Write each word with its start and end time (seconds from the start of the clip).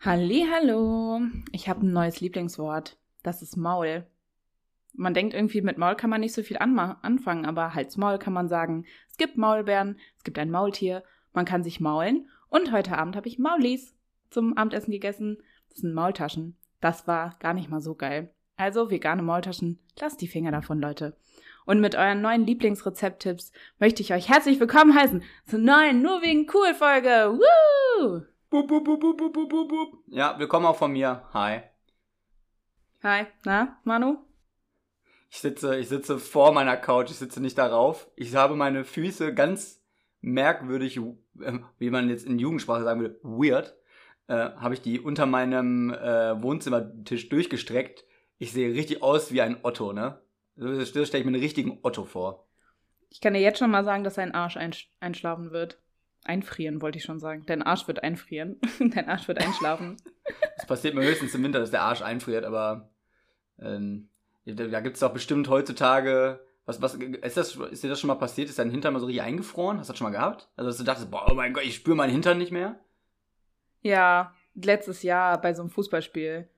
Hallo, 0.00 1.20
ich 1.50 1.68
habe 1.68 1.84
ein 1.84 1.92
neues 1.92 2.20
Lieblingswort. 2.20 2.96
Das 3.24 3.42
ist 3.42 3.56
Maul. 3.56 4.06
Man 4.94 5.12
denkt 5.12 5.34
irgendwie, 5.34 5.60
mit 5.60 5.76
Maul 5.76 5.96
kann 5.96 6.08
man 6.08 6.20
nicht 6.20 6.34
so 6.34 6.44
viel 6.44 6.58
anfangen, 6.58 7.44
aber 7.44 7.74
Hals 7.74 7.96
Maul 7.96 8.20
kann 8.20 8.32
man 8.32 8.48
sagen. 8.48 8.86
Es 9.10 9.16
gibt 9.16 9.36
Maulbeeren, 9.36 9.98
es 10.16 10.22
gibt 10.22 10.38
ein 10.38 10.52
Maultier, 10.52 11.02
man 11.32 11.44
kann 11.44 11.64
sich 11.64 11.80
maulen. 11.80 12.28
Und 12.48 12.70
heute 12.70 12.96
Abend 12.96 13.16
habe 13.16 13.26
ich 13.26 13.40
Maulis 13.40 13.96
zum 14.30 14.56
Abendessen 14.56 14.92
gegessen. 14.92 15.38
Das 15.68 15.78
sind 15.80 15.94
Maultaschen. 15.94 16.56
Das 16.80 17.08
war 17.08 17.34
gar 17.40 17.52
nicht 17.52 17.68
mal 17.68 17.80
so 17.80 17.96
geil. 17.96 18.32
Also 18.56 18.92
vegane 18.92 19.22
Maultaschen, 19.24 19.80
lasst 19.98 20.20
die 20.20 20.28
Finger 20.28 20.52
davon, 20.52 20.80
Leute. 20.80 21.16
Und 21.66 21.80
mit 21.80 21.96
euren 21.96 22.20
neuen 22.20 22.46
Lieblingsrezepttipps 22.46 23.50
möchte 23.80 24.02
ich 24.02 24.14
euch 24.14 24.28
herzlich 24.28 24.60
willkommen 24.60 24.94
heißen 24.94 25.24
zur 25.44 25.58
neuen 25.58 26.02
Nur 26.02 26.22
wegen 26.22 26.46
Cool 26.48 26.72
Folge. 26.74 27.36
Woo! 27.40 28.22
Bup, 28.50 28.66
bup, 28.66 28.82
bup, 28.82 28.98
bup, 28.98 29.18
bup, 29.18 29.34
bup, 29.34 29.68
bup. 29.68 29.98
Ja, 30.06 30.38
willkommen 30.38 30.64
auch 30.64 30.76
von 30.76 30.92
mir. 30.92 31.22
Hi. 31.34 31.60
Hi, 33.02 33.26
na, 33.44 33.76
Manu? 33.84 34.24
Ich 35.28 35.40
sitze, 35.40 35.76
ich 35.78 35.88
sitze 35.90 36.18
vor 36.18 36.52
meiner 36.52 36.78
Couch, 36.78 37.10
ich 37.10 37.18
sitze 37.18 37.42
nicht 37.42 37.58
darauf. 37.58 38.10
Ich 38.16 38.34
habe 38.34 38.56
meine 38.56 38.84
Füße 38.84 39.34
ganz 39.34 39.82
merkwürdig, 40.22 40.96
äh, 40.96 41.58
wie 41.78 41.90
man 41.90 42.08
jetzt 42.08 42.24
in 42.24 42.38
Jugendsprache 42.38 42.84
sagen 42.84 43.02
würde, 43.02 43.20
weird, 43.22 43.76
äh, 44.28 44.32
habe 44.32 44.72
ich 44.72 44.80
die 44.80 44.98
unter 44.98 45.26
meinem 45.26 45.92
äh, 45.92 46.42
Wohnzimmertisch 46.42 47.28
durchgestreckt. 47.28 48.06
Ich 48.38 48.52
sehe 48.52 48.72
richtig 48.72 49.02
aus 49.02 49.30
wie 49.30 49.42
ein 49.42 49.62
Otto, 49.62 49.92
ne? 49.92 50.22
So 50.56 50.82
stelle 50.86 51.04
ich 51.04 51.12
mir 51.12 51.34
einen 51.34 51.42
richtigen 51.42 51.80
Otto 51.82 52.06
vor. 52.06 52.48
Ich 53.10 53.20
kann 53.20 53.34
dir 53.34 53.40
jetzt 53.40 53.58
schon 53.58 53.70
mal 53.70 53.84
sagen, 53.84 54.04
dass 54.04 54.14
sein 54.14 54.32
Arsch 54.32 54.56
einsch 54.56 54.90
einschlafen 55.00 55.50
wird. 55.50 55.82
Einfrieren, 56.28 56.82
wollte 56.82 56.98
ich 56.98 57.04
schon 57.04 57.18
sagen. 57.18 57.44
Dein 57.46 57.62
Arsch 57.62 57.86
wird 57.88 58.02
einfrieren. 58.02 58.60
Dein 58.78 59.08
Arsch 59.08 59.28
wird 59.28 59.42
einschlafen. 59.44 59.96
Das 60.56 60.66
passiert 60.66 60.94
mir 60.94 61.04
höchstens 61.04 61.34
im 61.34 61.42
Winter, 61.42 61.58
dass 61.58 61.70
der 61.70 61.82
Arsch 61.82 62.02
einfriert, 62.02 62.44
aber 62.44 62.90
ähm, 63.60 64.08
da 64.44 64.80
gibt 64.80 64.94
es 64.94 65.00
doch 65.00 65.12
bestimmt 65.12 65.48
heutzutage. 65.48 66.40
Was, 66.66 66.82
was, 66.82 66.94
ist, 66.94 67.36
das, 67.36 67.56
ist 67.56 67.82
dir 67.82 67.88
das 67.88 67.98
schon 67.98 68.08
mal 68.08 68.16
passiert? 68.16 68.50
Ist 68.50 68.58
dein 68.58 68.70
Hintern 68.70 68.92
mal 68.92 69.00
so 69.00 69.06
richtig 69.06 69.22
eingefroren? 69.22 69.78
Hast 69.78 69.88
du 69.88 69.92
das 69.92 69.98
schon 69.98 70.06
mal 70.06 70.16
gehabt? 70.16 70.50
Also, 70.56 70.68
dass 70.68 70.76
du 70.76 70.84
dachtest, 70.84 71.10
boah, 71.10 71.26
oh 71.30 71.34
mein 71.34 71.54
Gott, 71.54 71.64
ich 71.64 71.76
spüre 71.76 71.96
meinen 71.96 72.12
Hintern 72.12 72.36
nicht 72.36 72.52
mehr? 72.52 72.78
Ja, 73.80 74.34
letztes 74.54 75.02
Jahr 75.02 75.40
bei 75.40 75.54
so 75.54 75.62
einem 75.62 75.70
Fußballspiel. 75.70 76.48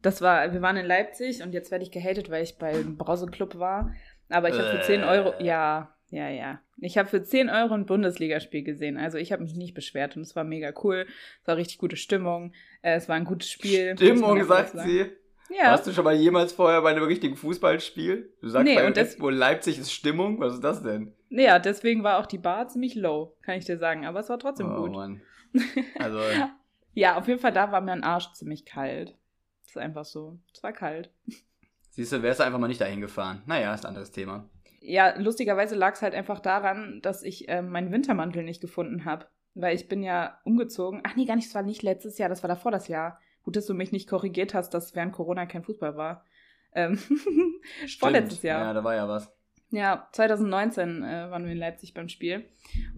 Das 0.00 0.22
war, 0.22 0.52
wir 0.52 0.62
waren 0.62 0.76
in 0.76 0.86
Leipzig 0.86 1.42
und 1.42 1.52
jetzt 1.52 1.70
werde 1.70 1.84
ich 1.84 1.90
gehatet, 1.90 2.30
weil 2.30 2.44
ich 2.44 2.56
beim 2.56 2.96
Brause-Club 2.96 3.58
war. 3.58 3.92
Aber 4.30 4.48
ich 4.48 4.58
habe 4.58 4.78
für 4.78 4.82
10 4.82 5.04
Euro, 5.04 5.32
äh. 5.34 5.44
ja, 5.44 5.94
ja, 6.10 6.28
ja. 6.28 6.60
Ich 6.78 6.96
habe 6.96 7.08
für 7.08 7.22
10 7.22 7.50
Euro 7.50 7.74
ein 7.74 7.86
Bundesligaspiel 7.86 8.62
gesehen. 8.62 8.96
Also 8.96 9.18
ich 9.18 9.32
habe 9.32 9.42
mich 9.42 9.54
nicht 9.54 9.74
beschwert 9.74 10.16
und 10.16 10.22
es 10.22 10.34
war 10.36 10.44
mega 10.44 10.72
cool. 10.82 11.06
Es 11.42 11.48
war 11.48 11.56
richtig 11.56 11.78
gute 11.78 11.96
Stimmung. 11.96 12.52
Äh, 12.82 12.94
es 12.94 13.08
war 13.08 13.16
ein 13.16 13.24
gutes 13.24 13.50
Spiel. 13.50 13.94
Stimmung, 13.96 14.42
sagt 14.44 14.78
sie. 14.78 15.10
Ja. 15.50 15.70
Warst 15.70 15.86
du 15.86 15.92
schon 15.92 16.04
mal 16.04 16.14
jemals 16.14 16.52
vorher 16.52 16.82
bei 16.82 16.90
einem 16.90 17.04
richtigen 17.04 17.36
Fußballspiel? 17.36 18.34
Du 18.40 18.48
sagst 18.48 18.66
nee, 18.66 18.74
bei 18.74 18.86
Red 18.86 19.18
Bull 19.18 19.34
Leipzig 19.34 19.78
ist 19.78 19.92
Stimmung. 19.92 20.40
Was 20.40 20.54
ist 20.54 20.64
das 20.64 20.82
denn? 20.82 21.14
Ja, 21.30 21.58
deswegen 21.58 22.04
war 22.04 22.18
auch 22.18 22.26
die 22.26 22.38
Bar 22.38 22.68
ziemlich 22.68 22.94
low, 22.94 23.36
kann 23.42 23.56
ich 23.56 23.64
dir 23.64 23.78
sagen. 23.78 24.06
Aber 24.06 24.20
es 24.20 24.28
war 24.28 24.38
trotzdem 24.38 24.70
oh, 24.70 24.82
gut. 24.82 24.92
Mann. 24.92 25.20
Also. 25.98 26.20
ja, 26.92 27.16
auf 27.16 27.26
jeden 27.26 27.40
Fall 27.40 27.52
da 27.52 27.72
war 27.72 27.80
mir 27.80 27.92
ein 27.92 28.04
Arsch 28.04 28.32
ziemlich 28.34 28.66
kalt. 28.66 29.16
Das 29.64 29.70
ist 29.70 29.78
einfach 29.78 30.04
so. 30.04 30.38
Es 30.52 30.62
war 30.62 30.72
kalt. 30.72 31.10
Siehst 31.90 32.12
du, 32.12 32.22
wärst 32.22 32.40
du 32.40 32.44
einfach 32.44 32.58
mal 32.58 32.68
nicht 32.68 32.80
dahin 32.80 33.00
gefahren. 33.00 33.42
Naja, 33.46 33.74
ist 33.74 33.84
ein 33.84 33.88
anderes 33.88 34.12
Thema. 34.12 34.48
Ja, 34.80 35.18
lustigerweise 35.18 35.74
lag 35.74 35.94
es 35.94 36.02
halt 36.02 36.14
einfach 36.14 36.40
daran, 36.40 37.00
dass 37.02 37.22
ich 37.22 37.48
äh, 37.48 37.62
meinen 37.62 37.92
Wintermantel 37.92 38.44
nicht 38.44 38.60
gefunden 38.60 39.04
habe. 39.04 39.26
Weil 39.54 39.74
ich 39.74 39.88
bin 39.88 40.02
ja 40.02 40.38
umgezogen. 40.44 41.00
Ach 41.04 41.16
nee, 41.16 41.24
gar 41.24 41.36
nicht, 41.36 41.48
das 41.48 41.54
war 41.54 41.62
nicht 41.62 41.82
letztes 41.82 42.18
Jahr, 42.18 42.28
das 42.28 42.42
war 42.42 42.48
davor 42.48 42.70
das 42.70 42.86
Jahr. 42.88 43.18
Gut, 43.42 43.56
dass 43.56 43.66
du 43.66 43.74
mich 43.74 43.92
nicht 43.92 44.08
korrigiert 44.08 44.54
hast, 44.54 44.70
dass 44.74 44.94
während 44.94 45.12
Corona 45.12 45.46
kein 45.46 45.64
Fußball 45.64 45.96
war. 45.96 46.24
Ähm, 46.74 46.98
vorletztes 47.98 48.42
Jahr. 48.42 48.60
Ja, 48.60 48.72
da 48.72 48.84
war 48.84 48.94
ja 48.94 49.08
was. 49.08 49.32
Ja, 49.70 50.08
2019 50.12 51.02
äh, 51.02 51.30
waren 51.30 51.44
wir 51.44 51.52
in 51.52 51.58
Leipzig 51.58 51.92
beim 51.92 52.08
Spiel. 52.08 52.48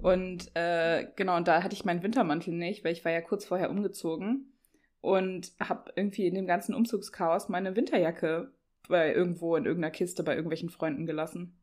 Und 0.03 0.55
äh, 0.55 1.07
genau, 1.17 1.37
und 1.37 1.49
da 1.49 1.63
hatte 1.63 1.75
ich 1.75 1.85
meinen 1.85 2.03
Wintermantel 2.03 2.55
nicht, 2.55 2.85
weil 2.85 2.93
ich 2.93 3.05
war 3.05 3.13
ja 3.13 3.21
kurz 3.21 3.45
vorher 3.45 3.71
umgezogen 3.71 4.53
und 5.01 5.53
habe 5.59 5.93
irgendwie 5.97 6.27
in 6.27 6.35
dem 6.35 6.47
ganzen 6.47 6.75
Umzugschaos 6.75 7.49
meine 7.49 7.75
Winterjacke 7.75 8.53
bei 8.89 9.13
irgendwo 9.13 9.57
in 9.57 9.65
irgendeiner 9.65 9.93
Kiste 9.93 10.23
bei 10.23 10.35
irgendwelchen 10.35 10.69
Freunden 10.69 11.07
gelassen. 11.07 11.60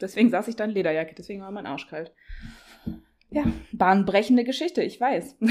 Deswegen 0.00 0.30
saß 0.30 0.48
ich 0.48 0.56
da 0.56 0.64
in 0.64 0.70
Lederjacke, 0.70 1.14
deswegen 1.16 1.42
war 1.42 1.50
mein 1.50 1.66
Arsch 1.66 1.88
kalt. 1.88 2.12
Ja, 3.30 3.44
bahnbrechende 3.72 4.44
Geschichte, 4.44 4.82
ich 4.82 5.00
weiß. 5.00 5.36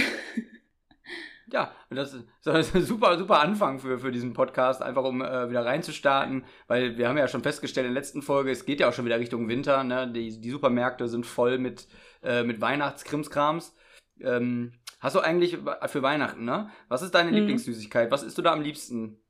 Ja, 1.52 1.72
das 1.90 2.14
ist 2.14 2.76
ein 2.76 2.82
super, 2.82 3.18
super 3.18 3.40
Anfang 3.40 3.80
für, 3.80 4.00
für 4.00 4.12
diesen 4.12 4.34
Podcast, 4.34 4.82
einfach 4.82 5.06
um 5.06 5.22
äh, 5.22 5.50
wieder 5.50 5.66
reinzustarten, 5.66 6.44
weil 6.68 6.98
wir 6.98 7.08
haben 7.08 7.18
ja 7.18 7.30
schon 7.30 7.42
festgestellt 7.42 7.88
in 7.88 7.94
der 7.94 8.02
letzten 8.02 8.22
Folge, 8.22 8.52
es 8.52 8.66
geht 8.66 8.82
ja 8.82 8.90
auch 8.90 8.94
schon 8.94 9.06
wieder 9.06 9.20
Richtung 9.20 9.48
Winter, 9.48 9.84
ne? 9.86 10.12
die, 10.12 10.42
die 10.42 10.50
Supermärkte 10.50 11.08
sind 11.08 11.26
voll 11.26 11.58
mit, 11.58 11.88
äh, 12.22 12.44
mit 12.44 12.60
Weihnachtskrimskrams. 12.60 13.74
Ähm, 14.20 14.74
hast 15.00 15.16
du 15.16 15.22
eigentlich 15.22 15.58
für 15.86 16.02
Weihnachten, 16.02 16.44
ne? 16.44 16.70
Was 16.90 17.02
ist 17.02 17.16
deine 17.16 17.30
mhm. 17.30 17.38
Lieblingssüßigkeit? 17.38 18.12
Was 18.12 18.24
isst 18.24 18.38
du 18.38 18.42
da 18.42 18.52
am 18.52 18.62
liebsten? 18.62 19.22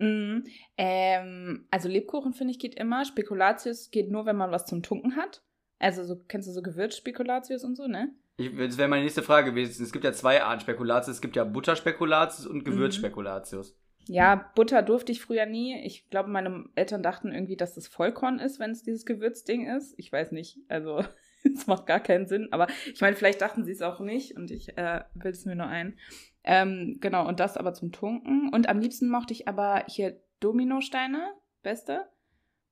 Mhm. 0.00 0.44
Ähm, 0.76 1.66
also 1.70 1.88
Lebkuchen 1.88 2.32
finde 2.32 2.52
ich 2.52 2.58
geht 2.58 2.74
immer. 2.74 3.04
Spekulatius 3.04 3.90
geht 3.90 4.10
nur, 4.10 4.26
wenn 4.26 4.36
man 4.36 4.50
was 4.50 4.64
zum 4.64 4.82
Tunken 4.82 5.16
hat. 5.16 5.42
Also 5.78 6.04
so 6.04 6.16
kennst 6.16 6.48
du 6.48 6.52
so 6.52 6.62
Gewürzspekulatius 6.62 7.64
und 7.64 7.76
so, 7.76 7.86
ne? 7.86 8.14
Ich, 8.36 8.56
das 8.56 8.78
wäre 8.78 8.88
meine 8.88 9.02
nächste 9.02 9.22
Frage 9.22 9.50
gewesen. 9.50 9.82
Es 9.82 9.92
gibt 9.92 10.04
ja 10.04 10.12
zwei 10.12 10.42
Arten 10.42 10.60
Spekulatius. 10.60 11.16
Es 11.16 11.20
gibt 11.20 11.36
ja 11.36 11.44
Butterspekulatius 11.44 12.46
und 12.46 12.64
Gewürzspekulatius. 12.64 13.72
Mhm. 13.72 13.80
Ja, 14.06 14.50
Butter 14.54 14.82
durfte 14.82 15.12
ich 15.12 15.20
früher 15.20 15.46
nie. 15.46 15.78
Ich 15.84 16.08
glaube, 16.08 16.30
meine 16.30 16.64
Eltern 16.74 17.02
dachten 17.02 17.32
irgendwie, 17.32 17.56
dass 17.56 17.74
das 17.74 17.86
Vollkorn 17.86 18.38
ist, 18.38 18.58
wenn 18.58 18.70
es 18.70 18.82
dieses 18.82 19.04
Gewürzding 19.04 19.68
ist. 19.68 19.94
Ich 19.98 20.10
weiß 20.10 20.32
nicht. 20.32 20.58
Also, 20.68 21.04
es 21.44 21.66
macht 21.66 21.86
gar 21.86 22.00
keinen 22.00 22.26
Sinn. 22.26 22.48
Aber 22.50 22.66
ich 22.92 23.00
meine, 23.00 23.16
vielleicht 23.16 23.42
dachten 23.42 23.64
sie 23.64 23.72
es 23.72 23.82
auch 23.82 24.00
nicht 24.00 24.36
und 24.36 24.50
ich 24.50 24.76
äh, 24.78 25.02
will 25.14 25.32
es 25.32 25.44
mir 25.44 25.54
nur 25.54 25.66
ein. 25.66 25.98
Ähm, 26.44 26.98
genau, 27.00 27.28
und 27.28 27.40
das 27.40 27.56
aber 27.56 27.74
zum 27.74 27.92
Tunken. 27.92 28.50
Und 28.52 28.68
am 28.68 28.80
liebsten 28.80 29.08
mochte 29.08 29.32
ich 29.32 29.48
aber 29.48 29.84
hier 29.88 30.20
Dominosteine, 30.40 31.34
beste. 31.62 32.06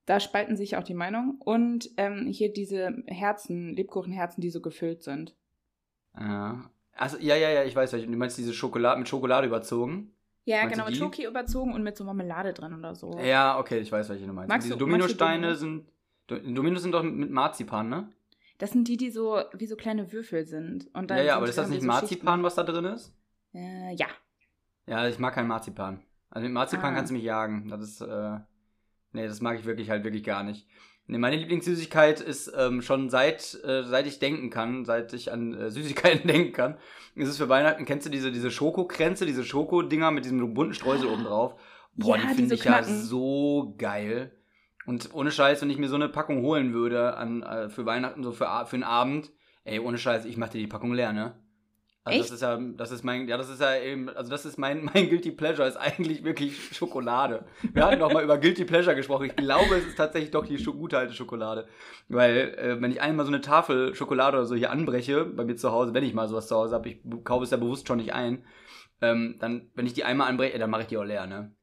Da 0.07 0.21
spalten 0.21 0.57
sich 0.57 0.77
auch 0.77 0.85
die 0.85 0.95
Meinungen. 0.95 1.39
Und 1.39 1.91
ähm, 1.97 2.27
hier 2.27 2.53
diese 2.53 3.03
Herzen, 3.07 3.75
Lebkuchenherzen, 3.75 4.41
die 4.41 4.51
so 4.51 4.61
gefüllt 4.61 5.03
sind. 5.03 5.37
Ja. 6.19 6.71
Also, 6.95 7.19
ja, 7.19 7.37
ja, 7.37 7.51
ja, 7.51 7.65
ich 7.65 7.77
weiß, 7.77 7.91
du 7.93 8.07
meinst 8.17 8.39
diese 8.39 8.53
Schokolade 8.53 8.99
mit 8.99 9.09
Schokolade 9.09 9.47
überzogen? 9.47 10.13
Ja, 10.45 10.63
meinst 10.63 10.75
genau, 10.75 10.87
mit 10.87 10.97
Schoki 10.97 11.27
überzogen 11.27 11.75
und 11.75 11.83
mit 11.83 11.97
so 11.97 12.05
Marmelade 12.05 12.55
drin 12.55 12.75
oder 12.75 12.95
so. 12.95 13.19
Ja, 13.21 13.59
okay, 13.59 13.81
ich 13.81 13.93
weiß, 13.93 14.09
welche 14.09 14.27
du 14.27 14.33
meinst. 14.33 14.49
Magst 14.49 14.67
diese 14.67 14.79
Dominosteine 14.79 15.55
sind. 15.55 15.87
Dominos 16.27 16.83
sind 16.83 16.93
doch 16.93 17.03
mit 17.03 17.31
Marzipan, 17.31 17.89
ne? 17.89 18.09
Das 18.59 18.73
sind 18.73 18.89
die, 18.89 18.97
die 18.97 19.11
so 19.11 19.41
wie 19.53 19.67
so 19.67 19.77
kleine 19.77 20.13
Würfel 20.13 20.47
sind. 20.47 20.89
Und 20.95 21.11
dann 21.11 21.19
ja, 21.19 21.25
ja, 21.25 21.37
aber 21.37 21.49
ist 21.49 21.59
das 21.59 21.69
nicht 21.69 21.83
so 21.83 21.87
Marzipan, 21.87 22.43
was 22.43 22.55
da 22.55 22.65
drin 22.65 22.87
ist? 22.87 23.15
Äh, 23.55 23.95
ja. 23.95 24.07
Ja, 24.87 25.07
ich 25.07 25.19
mag 25.19 25.35
keinen 25.35 25.49
Marzipan. 25.49 26.03
Also 26.31 26.45
mit 26.45 26.53
Marzipan 26.53 26.93
ah. 26.93 26.97
kannst 26.97 27.11
du 27.11 27.15
mich 27.15 27.25
jagen. 27.25 27.69
Das 27.69 27.81
ist, 27.81 28.01
äh, 28.01 28.39
nee, 29.13 29.27
das 29.27 29.41
mag 29.41 29.59
ich 29.59 29.65
wirklich 29.65 29.91
halt 29.91 30.05
wirklich 30.05 30.25
gar 30.25 30.43
nicht. 30.43 30.67
Nee, 31.11 31.19
meine 31.19 31.37
Lieblingssüßigkeit 31.37 32.21
ist 32.21 32.53
ähm, 32.55 32.83
schon 32.83 33.09
seit, 33.09 33.59
äh, 33.65 33.83
seit 33.83 34.07
ich 34.07 34.19
denken 34.19 34.51
kann, 34.51 34.85
seit 34.85 35.15
ich 35.15 35.33
an 35.33 35.55
äh, 35.55 35.71
Süßigkeiten 35.71 36.27
denken 36.29 36.53
kann, 36.53 36.77
ist 37.15 37.29
es 37.29 37.39
für 37.39 37.49
Weihnachten, 37.49 37.87
kennst 37.87 38.07
du 38.07 38.11
diese, 38.11 38.31
diese 38.31 38.51
Schokokränze, 38.51 39.25
diese 39.25 39.43
Schokodinger 39.43 40.11
mit 40.11 40.27
diesem 40.27 40.53
bunten 40.53 40.75
Streusel 40.75 41.09
oben 41.09 41.25
drauf? 41.25 41.59
Boah, 41.95 42.19
ja, 42.19 42.27
die 42.27 42.35
finde 42.35 42.55
ich 42.55 42.61
knacken. 42.61 42.89
ja 42.89 42.95
so 42.95 43.75
geil. 43.79 44.33
Und 44.85 45.15
ohne 45.15 45.31
Scheiß, 45.31 45.63
wenn 45.63 45.71
ich 45.71 45.79
mir 45.79 45.89
so 45.89 45.97
eine 45.97 46.11
Packung 46.11 46.43
holen 46.43 46.75
würde 46.75 47.17
an, 47.17 47.43
äh, 47.43 47.71
für 47.71 47.87
Weihnachten, 47.87 48.23
so 48.23 48.33
für, 48.33 48.47
für 48.67 48.77
einen 48.77 48.85
Abend, 48.85 49.33
ey, 49.65 49.81
ohne 49.81 49.97
Scheiß, 49.97 50.27
ich 50.27 50.37
mach 50.37 50.51
dir 50.51 50.61
die 50.61 50.67
Packung 50.67 50.93
leer, 50.93 51.15
ne? 51.15 51.35
Also 52.09 52.21
Echt? 52.21 52.31
das 52.31 52.37
ist 52.37 52.43
ja, 52.43 52.59
das 52.77 52.91
ist 52.91 53.05
mein, 53.05 53.29
ja, 53.29 53.37
das 53.37 53.49
ist 53.49 53.61
ja 53.61 53.77
eben, 53.77 54.09
also 54.09 54.31
das 54.31 54.45
ist 54.45 54.59
mein, 54.59 54.85
mein 54.95 55.09
Guilty 55.09 55.31
Pleasure, 55.31 55.69
ist 55.69 55.77
eigentlich 55.77 56.25
wirklich 56.25 56.75
Schokolade. 56.75 57.45
Wir 57.73 57.87
hatten 57.87 57.99
noch 58.01 58.13
mal 58.13 58.25
über 58.25 58.39
Guilty 58.39 58.65
Pleasure 58.65 58.97
gesprochen. 58.97 59.27
Ich 59.27 59.37
glaube, 59.37 59.77
es 59.77 59.87
ist 59.87 59.97
tatsächlich 59.97 60.31
doch 60.31 60.47
die 60.47 60.57
gute 60.65 60.99
alte 60.99 61.15
Schokolade. 61.15 61.69
Weil, 62.09 62.55
äh, 62.59 62.81
wenn 62.81 62.91
ich 62.91 63.01
einmal 63.01 63.27
so 63.27 63.33
eine 63.33 63.41
Tafel 63.41 63.95
Schokolade 63.95 64.39
oder 64.39 64.47
so 64.47 64.55
hier 64.55 64.71
anbreche, 64.71 65.25
bei 65.25 65.45
mir 65.45 65.57
zu 65.57 65.71
Hause, 65.71 65.95
wenn 65.95 66.05
ich 66.05 66.15
mal 66.15 66.29
sowas 66.29 66.49
zu 66.49 66.57
Hause 66.57 66.75
habe, 66.75 66.89
ich 66.89 67.01
kaufe 67.25 67.45
es 67.45 67.51
ja 67.51 67.57
bewusst 67.57 67.87
schon 67.87 67.99
nicht 67.99 68.15
ein, 68.15 68.45
ähm, 69.01 69.37
dann, 69.39 69.71
wenn 69.75 69.87
ich 69.87 69.93
die 69.93 70.05
einmal 70.05 70.29
anbreche, 70.29 70.59
dann 70.59 70.71
mache 70.71 70.83
ich 70.83 70.89
die 70.89 70.97
auch 70.97 71.05
leer, 71.05 71.27
ne? 71.27 71.55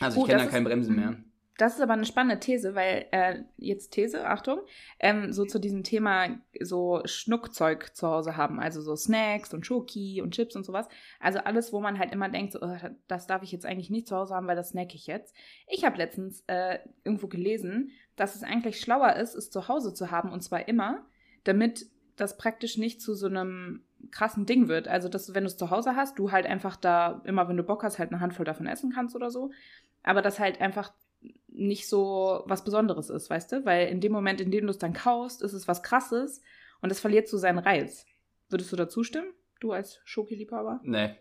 Also 0.00 0.18
ich 0.18 0.24
oh, 0.24 0.26
kenne 0.26 0.42
dann 0.42 0.50
kein 0.50 0.64
Bremsen 0.64 0.96
mehr. 0.96 1.16
Das 1.58 1.74
ist 1.74 1.82
aber 1.82 1.92
eine 1.92 2.06
spannende 2.06 2.40
These, 2.40 2.74
weil 2.74 3.06
äh, 3.10 3.42
jetzt 3.58 3.90
These, 3.90 4.26
Achtung, 4.26 4.60
ähm, 4.98 5.32
so 5.32 5.44
zu 5.44 5.58
diesem 5.58 5.84
Thema 5.84 6.28
so 6.60 7.02
Schnuckzeug 7.04 7.94
zu 7.94 8.08
Hause 8.08 8.38
haben, 8.38 8.58
also 8.58 8.80
so 8.80 8.96
Snacks 8.96 9.52
und 9.52 9.66
Schoki 9.66 10.22
und 10.22 10.32
Chips 10.32 10.56
und 10.56 10.64
sowas. 10.64 10.88
Also 11.20 11.40
alles, 11.40 11.72
wo 11.72 11.80
man 11.80 11.98
halt 11.98 12.12
immer 12.12 12.30
denkt, 12.30 12.52
so, 12.52 12.60
oh, 12.62 12.76
das 13.06 13.26
darf 13.26 13.42
ich 13.42 13.52
jetzt 13.52 13.66
eigentlich 13.66 13.90
nicht 13.90 14.08
zu 14.08 14.16
Hause 14.16 14.34
haben, 14.34 14.46
weil 14.46 14.56
das 14.56 14.70
snack 14.70 14.94
ich 14.94 15.06
jetzt. 15.06 15.36
Ich 15.66 15.84
habe 15.84 15.98
letztens 15.98 16.42
äh, 16.46 16.78
irgendwo 17.04 17.26
gelesen, 17.26 17.90
dass 18.16 18.34
es 18.34 18.42
eigentlich 18.42 18.80
schlauer 18.80 19.16
ist, 19.16 19.34
es 19.34 19.50
zu 19.50 19.68
Hause 19.68 19.92
zu 19.92 20.10
haben 20.10 20.32
und 20.32 20.42
zwar 20.42 20.68
immer, 20.68 21.04
damit 21.44 21.86
das 22.16 22.38
praktisch 22.38 22.78
nicht 22.78 23.02
zu 23.02 23.14
so 23.14 23.26
einem 23.26 23.84
krassen 24.10 24.46
Ding 24.46 24.68
wird. 24.68 24.88
Also, 24.88 25.08
dass 25.08 25.34
wenn 25.34 25.44
du 25.44 25.48
es 25.48 25.56
zu 25.56 25.70
Hause 25.70 25.96
hast, 25.96 26.18
du 26.18 26.32
halt 26.32 26.46
einfach 26.46 26.76
da 26.76 27.22
immer, 27.24 27.48
wenn 27.48 27.56
du 27.56 27.62
Bock 27.62 27.82
hast, 27.82 27.98
halt 27.98 28.10
eine 28.10 28.20
Handvoll 28.20 28.44
davon 28.44 28.66
essen 28.66 28.92
kannst 28.92 29.14
oder 29.16 29.30
so. 29.30 29.50
Aber 30.02 30.22
das 30.22 30.40
halt 30.40 30.60
einfach 30.60 30.92
nicht 31.54 31.88
so 31.88 32.42
was 32.46 32.64
Besonderes 32.64 33.10
ist, 33.10 33.30
weißt 33.30 33.52
du? 33.52 33.64
Weil 33.64 33.88
in 33.88 34.00
dem 34.00 34.12
Moment, 34.12 34.40
in 34.40 34.50
dem 34.50 34.64
du 34.66 34.70
es 34.70 34.78
dann 34.78 34.92
kaust, 34.92 35.42
ist 35.42 35.52
es 35.52 35.68
was 35.68 35.82
Krasses 35.82 36.42
und 36.80 36.90
es 36.90 37.00
verliert 37.00 37.28
so 37.28 37.36
seinen 37.36 37.58
Reiz. 37.58 38.06
Würdest 38.48 38.72
du 38.72 38.76
dazu 38.76 39.04
stimmen? 39.04 39.32
Du 39.60 39.72
als 39.72 40.00
Schoki-Liebhaber? 40.04 40.80
Nee. 40.82 41.14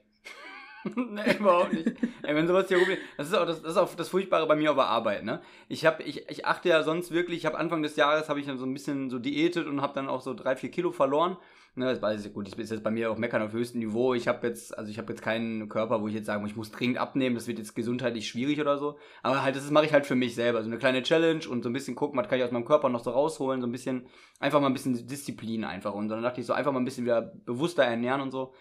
nee, 0.95 1.38
überhaupt 1.38 1.74
nicht. 1.74 1.88
Ey, 2.24 2.36
wenn 2.36 2.48
sowas 2.48 2.68
hier 2.68 2.78
rumgeht, 2.78 3.00
das 3.18 3.28
ist 3.28 3.33
auch 3.33 3.45
das, 3.45 3.62
das, 3.62 3.72
ist 3.72 3.78
auch 3.78 3.94
das 3.95 4.10
Furchtbare 4.10 4.48
bei 4.48 4.56
mir 4.56 4.72
auf 4.72 4.78
der 4.78 4.88
Arbeit, 4.88 5.24
ne? 5.24 5.42
Ich, 5.68 5.86
hab, 5.86 6.00
ich, 6.00 6.30
ich 6.30 6.45
achte 6.45 6.69
ja 6.69 6.83
sonst 6.83 7.12
wirklich, 7.12 7.39
ich 7.39 7.45
habe 7.45 7.57
Anfang 7.57 7.83
des 7.83 7.95
Jahres 7.95 8.30
habe 8.30 8.39
ich 8.39 8.45
dann 8.45 8.57
so 8.57 8.66
ein 8.66 8.74
bisschen 8.74 9.10
so 9.10 9.19
diätet 9.19 9.68
und 9.68 9.81
habe 9.81 9.94
dann 9.94 10.10
auch 10.10 10.22
so 10.22 10.33
drei, 10.33 10.56
vier 10.56 10.72
Kilo 10.72 10.92
verloren. 10.92 11.38
Ne, 11.74 11.86
das 11.86 12.01
weiß 12.01 12.25
ich, 12.25 12.33
gut, 12.33 12.50
ich 12.50 12.57
bin 12.57 12.66
jetzt 12.66 12.83
bei 12.83 12.92
mir 12.92 13.10
auch 13.10 13.18
meckern 13.18 13.42
auf 13.42 13.54
höchstem 13.54 13.80
Niveau. 13.80 14.13
Ich 14.13 14.28
habe 14.28 14.45
jetzt, 14.45 14.78
also 14.78 14.92
ich 14.92 14.98
habe 14.98 15.13
jetzt 15.13 15.22
keinen 15.22 15.69
Körper, 15.69 16.01
wo 16.01 16.07
ich 16.10 16.13
jetzt 16.13 16.28
muss, 16.28 16.50
ich 16.50 16.57
muss 16.57 16.69
dringend 16.72 16.98
abnehmen, 16.98 17.34
das 17.34 17.48
wird 17.48 17.60
jetzt 17.60 17.75
gesundheitlich 17.75 18.27
schwierig 18.27 18.60
oder 18.60 18.77
so. 18.77 18.98
Aber 19.24 19.42
halt, 19.42 19.56
das 19.56 19.72
mache 19.72 19.86
ich 19.86 19.94
halt 19.94 20.06
für 20.06 20.16
mich 20.16 20.36
selber. 20.36 20.62
So 20.63 20.68
eine 20.68 20.77
kleine 20.77 21.01
Challenge 21.01 21.48
und 21.48 21.63
so 21.63 21.69
ein 21.69 21.74
bisschen 21.74 21.95
gucken, 21.95 22.19
was 22.19 22.27
kann 22.27 22.39
ich 22.39 22.44
aus 22.44 22.51
meinem 22.51 22.66
Körper 22.66 22.89
noch 22.89 23.01
so 23.01 23.12
rausholen, 23.12 23.62
so 23.62 23.68
ein 23.68 23.72
bisschen, 23.72 24.06
einfach 24.42 24.60
mal 24.60 24.68
ein 24.68 24.74
bisschen 24.74 25.07
Disziplin 25.07 25.63
einfach. 25.63 25.94
Und 25.94 26.10
dann 26.10 26.22
dachte 26.22 26.42
ich 26.42 26.48
so, 26.48 26.51
einfach 26.51 26.74
mal 26.74 26.80
ein 26.80 26.86
bisschen 26.86 27.06
wieder 27.06 27.22
bewusster 27.22 27.86
ernähren 27.86 28.19
und 28.19 28.31
so. 28.31 28.54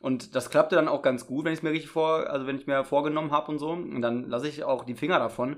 Und 0.00 0.34
das 0.34 0.50
klappte 0.50 0.76
dann 0.76 0.88
auch 0.88 1.02
ganz 1.02 1.26
gut, 1.26 1.44
wenn 1.44 1.52
ich 1.52 1.60
es 1.60 1.62
mir 1.62 1.70
richtig 1.70 1.90
vor, 1.90 2.28
also 2.28 2.46
wenn 2.46 2.56
ich 2.56 2.66
mir 2.66 2.84
vorgenommen 2.84 3.30
habe 3.30 3.50
und 3.50 3.58
so. 3.58 3.70
Und 3.70 4.02
dann 4.02 4.28
lasse 4.28 4.48
ich 4.48 4.64
auch 4.64 4.84
die 4.84 4.94
Finger 4.94 5.18
davon. 5.18 5.56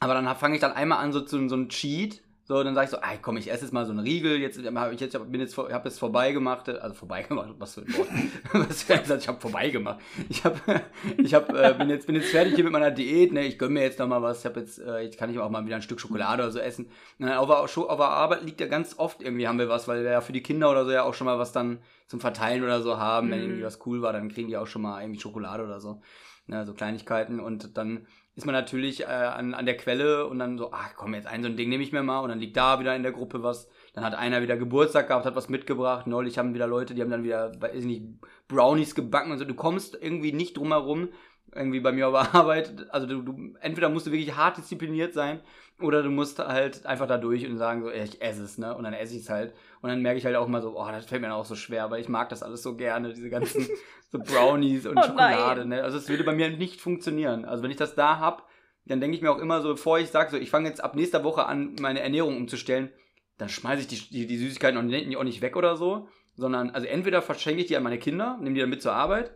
Aber 0.00 0.14
dann 0.14 0.34
fange 0.36 0.54
ich 0.54 0.60
dann 0.60 0.72
einmal 0.72 0.98
an, 0.98 1.12
so 1.12 1.20
zu 1.20 1.48
so 1.48 1.56
ein 1.56 1.68
Cheat. 1.68 2.22
So, 2.48 2.62
dann 2.62 2.74
sage 2.74 2.86
ich 2.86 2.90
so, 2.90 2.96
ey, 2.96 3.18
komm, 3.20 3.36
ich 3.36 3.52
esse 3.52 3.64
jetzt 3.64 3.74
mal 3.74 3.84
so 3.84 3.92
einen 3.92 4.00
Riegel. 4.00 4.38
Jetzt 4.38 4.58
habe 4.58 4.94
ich 4.94 5.00
jetzt, 5.02 5.30
bin 5.30 5.38
jetzt, 5.38 5.52
ich 5.52 5.58
habe 5.58 5.86
jetzt 5.86 5.98
vorbeigemacht, 5.98 6.66
also 6.70 6.94
vorbeigemacht, 6.94 7.50
was 7.58 7.74
für 7.74 7.82
ein 7.82 7.94
Wort. 7.98 8.08
was 8.70 8.84
für 8.84 8.94
ein 8.94 9.18
ich 9.18 9.28
habe 9.28 9.38
vorbeigemacht. 9.38 10.00
Ich 10.30 10.42
habe, 10.46 10.58
ich 11.18 11.34
habe, 11.34 11.62
äh, 11.62 11.74
bin 11.74 11.90
jetzt, 11.90 12.06
bin 12.06 12.16
jetzt 12.16 12.30
fertig 12.30 12.54
hier 12.54 12.64
mit 12.64 12.72
meiner 12.72 12.90
Diät. 12.90 13.34
Ne, 13.34 13.44
ich 13.44 13.58
gönne 13.58 13.74
mir 13.74 13.82
jetzt 13.82 13.98
noch 13.98 14.08
mal 14.08 14.22
was. 14.22 14.38
Ich 14.38 14.46
habe 14.46 14.60
jetzt, 14.60 14.78
äh, 14.78 15.00
jetzt 15.00 15.18
kann 15.18 15.28
ich 15.28 15.38
auch 15.38 15.50
mal 15.50 15.66
wieder 15.66 15.76
ein 15.76 15.82
Stück 15.82 16.00
Schokolade 16.00 16.42
oder 16.42 16.50
so 16.50 16.58
essen. 16.58 16.88
Und 17.18 17.28
auf, 17.28 17.48
der, 17.48 17.58
auf 17.58 17.74
der 17.74 18.08
Arbeit 18.08 18.42
liegt 18.44 18.62
ja 18.62 18.66
ganz 18.66 18.98
oft 18.98 19.20
irgendwie 19.20 19.46
haben 19.46 19.58
wir 19.58 19.68
was, 19.68 19.86
weil 19.86 20.02
wir 20.02 20.10
ja 20.10 20.22
für 20.22 20.32
die 20.32 20.42
Kinder 20.42 20.70
oder 20.70 20.86
so 20.86 20.90
ja 20.90 21.02
auch 21.02 21.12
schon 21.12 21.26
mal 21.26 21.38
was 21.38 21.52
dann 21.52 21.80
zum 22.06 22.18
Verteilen 22.18 22.64
oder 22.64 22.80
so 22.80 22.96
haben. 22.96 23.26
Mhm. 23.26 23.30
Wenn 23.30 23.40
irgendwie 23.40 23.64
was 23.64 23.84
cool 23.84 24.00
war, 24.00 24.14
dann 24.14 24.30
kriegen 24.30 24.48
die 24.48 24.56
auch 24.56 24.66
schon 24.66 24.80
mal 24.80 25.02
irgendwie 25.02 25.20
Schokolade 25.20 25.64
oder 25.64 25.80
so. 25.80 26.00
Ne, 26.46 26.64
so 26.64 26.72
Kleinigkeiten. 26.72 27.40
Und 27.40 27.76
dann 27.76 28.06
ist 28.38 28.44
man 28.44 28.54
natürlich 28.54 29.00
äh, 29.02 29.06
an, 29.06 29.52
an 29.52 29.66
der 29.66 29.76
Quelle 29.76 30.26
und 30.26 30.38
dann 30.38 30.58
so, 30.58 30.70
ach 30.72 30.94
komm, 30.96 31.14
jetzt 31.14 31.26
ein 31.26 31.42
so 31.42 31.48
ein 31.48 31.56
Ding 31.56 31.68
nehme 31.68 31.82
ich 31.82 31.90
mir 31.90 32.04
mal 32.04 32.20
und 32.20 32.28
dann 32.28 32.38
liegt 32.38 32.56
da 32.56 32.78
wieder 32.78 32.94
in 32.94 33.02
der 33.02 33.10
Gruppe 33.10 33.42
was. 33.42 33.68
Dann 33.98 34.12
hat 34.12 34.14
einer 34.14 34.42
wieder 34.42 34.56
Geburtstag 34.56 35.08
gehabt, 35.08 35.26
hat 35.26 35.34
was 35.34 35.48
mitgebracht. 35.48 36.06
Neulich 36.06 36.38
haben 36.38 36.54
wieder 36.54 36.68
Leute, 36.68 36.94
die 36.94 37.02
haben 37.02 37.10
dann 37.10 37.24
wieder, 37.24 37.52
weiß 37.60 37.74
ich 37.74 37.84
nicht, 37.84 38.04
Brownies 38.46 38.94
gebacken 38.94 39.32
und 39.32 39.38
so. 39.38 39.44
Du 39.44 39.54
kommst 39.54 39.98
irgendwie 40.00 40.30
nicht 40.30 40.56
drum 40.56 40.68
herum, 40.68 41.08
irgendwie 41.52 41.80
bei 41.80 41.90
mir 41.90 42.12
der 42.12 42.34
Arbeit. 42.34 42.86
Also 42.90 43.08
du, 43.08 43.22
du, 43.22 43.54
entweder 43.60 43.88
musst 43.88 44.06
du 44.06 44.12
wirklich 44.12 44.36
hart 44.36 44.56
diszipliniert 44.56 45.14
sein 45.14 45.40
oder 45.80 46.04
du 46.04 46.10
musst 46.10 46.38
halt 46.38 46.86
einfach 46.86 47.08
da 47.08 47.18
durch 47.18 47.44
und 47.44 47.58
sagen 47.58 47.82
so, 47.82 47.90
ich 47.90 48.22
esse 48.22 48.44
es, 48.44 48.56
ne? 48.56 48.76
Und 48.76 48.84
dann 48.84 48.92
esse 48.92 49.16
ich 49.16 49.22
es 49.22 49.30
halt. 49.30 49.52
Und 49.80 49.90
dann 49.90 50.00
merke 50.00 50.18
ich 50.18 50.24
halt 50.24 50.36
auch 50.36 50.46
mal 50.46 50.62
so, 50.62 50.78
oh, 50.78 50.86
das 50.86 51.06
fällt 51.06 51.20
mir 51.20 51.26
dann 51.26 51.36
auch 51.36 51.44
so 51.44 51.56
schwer, 51.56 51.90
weil 51.90 52.00
ich 52.00 52.08
mag 52.08 52.28
das 52.28 52.44
alles 52.44 52.62
so 52.62 52.76
gerne, 52.76 53.12
diese 53.12 53.30
ganzen 53.30 53.66
so 54.12 54.20
Brownies 54.20 54.86
und 54.86 54.96
oh 54.96 55.02
Schokolade, 55.02 55.66
ne? 55.66 55.82
Also 55.82 55.98
es 55.98 56.08
würde 56.08 56.22
bei 56.22 56.36
mir 56.36 56.50
nicht 56.50 56.80
funktionieren. 56.80 57.44
Also 57.44 57.64
wenn 57.64 57.72
ich 57.72 57.76
das 57.76 57.96
da 57.96 58.20
hab, 58.20 58.48
dann 58.86 59.00
denke 59.00 59.16
ich 59.16 59.22
mir 59.22 59.32
auch 59.32 59.38
immer 59.38 59.60
so, 59.60 59.70
bevor 59.70 59.98
ich 59.98 60.10
sage, 60.10 60.30
so, 60.30 60.36
ich 60.36 60.50
fange 60.50 60.68
jetzt 60.68 60.84
ab 60.84 60.94
nächster 60.94 61.24
Woche 61.24 61.46
an, 61.46 61.74
meine 61.80 62.00
Ernährung 62.00 62.36
umzustellen, 62.36 62.90
dann 63.38 63.48
schmeiße 63.48 63.82
ich 63.82 63.86
die, 63.88 64.10
die, 64.10 64.26
die 64.26 64.36
Süßigkeiten 64.36 64.78
und 64.78 65.16
auch 65.16 65.24
nicht 65.24 65.40
weg 65.40 65.56
oder 65.56 65.76
so, 65.76 66.08
sondern, 66.36 66.70
also 66.70 66.86
entweder 66.86 67.22
verschenke 67.22 67.62
ich 67.62 67.68
die 67.68 67.76
an 67.76 67.82
meine 67.82 67.98
Kinder, 67.98 68.36
nehme 68.40 68.54
die 68.54 68.60
dann 68.60 68.70
mit 68.70 68.82
zur 68.82 68.92
Arbeit, 68.92 69.32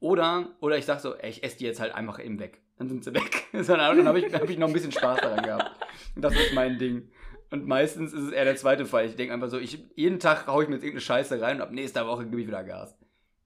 oder, 0.00 0.48
oder 0.60 0.76
ich 0.76 0.84
sage 0.84 1.00
so, 1.00 1.14
ey, 1.14 1.30
ich 1.30 1.42
esse 1.42 1.58
die 1.58 1.64
jetzt 1.64 1.80
halt 1.80 1.94
einfach 1.94 2.22
eben 2.22 2.38
weg. 2.38 2.60
Dann 2.76 2.88
sind 2.88 3.04
sie 3.04 3.14
weg. 3.14 3.44
dann 3.52 3.80
habe 3.80 4.18
ich, 4.18 4.34
hab 4.34 4.48
ich 4.50 4.58
noch 4.58 4.66
ein 4.66 4.72
bisschen 4.72 4.92
Spaß 4.92 5.20
daran 5.20 5.44
gehabt. 5.44 5.70
Und 6.16 6.22
das 6.22 6.34
ist 6.34 6.52
mein 6.54 6.78
Ding. 6.78 7.10
Und 7.50 7.66
meistens 7.66 8.12
ist 8.12 8.24
es 8.24 8.32
eher 8.32 8.44
der 8.44 8.56
zweite 8.56 8.84
Fall. 8.84 9.06
Ich 9.06 9.16
denke 9.16 9.32
einfach 9.32 9.48
so, 9.48 9.58
ich, 9.58 9.82
jeden 9.94 10.18
Tag 10.18 10.46
haue 10.46 10.64
ich 10.64 10.68
mir 10.68 10.74
jetzt 10.74 10.84
irgendeine 10.84 11.02
Scheiße 11.02 11.40
rein 11.40 11.56
und 11.56 11.62
ab 11.62 11.70
nächster 11.70 12.06
Woche 12.06 12.24
gebe 12.26 12.40
ich 12.40 12.48
wieder 12.48 12.64
Gas. 12.64 12.98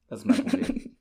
Das 0.08 0.20
ist 0.20 0.24
mein 0.24 0.36
Problem. 0.38 0.96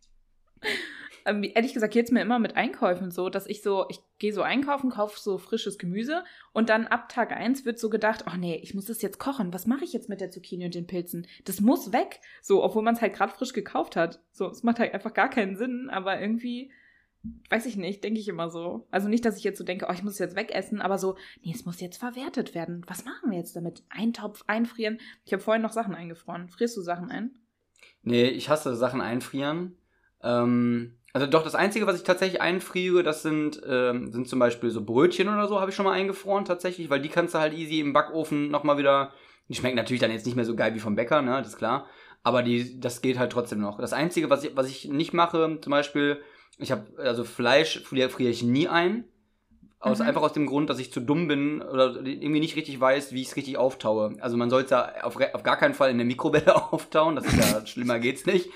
ähm, 1.28 1.44
ehrlich 1.44 1.74
gesagt 1.74 1.94
geht 1.94 2.06
es 2.06 2.12
mir 2.12 2.22
immer 2.22 2.40
mit 2.40 2.56
Einkäufen 2.56 3.12
so, 3.12 3.30
dass 3.30 3.46
ich 3.46 3.62
so, 3.62 3.86
ich 3.90 4.00
gehe 4.18 4.34
so 4.34 4.42
einkaufen, 4.42 4.90
kaufe 4.90 5.20
so 5.20 5.38
frisches 5.38 5.78
Gemüse 5.78 6.24
und 6.54 6.70
dann 6.70 6.88
ab 6.88 7.10
Tag 7.10 7.32
1 7.32 7.66
wird 7.66 7.80
so 7.80 7.90
gedacht, 7.90 8.26
oh 8.28 8.38
nee, 8.38 8.60
ich 8.64 8.74
muss 8.74 8.86
das 8.86 9.02
jetzt 9.02 9.20
kochen. 9.20 9.54
Was 9.54 9.68
mache 9.68 9.84
ich 9.84 9.94
jetzt 9.94 10.10
mit 10.10 10.22
der 10.22 10.32
Zucchini 10.32 10.66
und 10.66 10.76
den 10.76 10.88
Pilzen? 10.88 11.28
Das 11.46 11.62
muss 11.62 11.94
weg. 11.94 12.22
So, 12.42 12.64
obwohl 12.64 12.82
man 12.82 12.96
es 12.96 13.02
halt 13.02 13.14
gerade 13.14 13.34
frisch 13.34 13.54
gekauft 13.54 13.96
hat. 13.96 14.20
So, 14.32 14.48
es 14.50 14.64
macht 14.64 14.80
halt 14.80 14.94
einfach 14.94 15.14
gar 15.14 15.30
keinen 15.30 15.56
Sinn, 15.56 15.90
aber 15.92 16.20
irgendwie 16.20 16.72
weiß 17.50 17.66
ich 17.66 17.78
nicht, 17.78 18.04
denke 18.04 18.20
ich 18.20 18.28
immer 18.28 18.50
so. 18.50 18.88
Also 18.92 19.08
nicht, 19.08 19.26
dass 19.26 19.38
ich 19.38 19.44
jetzt 19.44 19.58
so 19.58 19.64
denke, 19.64 19.88
oh, 19.90 19.94
ich 19.94 20.04
muss 20.04 20.14
es 20.14 20.20
jetzt 20.20 20.36
wegessen, 20.36 20.82
aber 20.82 20.98
so, 20.98 21.18
nee, 21.44 21.52
es 21.54 21.66
muss 21.66 21.82
jetzt 21.82 21.98
verwertet 21.98 22.56
werden. 22.56 22.84
Was 22.88 23.06
machen 23.06 23.32
wir 23.32 23.38
jetzt 23.38 23.56
damit? 23.56 23.84
Eintopf, 23.90 24.44
einfrieren. 24.48 25.00
Ich 25.26 25.34
habe 25.34 25.44
vorhin 25.44 25.62
noch 25.62 25.74
Sachen 25.74 25.96
eingefroren. 25.96 26.50
Frierst 26.50 26.78
du 26.78 26.82
Sachen 26.82 27.12
ein? 27.12 27.32
Nee, 28.04 28.28
ich 28.30 28.50
hasse 28.50 28.76
Sachen 28.76 29.02
einfrieren. 29.02 29.77
Ähm, 30.24 30.98
also 31.14 31.26
doch, 31.26 31.44
das 31.44 31.56
Einzige, 31.56 31.88
was 31.88 31.96
ich 31.96 32.04
tatsächlich 32.04 32.42
einfriere, 32.42 33.02
das 33.02 33.24
sind, 33.24 33.60
ähm, 33.68 34.12
sind 34.12 34.28
zum 34.28 34.38
Beispiel 34.38 34.70
so 34.70 34.84
Brötchen 34.84 35.30
oder 35.30 35.48
so, 35.48 35.60
habe 35.60 35.72
ich 35.72 35.76
schon 35.76 35.86
mal 35.86 35.94
eingefroren 35.94 36.46
tatsächlich, 36.46 36.90
weil 36.90 37.02
die 37.02 37.10
kannst 37.10 37.34
du 37.34 37.40
halt 37.40 37.54
easy 37.54 37.80
im 37.80 37.94
Backofen 37.94 38.52
nochmal 38.52 38.78
wieder. 38.78 39.14
Die 39.50 39.56
schmecken 39.56 39.78
natürlich 39.78 40.02
dann 40.02 40.12
jetzt 40.12 40.26
nicht 40.26 40.36
mehr 40.36 40.46
so 40.46 40.56
geil 40.56 40.76
wie 40.76 40.80
vom 40.80 40.96
Bäcker, 40.96 41.22
ne, 41.22 41.38
das 41.38 41.48
ist 41.48 41.58
klar. 41.58 41.88
Aber 42.22 42.44
die, 42.44 42.80
das 42.80 43.02
geht 43.02 43.18
halt 43.18 43.32
trotzdem 43.32 43.62
noch. 43.62 43.80
Das 43.80 43.94
Einzige, 43.94 44.30
was 44.30 44.44
ich, 44.44 44.56
was 44.56 44.68
ich 44.68 44.90
nicht 44.90 45.14
mache, 45.14 45.60
zum 45.62 45.72
Beispiel, 45.72 46.22
ich 46.60 46.72
habe, 46.72 46.86
also 46.98 47.24
Fleisch 47.24 47.82
friere, 47.84 48.10
friere 48.10 48.30
ich 48.30 48.44
nie 48.44 48.68
ein. 48.68 49.06
Aus, 49.80 50.00
mhm. 50.00 50.06
Einfach 50.06 50.24
aus 50.24 50.34
dem 50.34 50.46
Grund, 50.48 50.70
dass 50.70 50.80
ich 50.80 50.92
zu 50.92 51.00
dumm 51.00 51.28
bin 51.28 51.62
oder 51.62 51.96
irgendwie 52.04 52.40
nicht 52.40 52.56
richtig 52.56 52.80
weiß, 52.80 53.14
wie 53.14 53.22
ich 53.22 53.30
es 53.30 53.36
richtig 53.36 53.58
auftaue. 53.58 54.18
Also 54.20 54.36
man 54.36 54.50
soll 54.50 54.64
es 54.64 54.72
ja 54.72 55.04
auf, 55.04 55.18
auf 55.34 55.44
gar 55.44 55.58
keinen 55.58 55.76
Fall 55.76 55.90
in 55.92 55.98
der 55.98 56.06
Mikrowelle 56.06 56.56
auftauen, 56.74 57.16
das 57.16 57.26
ist 57.26 57.38
ja 57.38 57.66
schlimmer 57.66 58.00
geht's 58.00 58.26
nicht. 58.26 58.50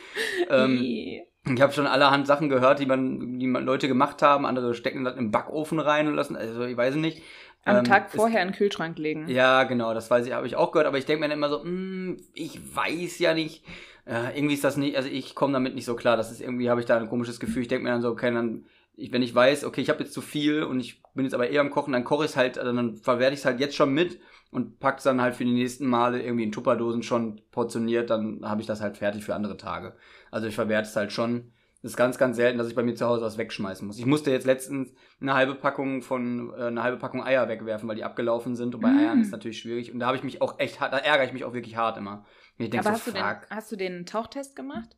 Ähm, 0.49 1.21
ich 1.45 1.61
habe 1.61 1.73
schon 1.73 1.87
allerhand 1.87 2.27
Sachen 2.27 2.49
gehört, 2.49 2.79
die 2.79 2.85
man, 2.85 3.39
die 3.39 3.47
man 3.47 3.65
Leute 3.65 3.87
gemacht 3.87 4.21
haben. 4.21 4.45
Andere 4.45 4.73
stecken 4.75 5.03
das 5.03 5.15
im 5.15 5.31
Backofen 5.31 5.79
rein 5.79 6.07
und 6.07 6.15
lassen. 6.15 6.35
Also 6.35 6.63
ich 6.63 6.77
weiß 6.77 6.95
nicht. 6.95 7.23
Am 7.65 7.77
ähm, 7.77 7.83
Tag 7.83 8.11
vorher 8.11 8.39
ist, 8.39 8.45
in 8.45 8.51
den 8.51 8.57
Kühlschrank 8.57 8.97
legen. 8.97 9.27
Ja, 9.27 9.63
genau, 9.63 9.93
das 9.93 10.09
weiß 10.09 10.25
ich, 10.25 10.33
habe 10.33 10.47
ich 10.47 10.55
auch 10.55 10.71
gehört. 10.71 10.87
Aber 10.87 10.97
ich 10.97 11.05
denke 11.05 11.21
mir 11.21 11.29
dann 11.29 11.37
immer 11.37 11.49
so, 11.49 11.59
mh, 11.59 11.63
hm, 11.63 12.17
ich 12.33 12.59
weiß 12.75 13.19
ja 13.19 13.33
nicht. 13.33 13.63
Äh, 14.05 14.37
irgendwie 14.37 14.55
ist 14.55 14.63
das 14.63 14.77
nicht, 14.77 14.97
also 14.97 15.09
ich 15.09 15.35
komme 15.35 15.53
damit 15.53 15.75
nicht 15.75 15.85
so 15.85 15.95
klar. 15.95 16.15
Das 16.15 16.31
ist 16.31 16.41
irgendwie, 16.41 16.69
habe 16.69 16.79
ich 16.79 16.85
da 16.85 16.97
ein 16.97 17.09
komisches 17.09 17.39
Gefühl. 17.39 17.63
Ich 17.63 17.67
denke 17.67 17.83
mir 17.83 17.91
dann 17.91 18.01
so, 18.01 18.09
okay, 18.09 18.31
dann, 18.31 18.65
ich, 18.95 19.11
wenn 19.11 19.21
ich 19.21 19.33
weiß, 19.33 19.65
okay, 19.65 19.81
ich 19.81 19.89
habe 19.89 20.03
jetzt 20.03 20.13
zu 20.13 20.21
viel 20.21 20.63
und 20.63 20.79
ich 20.79 21.01
bin 21.15 21.25
jetzt 21.25 21.33
aber 21.33 21.49
eher 21.49 21.61
am 21.61 21.71
Kochen, 21.71 21.93
dann 21.93 22.03
koche 22.03 22.25
ich 22.25 22.31
es 22.31 22.37
halt, 22.37 22.57
also 22.57 22.71
dann 22.71 22.95
verwerte 22.97 23.33
ich 23.33 23.39
es 23.39 23.45
halt 23.45 23.59
jetzt 23.59 23.75
schon 23.75 23.93
mit 23.93 24.19
und 24.51 24.79
pack's 24.79 25.03
dann 25.03 25.21
halt 25.21 25.35
für 25.35 25.45
die 25.45 25.53
nächsten 25.53 25.87
Male 25.87 26.21
irgendwie 26.21 26.43
in 26.43 26.51
Tupperdosen 26.51 27.03
schon 27.03 27.41
portioniert, 27.51 28.09
dann 28.09 28.41
habe 28.43 28.61
ich 28.61 28.67
das 28.67 28.81
halt 28.81 28.97
fertig 28.97 29.23
für 29.23 29.33
andere 29.33 29.57
Tage. 29.57 29.95
Also 30.29 30.47
ich 30.47 30.55
verwerte 30.55 30.89
es 30.89 30.95
halt 30.95 31.11
schon. 31.11 31.53
Das 31.81 31.93
ist 31.93 31.97
ganz, 31.97 32.19
ganz 32.19 32.35
selten, 32.35 32.59
dass 32.59 32.67
ich 32.67 32.75
bei 32.75 32.83
mir 32.83 32.93
zu 32.93 33.07
Hause 33.07 33.23
was 33.23 33.39
wegschmeißen 33.39 33.87
muss. 33.87 33.97
Ich 33.97 34.05
musste 34.05 34.29
jetzt 34.29 34.45
letztens 34.45 34.93
eine 35.19 35.33
halbe 35.33 35.55
Packung 35.55 36.03
von 36.03 36.53
äh, 36.53 36.65
eine 36.65 36.83
halbe 36.83 36.97
Packung 36.97 37.23
Eier 37.23 37.47
wegwerfen, 37.47 37.89
weil 37.89 37.95
die 37.95 38.03
abgelaufen 38.03 38.55
sind. 38.55 38.75
Und 38.75 38.81
bei 38.81 38.91
mm. 38.91 38.97
Eiern 38.99 39.21
ist 39.21 39.31
natürlich 39.31 39.59
schwierig. 39.59 39.91
Und 39.91 39.99
da 39.99 40.05
habe 40.05 40.17
ich 40.17 40.23
mich 40.23 40.43
auch 40.43 40.59
echt 40.59 40.79
hart, 40.79 40.93
da 40.93 40.99
ärgere 40.99 41.25
ich 41.25 41.33
mich 41.33 41.43
auch 41.43 41.53
wirklich 41.53 41.77
hart 41.77 41.97
immer. 41.97 42.23
Ich 42.59 42.69
denk 42.69 42.85
Aber 42.85 42.95
so, 42.95 42.99
hast, 42.99 43.07
du 43.07 43.11
den, 43.13 43.23
hast 43.49 43.71
du 43.71 43.75
den 43.77 44.05
Tauchtest 44.05 44.55
gemacht? 44.55 44.95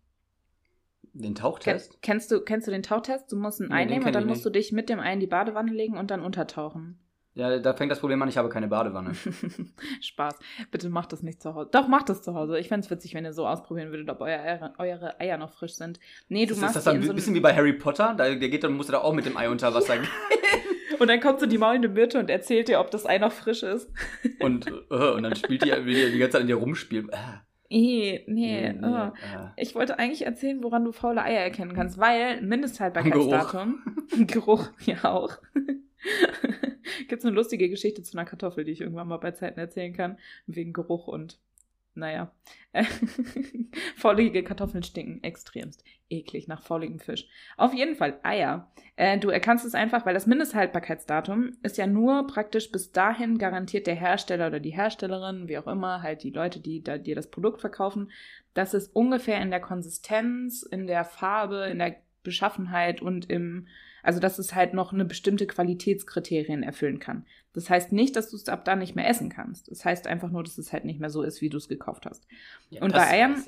Den 1.14 1.36
Tauchtest? 1.36 1.92
Ken, 1.94 2.00
kennst, 2.02 2.32
du, 2.32 2.42
kennst 2.42 2.68
du 2.68 2.72
den 2.72 2.84
Tauchtest? 2.84 3.32
Du 3.32 3.38
musst 3.38 3.62
einen 3.62 3.70
nee, 3.70 3.76
einnehmen 3.76 4.06
und 4.06 4.14
dann 4.14 4.28
musst 4.28 4.44
du 4.44 4.50
dich 4.50 4.74
mit 4.74 4.90
dem 4.90 5.00
Ei 5.00 5.14
in 5.14 5.20
die 5.22 5.28
Badewanne 5.28 5.72
legen 5.72 5.98
und 5.98 6.12
dann 6.12 6.22
untertauchen. 6.22 7.00
Ja, 7.36 7.58
da 7.58 7.74
fängt 7.74 7.92
das 7.92 8.00
Problem 8.00 8.22
an, 8.22 8.30
ich 8.30 8.38
habe 8.38 8.50
keine 8.50 8.68
Badewanne. 8.68 9.14
Spaß. 10.02 10.38
Bitte 10.70 10.90
macht 10.90 11.14
das 11.14 11.24
nicht 11.24 11.42
zu 11.42 11.56
Hause. 11.56 11.70
Doch, 11.72 11.88
macht 11.88 12.10
das 12.10 12.22
zu 12.22 12.36
Hause. 12.36 12.60
Ich 12.60 12.68
fände 12.68 12.86
es 12.86 12.92
witzig, 12.92 13.16
wenn 13.16 13.26
ihr 13.26 13.34
so 13.34 13.48
ausprobieren 13.48 13.90
würdet, 13.90 14.10
ob 14.10 14.22
euer 14.22 14.74
eure 14.78 15.20
Eier 15.20 15.38
noch 15.38 15.50
frisch 15.50 15.74
sind. 15.74 16.00
Nee, 16.30 16.46
du 16.46 16.54
ist, 16.54 16.62
machst 16.62 16.76
Ist 16.76 16.86
das 16.86 16.94
dann 16.94 17.02
ein 17.02 17.16
bisschen 17.16 17.34
wie 17.34 17.40
bei 17.40 17.56
Harry 17.56 17.74
Potter? 17.74 18.14
Da, 18.16 18.36
der 18.36 18.50
geht 18.50 18.64
dann, 18.64 18.74
musst 18.74 18.90
du 18.90 18.94
da 18.94 19.00
auch 19.00 19.14
mit 19.14 19.26
dem 19.26 19.36
Ei 19.36 19.50
unter 19.50 19.74
Wasser 19.74 19.98
gehen. 19.98 20.08
und 21.00 21.08
dann 21.08 21.20
kommt 21.20 21.40
so 21.40 21.48
die 21.48 21.58
maulende 21.58 21.90
Myrte 21.90 22.20
und 22.20 22.30
erzählt 22.30 22.68
dir, 22.68 22.80
ob 22.80 22.92
das 22.92 23.08
Ei 23.08 23.18
noch 23.18 23.32
frisch 23.32 23.64
ist. 23.64 23.90
und, 24.40 24.72
uh, 24.92 25.14
und 25.16 25.24
dann 25.24 25.36
spielt 25.36 25.66
die, 25.66 25.72
will 25.72 26.06
die 26.06 26.12
die 26.12 26.20
ganze 26.20 26.34
Zeit 26.34 26.42
an 26.42 26.48
dir 26.48 26.58
rumspielen. 26.58 27.12
Ah. 27.14 27.42
Nee, 27.70 28.24
nee. 28.28 28.72
nee 28.72 28.86
oh. 28.86 29.12
Ich 29.56 29.74
wollte 29.74 29.98
eigentlich 29.98 30.28
erzählen, 30.28 30.62
woran 30.62 30.86
du 30.86 30.92
faule 30.92 31.24
Eier 31.24 31.42
erkennen 31.42 31.74
kannst, 31.74 31.98
weil 31.98 32.40
Mindesthaltbarkeitsdatum. 32.44 33.82
Geruch. 34.10 34.28
Geruch, 34.28 34.70
ja 34.86 35.12
auch. 35.12 35.40
Gibt 37.08 37.20
es 37.20 37.26
eine 37.26 37.36
lustige 37.36 37.70
Geschichte 37.70 38.04
zu 38.04 38.18
einer 38.18 38.26
Kartoffel, 38.26 38.64
die 38.64 38.72
ich 38.72 38.82
irgendwann 38.82 39.08
mal 39.08 39.18
bei 39.18 39.32
Zeiten 39.32 39.60
erzählen 39.60 39.94
kann, 39.94 40.18
wegen 40.48 40.74
Geruch 40.74 41.08
und 41.08 41.40
naja. 41.96 42.32
Faulige 43.96 44.44
Kartoffeln 44.44 44.82
stinken 44.82 45.24
extremst. 45.24 45.84
Eklig 46.10 46.48
nach 46.48 46.64
fauligem 46.64 47.00
Fisch. 47.00 47.28
Auf 47.56 47.74
jeden 47.74 47.96
Fall 47.96 48.20
Eier. 48.24 48.72
Äh, 48.96 49.20
du 49.20 49.30
erkannst 49.30 49.64
es 49.64 49.76
einfach, 49.76 50.06
weil 50.06 50.16
das 50.16 50.26
Mindesthaltbarkeitsdatum 50.26 51.52
ist 51.62 51.78
ja 51.78 51.86
nur 51.86 52.26
praktisch 52.26 52.72
bis 52.72 52.92
dahin 52.92 53.38
garantiert 53.38 53.86
der 53.86 53.96
Hersteller 53.96 54.48
oder 54.48 54.60
die 54.60 54.72
Herstellerin, 54.72 55.48
wie 55.48 55.58
auch 55.60 55.68
immer, 55.68 56.02
halt 56.02 56.24
die 56.24 56.32
Leute, 56.32 56.60
die 56.60 56.84
da, 56.84 56.98
dir 56.98 57.16
das 57.16 57.30
Produkt 57.30 57.62
verkaufen, 57.62 58.12
dass 58.56 58.74
es 58.74 58.88
ungefähr 58.88 59.40
in 59.42 59.52
der 59.52 59.62
Konsistenz, 59.62 60.64
in 60.64 60.88
der 60.88 61.06
Farbe, 61.06 61.68
in 61.68 61.78
der 61.78 61.98
Beschaffenheit 62.24 63.02
und 63.02 63.30
im 63.30 63.68
also, 64.04 64.20
dass 64.20 64.38
es 64.38 64.54
halt 64.54 64.74
noch 64.74 64.94
eine 64.94 65.06
bestimmte 65.06 65.48
Qualitätskriterien 65.48 66.62
erfüllen 66.62 67.00
kann. 67.00 67.26
Das 67.54 67.70
heißt 67.70 67.94
nicht, 67.94 68.16
dass 68.16 68.30
du 68.30 68.36
es 68.36 68.50
ab 68.50 68.66
da 68.66 68.76
nicht 68.76 68.96
mehr 68.96 69.08
essen 69.08 69.30
kannst. 69.30 69.72
Das 69.72 69.86
heißt 69.86 70.08
einfach 70.08 70.30
nur, 70.30 70.44
dass 70.44 70.58
es 70.58 70.74
halt 70.74 70.86
nicht 70.86 71.00
mehr 71.00 71.10
so 71.10 71.24
ist, 71.24 71.42
wie 71.42 71.50
du 71.50 71.58
es 71.58 71.70
gekauft 71.70 72.06
hast. 72.06 72.28
Ja, 72.70 72.82
und 72.82 72.94
bei 72.94 73.08
Eiern. 73.08 73.44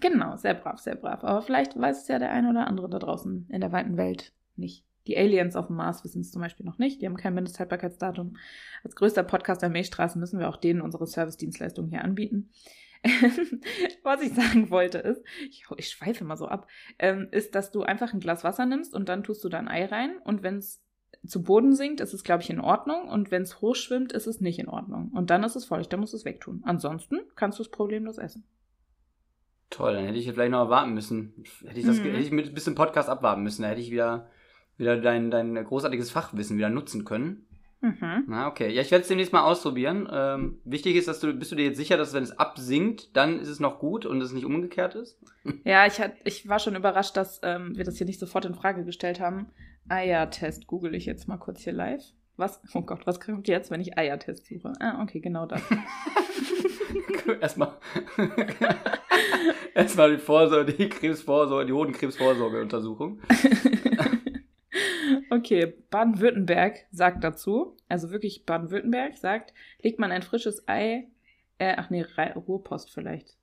Genau, 0.00 0.36
sehr 0.36 0.54
brav, 0.54 0.78
sehr 0.78 0.96
brav. 0.96 1.24
Aber 1.24 1.42
vielleicht 1.42 1.78
weiß 1.78 2.02
es 2.02 2.08
ja 2.08 2.18
der 2.18 2.30
eine 2.30 2.50
oder 2.50 2.66
andere 2.66 2.88
da 2.88 2.98
draußen 2.98 3.46
in 3.50 3.60
der 3.60 3.72
weiten 3.72 3.96
Welt 3.96 4.32
nicht. 4.56 4.84
Die 5.06 5.16
Aliens 5.16 5.56
auf 5.56 5.68
dem 5.68 5.76
Mars 5.76 6.02
wissen 6.04 6.20
es 6.20 6.32
zum 6.32 6.42
Beispiel 6.42 6.66
noch 6.66 6.78
nicht. 6.78 7.00
Die 7.00 7.06
haben 7.06 7.16
kein 7.16 7.34
Mindesthaltbarkeitsdatum. 7.34 8.36
Als 8.82 8.96
größter 8.96 9.22
Podcast 9.22 9.62
der 9.62 9.68
Milchstraße 9.68 10.18
müssen 10.18 10.40
wir 10.40 10.48
auch 10.48 10.56
denen 10.56 10.80
unsere 10.80 11.06
Service-Dienstleistungen 11.06 11.90
hier 11.90 12.02
anbieten. 12.02 12.50
was 14.02 14.22
ich 14.22 14.32
sagen 14.32 14.70
wollte 14.70 14.98
ist, 14.98 15.22
ich, 15.48 15.64
ich 15.76 15.88
schweife 15.88 16.24
mal 16.24 16.36
so 16.36 16.46
ab, 16.48 16.68
ähm, 16.98 17.28
ist, 17.30 17.54
dass 17.54 17.70
du 17.70 17.82
einfach 17.82 18.12
ein 18.12 18.20
Glas 18.20 18.44
Wasser 18.44 18.66
nimmst 18.66 18.94
und 18.94 19.08
dann 19.08 19.24
tust 19.24 19.44
du 19.44 19.48
da 19.48 19.58
ein 19.58 19.68
Ei 19.68 19.84
rein 19.86 20.18
und 20.24 20.42
wenn 20.42 20.58
es 20.58 20.82
zu 21.26 21.42
Boden 21.42 21.74
sinkt, 21.74 22.00
ist 22.00 22.12
es, 22.12 22.24
glaube 22.24 22.42
ich, 22.42 22.50
in 22.50 22.60
Ordnung 22.60 23.08
und 23.08 23.30
wenn 23.30 23.42
es 23.42 23.60
hochschwimmt, 23.60 24.12
ist 24.12 24.26
es 24.26 24.40
nicht 24.40 24.58
in 24.58 24.68
Ordnung. 24.68 25.10
Und 25.12 25.30
dann 25.30 25.42
ist 25.44 25.56
es 25.56 25.64
feucht, 25.64 25.92
dann 25.92 26.00
musst 26.00 26.12
du 26.12 26.18
es 26.18 26.24
wegtun. 26.24 26.62
Ansonsten 26.64 27.20
kannst 27.34 27.58
du 27.58 27.62
es 27.62 27.70
problemlos 27.70 28.18
essen. 28.18 28.44
Toll, 29.70 29.94
dann 29.94 30.04
hätte 30.04 30.18
ich 30.18 30.30
vielleicht 30.30 30.52
noch 30.52 30.70
warten 30.70 30.94
müssen. 30.94 31.44
Hätte 31.64 31.80
ich, 31.80 31.86
das, 31.86 31.98
mhm. 31.98 32.04
hätte 32.04 32.18
ich 32.18 32.30
mit 32.30 32.46
ein 32.46 32.54
bisschen 32.54 32.74
Podcast 32.74 33.08
abwarten 33.08 33.42
müssen. 33.42 33.62
Da 33.62 33.68
hätte 33.68 33.80
ich 33.80 33.90
wieder, 33.90 34.30
wieder 34.76 35.00
dein, 35.00 35.30
dein 35.30 35.54
großartiges 35.54 36.10
Fachwissen 36.10 36.56
wieder 36.56 36.70
nutzen 36.70 37.04
können. 37.04 37.46
Mhm. 37.80 38.24
Na, 38.26 38.48
okay. 38.48 38.72
Ja, 38.72 38.82
ich 38.82 38.90
werde 38.90 39.02
es 39.02 39.08
demnächst 39.08 39.32
mal 39.32 39.42
ausprobieren. 39.42 40.08
Ähm, 40.10 40.58
wichtig 40.64 40.96
ist, 40.96 41.08
dass 41.08 41.20
du, 41.20 41.32
bist 41.32 41.52
du 41.52 41.56
dir 41.56 41.66
jetzt 41.66 41.76
sicher, 41.76 41.96
dass 41.96 42.14
wenn 42.14 42.22
es 42.22 42.38
absinkt, 42.38 43.16
dann 43.16 43.38
ist 43.38 43.48
es 43.48 43.60
noch 43.60 43.78
gut 43.78 44.06
und 44.06 44.20
es 44.20 44.32
nicht 44.32 44.44
umgekehrt 44.44 44.94
ist? 44.94 45.18
Ja, 45.64 45.86
ich, 45.86 46.00
hat, 46.00 46.14
ich 46.24 46.48
war 46.48 46.58
schon 46.58 46.74
überrascht, 46.74 47.16
dass 47.16 47.40
ähm, 47.44 47.76
wir 47.76 47.84
das 47.84 47.96
hier 47.96 48.06
nicht 48.06 48.18
sofort 48.18 48.44
in 48.44 48.54
Frage 48.54 48.84
gestellt 48.84 49.20
haben. 49.20 49.50
Eiertest 49.88 50.66
google 50.66 50.94
ich 50.94 51.06
jetzt 51.06 51.28
mal 51.28 51.36
kurz 51.36 51.60
hier 51.60 51.72
live. 51.72 52.02
Was? 52.36 52.60
Oh 52.74 52.82
Gott, 52.82 53.06
was 53.06 53.20
kommt 53.20 53.48
jetzt, 53.48 53.70
wenn 53.70 53.80
ich 53.80 53.96
Eiertest 53.96 54.46
suche? 54.46 54.72
Ah, 54.80 55.02
okay, 55.02 55.20
genau 55.20 55.46
das. 55.46 55.62
Erstmal. 57.40 57.74
Erstmal 59.74 60.16
die 60.16 60.18
Vorsorge, 60.18 60.72
die 60.72 60.88
Krebsvorsorge, 60.88 61.66
die 61.66 61.72
Hodenkrebsvorsorgeuntersuchung. 61.72 63.20
Okay, 65.30 65.74
Baden-Württemberg 65.90 66.86
sagt 66.90 67.24
dazu, 67.24 67.76
also 67.88 68.10
wirklich 68.10 68.44
Baden-Württemberg 68.46 69.16
sagt, 69.16 69.52
legt 69.82 69.98
man 69.98 70.12
ein 70.12 70.22
frisches 70.22 70.66
Ei, 70.68 71.08
äh, 71.58 71.74
ach 71.76 71.90
nee, 71.90 72.04
Ruhrpost 72.34 72.92
vielleicht. 72.92 73.36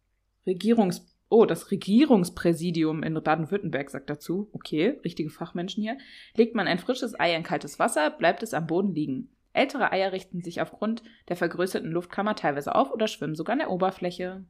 Regierungs, 0.45 1.05
oh, 1.29 1.45
das 1.45 1.71
Regierungspräsidium 1.71 3.03
in 3.03 3.13
Baden-Württemberg 3.13 3.89
sagt 3.89 4.09
dazu, 4.09 4.49
okay, 4.53 4.99
richtige 5.03 5.29
Fachmenschen 5.29 5.83
hier, 5.83 5.97
legt 6.35 6.55
man 6.55 6.67
ein 6.67 6.79
frisches 6.79 7.19
Ei 7.19 7.35
in 7.35 7.43
kaltes 7.43 7.79
Wasser, 7.79 8.09
bleibt 8.11 8.43
es 8.43 8.53
am 8.53 8.67
Boden 8.67 8.93
liegen. 8.93 9.29
Ältere 9.53 9.91
Eier 9.91 10.11
richten 10.11 10.41
sich 10.41 10.61
aufgrund 10.61 11.03
der 11.29 11.35
vergrößerten 11.35 11.91
Luftkammer 11.91 12.35
teilweise 12.35 12.73
auf 12.73 12.91
oder 12.91 13.07
schwimmen 13.07 13.35
sogar 13.35 13.53
an 13.53 13.59
der 13.59 13.69
Oberfläche. 13.69 14.45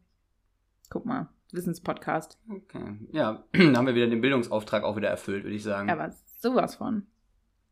Guck 0.89 1.05
mal, 1.05 1.29
Wissenspodcast. 1.51 2.39
Okay, 2.49 2.97
ja, 3.11 3.43
dann 3.51 3.75
haben 3.75 3.87
wir 3.87 3.95
wieder 3.95 4.07
den 4.07 4.21
Bildungsauftrag 4.21 4.83
auch 4.83 4.95
wieder 4.95 5.09
erfüllt, 5.09 5.43
würde 5.43 5.55
ich 5.55 5.63
sagen. 5.63 5.89
Aber 5.89 6.13
sowas 6.39 6.75
von. 6.75 7.07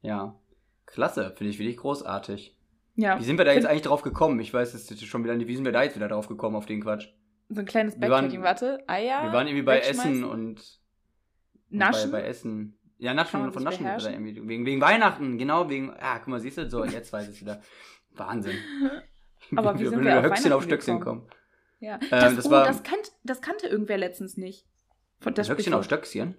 Ja. 0.01 0.35
Klasse, 0.85 1.33
finde 1.35 1.51
ich 1.51 1.59
wirklich 1.59 1.77
großartig. 1.77 2.57
Ja. 2.95 3.19
Wie 3.19 3.23
sind 3.23 3.37
wir 3.37 3.45
da 3.45 3.53
jetzt 3.53 3.65
eigentlich 3.65 3.83
drauf 3.83 4.01
gekommen? 4.01 4.39
Ich 4.39 4.53
weiß 4.53 4.73
es 4.73 5.03
schon 5.05 5.23
wieder 5.23 5.35
nicht. 5.35 5.47
Wie 5.47 5.55
sind 5.55 5.65
wir 5.65 5.71
da 5.71 5.83
jetzt 5.83 5.95
wieder 5.95 6.09
drauf 6.09 6.27
gekommen 6.27 6.55
auf 6.55 6.65
den 6.65 6.81
Quatsch? 6.81 7.07
So 7.49 7.59
ein 7.59 7.65
kleines 7.65 7.99
Backtracking, 7.99 8.43
warte. 8.43 8.83
Eier. 8.87 9.23
Wir 9.23 9.33
waren 9.33 9.47
irgendwie 9.47 9.63
bei 9.63 9.79
Essen 9.79 10.23
und. 10.23 10.79
Naschen? 11.69 12.11
Bei, 12.11 12.21
bei 12.21 12.27
Essen. 12.27 12.77
Ja, 12.97 13.13
Naschen 13.13 13.51
von 13.51 13.63
Naschen. 13.63 13.85
Irgendwie, 13.85 14.47
wegen, 14.47 14.65
wegen 14.65 14.81
Weihnachten, 14.81 15.37
genau, 15.37 15.69
wegen. 15.69 15.91
Ah, 15.99 16.19
guck 16.19 16.27
mal, 16.27 16.39
siehst 16.39 16.57
du, 16.57 16.69
so, 16.69 16.85
jetzt 16.85 17.11
weiß 17.11 17.27
ich 17.29 17.35
es 17.35 17.41
wieder. 17.41 17.61
Wahnsinn. 18.11 18.57
Aber 19.55 19.79
wie 19.79 19.87
sind 19.87 20.03
wir 20.03 20.19
auf 20.19 20.25
Höchstchen 20.25 20.53
auf 20.53 20.63
Stöckchen 20.63 20.99
kommen? 20.99 21.27
Ja. 21.79 21.95
Ähm, 21.95 22.09
das, 22.11 22.35
das, 22.35 22.45
oh, 22.45 22.51
war, 22.51 22.65
das, 22.65 22.83
kannt, 22.83 23.11
das 23.23 23.41
kannte 23.41 23.67
irgendwer 23.67 23.97
letztens 23.97 24.37
nicht. 24.37 24.65
Das 25.21 25.49
Höchstchen 25.49 25.73
auf 25.73 25.83
Stöckchen? 25.83 26.35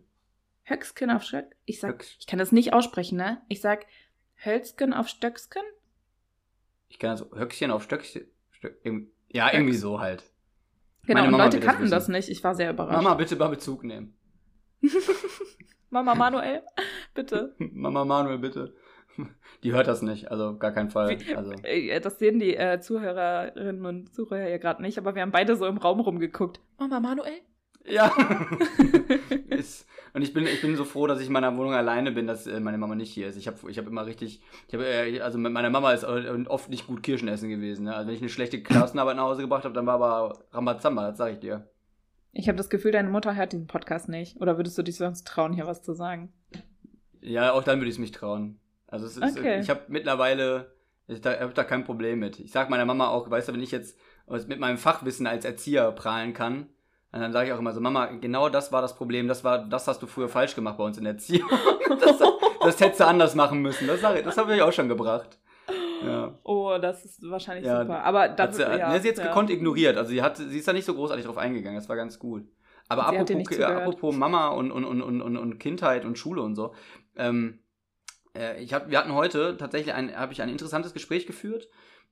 Höcksken 0.64 1.10
auf 1.10 1.22
Stöck. 1.24 1.56
Ich 1.64 1.80
sag, 1.80 1.94
Höchst. 1.94 2.16
ich 2.20 2.26
kann 2.26 2.38
das 2.38 2.52
nicht 2.52 2.72
aussprechen, 2.72 3.16
ne? 3.18 3.42
Ich 3.48 3.60
sag 3.60 3.86
Hölzken 4.44 4.92
auf 4.92 5.08
Stöcksken. 5.08 5.62
Ich 6.88 6.98
kann 6.98 7.10
das 7.10 7.26
Höckchen 7.34 7.70
auf 7.70 7.82
Stöckchen. 7.82 8.26
Stöck, 8.50 8.76
ja, 9.28 9.44
Höchst. 9.46 9.54
irgendwie 9.54 9.76
so 9.76 10.00
halt. 10.00 10.24
Genau, 11.06 11.24
und 11.24 11.32
Leute 11.32 11.58
kannten 11.58 11.82
das, 11.82 11.90
das 11.90 12.08
nicht. 12.08 12.28
Ich 12.28 12.44
war 12.44 12.54
sehr 12.54 12.70
überrascht. 12.70 12.96
Mama, 12.96 13.14
bitte 13.14 13.34
mal 13.36 13.48
Bezug 13.48 13.82
nehmen. 13.82 14.14
Mama 15.90 16.14
Manuel, 16.14 16.62
bitte. 17.14 17.54
Mama 17.58 18.04
Manuel, 18.04 18.38
bitte. 18.38 18.74
Die 19.62 19.72
hört 19.72 19.88
das 19.88 20.00
nicht, 20.00 20.30
also 20.30 20.56
gar 20.56 20.72
keinen 20.72 20.88
Fall. 20.88 21.18
Also. 21.36 21.52
Äh, 21.64 22.00
das 22.00 22.18
sehen 22.18 22.38
die 22.38 22.56
äh, 22.56 22.80
Zuhörerinnen 22.80 23.84
und 23.84 24.14
Zuhörer 24.14 24.48
ja 24.48 24.56
gerade 24.56 24.80
nicht, 24.80 24.96
aber 24.96 25.14
wir 25.14 25.20
haben 25.20 25.32
beide 25.32 25.54
so 25.54 25.66
im 25.66 25.76
Raum 25.76 26.00
rumgeguckt. 26.00 26.60
Mama 26.78 26.98
Manuel? 26.98 27.42
Ja. 27.84 28.12
ist, 29.48 29.86
und 30.14 30.22
ich 30.22 30.32
bin, 30.32 30.46
ich 30.46 30.60
bin 30.60 30.76
so 30.76 30.84
froh, 30.84 31.06
dass 31.06 31.20
ich 31.20 31.26
in 31.26 31.32
meiner 31.32 31.56
Wohnung 31.56 31.74
alleine 31.74 32.12
bin, 32.12 32.26
dass 32.26 32.46
äh, 32.46 32.60
meine 32.60 32.78
Mama 32.78 32.94
nicht 32.94 33.12
hier 33.12 33.28
ist. 33.28 33.36
Ich 33.36 33.46
habe 33.46 33.70
ich 33.70 33.78
hab 33.78 33.86
immer 33.86 34.06
richtig, 34.06 34.42
ich 34.68 34.74
hab, 34.74 34.80
äh, 34.80 35.20
also 35.20 35.38
mit 35.38 35.52
meiner 35.52 35.70
Mama 35.70 35.92
ist 35.92 36.04
oft 36.04 36.70
nicht 36.70 36.86
gut 36.86 37.02
Kirschen 37.02 37.28
essen 37.28 37.48
gewesen. 37.48 37.84
Ne? 37.84 37.94
Also 37.94 38.08
wenn 38.08 38.14
ich 38.14 38.20
eine 38.20 38.28
schlechte 38.28 38.62
Klassenarbeit 38.62 39.16
nach 39.16 39.24
Hause 39.24 39.42
gebracht 39.42 39.64
habe, 39.64 39.74
dann 39.74 39.86
war 39.86 39.94
aber 39.94 40.44
Rambazamba, 40.52 41.08
das 41.08 41.18
sage 41.18 41.34
ich 41.34 41.40
dir. 41.40 41.68
Ich 42.32 42.48
habe 42.48 42.56
das 42.56 42.70
Gefühl, 42.70 42.92
deine 42.92 43.10
Mutter 43.10 43.34
hört 43.36 43.52
diesen 43.52 43.66
Podcast 43.66 44.08
nicht. 44.08 44.40
Oder 44.40 44.56
würdest 44.56 44.78
du 44.78 44.82
dich 44.82 44.96
sonst 44.96 45.26
trauen, 45.26 45.52
hier 45.52 45.66
was 45.66 45.82
zu 45.82 45.92
sagen? 45.92 46.32
Ja, 47.20 47.52
auch 47.52 47.62
dann 47.62 47.78
würde 47.78 47.88
ich 47.88 47.96
es 47.96 48.00
mich 48.00 48.12
trauen. 48.12 48.58
Also 48.86 49.06
es 49.06 49.16
ist, 49.16 49.38
okay. 49.38 49.60
ich 49.60 49.70
habe 49.70 49.82
mittlerweile, 49.88 50.72
ich 51.06 51.24
habe 51.24 51.52
da 51.54 51.64
kein 51.64 51.84
Problem 51.84 52.18
mit. 52.18 52.40
Ich 52.40 52.52
sage 52.52 52.70
meiner 52.70 52.84
Mama 52.84 53.08
auch, 53.08 53.30
weißt 53.30 53.48
du, 53.48 53.52
wenn 53.52 53.62
ich 53.62 53.70
jetzt 53.70 53.98
mit 54.46 54.60
meinem 54.60 54.78
Fachwissen 54.78 55.26
als 55.26 55.44
Erzieher 55.44 55.90
prahlen 55.92 56.32
kann, 56.32 56.68
und 57.12 57.20
dann 57.20 57.32
sage 57.32 57.48
ich 57.48 57.52
auch 57.52 57.58
immer 57.58 57.72
so, 57.72 57.80
Mama, 57.80 58.06
genau 58.06 58.48
das 58.48 58.72
war 58.72 58.80
das 58.80 58.96
Problem, 58.96 59.28
das 59.28 59.44
war, 59.44 59.58
das 59.58 59.86
hast 59.86 60.02
du 60.02 60.06
früher 60.06 60.28
falsch 60.28 60.54
gemacht 60.54 60.78
bei 60.78 60.84
uns 60.84 60.96
in 60.96 61.04
der 61.04 61.12
Erziehung. 61.12 61.48
das, 62.00 62.18
das 62.62 62.80
hättest 62.80 63.00
du 63.00 63.06
anders 63.06 63.34
machen 63.34 63.60
müssen. 63.60 63.86
Das, 63.86 64.00
das 64.00 64.36
habe 64.38 64.56
ich 64.56 64.62
auch 64.62 64.72
schon 64.72 64.88
gebracht. 64.88 65.38
Ja. 66.04 66.38
Oh, 66.42 66.78
das 66.80 67.04
ist 67.04 67.30
wahrscheinlich 67.30 67.66
ja, 67.66 67.82
super. 67.82 68.02
Aber 68.02 68.22
hat 68.30 68.54
sie, 68.54 68.62
ja, 68.62 68.88
ne, 68.88 69.00
sie 69.00 69.08
jetzt 69.08 69.18
ja. 69.18 69.26
gekonnt 69.26 69.50
ignoriert. 69.50 69.96
Also 69.96 70.10
sie 70.10 70.22
hat, 70.22 70.38
sie 70.38 70.58
ist 70.58 70.66
da 70.66 70.72
nicht 70.72 70.86
so 70.86 70.94
großartig 70.94 71.26
drauf 71.26 71.38
eingegangen. 71.38 71.78
Das 71.78 71.88
war 71.88 71.96
ganz 71.96 72.18
gut. 72.18 72.44
Aber 72.88 73.06
apropos, 73.06 73.60
apropos 73.60 74.16
Mama 74.16 74.48
und, 74.48 74.72
und, 74.72 74.84
und, 74.84 75.02
und, 75.02 75.36
und 75.36 75.58
Kindheit 75.58 76.04
und 76.04 76.18
Schule 76.18 76.42
und 76.42 76.56
so. 76.56 76.74
Ähm, 77.16 77.60
äh, 78.36 78.62
ich 78.62 78.74
hab, 78.74 78.90
wir 78.90 78.98
hatten 78.98 79.14
heute 79.14 79.56
tatsächlich 79.56 79.94
ein, 79.94 80.16
habe 80.16 80.32
ich 80.32 80.42
ein 80.42 80.48
interessantes 80.48 80.92
Gespräch 80.92 81.26
geführt. 81.26 81.68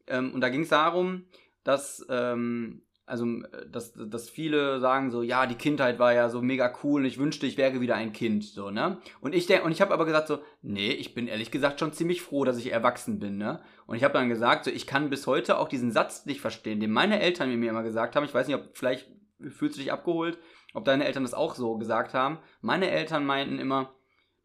Ähm, 0.06 0.32
und 0.32 0.40
da 0.40 0.48
ging 0.50 0.62
es 0.62 0.68
darum, 0.68 1.24
dass 1.64 2.06
ähm, 2.08 2.82
also 3.10 3.26
dass, 3.70 3.92
dass 3.92 4.30
viele 4.30 4.80
sagen 4.80 5.10
so, 5.10 5.22
ja, 5.22 5.46
die 5.46 5.56
Kindheit 5.56 5.98
war 5.98 6.14
ja 6.14 6.28
so 6.28 6.40
mega 6.40 6.72
cool 6.82 7.02
und 7.02 7.06
ich 7.06 7.18
wünschte, 7.18 7.46
ich 7.46 7.58
wäre 7.58 7.80
wieder 7.80 7.96
ein 7.96 8.12
Kind, 8.12 8.44
so, 8.44 8.70
ne? 8.70 8.98
Und 9.20 9.34
ich 9.34 9.46
denk, 9.46 9.64
und 9.64 9.72
ich 9.72 9.80
habe 9.80 9.92
aber 9.92 10.06
gesagt 10.06 10.28
so, 10.28 10.38
nee, 10.62 10.92
ich 10.92 11.14
bin 11.14 11.26
ehrlich 11.26 11.50
gesagt 11.50 11.80
schon 11.80 11.92
ziemlich 11.92 12.22
froh, 12.22 12.44
dass 12.44 12.56
ich 12.56 12.72
erwachsen 12.72 13.18
bin, 13.18 13.36
ne? 13.36 13.60
Und 13.86 13.96
ich 13.96 14.04
habe 14.04 14.14
dann 14.14 14.28
gesagt, 14.28 14.64
so, 14.64 14.70
ich 14.70 14.86
kann 14.86 15.10
bis 15.10 15.26
heute 15.26 15.58
auch 15.58 15.68
diesen 15.68 15.90
Satz 15.90 16.24
nicht 16.26 16.40
verstehen, 16.40 16.80
den 16.80 16.92
meine 16.92 17.20
Eltern 17.20 17.54
mir 17.54 17.70
immer 17.70 17.82
gesagt 17.82 18.14
haben. 18.14 18.24
Ich 18.24 18.34
weiß 18.34 18.46
nicht, 18.46 18.56
ob 18.56 18.76
vielleicht 18.76 19.08
fühlst 19.48 19.76
du 19.76 19.80
dich 19.80 19.92
abgeholt, 19.92 20.38
ob 20.74 20.84
deine 20.84 21.04
Eltern 21.04 21.24
das 21.24 21.34
auch 21.34 21.54
so 21.54 21.76
gesagt 21.78 22.14
haben. 22.14 22.38
Meine 22.60 22.90
Eltern 22.90 23.26
meinten 23.26 23.58
immer, 23.58 23.92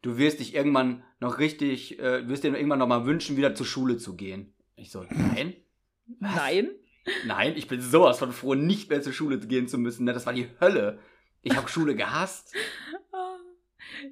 du 0.02 0.18
wirst 0.18 0.40
dich 0.40 0.54
irgendwann 0.54 1.04
noch 1.20 1.38
richtig, 1.38 1.98
äh, 1.98 2.28
wirst 2.28 2.44
dir 2.44 2.54
irgendwann 2.54 2.80
noch 2.80 2.88
mal 2.88 3.06
wünschen, 3.06 3.36
wieder 3.36 3.54
zur 3.54 3.66
Schule 3.66 3.96
zu 3.96 4.16
gehen. 4.16 4.52
Ich 4.74 4.90
so, 4.90 5.04
nein. 5.10 5.54
Was? 6.20 6.34
Nein? 6.36 6.70
Nein, 7.24 7.54
ich 7.56 7.68
bin 7.68 7.80
sowas 7.80 8.18
von 8.18 8.32
froh, 8.32 8.54
nicht 8.54 8.90
mehr 8.90 9.02
zur 9.02 9.12
Schule 9.12 9.38
gehen 9.38 9.68
zu 9.68 9.78
müssen. 9.78 10.04
Ne? 10.04 10.12
Das 10.12 10.26
war 10.26 10.32
die 10.32 10.48
Hölle. 10.60 10.98
Ich 11.42 11.56
habe 11.56 11.68
Schule 11.68 11.94
gehasst. 11.94 12.54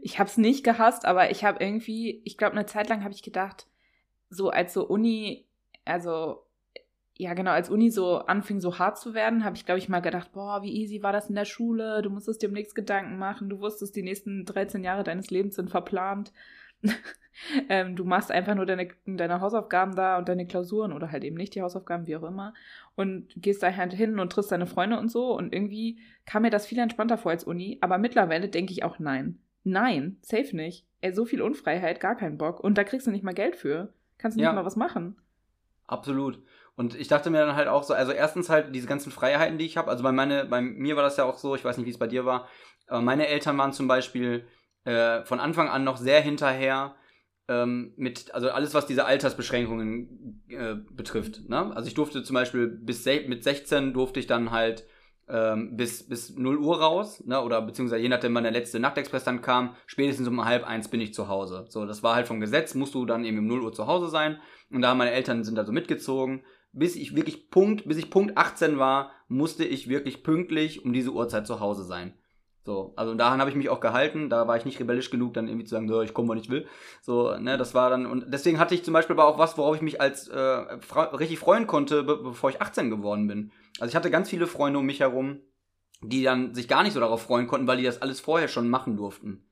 Ich 0.01 0.19
habe 0.19 0.31
es 0.31 0.39
nicht 0.39 0.65
gehasst, 0.65 1.05
aber 1.05 1.31
ich 1.31 1.45
habe 1.45 1.63
irgendwie, 1.63 2.23
ich 2.25 2.39
glaube, 2.39 2.53
eine 2.53 2.65
Zeit 2.65 2.89
lang 2.89 3.03
habe 3.03 3.13
ich 3.13 3.23
gedacht, 3.23 3.67
so 4.31 4.49
als 4.51 4.73
so 4.73 4.87
Uni, 4.87 5.47
also 5.85 6.47
ja 7.17 7.35
genau, 7.35 7.53
als 7.53 7.71
Uni 7.71 7.91
so 7.91 8.19
anfing 8.19 8.61
so 8.61 8.79
hart 8.79 8.99
zu 8.99 9.15
werden, 9.15 9.45
habe 9.45 9.57
ich 9.57 9.65
glaube 9.65 9.79
ich 9.79 9.89
mal 9.89 10.01
gedacht, 10.01 10.33
boah, 10.33 10.63
wie 10.63 10.73
easy 10.73 11.03
war 11.03 11.13
das 11.13 11.29
in 11.29 11.35
der 11.37 11.45
Schule, 11.45 12.03
du 12.03 12.11
musstest 12.11 12.43
dir 12.43 12.49
um 12.49 12.55
nichts 12.55 12.75
Gedanken 12.75 13.19
machen, 13.19 13.49
du 13.49 13.61
wusstest, 13.61 13.95
die 13.95 14.03
nächsten 14.03 14.45
13 14.45 14.83
Jahre 14.83 15.05
deines 15.05 15.31
Lebens 15.31 15.57
sind 15.57 15.71
verplant. 15.71 16.33
ähm, 17.69 17.97
du 17.97 18.05
machst 18.05 18.31
einfach 18.31 18.55
nur 18.55 18.67
deine, 18.67 18.89
deine 19.07 19.41
Hausaufgaben 19.41 19.95
da 19.95 20.19
und 20.19 20.29
deine 20.29 20.47
Klausuren 20.47 20.93
oder 20.93 21.13
halt 21.13 21.25
eben 21.25 21.37
nicht 21.37 21.55
die 21.55 21.63
Hausaufgaben, 21.63 22.07
wie 22.07 22.17
auch 22.17 22.25
immer. 22.25 22.53
Und 22.97 23.29
gehst 23.37 23.63
da 23.63 23.75
halt 23.75 23.93
hin 23.93 24.21
und 24.21 24.31
triffst 24.31 24.53
deine 24.53 24.67
Freunde 24.67 24.99
und 24.99 25.11
so. 25.11 25.37
Und 25.37 25.53
irgendwie 25.53 25.99
kam 26.27 26.43
mir 26.43 26.51
das 26.51 26.67
viel 26.67 26.79
entspannter 26.79 27.19
vor 27.19 27.33
als 27.33 27.45
Uni. 27.45 27.79
Aber 27.81 27.99
mittlerweile 27.99 28.49
denke 28.49 28.73
ich 28.73 28.85
auch 28.85 28.99
nein. 28.99 29.41
Nein, 29.65 30.19
safe 30.23 30.55
nicht. 30.55 30.87
Ey, 31.01 31.13
so 31.13 31.25
viel 31.25 31.43
Unfreiheit, 31.43 32.01
gar 32.01 32.17
keinen 32.17 32.39
Bock. 32.39 32.61
Und 32.61 32.79
da 32.79 32.85
kriegst 32.85 33.07
du 33.07 33.11
nicht 33.11 33.25
mal 33.25 33.35
Geld 33.35 33.57
für. 33.57 33.93
Kannst 34.19 34.37
nicht 34.37 34.45
ja. 34.45 34.53
mal 34.53 34.65
was 34.65 34.77
machen. 34.77 35.17
Absolut. 35.87 36.41
Und 36.77 36.95
ich 36.95 37.09
dachte 37.09 37.31
mir 37.31 37.45
dann 37.45 37.57
halt 37.57 37.69
auch 37.69 37.83
so, 37.83 37.95
also 37.95 38.13
erstens 38.13 38.51
halt 38.51 38.75
diese 38.75 38.87
ganzen 38.87 39.13
Freiheiten, 39.13 39.59
die 39.59 39.67
ich 39.67 39.77
habe. 39.77 39.91
Also 39.91 40.03
bei, 40.03 40.13
meine, 40.13 40.45
bei 40.45 40.61
mir 40.61 40.97
war 40.97 41.03
das 41.03 41.17
ja 41.17 41.25
auch 41.25 41.39
so, 41.39 41.55
ich 41.55 41.65
weiß 41.65 41.77
nicht, 41.77 41.87
wie 41.87 41.91
es 41.91 41.99
bei 41.99 42.07
dir 42.07 42.25
war, 42.25 42.49
aber 42.87 43.01
meine 43.01 43.29
Eltern 43.29 43.57
waren 43.59 43.73
zum 43.73 43.87
Beispiel 43.87 44.47
äh, 44.85 45.25
von 45.25 45.41
Anfang 45.41 45.69
an 45.69 45.85
noch 45.85 45.97
sehr 45.97 46.21
hinterher 46.21 46.97
ähm, 47.49 47.93
mit, 47.97 48.35
also 48.35 48.51
alles, 48.51 48.75
was 48.75 48.87
diese 48.87 49.05
Altersbeschränkungen 49.05 50.43
äh, 50.49 50.77
betrifft. 50.91 51.49
Ne? 51.49 51.75
Also 51.75 51.89
ich 51.89 51.95
durfte 51.95 52.23
zum 52.23 52.35
Beispiel 52.35 52.69
bis 52.69 53.05
mit 53.05 53.45
16 53.45 53.93
durfte 53.93 54.21
ich 54.21 54.27
dann 54.27 54.51
halt 54.51 54.85
ähm, 55.29 55.77
bis, 55.77 56.07
bis 56.09 56.37
0 56.37 56.59
Uhr 56.59 56.81
raus, 56.81 57.23
ne? 57.27 57.43
oder 57.43 57.63
beziehungsweise 57.63 58.03
je 58.03 58.09
nachdem, 58.09 58.35
wann 58.35 58.45
der 58.45 58.53
letzte 58.53 58.79
Nachtexpress 58.79 59.25
dann 59.25 59.43
kam, 59.43 59.75
spätestens 59.87 60.29
um 60.29 60.45
halb 60.45 60.65
eins 60.65 60.89
bin 60.89 61.01
ich 61.01 61.15
zu 61.15 61.29
Hause. 61.29 61.67
So, 61.69 61.87
das 61.87 62.03
war 62.03 62.15
halt 62.15 62.27
vom 62.27 62.41
Gesetz, 62.41 62.75
musst 62.75 62.95
du 62.95 63.07
dann 63.07 63.25
eben 63.25 63.39
um 63.39 63.47
0 63.47 63.63
Uhr 63.63 63.73
zu 63.73 63.87
Hause 63.87 64.09
sein. 64.09 64.39
Und 64.71 64.83
da 64.83 64.95
meine 64.95 65.13
Eltern 65.13 65.45
sind 65.45 65.59
also 65.59 65.73
mitgezogen. 65.73 66.45
Bis 66.73 66.97
ich 66.97 67.15
wirklich 67.15 67.51
Punkt, 67.51 67.87
bis 67.87 67.99
ich 67.99 68.11
Punkt 68.11 68.37
18 68.37 68.79
war, 68.79 69.13
musste 69.29 69.65
ich 69.65 69.89
wirklich 69.89 70.25
pünktlich 70.25 70.85
um 70.85 70.93
diese 70.93 71.13
Uhrzeit 71.13 71.47
zu 71.47 71.61
Hause 71.61 71.85
sein. 71.85 72.15
So, 72.65 72.95
also 72.97 73.15
daran 73.15 73.41
habe 73.41 73.51
ich 73.51 73.57
mich 73.57 73.69
auch 73.69 73.81
gehalten. 73.81 74.31
Da 74.31 74.49
war 74.49 74.57
ich 74.57 74.65
nicht 74.65 74.81
rebellisch 74.81 75.11
genug, 75.11 75.35
dann 75.35 75.49
irgendwie 75.49 75.67
zu 75.67 75.75
sagen, 75.75 75.87
so, 75.87 76.01
ich 76.01 76.15
komme, 76.15 76.31
wann 76.31 76.39
ich 76.39 76.49
will. 76.49 76.67
So, 77.03 77.37
ne, 77.37 77.59
das 77.59 77.75
war 77.75 77.91
dann, 77.91 78.07
und 78.07 78.33
deswegen 78.33 78.59
hatte 78.59 78.75
ich 78.75 78.85
zum 78.85 78.95
Beispiel 78.95 79.15
aber 79.15 79.27
auch 79.27 79.39
was, 79.39 79.59
worauf 79.59 79.77
ich 79.77 79.83
mich 79.83 80.01
als 80.01 80.29
äh, 80.29 80.39
richtig 80.39 81.39
freuen 81.39 81.67
konnte, 81.67 82.03
be 82.03 82.17
bevor 82.17 82.49
ich 82.49 82.63
18 82.63 82.89
geworden 82.89 83.27
bin. 83.27 83.53
Also 83.81 83.91
ich 83.91 83.97
hatte 83.97 84.11
ganz 84.11 84.31
viele 84.31 84.47
Freunde 84.47 84.79
um 84.79 84.87
mich 84.87 85.01
herum, 85.01 85.41
die 86.01 86.23
dann 86.23 86.55
sich 86.55 86.67
gar 86.67 86.83
nicht 86.83 86.95
so 86.95 87.01
darauf 87.01 87.23
freuen 87.23 87.47
konnten, 87.47 87.67
weil 87.67 87.77
die 87.77 87.85
das 87.85 88.01
alles 88.01 88.21
vorher 88.21 88.49
schon 88.49 88.71
machen 88.71 88.97
durften. 88.97 89.45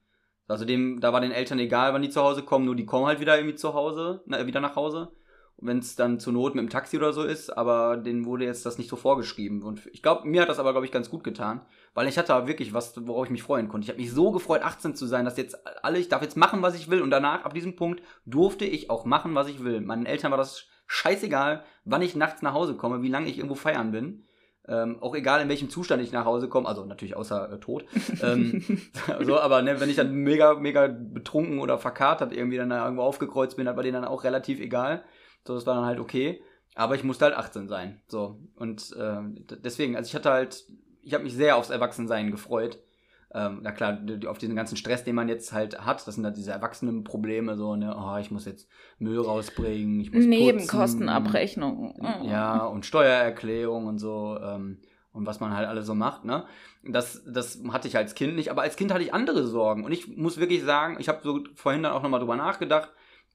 Also 0.48 0.64
dem, 0.64 1.00
da 1.00 1.12
war 1.12 1.20
den 1.20 1.32
Eltern 1.32 1.58
egal, 1.58 1.92
wann 1.92 2.02
die 2.02 2.10
zu 2.10 2.22
Hause 2.22 2.42
kommen, 2.42 2.64
nur 2.64 2.76
die 2.76 2.86
kommen 2.86 3.06
halt 3.06 3.20
wieder 3.20 3.36
irgendwie 3.36 3.56
zu 3.56 3.74
Hause, 3.74 4.22
na, 4.26 4.46
wieder 4.46 4.60
nach 4.60 4.76
Hause 4.76 5.12
wenn 5.58 5.78
es 5.78 5.94
dann 5.94 6.18
zur 6.18 6.32
Not 6.32 6.54
mit 6.54 6.62
dem 6.62 6.70
Taxi 6.70 6.96
oder 6.96 7.12
so 7.12 7.22
ist, 7.22 7.50
aber 7.50 7.96
denen 7.96 8.24
wurde 8.24 8.44
jetzt 8.44 8.66
das 8.66 8.78
nicht 8.78 8.90
so 8.90 8.96
vorgeschrieben. 8.96 9.62
Und 9.62 9.86
ich 9.92 10.02
glaube, 10.02 10.26
mir 10.26 10.42
hat 10.42 10.48
das 10.48 10.58
aber, 10.58 10.72
glaube 10.72 10.86
ich, 10.86 10.92
ganz 10.92 11.08
gut 11.08 11.22
getan, 11.22 11.60
weil 11.94 12.08
ich 12.08 12.18
hatte 12.18 12.46
wirklich 12.46 12.74
was, 12.74 12.94
worauf 13.06 13.26
ich 13.26 13.30
mich 13.30 13.42
freuen 13.42 13.68
konnte. 13.68 13.84
Ich 13.84 13.90
habe 13.90 14.00
mich 14.00 14.12
so 14.12 14.32
gefreut, 14.32 14.62
18 14.62 14.94
zu 14.94 15.06
sein, 15.06 15.24
dass 15.24 15.36
jetzt 15.36 15.56
alle, 15.84 15.98
ich 15.98 16.08
darf 16.08 16.22
jetzt 16.22 16.36
machen, 16.36 16.62
was 16.62 16.74
ich 16.74 16.90
will 16.90 17.00
und 17.00 17.10
danach, 17.10 17.44
ab 17.44 17.54
diesem 17.54 17.76
Punkt, 17.76 18.02
durfte 18.26 18.64
ich 18.64 18.90
auch 18.90 19.04
machen, 19.04 19.34
was 19.34 19.48
ich 19.48 19.62
will. 19.62 19.80
Meinen 19.80 20.06
Eltern 20.06 20.30
war 20.30 20.38
das 20.38 20.66
scheißegal, 20.86 21.64
wann 21.84 22.02
ich 22.02 22.16
nachts 22.16 22.42
nach 22.42 22.54
Hause 22.54 22.76
komme, 22.76 23.02
wie 23.02 23.08
lange 23.08 23.28
ich 23.28 23.38
irgendwo 23.38 23.54
feiern 23.54 23.92
bin. 23.92 24.24
Ähm, 24.68 24.98
auch 25.00 25.16
egal 25.16 25.40
in 25.40 25.48
welchem 25.48 25.70
Zustand 25.70 26.02
ich 26.02 26.12
nach 26.12 26.24
Hause 26.24 26.48
komme, 26.48 26.68
also 26.68 26.84
natürlich 26.84 27.16
außer 27.16 27.52
äh, 27.52 27.58
tot. 27.58 27.84
ähm, 28.22 28.62
so, 29.20 29.40
aber 29.40 29.62
ne, 29.62 29.80
wenn 29.80 29.90
ich 29.90 29.96
dann 29.96 30.14
mega, 30.14 30.54
mega 30.54 30.86
betrunken 30.86 31.58
oder 31.58 31.78
verkatert 31.78 32.32
irgendwie 32.32 32.58
dann 32.58 32.70
irgendwo 32.70 33.02
aufgekreuzt 33.02 33.56
bin, 33.56 33.66
hat 33.66 33.74
war 33.74 33.82
denen 33.82 33.94
dann 33.94 34.04
auch 34.04 34.22
relativ 34.22 34.60
egal. 34.60 35.02
So, 35.46 35.54
das 35.54 35.66
war 35.66 35.74
dann 35.74 35.84
halt 35.84 36.00
okay. 36.00 36.42
Aber 36.74 36.94
ich 36.94 37.04
musste 37.04 37.26
halt 37.26 37.36
18 37.36 37.68
sein. 37.68 38.00
So. 38.08 38.38
Und 38.56 38.94
äh, 38.96 39.20
deswegen, 39.62 39.96
also 39.96 40.08
ich 40.08 40.14
hatte 40.14 40.30
halt, 40.30 40.64
ich 41.02 41.14
habe 41.14 41.24
mich 41.24 41.34
sehr 41.34 41.56
aufs 41.56 41.70
Erwachsensein 41.70 42.30
gefreut. 42.30 42.78
Ähm, 43.34 43.60
na 43.62 43.72
klar, 43.72 43.98
auf 44.26 44.38
diesen 44.38 44.56
ganzen 44.56 44.76
Stress, 44.76 45.04
den 45.04 45.14
man 45.14 45.28
jetzt 45.28 45.52
halt 45.52 45.84
hat, 45.84 46.06
das 46.06 46.16
sind 46.16 46.24
halt 46.24 46.36
diese 46.36 46.52
Erwachsenenprobleme, 46.52 47.56
so, 47.56 47.76
ne, 47.76 47.96
oh, 47.96 48.18
ich 48.18 48.30
muss 48.30 48.44
jetzt 48.44 48.68
Müll 48.98 49.20
rausbringen, 49.20 50.00
ich 50.00 50.12
muss 50.12 50.26
Nebenkostenabrechnung. 50.26 51.94
Putzen, 51.94 52.24
ja, 52.24 52.66
und 52.66 52.84
Steuererklärung 52.84 53.86
und 53.86 53.98
so, 53.98 54.38
ähm, 54.38 54.82
und 55.12 55.26
was 55.26 55.40
man 55.40 55.56
halt 55.56 55.66
alle 55.66 55.82
so 55.82 55.94
macht, 55.94 56.26
ne? 56.26 56.44
Das, 56.84 57.22
das 57.26 57.62
hatte 57.70 57.88
ich 57.88 57.96
als 57.96 58.14
Kind 58.14 58.34
nicht, 58.34 58.50
aber 58.50 58.62
als 58.62 58.76
Kind 58.76 58.92
hatte 58.92 59.04
ich 59.04 59.14
andere 59.14 59.46
Sorgen. 59.46 59.84
Und 59.84 59.92
ich 59.92 60.08
muss 60.16 60.38
wirklich 60.38 60.62
sagen, 60.62 60.96
ich 60.98 61.08
habe 61.08 61.20
so 61.22 61.40
vorhin 61.54 61.82
dann 61.82 61.92
auch 61.92 62.02
nochmal 62.02 62.20
drüber 62.20 62.36
nachgedacht, 62.36 62.90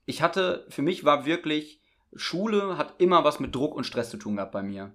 ich 0.05 0.21
hatte, 0.21 0.65
für 0.69 0.81
mich 0.83 1.05
war 1.05 1.25
wirklich 1.25 1.81
Schule 2.17 2.77
hat 2.77 2.95
immer 2.97 3.24
was 3.24 3.39
mit 3.39 3.55
Druck 3.55 3.75
und 3.75 3.86
Stress 3.86 4.09
zu 4.09 4.17
tun 4.17 4.36
gehabt 4.36 4.51
bei 4.51 4.63
mir. 4.63 4.91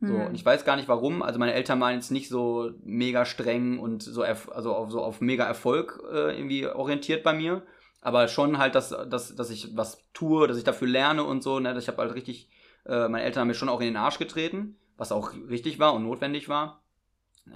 So, 0.00 0.12
mhm. 0.12 0.26
und 0.26 0.34
ich 0.34 0.44
weiß 0.44 0.64
gar 0.64 0.76
nicht 0.76 0.88
warum. 0.88 1.22
Also 1.22 1.38
meine 1.38 1.54
Eltern 1.54 1.80
waren 1.80 1.94
jetzt 1.94 2.10
nicht 2.10 2.28
so 2.28 2.72
mega 2.82 3.24
streng 3.24 3.78
und 3.78 4.02
so, 4.02 4.22
also 4.22 4.74
auf, 4.74 4.90
so 4.90 5.02
auf 5.02 5.20
mega 5.20 5.44
Erfolg 5.44 6.02
äh, 6.12 6.36
irgendwie 6.36 6.66
orientiert 6.66 7.22
bei 7.22 7.32
mir. 7.32 7.62
Aber 8.00 8.28
schon 8.28 8.58
halt, 8.58 8.74
dass, 8.74 8.90
dass, 8.90 9.34
dass 9.34 9.50
ich 9.50 9.76
was 9.76 9.98
tue, 10.12 10.46
dass 10.46 10.58
ich 10.58 10.64
dafür 10.64 10.88
lerne 10.88 11.24
und 11.24 11.42
so. 11.42 11.58
Ne? 11.58 11.76
Ich 11.78 11.88
habe 11.88 12.02
halt 12.02 12.14
richtig, 12.14 12.50
äh, 12.84 13.08
meine 13.08 13.24
Eltern 13.24 13.42
haben 13.42 13.48
mir 13.48 13.54
schon 13.54 13.70
auch 13.70 13.80
in 13.80 13.86
den 13.86 13.96
Arsch 13.96 14.18
getreten, 14.18 14.76
was 14.98 15.10
auch 15.10 15.32
richtig 15.48 15.78
war 15.78 15.94
und 15.94 16.02
notwendig 16.02 16.48
war. 16.48 16.82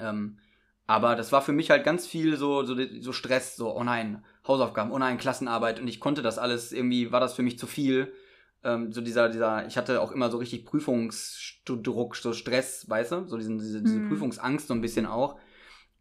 Ähm, 0.00 0.38
aber 0.86 1.16
das 1.16 1.32
war 1.32 1.42
für 1.42 1.52
mich 1.52 1.68
halt 1.68 1.84
ganz 1.84 2.06
viel 2.06 2.38
so, 2.38 2.64
so, 2.64 2.74
so 3.00 3.12
Stress, 3.12 3.56
so, 3.56 3.76
oh 3.76 3.84
nein, 3.84 4.24
Hausaufgaben, 4.46 4.90
oh 4.90 4.98
nein, 4.98 5.18
Klassenarbeit. 5.18 5.80
Und 5.80 5.88
ich 5.88 6.00
konnte 6.00 6.22
das 6.22 6.38
alles, 6.38 6.72
irgendwie 6.72 7.12
war 7.12 7.20
das 7.20 7.34
für 7.34 7.42
mich 7.42 7.58
zu 7.58 7.66
viel 7.66 8.14
ähm, 8.68 8.92
so 8.92 9.00
dieser, 9.00 9.28
dieser, 9.28 9.66
ich 9.66 9.76
hatte 9.76 10.00
auch 10.00 10.12
immer 10.12 10.30
so 10.30 10.38
richtig 10.38 10.64
Prüfungsdruck, 10.66 12.16
so 12.16 12.32
Stress, 12.32 12.88
weißt 12.88 13.12
du, 13.12 13.26
so 13.26 13.36
diesen, 13.36 13.58
diese, 13.58 13.82
diese 13.82 13.98
mhm. 13.98 14.08
Prüfungsangst 14.08 14.68
so 14.68 14.74
ein 14.74 14.80
bisschen 14.80 15.06
auch. 15.06 15.38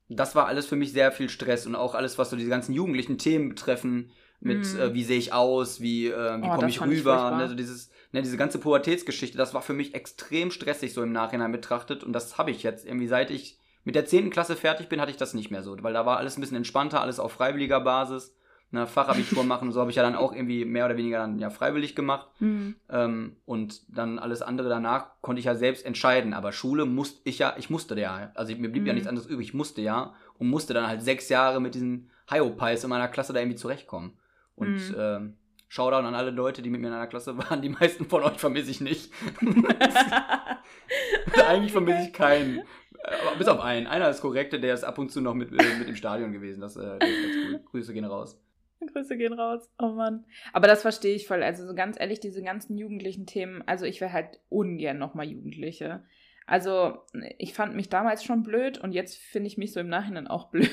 Das 0.09 0.35
war 0.35 0.47
alles 0.47 0.67
für 0.67 0.75
mich 0.75 0.91
sehr 0.91 1.11
viel 1.11 1.29
Stress 1.29 1.65
und 1.65 1.75
auch 1.75 1.95
alles, 1.95 2.17
was 2.17 2.29
so 2.29 2.35
diese 2.35 2.49
ganzen 2.49 2.73
jugendlichen 2.73 3.17
Themen 3.17 3.49
betreffen, 3.49 4.11
mit 4.39 4.73
mhm. 4.73 4.79
äh, 4.79 4.93
wie 4.93 5.03
sehe 5.03 5.17
ich 5.17 5.33
aus, 5.33 5.81
wie, 5.81 6.07
äh, 6.07 6.41
wie 6.41 6.47
oh, 6.47 6.55
komme 6.55 6.69
ich 6.69 6.81
rüber, 6.81 7.31
ich 7.33 7.37
ne, 7.37 7.49
so 7.49 7.55
dieses, 7.55 7.89
ne, 8.11 8.21
diese 8.21 8.37
ganze 8.37 8.59
Pubertätsgeschichte, 8.59 9.37
das 9.37 9.53
war 9.53 9.61
für 9.61 9.73
mich 9.73 9.95
extrem 9.95 10.51
stressig 10.51 10.93
so 10.93 11.01
im 11.01 11.11
Nachhinein 11.11 11.51
betrachtet 11.51 12.03
und 12.03 12.13
das 12.13 12.37
habe 12.37 12.51
ich 12.51 12.63
jetzt 12.63 12.85
irgendwie 12.85 13.07
seit 13.07 13.31
ich 13.31 13.59
mit 13.83 13.95
der 13.95 14.05
10. 14.05 14.29
Klasse 14.29 14.55
fertig 14.55 14.89
bin, 14.89 15.01
hatte 15.01 15.11
ich 15.11 15.17
das 15.17 15.33
nicht 15.33 15.49
mehr 15.49 15.63
so, 15.63 15.75
weil 15.81 15.93
da 15.93 16.05
war 16.05 16.17
alles 16.17 16.37
ein 16.37 16.41
bisschen 16.41 16.57
entspannter, 16.57 17.01
alles 17.01 17.19
auf 17.19 17.31
freiwilliger 17.31 17.79
Basis 17.79 18.36
ne, 18.71 18.87
Fachabitur 18.87 19.43
machen. 19.43 19.71
So 19.71 19.79
habe 19.79 19.89
ich 19.89 19.97
ja 19.97 20.03
dann 20.03 20.15
auch 20.15 20.33
irgendwie 20.33 20.65
mehr 20.65 20.85
oder 20.85 20.97
weniger 20.97 21.19
dann 21.19 21.39
ja 21.39 21.49
freiwillig 21.49 21.95
gemacht. 21.95 22.27
Mhm. 22.39 22.75
Ähm, 22.89 23.35
und 23.45 23.81
dann 23.95 24.19
alles 24.19 24.41
andere 24.41 24.69
danach 24.69 25.21
konnte 25.21 25.39
ich 25.39 25.45
ja 25.45 25.55
selbst 25.55 25.85
entscheiden. 25.85 26.33
Aber 26.33 26.51
Schule 26.51 26.85
musste 26.85 27.21
ich 27.23 27.39
ja, 27.39 27.55
ich 27.57 27.69
musste 27.69 27.99
ja. 27.99 28.31
Also 28.35 28.55
mir 28.55 28.69
blieb 28.69 28.83
mhm. 28.83 28.87
ja 28.87 28.93
nichts 28.93 29.07
anderes 29.07 29.27
übrig. 29.27 29.47
Ich 29.47 29.53
musste 29.53 29.81
ja 29.81 30.13
und 30.37 30.49
musste 30.49 30.73
dann 30.73 30.87
halt 30.87 31.01
sechs 31.01 31.29
Jahre 31.29 31.61
mit 31.61 31.75
diesen 31.75 32.09
Hyopies 32.29 32.83
in 32.83 32.89
meiner 32.89 33.07
Klasse 33.07 33.33
da 33.33 33.39
irgendwie 33.39 33.57
zurechtkommen. 33.57 34.17
Und 34.55 34.89
mhm. 34.89 34.95
ähm, 34.97 35.37
Shoutout 35.69 36.07
an 36.07 36.15
alle 36.15 36.31
Leute, 36.31 36.61
die 36.61 36.69
mit 36.69 36.79
mir 36.79 36.87
in 36.87 36.93
einer 36.93 37.07
Klasse 37.07 37.37
waren. 37.37 37.61
Die 37.61 37.69
meisten 37.69 38.05
von 38.05 38.23
euch 38.23 38.37
vermisse 38.37 38.71
ich 38.71 38.79
nicht. 38.79 39.11
Eigentlich 41.47 41.73
vermisse 41.73 42.03
ich 42.07 42.13
keinen. 42.13 42.61
Aber 43.21 43.37
bis 43.37 43.47
auf 43.47 43.59
einen. 43.59 43.85
Einer 43.87 44.09
ist 44.09 44.21
korrekte, 44.21 44.59
der 44.59 44.73
ist 44.73 44.83
ab 44.83 44.97
und 44.97 45.11
zu 45.11 45.19
noch 45.21 45.33
mit, 45.33 45.51
äh, 45.51 45.77
mit 45.77 45.89
im 45.89 45.95
Stadion 45.95 46.31
gewesen. 46.31 46.61
Das, 46.61 46.77
äh, 46.77 46.97
das 46.99 47.09
ist 47.09 47.21
ganz 47.21 47.35
cool. 47.49 47.59
Grüße 47.71 47.93
gehen 47.93 48.05
raus. 48.05 48.39
Grüße 48.93 49.17
gehen 49.17 49.33
raus. 49.33 49.69
Oh 49.79 49.89
Mann. 49.89 50.25
Aber 50.53 50.67
das 50.67 50.81
verstehe 50.81 51.15
ich 51.15 51.27
voll. 51.27 51.43
Also 51.43 51.65
so 51.65 51.75
ganz 51.75 51.99
ehrlich, 51.99 52.19
diese 52.19 52.41
ganzen 52.41 52.77
jugendlichen 52.77 53.25
Themen, 53.25 53.63
also 53.65 53.85
ich 53.85 54.01
wäre 54.01 54.13
halt 54.13 54.39
ungern 54.49 54.97
nochmal 54.97 55.27
Jugendliche. 55.27 56.03
Also 56.45 56.99
ich 57.37 57.53
fand 57.53 57.75
mich 57.75 57.89
damals 57.89 58.23
schon 58.23 58.43
blöd 58.43 58.77
und 58.77 58.93
jetzt 58.93 59.17
finde 59.17 59.47
ich 59.47 59.57
mich 59.57 59.73
so 59.73 59.81
im 59.81 59.89
Nachhinein 59.89 60.27
auch 60.27 60.47
blöd. 60.49 60.69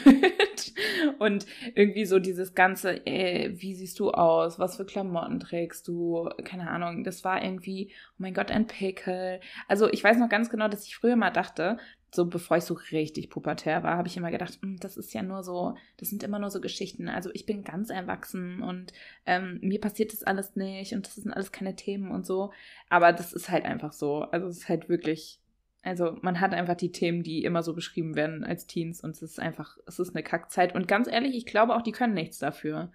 und 1.18 1.46
irgendwie 1.74 2.06
so 2.06 2.20
dieses 2.20 2.54
ganze, 2.54 3.04
ey, 3.06 3.60
wie 3.60 3.74
siehst 3.74 3.98
du 3.98 4.12
aus? 4.12 4.60
Was 4.60 4.76
für 4.76 4.86
Klamotten 4.86 5.40
trägst 5.40 5.88
du? 5.88 6.28
Keine 6.44 6.70
Ahnung. 6.70 7.02
Das 7.02 7.24
war 7.24 7.42
irgendwie, 7.42 7.90
oh 8.12 8.18
mein 8.18 8.34
Gott, 8.34 8.52
ein 8.52 8.68
Pickel. 8.68 9.40
Also 9.66 9.90
ich 9.90 10.02
weiß 10.02 10.16
noch 10.18 10.28
ganz 10.28 10.48
genau, 10.48 10.68
dass 10.68 10.86
ich 10.86 10.96
früher 10.96 11.16
mal 11.16 11.30
dachte, 11.30 11.78
so 12.14 12.26
bevor 12.26 12.56
ich 12.56 12.64
so 12.64 12.74
richtig 12.92 13.28
pubertär 13.28 13.82
war, 13.82 13.96
habe 13.96 14.06
ich 14.06 14.16
immer 14.16 14.30
gedacht, 14.30 14.58
hm, 14.62 14.78
das 14.78 14.96
ist 14.96 15.12
ja 15.14 15.22
nur 15.22 15.42
so, 15.42 15.76
das 15.96 16.10
sind 16.10 16.22
immer 16.22 16.38
nur 16.38 16.50
so 16.50 16.60
Geschichten. 16.60 17.08
Also 17.08 17.30
ich 17.34 17.44
bin 17.44 17.64
ganz 17.64 17.90
erwachsen 17.90 18.62
und 18.62 18.92
ähm, 19.26 19.58
mir 19.62 19.80
passiert 19.80 20.12
das 20.12 20.22
alles 20.22 20.54
nicht 20.54 20.92
und 20.92 21.06
das 21.06 21.16
sind 21.16 21.32
alles 21.32 21.50
keine 21.50 21.74
Themen 21.74 22.12
und 22.12 22.24
so. 22.24 22.52
Aber 22.88 23.12
das 23.12 23.32
ist 23.32 23.50
halt 23.50 23.64
einfach 23.64 23.92
so. 23.92 24.22
Also 24.22 24.46
es 24.46 24.58
ist 24.58 24.68
halt 24.68 24.88
wirklich, 24.88 25.40
also 25.82 26.16
man 26.22 26.40
hat 26.40 26.54
einfach 26.54 26.76
die 26.76 26.92
Themen, 26.92 27.24
die 27.24 27.42
immer 27.42 27.64
so 27.64 27.74
beschrieben 27.74 28.14
werden 28.14 28.44
als 28.44 28.68
Teens 28.68 29.02
und 29.02 29.10
es 29.10 29.22
ist 29.22 29.40
einfach, 29.40 29.76
es 29.86 29.98
ist 29.98 30.14
eine 30.14 30.22
Kackzeit. 30.22 30.72
Und 30.72 30.86
ganz 30.86 31.08
ehrlich, 31.08 31.34
ich 31.34 31.46
glaube 31.46 31.74
auch, 31.74 31.82
die 31.82 31.92
können 31.92 32.14
nichts 32.14 32.38
dafür. 32.38 32.92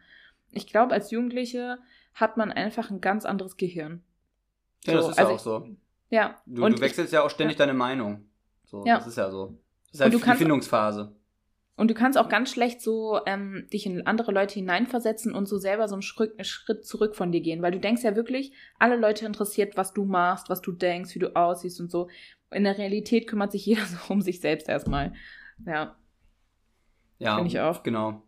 Ich 0.52 0.66
glaube, 0.66 0.94
als 0.94 1.12
Jugendliche 1.12 1.80
hat 2.14 2.38
man 2.38 2.54
einfach 2.54 2.90
ein 2.90 3.02
ganz 3.02 3.26
anderes 3.26 3.58
Gehirn. 3.58 4.02
Ja, 4.86 4.94
so, 4.94 5.00
das 5.00 5.10
ist 5.10 5.20
also 5.20 5.32
ja 5.32 5.36
auch 5.36 5.40
so. 5.40 5.76
Ja. 6.10 6.42
Du, 6.46 6.68
du 6.68 6.80
wechselst 6.80 7.12
ich, 7.12 7.16
ja 7.16 7.24
auch 7.24 7.30
ständig 7.30 7.60
ja. 7.60 7.66
deine 7.66 7.78
Meinung. 7.78 8.29
So, 8.70 8.86
ja. 8.86 8.98
Das 8.98 9.08
ist 9.08 9.18
ja 9.18 9.32
so. 9.32 9.58
Das 9.86 9.96
ist 9.96 10.02
halt 10.02 10.14
die 10.14 10.20
kannst, 10.20 10.40
Findungsphase. 10.40 11.16
Und 11.76 11.90
du 11.90 11.94
kannst 11.96 12.20
auch 12.20 12.30
ganz 12.30 12.52
schlecht 12.52 12.82
so 12.82 13.20
ähm, 13.26 13.66
dich 13.74 13.86
in 13.86 14.06
andere 14.06 14.32
Leute 14.32 14.56
hineinversetzen 14.56 15.34
und 15.34 15.48
so 15.48 15.58
selber 15.58 15.88
so 15.88 15.96
einen 15.96 16.02
Schritt, 16.02 16.86
zurück 16.86 17.16
von 17.16 17.32
dir 17.32 17.42
gehen. 17.42 17.62
Weil 17.62 17.72
du 17.72 17.80
denkst 17.80 18.04
ja 18.04 18.16
wirklich, 18.16 18.52
alle 18.78 18.96
Leute 18.96 19.26
interessiert, 19.26 19.76
was 19.78 19.94
du 19.94 20.06
machst, 20.06 20.50
was 20.50 20.62
du 20.62 20.72
denkst, 20.72 21.16
wie 21.16 21.20
du 21.20 21.36
aussiehst 21.36 21.80
und 21.80 21.90
so. 21.90 22.10
In 22.52 22.64
der 22.64 22.78
Realität 22.78 23.28
kümmert 23.28 23.52
sich 23.52 23.66
jeder 23.66 23.86
so 23.86 23.98
um 24.14 24.22
sich 24.22 24.40
selbst 24.40 24.70
erstmal. 24.70 25.14
Ja. 25.66 25.96
Ja, 27.18 27.36
Finde 27.36 27.50
ich 27.50 27.60
auch. 27.60 27.82
Genau. 27.82 28.22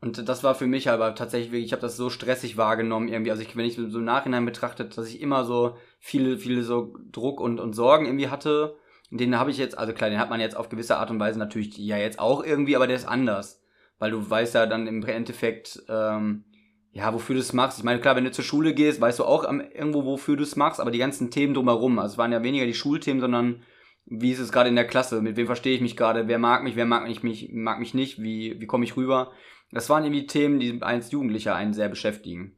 Und 0.00 0.28
das 0.28 0.42
war 0.42 0.54
für 0.54 0.66
mich 0.66 0.88
aber 0.88 1.14
tatsächlich 1.14 1.64
ich 1.64 1.72
habe 1.72 1.82
das 1.82 1.96
so 1.96 2.10
stressig 2.10 2.56
wahrgenommen 2.56 3.08
irgendwie. 3.08 3.30
Also 3.30 3.42
ich, 3.42 3.56
wenn 3.56 3.66
ich 3.66 3.76
so 3.76 3.82
im 3.98 4.04
Nachhinein 4.04 4.44
betrachtet, 4.44 4.96
dass 4.96 5.08
ich 5.08 5.20
immer 5.20 5.44
so 5.44 5.76
viele, 6.00 6.38
viele 6.38 6.62
so 6.64 6.96
Druck 7.12 7.40
und, 7.40 7.60
und 7.60 7.74
Sorgen 7.74 8.06
irgendwie 8.06 8.28
hatte. 8.28 8.76
Den 9.18 9.38
habe 9.38 9.50
ich 9.50 9.58
jetzt, 9.58 9.76
also 9.76 9.92
klar, 9.92 10.08
den 10.08 10.18
hat 10.18 10.30
man 10.30 10.40
jetzt 10.40 10.56
auf 10.56 10.70
gewisse 10.70 10.96
Art 10.96 11.10
und 11.10 11.20
Weise 11.20 11.38
natürlich 11.38 11.76
ja 11.76 11.98
jetzt 11.98 12.18
auch 12.18 12.42
irgendwie, 12.42 12.76
aber 12.76 12.86
der 12.86 12.96
ist 12.96 13.06
anders. 13.06 13.62
Weil 13.98 14.10
du 14.10 14.28
weißt 14.28 14.54
ja 14.54 14.66
dann 14.66 14.86
im 14.86 15.04
Endeffekt, 15.04 15.82
ähm, 15.88 16.44
ja, 16.92 17.12
wofür 17.12 17.34
du 17.34 17.40
es 17.40 17.52
machst. 17.52 17.78
Ich 17.78 17.84
meine, 17.84 18.00
klar, 18.00 18.16
wenn 18.16 18.24
du 18.24 18.32
zur 18.32 18.44
Schule 18.44 18.74
gehst, 18.74 19.00
weißt 19.00 19.18
du 19.18 19.24
auch 19.24 19.44
irgendwo, 19.44 20.04
wofür 20.04 20.36
du 20.36 20.42
es 20.42 20.56
machst, 20.56 20.80
aber 20.80 20.90
die 20.90 20.98
ganzen 20.98 21.30
Themen 21.30 21.54
drumherum, 21.54 21.98
also 21.98 22.14
es 22.14 22.18
waren 22.18 22.32
ja 22.32 22.42
weniger 22.42 22.66
die 22.66 22.74
Schulthemen, 22.74 23.20
sondern 23.20 23.62
wie 24.06 24.32
ist 24.32 24.40
es 24.40 24.50
gerade 24.50 24.68
in 24.68 24.76
der 24.76 24.86
Klasse, 24.86 25.22
mit 25.22 25.36
wem 25.36 25.46
verstehe 25.46 25.74
ich 25.74 25.80
mich 25.80 25.96
gerade, 25.96 26.26
wer 26.26 26.38
mag 26.38 26.64
mich, 26.64 26.76
wer 26.76 26.86
mag 26.86 27.06
mich, 27.06 27.22
mich 27.22 27.50
mag 27.52 27.78
mich 27.80 27.94
nicht, 27.94 28.22
wie, 28.22 28.60
wie 28.60 28.66
komme 28.66 28.84
ich 28.84 28.96
rüber. 28.96 29.32
Das 29.70 29.88
waren 29.88 30.04
irgendwie 30.04 30.26
Themen, 30.26 30.58
die 30.58 30.82
als 30.82 31.12
Jugendlicher 31.12 31.54
einen 31.54 31.72
sehr 31.72 31.88
beschäftigen. 31.88 32.56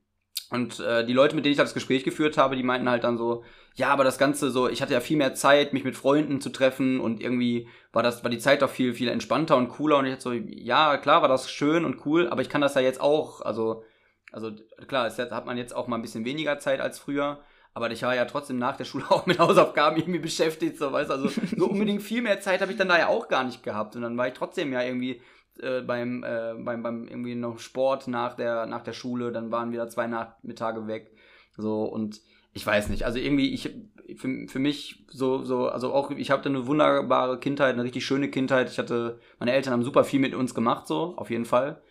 Und 0.50 0.80
äh, 0.80 1.04
die 1.04 1.12
Leute, 1.12 1.36
mit 1.36 1.44
denen 1.44 1.52
ich 1.52 1.58
das 1.58 1.74
Gespräch 1.74 2.04
geführt 2.04 2.38
habe, 2.38 2.56
die 2.56 2.62
meinten 2.62 2.88
halt 2.88 3.04
dann 3.04 3.18
so, 3.18 3.44
ja, 3.76 3.88
aber 3.88 4.04
das 4.04 4.18
Ganze 4.18 4.50
so, 4.50 4.68
ich 4.68 4.82
hatte 4.82 4.92
ja 4.92 5.00
viel 5.00 5.16
mehr 5.16 5.34
Zeit, 5.34 5.72
mich 5.72 5.82
mit 5.82 5.96
Freunden 5.96 6.40
zu 6.40 6.50
treffen 6.50 7.00
und 7.00 7.20
irgendwie 7.20 7.68
war 7.92 8.04
das, 8.04 8.22
war 8.22 8.30
die 8.30 8.38
Zeit 8.38 8.62
doch 8.62 8.70
viel, 8.70 8.94
viel 8.94 9.08
entspannter 9.08 9.56
und 9.56 9.68
cooler 9.68 9.98
und 9.98 10.06
ich 10.06 10.12
hatte 10.12 10.22
so, 10.22 10.32
ja, 10.32 10.96
klar, 10.96 11.22
war 11.22 11.28
das 11.28 11.50
schön 11.50 11.84
und 11.84 12.06
cool, 12.06 12.28
aber 12.28 12.40
ich 12.40 12.48
kann 12.48 12.60
das 12.60 12.76
ja 12.76 12.80
jetzt 12.80 13.00
auch, 13.00 13.40
also, 13.40 13.82
also 14.30 14.52
klar, 14.86 15.06
es 15.06 15.18
hat 15.18 15.46
man 15.46 15.56
jetzt 15.56 15.74
auch 15.74 15.88
mal 15.88 15.96
ein 15.96 16.02
bisschen 16.02 16.24
weniger 16.24 16.60
Zeit 16.60 16.80
als 16.80 17.00
früher, 17.00 17.40
aber 17.72 17.90
ich 17.90 18.02
war 18.04 18.14
ja 18.14 18.26
trotzdem 18.26 18.58
nach 18.58 18.76
der 18.76 18.84
Schule 18.86 19.10
auch 19.10 19.26
mit 19.26 19.40
Hausaufgaben 19.40 19.96
irgendwie 19.96 20.20
beschäftigt, 20.20 20.78
so 20.78 20.92
weißt 20.92 21.10
also 21.10 21.28
so 21.56 21.66
unbedingt 21.66 22.02
viel 22.02 22.22
mehr 22.22 22.40
Zeit 22.40 22.60
habe 22.60 22.70
ich 22.70 22.78
dann 22.78 22.88
da 22.88 22.98
ja 22.98 23.08
auch 23.08 23.26
gar 23.26 23.42
nicht 23.42 23.64
gehabt 23.64 23.96
und 23.96 24.02
dann 24.02 24.16
war 24.16 24.28
ich 24.28 24.34
trotzdem 24.34 24.72
ja 24.72 24.82
irgendwie 24.82 25.20
äh, 25.60 25.82
beim, 25.82 26.22
äh, 26.22 26.54
beim, 26.58 26.82
beim 26.82 27.08
irgendwie 27.08 27.34
noch 27.34 27.58
Sport 27.58 28.06
nach 28.06 28.34
der, 28.34 28.66
nach 28.66 28.82
der 28.82 28.92
Schule, 28.92 29.32
dann 29.32 29.50
waren 29.50 29.72
wieder 29.72 29.88
zwei 29.88 30.06
Nachmittage 30.06 30.86
weg. 30.86 31.12
So, 31.56 31.84
und 31.84 32.20
ich 32.54 32.64
weiß 32.64 32.88
nicht, 32.88 33.04
also 33.04 33.18
irgendwie, 33.18 33.52
ich, 33.52 33.74
für, 34.16 34.46
für 34.46 34.58
mich 34.60 35.04
so, 35.08 35.44
so, 35.44 35.68
also 35.68 35.92
auch, 35.92 36.12
ich 36.12 36.30
hatte 36.30 36.48
eine 36.48 36.66
wunderbare 36.66 37.40
Kindheit, 37.40 37.74
eine 37.74 37.82
richtig 37.82 38.06
schöne 38.06 38.30
Kindheit. 38.30 38.70
Ich 38.70 38.78
hatte, 38.78 39.18
meine 39.40 39.52
Eltern 39.52 39.72
haben 39.72 39.82
super 39.82 40.04
viel 40.04 40.20
mit 40.20 40.34
uns 40.34 40.54
gemacht, 40.54 40.86
so, 40.86 41.16
auf 41.16 41.30
jeden 41.30 41.44
Fall. 41.44 41.82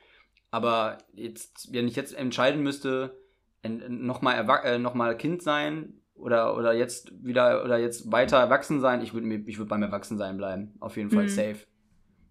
Aber 0.52 1.00
jetzt, 1.14 1.74
wenn 1.74 1.88
ich 1.88 1.98
jetzt 1.98 2.16
entscheiden 2.16 2.64
müsste, 2.64 3.20
nochmal 3.90 4.48
äh, 4.64 4.80
noch 4.80 4.94
mal 4.94 5.18
Kind 5.18 5.42
sein 5.42 6.02
oder, 6.14 6.56
oder 6.56 6.74
jetzt 6.74 7.12
wieder, 7.24 7.64
oder 7.66 7.78
jetzt 7.78 8.12
weiter 8.12 8.38
erwachsen 8.38 8.80
sein, 8.80 9.02
ich 9.02 9.14
würde 9.14 9.44
ich 9.46 9.58
würd 9.58 9.68
beim 9.68 9.84
Erwachsensein 9.84 10.38
bleiben. 10.38 10.76
Auf 10.80 10.96
jeden 10.96 11.10
Fall 11.10 11.24
mhm. 11.24 11.30
safe. 11.30 11.60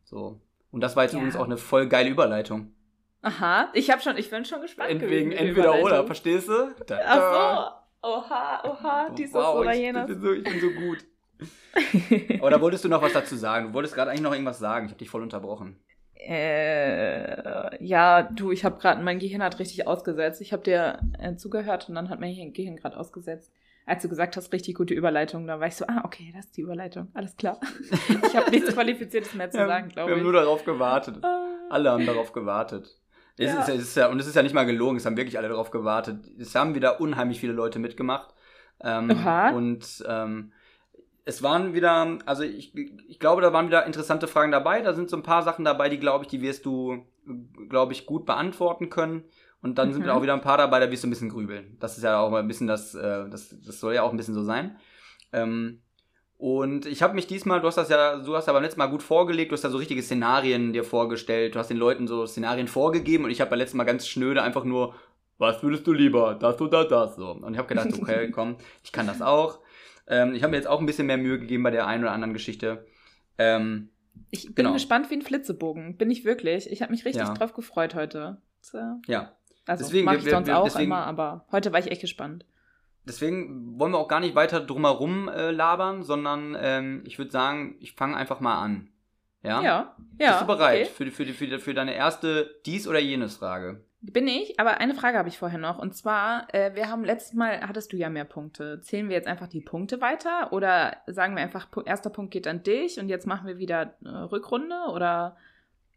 So. 0.05 0.40
Und 0.71 0.81
das 0.81 0.97
war 0.97 1.03
jetzt 1.03 1.12
ja. 1.12 1.18
übrigens 1.18 1.37
auch 1.37 1.45
eine 1.45 1.59
voll 1.59 1.87
geile 1.87 2.09
Überleitung. 2.09 2.73
Aha, 3.21 3.71
ich 3.75 3.90
habe 3.90 4.01
schon, 4.01 4.16
ich 4.16 4.31
bin 4.31 4.45
schon 4.45 4.62
gespannt. 4.62 4.90
Entwegen, 4.90 5.33
entweder 5.33 5.83
oder, 5.83 6.07
verstehst 6.07 6.49
du? 6.49 6.75
Da, 6.87 6.97
da. 6.97 7.01
Ach 7.05 7.77
so, 7.77 7.82
oha, 8.03 8.62
oha, 8.65 9.11
dieses 9.17 9.35
wow, 9.35 9.57
oder 9.57 9.75
jenes. 9.75 10.09
Ich 10.09 10.15
bin, 10.15 10.23
so, 10.23 10.33
ich 10.33 10.45
bin 10.45 10.61
so 10.61 10.71
gut. 10.71 10.99
oder 12.43 12.61
wolltest 12.61 12.85
du 12.85 12.88
noch 12.88 13.03
was 13.03 13.12
dazu 13.12 13.37
sagen? 13.37 13.69
Du 13.69 13.75
wolltest 13.75 13.95
gerade 13.95 14.11
eigentlich 14.11 14.23
noch 14.23 14.33
irgendwas 14.33 14.59
sagen. 14.59 14.87
Ich 14.87 14.93
habe 14.93 14.99
dich 14.99 15.11
voll 15.11 15.23
unterbrochen. 15.23 15.77
Äh, 16.15 17.85
ja, 17.85 18.23
du, 18.23 18.53
ich 18.53 18.65
habe 18.65 18.79
gerade, 18.79 19.03
mein 19.03 19.19
Gehirn 19.19 19.43
hat 19.43 19.59
richtig 19.59 19.87
ausgesetzt. 19.87 20.41
Ich 20.41 20.53
habe 20.53 20.62
dir 20.62 21.01
äh, 21.19 21.35
zugehört 21.35 21.88
und 21.88 21.97
dann 21.97 22.11
hat 22.11 22.21
mein 22.21 22.53
Gehirn 22.53 22.77
gerade 22.77 22.97
ausgesetzt 22.97 23.53
als 23.87 24.03
du 24.03 24.09
gesagt 24.09 24.37
hast, 24.37 24.53
richtig 24.53 24.77
gute 24.77 24.95
Überleitung, 24.95 25.47
da 25.47 25.59
war 25.59 25.67
ich 25.67 25.77
so, 25.77 25.85
ah, 25.87 26.03
okay, 26.05 26.33
das 26.35 26.47
ist 26.47 26.57
die 26.57 26.62
Überleitung, 26.62 27.09
alles 27.15 27.37
klar. 27.37 27.59
ich 28.27 28.37
habe 28.37 28.51
nichts 28.51 28.73
Qualifiziertes 28.73 29.35
mehr 29.35 29.51
zu 29.51 29.59
sagen, 29.59 29.88
glaube 29.88 30.11
ich. 30.11 30.17
Wir 30.17 30.21
haben 30.21 30.23
nur 30.23 30.33
darauf 30.33 30.65
gewartet. 30.65 31.19
Ah. 31.23 31.49
alle 31.71 31.91
haben 31.91 32.07
darauf 32.07 32.33
gewartet. 32.33 32.97
Es 33.37 33.53
ja. 33.53 33.61
Ist, 33.61 33.68
es 33.68 33.83
ist 33.83 33.97
ja, 33.97 34.09
und 34.09 34.21
es 34.21 34.27
ist 34.27 34.37
ja 34.37 34.42
nicht 34.42 34.55
mal 34.55 34.66
gelogen, 34.66 34.97
es 34.97 35.07
haben 35.07 35.16
wirklich 35.16 35.38
alle 35.38 35.49
darauf 35.49 35.71
gewartet. 35.71 36.25
Es 36.38 36.55
haben 36.55 36.75
wieder 36.75 37.01
unheimlich 37.01 37.40
viele 37.40 37.53
Leute 37.53 37.79
mitgemacht. 37.79 38.35
Ähm, 38.81 39.11
und 39.55 40.05
ähm, 40.07 40.53
es 41.25 41.42
waren 41.42 41.73
wieder, 41.75 42.18
also 42.27 42.42
ich, 42.42 42.75
ich 42.75 43.18
glaube, 43.18 43.42
da 43.42 43.53
waren 43.53 43.66
wieder 43.66 43.87
interessante 43.87 44.27
Fragen 44.27 44.53
dabei. 44.53 44.83
Da 44.83 44.92
sind 44.92 45.09
so 45.09 45.16
ein 45.16 45.23
paar 45.23 45.42
Sachen 45.42 45.64
dabei, 45.64 45.88
die 45.88 45.99
glaube 45.99 46.25
ich, 46.25 46.29
die 46.29 46.42
wirst 46.42 46.66
du, 46.66 47.07
glaube 47.68 47.92
ich, 47.92 48.07
gut 48.07 48.27
beantworten 48.27 48.90
können. 48.90 49.25
Und 49.62 49.79
dann 49.79 49.88
mhm. 49.88 49.92
sind 49.95 50.09
auch 50.09 50.23
wieder 50.23 50.35
ein 50.35 50.40
paar 50.40 50.59
dabei, 50.59 50.81
da 50.81 50.90
wirst 50.90 51.05
du 51.05 51.09
ein 51.09 51.11
bisschen 51.11 51.29
grübeln. 51.29 51.77
Das 51.79 51.97
ist 51.97 52.03
ja 52.03 52.18
auch 52.18 52.31
mal 52.31 52.40
ein 52.40 52.49
bisschen 52.49 52.66
das, 52.66 52.95
äh, 52.95 53.29
das, 53.31 53.55
das 53.64 53.79
soll 53.79 53.95
ja 53.95 54.03
auch 54.03 54.11
ein 54.11 54.16
bisschen 54.16 54.35
so 54.35 54.42
sein. 54.42 54.77
Ähm, 55.33 55.83
und 56.43 56.87
ich 56.87 57.03
habe 57.03 57.15
mich 57.15 57.29
diesmal, 57.29 57.61
du 57.61 57.69
hast 57.69 57.77
das 57.77 57.89
ja, 57.89 58.17
du 58.17 58.35
hast 58.35 58.49
aber 58.49 58.61
letztes 58.61 58.77
Mal 58.77 58.89
gut 58.89 59.05
vorgelegt, 59.05 59.53
du 59.53 59.55
hast 59.55 59.63
da 59.63 59.71
so 59.71 59.79
richtige 59.79 60.03
Szenarien 60.03 60.73
dir 60.73 60.83
vorgestellt, 60.83 61.55
du 61.55 61.61
hast 61.61 61.69
den 61.69 61.77
Leuten 61.77 62.09
so 62.09 62.27
Szenarien 62.27 62.67
vorgegeben 62.67 63.23
und 63.23 63.31
ich 63.31 63.41
habe 63.41 63.51
beim 63.51 63.61
letzten 63.61 63.77
Mal 63.77 63.85
ganz 63.85 64.09
schnöde 64.09 64.43
einfach 64.43 64.65
nur, 64.65 64.97
was 65.39 65.63
würdest 65.63 65.87
du 65.87 65.93
lieber, 65.93 66.35
das 66.35 66.61
oder 66.61 66.85
das 66.85 67.15
so. 67.15 67.31
Und 67.31 67.53
ich 67.53 67.59
habe 67.59 67.69
gedacht, 67.69 67.91
okay, 67.97 68.29
komm, 68.35 68.57
ich 68.83 68.91
kann 68.91 69.07
das 69.07 69.23
auch. 69.23 69.61
Ähm, 70.09 70.35
ich 70.35 70.43
habe 70.43 70.51
mir 70.51 70.57
jetzt 70.57 70.67
auch 70.67 70.81
ein 70.81 70.87
bisschen 70.87 71.07
mehr 71.07 71.17
Mühe 71.17 71.39
gegeben 71.39 71.63
bei 71.63 71.71
der 71.71 71.87
einen 71.87 72.03
oder 72.03 72.13
anderen 72.13 72.33
Geschichte. 72.33 72.87
Ähm, 73.39 73.91
ich 74.33 74.47
bin 74.47 74.65
genau. 74.65 74.73
gespannt 74.73 75.11
wie 75.11 75.15
ein 75.15 75.23
Flitzebogen, 75.23 75.97
bin 75.97 76.11
ich 76.11 76.25
wirklich. 76.25 76.69
Ich 76.73 76.83
habe 76.83 76.91
mich 76.91 77.05
richtig 77.05 77.23
ja. 77.23 77.35
drauf 77.35 77.53
gefreut 77.53 77.95
heute. 77.95 78.39
So. 78.63 78.79
Ja, 79.07 79.37
also 79.65 79.85
deswegen, 79.85 80.07
mache 80.07 80.17
ich 80.17 80.25
wir, 80.25 80.33
sonst 80.33 80.49
wir, 80.49 80.59
auch 80.59 80.65
deswegen, 80.65 80.87
immer, 80.87 81.07
aber 81.07 81.47
heute 81.53 81.73
war 81.73 81.79
ich 81.79 81.93
echt 81.93 82.01
gespannt. 82.01 82.45
Deswegen 83.07 83.79
wollen 83.79 83.93
wir 83.93 83.99
auch 83.99 84.09
gar 84.09 84.21
nicht 84.21 84.35
weiter 84.35 84.61
drumherum 84.61 85.29
äh, 85.29 85.51
labern, 85.51 86.03
sondern 86.03 86.57
ähm, 86.59 87.03
ich 87.07 87.19
würde 87.19 87.31
sagen, 87.31 87.77
ich 87.81 87.95
fange 87.95 88.17
einfach 88.17 88.41
mal 88.41 88.62
an. 88.62 88.88
Ja? 89.43 89.61
Ja. 89.62 89.97
ja 90.19 90.31
Bist 90.31 90.43
du 90.43 90.47
bereit 90.47 90.87
okay. 90.87 91.11
für, 91.11 91.11
für, 91.11 91.27
für, 91.27 91.59
für 91.59 91.75
deine 91.75 91.95
erste 91.95 92.61
dies 92.65 92.87
oder 92.87 93.01
jenes 93.01 93.37
Frage? 93.37 93.85
Bin 94.05 94.27
ich, 94.27 94.59
aber 94.59 94.79
eine 94.79 94.95
Frage 94.95 95.17
habe 95.17 95.29
ich 95.29 95.38
vorher 95.38 95.61
noch. 95.61 95.79
Und 95.79 95.95
zwar, 95.95 96.53
äh, 96.53 96.75
wir 96.75 96.88
haben 96.88 97.05
letztes 97.05 97.35
Mal, 97.35 97.61
hattest 97.61 97.93
du 97.93 97.97
ja 97.97 98.09
mehr 98.09 98.25
Punkte. 98.25 98.81
Zählen 98.81 99.09
wir 99.09 99.15
jetzt 99.15 99.29
einfach 99.29 99.47
die 99.47 99.61
Punkte 99.61 100.01
weiter 100.01 100.53
oder 100.53 100.97
sagen 101.07 101.37
wir 101.37 101.43
einfach, 101.43 101.69
erster 101.85 102.11
Punkt 102.11 102.33
geht 102.33 102.49
an 102.49 102.65
dich 102.65 102.99
und 102.99 103.09
jetzt 103.09 103.29
machen 103.29 103.47
wir 103.47 103.59
wieder 103.59 103.95
äh, 104.05 104.09
Rückrunde 104.09 104.77
oder 104.93 105.37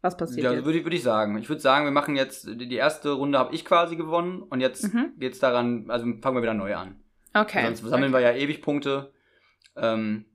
was 0.02 0.16
passiert 0.16 0.44
ja, 0.44 0.52
jetzt? 0.52 0.64
würde 0.64 0.84
würd 0.84 0.94
ich 0.94 1.02
sagen. 1.02 1.38
Ich 1.38 1.48
würde 1.48 1.60
sagen, 1.60 1.84
wir 1.84 1.92
machen 1.92 2.16
jetzt, 2.16 2.48
die 2.48 2.74
erste 2.74 3.12
Runde 3.12 3.38
habe 3.38 3.54
ich 3.54 3.64
quasi 3.64 3.96
gewonnen 3.96 4.42
und 4.42 4.60
jetzt 4.60 4.92
mhm. 4.92 5.12
es 5.20 5.38
daran, 5.38 5.90
also 5.90 6.04
fangen 6.20 6.36
wir 6.36 6.42
wieder 6.42 6.54
neu 6.54 6.74
an. 6.74 7.00
Okay. 7.34 7.64
Sonst 7.64 7.80
sammeln 7.80 8.14
okay. 8.14 8.22
wir 8.22 8.32
ja 8.32 8.36
ewig 8.36 8.62
Punkte. 8.62 9.12
Ähm, 9.76 10.26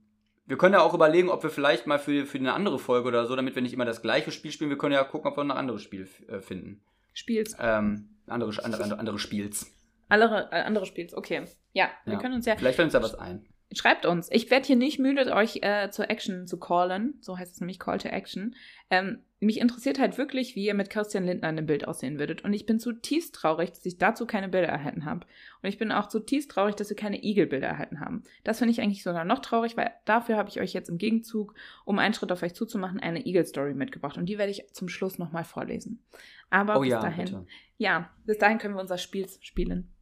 wir 0.46 0.58
können 0.58 0.74
ja 0.74 0.82
auch 0.82 0.94
überlegen, 0.94 1.30
ob 1.30 1.42
wir 1.42 1.50
vielleicht 1.50 1.86
mal 1.86 1.98
für, 1.98 2.26
für 2.26 2.38
eine 2.38 2.52
andere 2.52 2.78
Folge 2.78 3.08
oder 3.08 3.26
so, 3.26 3.36
damit 3.36 3.54
wir 3.54 3.62
nicht 3.62 3.72
immer 3.72 3.84
das 3.84 4.02
gleiche 4.02 4.30
Spiel 4.32 4.52
spielen, 4.52 4.70
wir 4.70 4.78
können 4.78 4.92
ja 4.92 5.04
gucken, 5.04 5.30
ob 5.30 5.36
wir 5.36 5.42
ein 5.42 5.50
anderes 5.50 5.82
Spiel 5.82 6.08
äh, 6.28 6.40
finden. 6.40 6.82
Spiels. 7.12 7.56
Ähm, 7.58 8.08
andere, 8.26 8.64
andere, 8.64 8.98
andere 8.98 9.18
Spiels. 9.18 9.72
Andere, 10.08 10.48
äh, 10.52 10.62
andere 10.62 10.86
Spiels, 10.86 11.14
okay. 11.14 11.44
Ja, 11.72 11.90
wir 12.04 12.14
ja. 12.14 12.18
können 12.18 12.34
uns 12.34 12.46
ja. 12.46 12.56
Vielleicht 12.56 12.76
fällt 12.76 12.86
uns 12.86 12.92
da 12.92 13.02
was 13.02 13.14
ein. 13.14 13.46
Schreibt 13.74 14.06
uns. 14.06 14.28
Ich 14.30 14.50
werde 14.50 14.66
hier 14.66 14.76
nicht 14.76 14.98
müde, 14.98 15.32
euch 15.32 15.60
äh, 15.62 15.90
zur 15.90 16.10
Action 16.10 16.46
zu 16.46 16.58
callen. 16.58 17.14
So 17.20 17.38
heißt 17.38 17.54
es 17.54 17.60
nämlich 17.60 17.78
Call 17.78 17.98
to 17.98 18.08
Action. 18.08 18.54
Ähm, 18.90 19.20
mich 19.40 19.60
interessiert 19.60 19.98
halt 19.98 20.18
wirklich, 20.18 20.54
wie 20.54 20.66
ihr 20.66 20.74
mit 20.74 20.90
Christian 20.90 21.24
Lindner 21.24 21.48
in 21.48 21.56
dem 21.56 21.66
Bild 21.66 21.88
aussehen 21.88 22.18
würdet. 22.18 22.44
Und 22.44 22.52
ich 22.52 22.66
bin 22.66 22.78
zutiefst 22.78 23.34
traurig, 23.34 23.70
dass 23.70 23.84
ich 23.84 23.98
dazu 23.98 24.26
keine 24.26 24.48
Bilder 24.48 24.68
erhalten 24.68 25.04
habe. 25.04 25.26
Und 25.62 25.68
ich 25.68 25.78
bin 25.78 25.90
auch 25.90 26.06
zutiefst 26.08 26.50
traurig, 26.50 26.76
dass 26.76 26.90
wir 26.90 26.96
keine 26.96 27.24
Igel-Bilder 27.24 27.66
erhalten 27.66 27.98
haben. 27.98 28.22
Das 28.44 28.58
finde 28.58 28.72
ich 28.72 28.80
eigentlich 28.80 29.02
sogar 29.02 29.24
noch 29.24 29.40
traurig, 29.40 29.76
weil 29.76 29.90
dafür 30.04 30.36
habe 30.36 30.48
ich 30.48 30.60
euch 30.60 30.72
jetzt 30.72 30.88
im 30.88 30.98
Gegenzug, 30.98 31.54
um 31.84 31.98
einen 31.98 32.14
Schritt 32.14 32.30
auf 32.30 32.42
euch 32.42 32.54
zuzumachen, 32.54 33.00
eine 33.00 33.26
Igel-Story 33.26 33.74
mitgebracht. 33.74 34.16
Und 34.16 34.26
die 34.26 34.38
werde 34.38 34.52
ich 34.52 34.66
zum 34.72 34.88
Schluss 34.88 35.18
nochmal 35.18 35.44
vorlesen. 35.44 36.04
Aber 36.50 36.76
oh, 36.76 36.80
bis 36.80 36.90
ja, 36.90 37.00
dahin. 37.00 37.24
Bitte. 37.24 37.46
Ja, 37.78 38.10
bis 38.24 38.38
dahin 38.38 38.58
können 38.58 38.74
wir 38.74 38.80
unser 38.80 38.98
Spiel 38.98 39.26
spielen. 39.40 39.92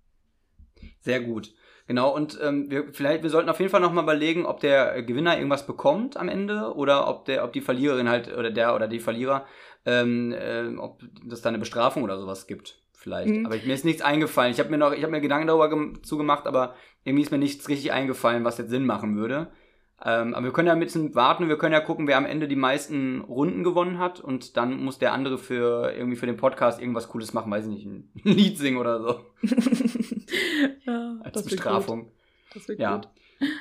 Sehr 1.00 1.20
gut. 1.20 1.54
Genau, 1.90 2.14
und 2.14 2.38
ähm, 2.40 2.70
wir, 2.70 2.84
vielleicht, 2.92 3.24
wir 3.24 3.30
sollten 3.30 3.48
auf 3.48 3.58
jeden 3.58 3.72
Fall 3.72 3.80
nochmal 3.80 4.04
überlegen, 4.04 4.46
ob 4.46 4.60
der 4.60 5.02
Gewinner 5.02 5.36
irgendwas 5.36 5.66
bekommt 5.66 6.16
am 6.16 6.28
Ende 6.28 6.72
oder 6.76 7.08
ob 7.08 7.24
der, 7.24 7.42
ob 7.42 7.52
die 7.52 7.60
Verliererin 7.60 8.08
halt, 8.08 8.32
oder 8.32 8.52
der 8.52 8.76
oder 8.76 8.86
die 8.86 9.00
Verlierer, 9.00 9.44
ähm, 9.84 10.32
äh, 10.32 10.68
ob 10.76 11.02
das 11.24 11.42
da 11.42 11.48
eine 11.48 11.58
Bestrafung 11.58 12.04
oder 12.04 12.16
sowas 12.16 12.46
gibt. 12.46 12.80
Vielleicht. 12.92 13.34
Mhm. 13.34 13.44
Aber 13.44 13.56
mir 13.56 13.74
ist 13.74 13.84
nichts 13.84 14.02
eingefallen. 14.02 14.52
Ich 14.52 14.60
habe 14.60 14.70
mir 14.70 14.78
noch, 14.78 14.92
ich 14.92 15.02
habe 15.02 15.10
mir 15.10 15.20
Gedanken 15.20 15.48
darüber 15.48 16.00
zugemacht, 16.02 16.46
aber 16.46 16.76
irgendwie 17.02 17.24
ist 17.24 17.32
mir 17.32 17.38
nichts 17.38 17.68
richtig 17.68 17.90
eingefallen, 17.90 18.44
was 18.44 18.58
jetzt 18.58 18.70
Sinn 18.70 18.86
machen 18.86 19.16
würde. 19.16 19.50
Ähm, 20.02 20.34
aber 20.34 20.46
wir 20.46 20.52
können 20.52 20.68
ja 20.68 20.72
ein 20.72 20.80
bisschen 20.80 21.14
warten, 21.14 21.48
wir 21.48 21.58
können 21.58 21.74
ja 21.74 21.80
gucken, 21.80 22.06
wer 22.06 22.16
am 22.16 22.24
Ende 22.24 22.48
die 22.48 22.56
meisten 22.56 23.20
Runden 23.20 23.62
gewonnen 23.62 23.98
hat 23.98 24.20
und 24.20 24.56
dann 24.56 24.82
muss 24.82 24.98
der 24.98 25.12
andere 25.12 25.36
für 25.36 25.92
irgendwie 25.92 26.16
für 26.16 26.26
den 26.26 26.38
Podcast 26.38 26.80
irgendwas 26.80 27.08
Cooles 27.08 27.34
machen, 27.34 27.50
weiß 27.50 27.66
ich 27.66 27.70
nicht, 27.70 27.86
ein 27.86 28.10
Lied 28.24 28.56
singen 28.56 28.78
oder 28.78 29.00
so. 29.00 29.20
ja, 30.86 31.16
Als 31.22 31.42
Bestrafung. 31.42 32.12
Das 32.54 32.66
wird 32.66 32.80
ja. 32.80 32.96
gut. 32.96 33.08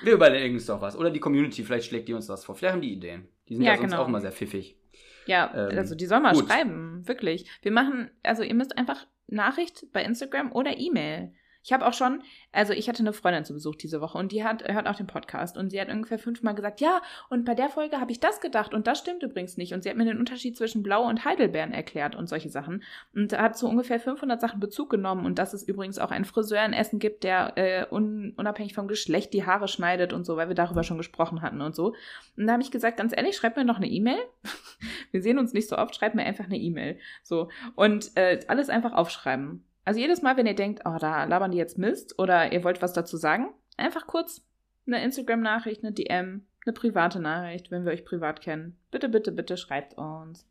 Wir 0.04 0.13
überlegen 0.13 0.56
uns 0.56 0.65
doch 0.65 0.82
was. 0.82 0.97
Oder 0.97 1.10
die 1.10 1.19
Community, 1.19 1.63
vielleicht 1.63 1.88
schlägt 1.88 2.08
die 2.08 2.13
uns 2.13 2.28
das 2.28 2.43
vor. 2.43 2.56
Vielleicht 2.56 2.73
haben 2.73 2.82
die 2.82 2.93
Ideen. 2.93 3.28
Die 3.47 3.56
sind 3.56 3.63
ja, 3.63 3.71
ja 3.71 3.78
sonst 3.78 3.91
genau. 3.91 4.04
auch 4.04 4.08
immer 4.08 4.21
sehr 4.21 4.32
pfiffig. 4.32 4.78
Ja, 5.25 5.52
ähm, 5.54 5.78
also 5.78 5.95
die 5.95 6.06
sollen 6.06 6.23
mal 6.23 6.34
gut. 6.34 6.47
schreiben, 6.47 7.08
wirklich. 7.08 7.49
Wir 7.62 7.71
machen, 7.71 8.10
also 8.23 8.43
ihr 8.43 8.56
müsst 8.56 8.78
einfach 8.78 9.06
Nachricht 9.28 9.86
bei 9.93 10.04
Instagram 10.04 10.52
oder 10.52 10.78
E-Mail 10.78 11.34
Ich 11.63 11.74
habe 11.74 11.86
auch 11.86 11.93
schon, 11.93 12.24
also 12.52 12.74
ich 12.74 12.88
hatte 12.88 13.00
eine 13.00 13.13
Freundin 13.13 13.45
zu 13.45 13.54
Besuch 13.54 13.76
diese 13.76 14.02
Woche 14.02 14.17
und 14.17 14.32
die 14.32 14.43
hat, 14.43 14.67
hört 14.67 14.88
auch 14.88 14.95
den 14.95 15.08
Podcast 15.08 15.58
und 15.58 15.69
sie 15.69 15.80
hat 15.80 15.89
ungefähr 15.89 16.17
fünfmal 16.17 16.56
gesagt, 16.56 16.80
ja, 16.80 17.02
und 17.30 17.45
bei 17.45 17.54
der 17.54 17.69
Folge 17.69 18.00
habe 18.00 18.12
ich 18.12 18.19
das 18.19 18.39
gedacht 18.39 18.74
und 18.74 18.88
das 18.88 19.00
stimmt 19.00 19.24
übrigens 19.24 19.58
nicht. 19.58 19.74
Und 19.74 19.84
sie 19.84 19.89
hat 19.89 19.98
mir 19.98 20.06
den 20.06 20.19
Unterschied 20.19 20.58
zwischen 20.58 20.84
Blau 20.84 21.08
und 21.08 21.26
Heidelbeeren 21.26 21.74
erklärt 21.74 22.15
und 22.15 22.28
solche 22.30 22.50
Sachen. 22.50 22.84
Und 23.13 23.38
hat 23.38 23.58
so 23.58 23.67
ungefähr 23.67 24.00
500 24.00 24.39
Sachen 24.39 24.60
Bezug 24.60 24.89
genommen 24.89 25.26
und 25.26 25.38
dass 25.38 25.54
es 25.54 25.63
übrigens 25.63 26.00
auch 26.00 26.12
einen 26.12 26.26
Friseur 26.26 26.63
in 26.63 26.74
Essen 26.74 27.00
gibt, 27.00 27.24
der 27.24 27.58
äh, 27.58 27.86
un, 27.93 28.34
unabhängig 28.38 28.74
vom 28.74 28.88
Geschlecht 28.88 29.34
die 29.34 29.45
Haare 29.45 29.67
schneidet 29.67 30.13
und 30.13 30.26
so, 30.26 30.38
weil 30.38 30.48
wir 30.48 30.56
darüber 30.56 30.84
schon 30.84 30.98
gesprochen 30.98 31.41
hatten 31.41 31.62
und 31.62 31.76
so. 31.76 31.93
Und 32.38 32.48
da 32.48 32.54
habe 32.54 32.63
ich 32.63 32.72
gesagt, 32.72 32.98
ganz 32.98 33.15
ehrlich, 33.15 33.36
schreib 33.36 33.58
mir 33.58 33.65
noch 33.65 33.78
eine 33.78 33.88
E-Mail. 33.88 34.19
wir 35.12 35.22
sehen 35.22 35.38
uns 35.38 35.54
nicht 35.54 35.67
so 35.67 35.78
oft, 35.78 35.95
schreib 35.95 36.15
mir 36.15 36.24
einfach 36.24 36.45
eine 36.45 36.58
E-Mail. 36.58 37.00
So. 37.24 37.50
Und 37.76 38.15
äh, 38.15 38.39
alles 38.48 38.69
einfach 38.69 38.93
aufschreiben. 38.93 39.63
Also 39.89 40.02
jedes 40.02 40.21
Mal, 40.21 40.38
wenn 40.38 40.45
ihr 40.45 40.54
denkt, 40.54 40.84
oh, 40.86 40.97
da 40.99 41.23
labern 41.23 41.49
die 41.49 41.58
jetzt 41.58 41.80
Mist 41.80 42.19
oder 42.19 42.54
ihr 42.54 42.63
wollt 42.63 42.80
was 42.84 42.93
dazu 42.93 43.17
sagen, 43.17 43.49
einfach 43.75 44.06
kurz 44.06 44.45
eine 44.86 45.04
Instagram-Nachricht, 45.04 45.84
eine 45.84 45.91
DM, 45.91 46.45
eine 46.63 46.73
private 46.73 47.19
Nachricht, 47.19 47.71
wenn 47.71 47.86
wir 47.86 47.93
euch 47.93 48.06
privat 48.06 48.39
kennen. 48.39 48.78
Bitte, 48.91 49.10
bitte, 49.10 49.32
bitte 49.32 49.58
schreibt 49.58 49.95
uns. 49.97 50.45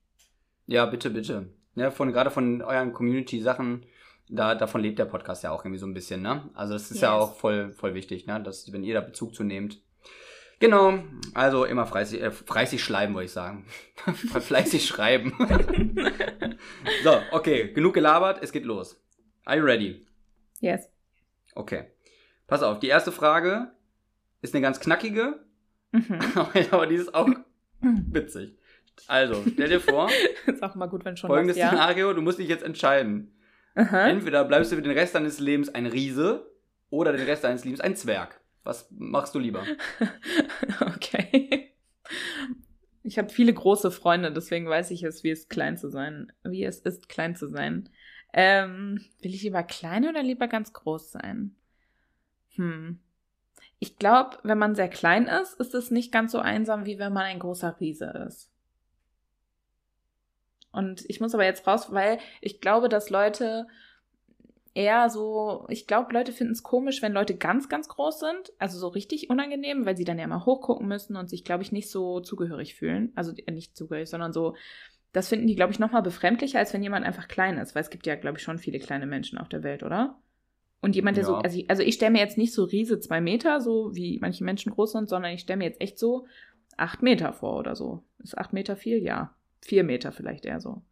Ja, 0.66 0.87
bitte, 0.87 1.11
bitte. 1.11 1.51
Ja, 1.77 1.92
von, 1.92 2.12
gerade 2.12 2.33
von 2.33 2.62
euren 2.62 2.92
Community-Sachen, 2.92 3.87
da, 4.29 4.57
davon 4.57 4.81
lebt 4.81 4.98
der 4.98 5.05
Podcast 5.05 5.44
ja 5.44 5.53
auch 5.53 5.64
irgendwie 5.64 5.79
so 5.79 5.87
ein 5.87 5.94
bisschen, 5.94 6.20
ne? 6.20 6.51
Also 6.55 6.74
es 6.74 6.90
ist 6.90 6.96
yes. 6.96 7.03
ja 7.03 7.12
auch 7.12 7.37
voll, 7.37 7.70
voll 7.70 7.94
wichtig, 7.94 8.27
ne? 8.27 8.42
Dass, 8.42 8.72
wenn 8.72 8.83
ihr 8.83 8.94
da 8.94 9.01
Bezug 9.03 9.37
zu 9.37 9.44
nehmt. 9.44 9.81
Genau, 10.59 10.98
also 11.35 11.64
immer 11.64 11.87
fleißig, 11.87 12.20
äh, 12.20 12.33
fleißig 12.33 12.83
schreiben, 12.83 13.14
wollte 13.14 13.27
ich 13.27 13.33
sagen. 13.33 13.66
fleißig 14.14 14.85
schreiben. 14.85 15.33
so, 17.05 17.20
okay, 17.31 17.72
genug 17.72 17.94
gelabert, 17.94 18.42
es 18.42 18.51
geht 18.51 18.64
los. 18.64 19.01
Are 19.49 19.57
you 19.57 19.65
ready? 19.65 20.05
Yes. 20.61 20.91
Okay. 21.55 21.87
Pass 22.47 22.63
auf, 22.63 22.81
die 22.81 22.89
erste 22.89 23.13
Frage 23.13 23.73
ist 24.43 24.55
eine 24.55 24.61
ganz 24.61 24.79
knackige, 24.79 25.43
mhm. 25.91 26.21
aber 26.71 26.87
die 26.87 26.97
ist 26.97 27.15
auch 27.15 27.31
witzig. 27.81 28.59
Also, 29.07 29.43
stell 29.51 29.71
dir 29.71 29.81
vor, 29.81 30.11
ist 30.47 30.63
auch 30.63 30.75
mal 30.75 30.85
gut, 30.85 31.07
wenn 31.07 31.17
schon 31.17 31.29
folgendes 31.29 31.57
was, 31.57 31.63
ja? 31.63 31.69
Szenario, 31.69 32.13
du 32.13 32.21
musst 32.21 32.39
dich 32.39 32.49
jetzt 32.49 32.63
entscheiden. 32.63 33.35
Aha. 33.75 34.11
Entweder 34.11 34.45
bleibst 34.45 34.71
du 34.71 34.77
für 34.77 34.83
den 34.83 34.93
Rest 34.93 35.15
deines 35.15 35.39
Lebens 35.39 35.75
ein 35.75 35.87
Riese 35.87 36.53
oder 36.91 37.13
den 37.13 37.25
Rest 37.25 37.43
deines 37.43 37.65
Lebens 37.65 37.81
ein 37.81 37.97
Zwerg. 37.97 38.39
Was 38.65 38.91
machst 38.91 39.35
du 39.35 39.39
lieber? 39.39 39.65
okay. 40.95 41.73
Ich 43.03 43.17
habe 43.17 43.31
viele 43.31 43.55
große 43.55 43.91
Freunde, 43.93 44.31
deswegen 44.31 44.69
weiß 44.69 44.91
ich 44.91 45.05
es, 45.05 45.25
wie 45.25 45.31
es 45.31 45.49
klein 45.49 45.79
zu 45.79 45.89
sein, 45.89 46.33
wie 46.45 46.65
es 46.65 46.81
ist, 46.81 47.09
klein 47.09 47.35
zu 47.35 47.47
sein. 47.47 47.89
Ähm, 48.33 49.05
will 49.21 49.35
ich 49.35 49.43
lieber 49.43 49.62
klein 49.62 50.09
oder 50.09 50.23
lieber 50.23 50.49
ganz 50.49 50.73
groß 50.73 51.12
sein? 51.12 51.57
Hm. 52.57 52.99
Ich 53.79 53.97
glaube, 53.99 54.38
wenn 54.43 54.59
man 54.59 54.75
sehr 54.75 54.88
klein 54.88 55.27
ist, 55.27 55.55
ist 55.55 55.75
es 55.75 55.91
nicht 55.91 56.12
ganz 56.12 56.33
so 56.33 56.38
einsam, 56.38 56.85
wie 56.85 56.99
wenn 56.99 57.12
man 57.12 57.25
ein 57.25 57.38
großer 57.38 57.79
Riese 57.81 58.07
ist. 58.27 58.51
Und 60.73 61.09
ich 61.09 61.21
muss 61.21 61.35
aber 61.35 61.45
jetzt 61.45 61.67
raus, 61.67 61.93
weil 61.93 62.19
ich 62.41 62.61
glaube, 62.61 62.88
dass 62.88 63.11
Leute 63.11 63.67
eher 64.75 65.09
so, 65.11 65.67
ich 65.71 65.87
glaube, 65.87 66.12
Leute 66.12 66.33
finden 66.33 66.53
es 66.53 66.62
komisch, 66.62 67.03
wenn 67.03 67.12
Leute 67.12 67.37
ganz, 67.37 67.69
ganz 67.69 67.88
groß 67.88 68.21
sind, 68.21 68.53
also 68.59 68.79
so 68.79 68.88
richtig 68.88 69.31
unangenehm, 69.31 69.87
weil 69.87 69.97
sie 69.97 70.05
dann 70.05 70.19
ja 70.19 70.27
mal 70.27 70.45
hochgucken 70.45 70.87
müssen 70.87 71.17
und 71.17 71.29
sich, 71.29 71.43
glaube 71.43 71.62
ich, 71.62 71.73
nicht 71.73 71.91
so 71.91 72.21
zugehörig 72.21 72.75
fühlen. 72.75 73.12
Also 73.17 73.33
nicht 73.51 73.77
zugehörig, 73.77 74.09
sondern 74.09 74.33
so, 74.33 74.55
das 75.12 75.29
finden 75.29 75.47
die, 75.47 75.57
glaube 75.57 75.73
ich, 75.73 75.79
nochmal 75.79 76.03
befremdlicher, 76.03 76.59
als 76.59 76.75
wenn 76.75 76.83
jemand 76.83 77.07
einfach 77.07 77.29
klein 77.29 77.59
ist, 77.59 77.75
weil 77.75 77.83
es 77.83 77.90
gibt 77.90 78.07
ja, 78.07 78.14
glaube 78.14 78.38
ich, 78.38 78.44
schon 78.44 78.59
viele 78.59 78.79
kleine 78.79 79.07
Menschen 79.07 79.38
auf 79.38 79.49
der 79.49 79.62
Welt, 79.62 79.83
oder? 79.83 80.18
Und 80.81 80.94
jemand, 80.94 81.16
der 81.16 81.25
ja. 81.25 81.29
so, 81.29 81.35
also 81.37 81.59
ich, 81.59 81.68
also 81.71 81.83
ich 81.83 81.94
stelle 81.94 82.12
mir 82.12 82.21
jetzt 82.21 82.38
nicht 82.38 82.53
so 82.53 82.64
Riese 82.64 83.01
zwei 83.01 83.21
Meter, 83.21 83.61
so 83.61 83.94
wie 83.94 84.18
manche 84.21 84.44
Menschen 84.44 84.73
groß 84.73 84.92
sind, 84.92 85.09
sondern 85.09 85.33
ich 85.33 85.40
stelle 85.40 85.59
mir 85.59 85.64
jetzt 85.64 85.81
echt 85.81 85.99
so 85.99 86.27
acht 86.77 87.03
Meter 87.03 87.33
vor 87.33 87.57
oder 87.59 87.75
so. 87.75 88.05
Ist 88.23 88.38
acht 88.38 88.53
Meter 88.53 88.77
viel? 88.77 89.03
Ja. 89.03 89.35
Vier 89.61 89.83
Meter 89.83 90.12
vielleicht 90.12 90.44
eher 90.47 90.61
so. 90.61 90.83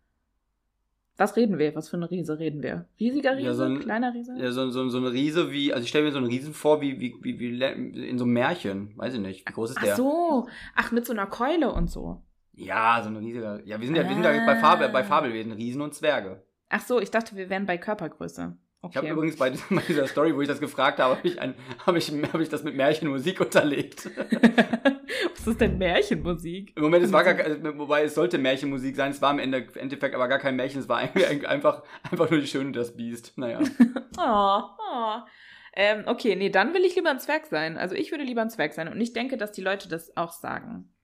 Was 1.19 1.37
reden 1.37 1.59
wir? 1.59 1.75
Was 1.75 1.89
für 1.89 1.97
eine 1.97 2.11
Riese 2.11 2.39
reden 2.39 2.63
wir? 2.63 2.87
Riesiger 3.01 3.37
Riese? 3.37 3.47
Ja, 3.47 3.55
so 3.55 3.63
ein, 3.63 3.79
kleiner 3.79 4.13
Riese? 4.13 4.37
Ja, 4.37 4.51
so, 4.51 4.69
so, 4.71 4.89
so 4.89 4.99
eine 4.99 5.13
Riese 5.13 5.51
wie, 5.51 5.73
also 5.73 5.85
ich 5.85 5.89
stelle 5.89 6.05
mir 6.05 6.13
so 6.13 6.19
einen 6.19 6.27
Riesen 6.27 6.53
vor 6.53 6.83
wie, 6.83 7.01
wie, 7.01 7.15
wie, 7.23 7.39
wie 7.39 8.09
in 8.09 8.19
so 8.19 8.25
einem 8.25 8.35
Märchen. 8.35 8.93
Weiß 8.97 9.15
ich 9.15 9.21
nicht. 9.21 9.49
Wie 9.49 9.53
groß 9.53 9.71
ist 9.71 9.83
der? 9.83 9.93
Ach 9.93 9.97
so. 9.97 10.49
Ach, 10.75 10.93
mit 10.93 11.07
so 11.07 11.13
einer 11.13 11.27
Keule 11.27 11.73
und 11.73 11.91
so. 11.91 12.23
Ja, 12.57 13.01
so 13.03 13.11
ein 13.11 13.17
riesiger. 13.17 13.61
Ja, 13.65 13.79
wir 13.79 13.87
sind 13.87 13.97
ja, 13.97 14.03
ah. 14.03 14.09
wir 14.09 14.15
sind 14.15 14.25
ja 14.25 14.45
bei, 14.45 14.57
Fabel, 14.57 14.89
bei 14.89 15.05
Fabelwesen, 15.05 15.53
Riesen 15.53 15.83
und 15.83 15.95
Zwerge. 15.95 16.43
Ach 16.69 16.81
so, 16.81 17.01
ich 17.01 17.11
dachte, 17.11 17.37
wir 17.37 17.49
wären 17.51 17.67
bei 17.67 17.79
Körpergröße. 17.79 18.57
Okay. 18.81 18.91
Ich 18.91 18.97
habe 18.97 19.09
übrigens 19.09 19.37
bei, 19.39 19.51
dieser 19.51 20.07
Story, 20.07 20.35
wo 20.35 20.41
ich 20.41 20.49
das 20.49 20.59
gefragt 20.59 20.99
habe, 20.99 21.17
habe 21.17 21.29
ich, 21.29 21.39
hab 21.39 21.97
ich, 21.97 22.11
hab 22.33 22.41
ich 22.41 22.49
das 22.49 22.65
mit 22.65 22.75
Märchenmusik 22.75 23.41
unterlegt. 23.43 24.11
Was 25.37 25.47
ist 25.47 25.61
denn 25.61 25.77
Märchenmusik? 25.79 26.73
Im 26.77 26.83
Moment, 26.83 27.05
es 27.05 27.13
war 27.13 27.25
gar 27.25 27.37
also, 27.45 27.79
wobei 27.79 28.05
es 28.05 28.15
sollte 28.15 28.39
Märchenmusik 28.39 28.97
sein, 28.97 29.11
es 29.11 29.23
war 29.23 29.33
im 29.33 29.39
Endeffekt 29.39 30.15
aber 30.15 30.27
gar 30.27 30.39
kein 30.39 30.57
Märchen, 30.57 30.81
es 30.81 30.89
war 30.89 30.99
einfach, 30.99 31.83
einfach 32.03 32.31
nur 32.31 32.41
die 32.41 32.47
Schöne 32.47 32.69
und 32.69 32.77
das 32.77 32.97
Biest. 32.97 33.37
Naja. 33.37 33.61
oh, 34.19 34.61
oh. 34.79 35.21
Ähm, 35.75 36.05
okay, 36.07 36.35
nee, 36.37 36.49
dann 36.49 36.73
will 36.73 36.85
ich 36.85 36.97
lieber 36.97 37.11
ein 37.11 37.21
Zwerg 37.21 37.47
sein. 37.47 37.77
Also 37.77 37.95
ich 37.95 38.11
würde 38.11 38.25
lieber 38.25 38.41
ein 38.41 38.51
Zwerg 38.51 38.73
sein 38.73 38.89
und 38.89 39.01
ich 39.01 39.13
denke, 39.13 39.37
dass 39.37 39.53
die 39.53 39.61
Leute 39.61 39.89
das 39.89 40.17
auch 40.17 40.33
sagen. 40.33 40.96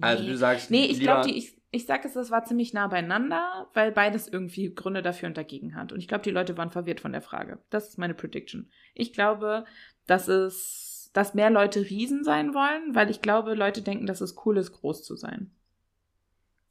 Also 0.00 0.24
du 0.24 0.36
sagst. 0.36 0.70
Nee, 0.70 0.86
ich 0.86 1.00
glaube, 1.00 1.30
ich, 1.30 1.56
ich 1.70 1.86
sage 1.86 2.08
es, 2.08 2.14
das 2.14 2.30
war 2.30 2.44
ziemlich 2.44 2.72
nah 2.72 2.86
beieinander, 2.86 3.68
weil 3.74 3.92
beides 3.92 4.28
irgendwie 4.28 4.74
Gründe 4.74 5.02
dafür 5.02 5.28
und 5.28 5.36
dagegen 5.36 5.74
hat. 5.74 5.92
Und 5.92 5.98
ich 5.98 6.08
glaube, 6.08 6.24
die 6.24 6.30
Leute 6.30 6.56
waren 6.56 6.70
verwirrt 6.70 7.00
von 7.00 7.12
der 7.12 7.20
Frage. 7.20 7.58
Das 7.70 7.88
ist 7.88 7.98
meine 7.98 8.14
Prediction. 8.14 8.70
Ich 8.94 9.12
glaube, 9.12 9.64
dass 10.06 10.28
es, 10.28 11.10
dass 11.12 11.34
mehr 11.34 11.50
Leute 11.50 11.80
Riesen 11.80 12.24
sein 12.24 12.54
wollen, 12.54 12.94
weil 12.94 13.10
ich 13.10 13.22
glaube, 13.22 13.54
Leute 13.54 13.82
denken, 13.82 14.06
dass 14.06 14.20
es 14.20 14.36
cool 14.44 14.56
ist, 14.56 14.72
groß 14.72 15.04
zu 15.04 15.16
sein. 15.16 15.50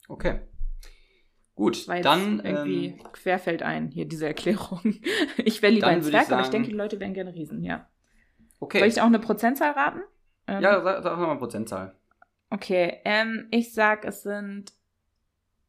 Okay. 0.08 0.42
Gut, 1.56 1.88
dann 1.88 2.40
irgendwie 2.44 2.88
ähm, 2.88 3.04
querfällt 3.14 3.62
ein 3.62 3.90
hier 3.90 4.06
diese 4.06 4.26
Erklärung. 4.26 4.96
Ich 5.38 5.62
wäre 5.62 5.72
lieber 5.72 5.88
ein 5.88 6.02
Zwerg, 6.02 6.32
aber 6.32 6.42
ich 6.42 6.50
denke, 6.50 6.70
die 6.70 6.76
Leute 6.76 7.00
wären 7.00 7.14
gerne 7.14 7.34
Riesen, 7.34 7.64
ja. 7.64 7.88
Okay. 8.60 8.80
Soll 8.80 8.88
ich 8.88 9.02
auch 9.02 9.08
eine 9.08 9.20
Prozentzahl 9.20 9.72
raten? 9.72 10.00
Ähm, 10.48 10.62
ja, 10.64 10.82
sag, 10.82 11.04
sag 11.04 11.18
mal 11.18 11.30
eine 11.30 11.40
Prozentzahl. 11.40 11.96
Okay, 12.54 13.00
ähm, 13.04 13.48
ich 13.50 13.74
sag, 13.74 14.06
es 14.06 14.22
sind 14.22 14.74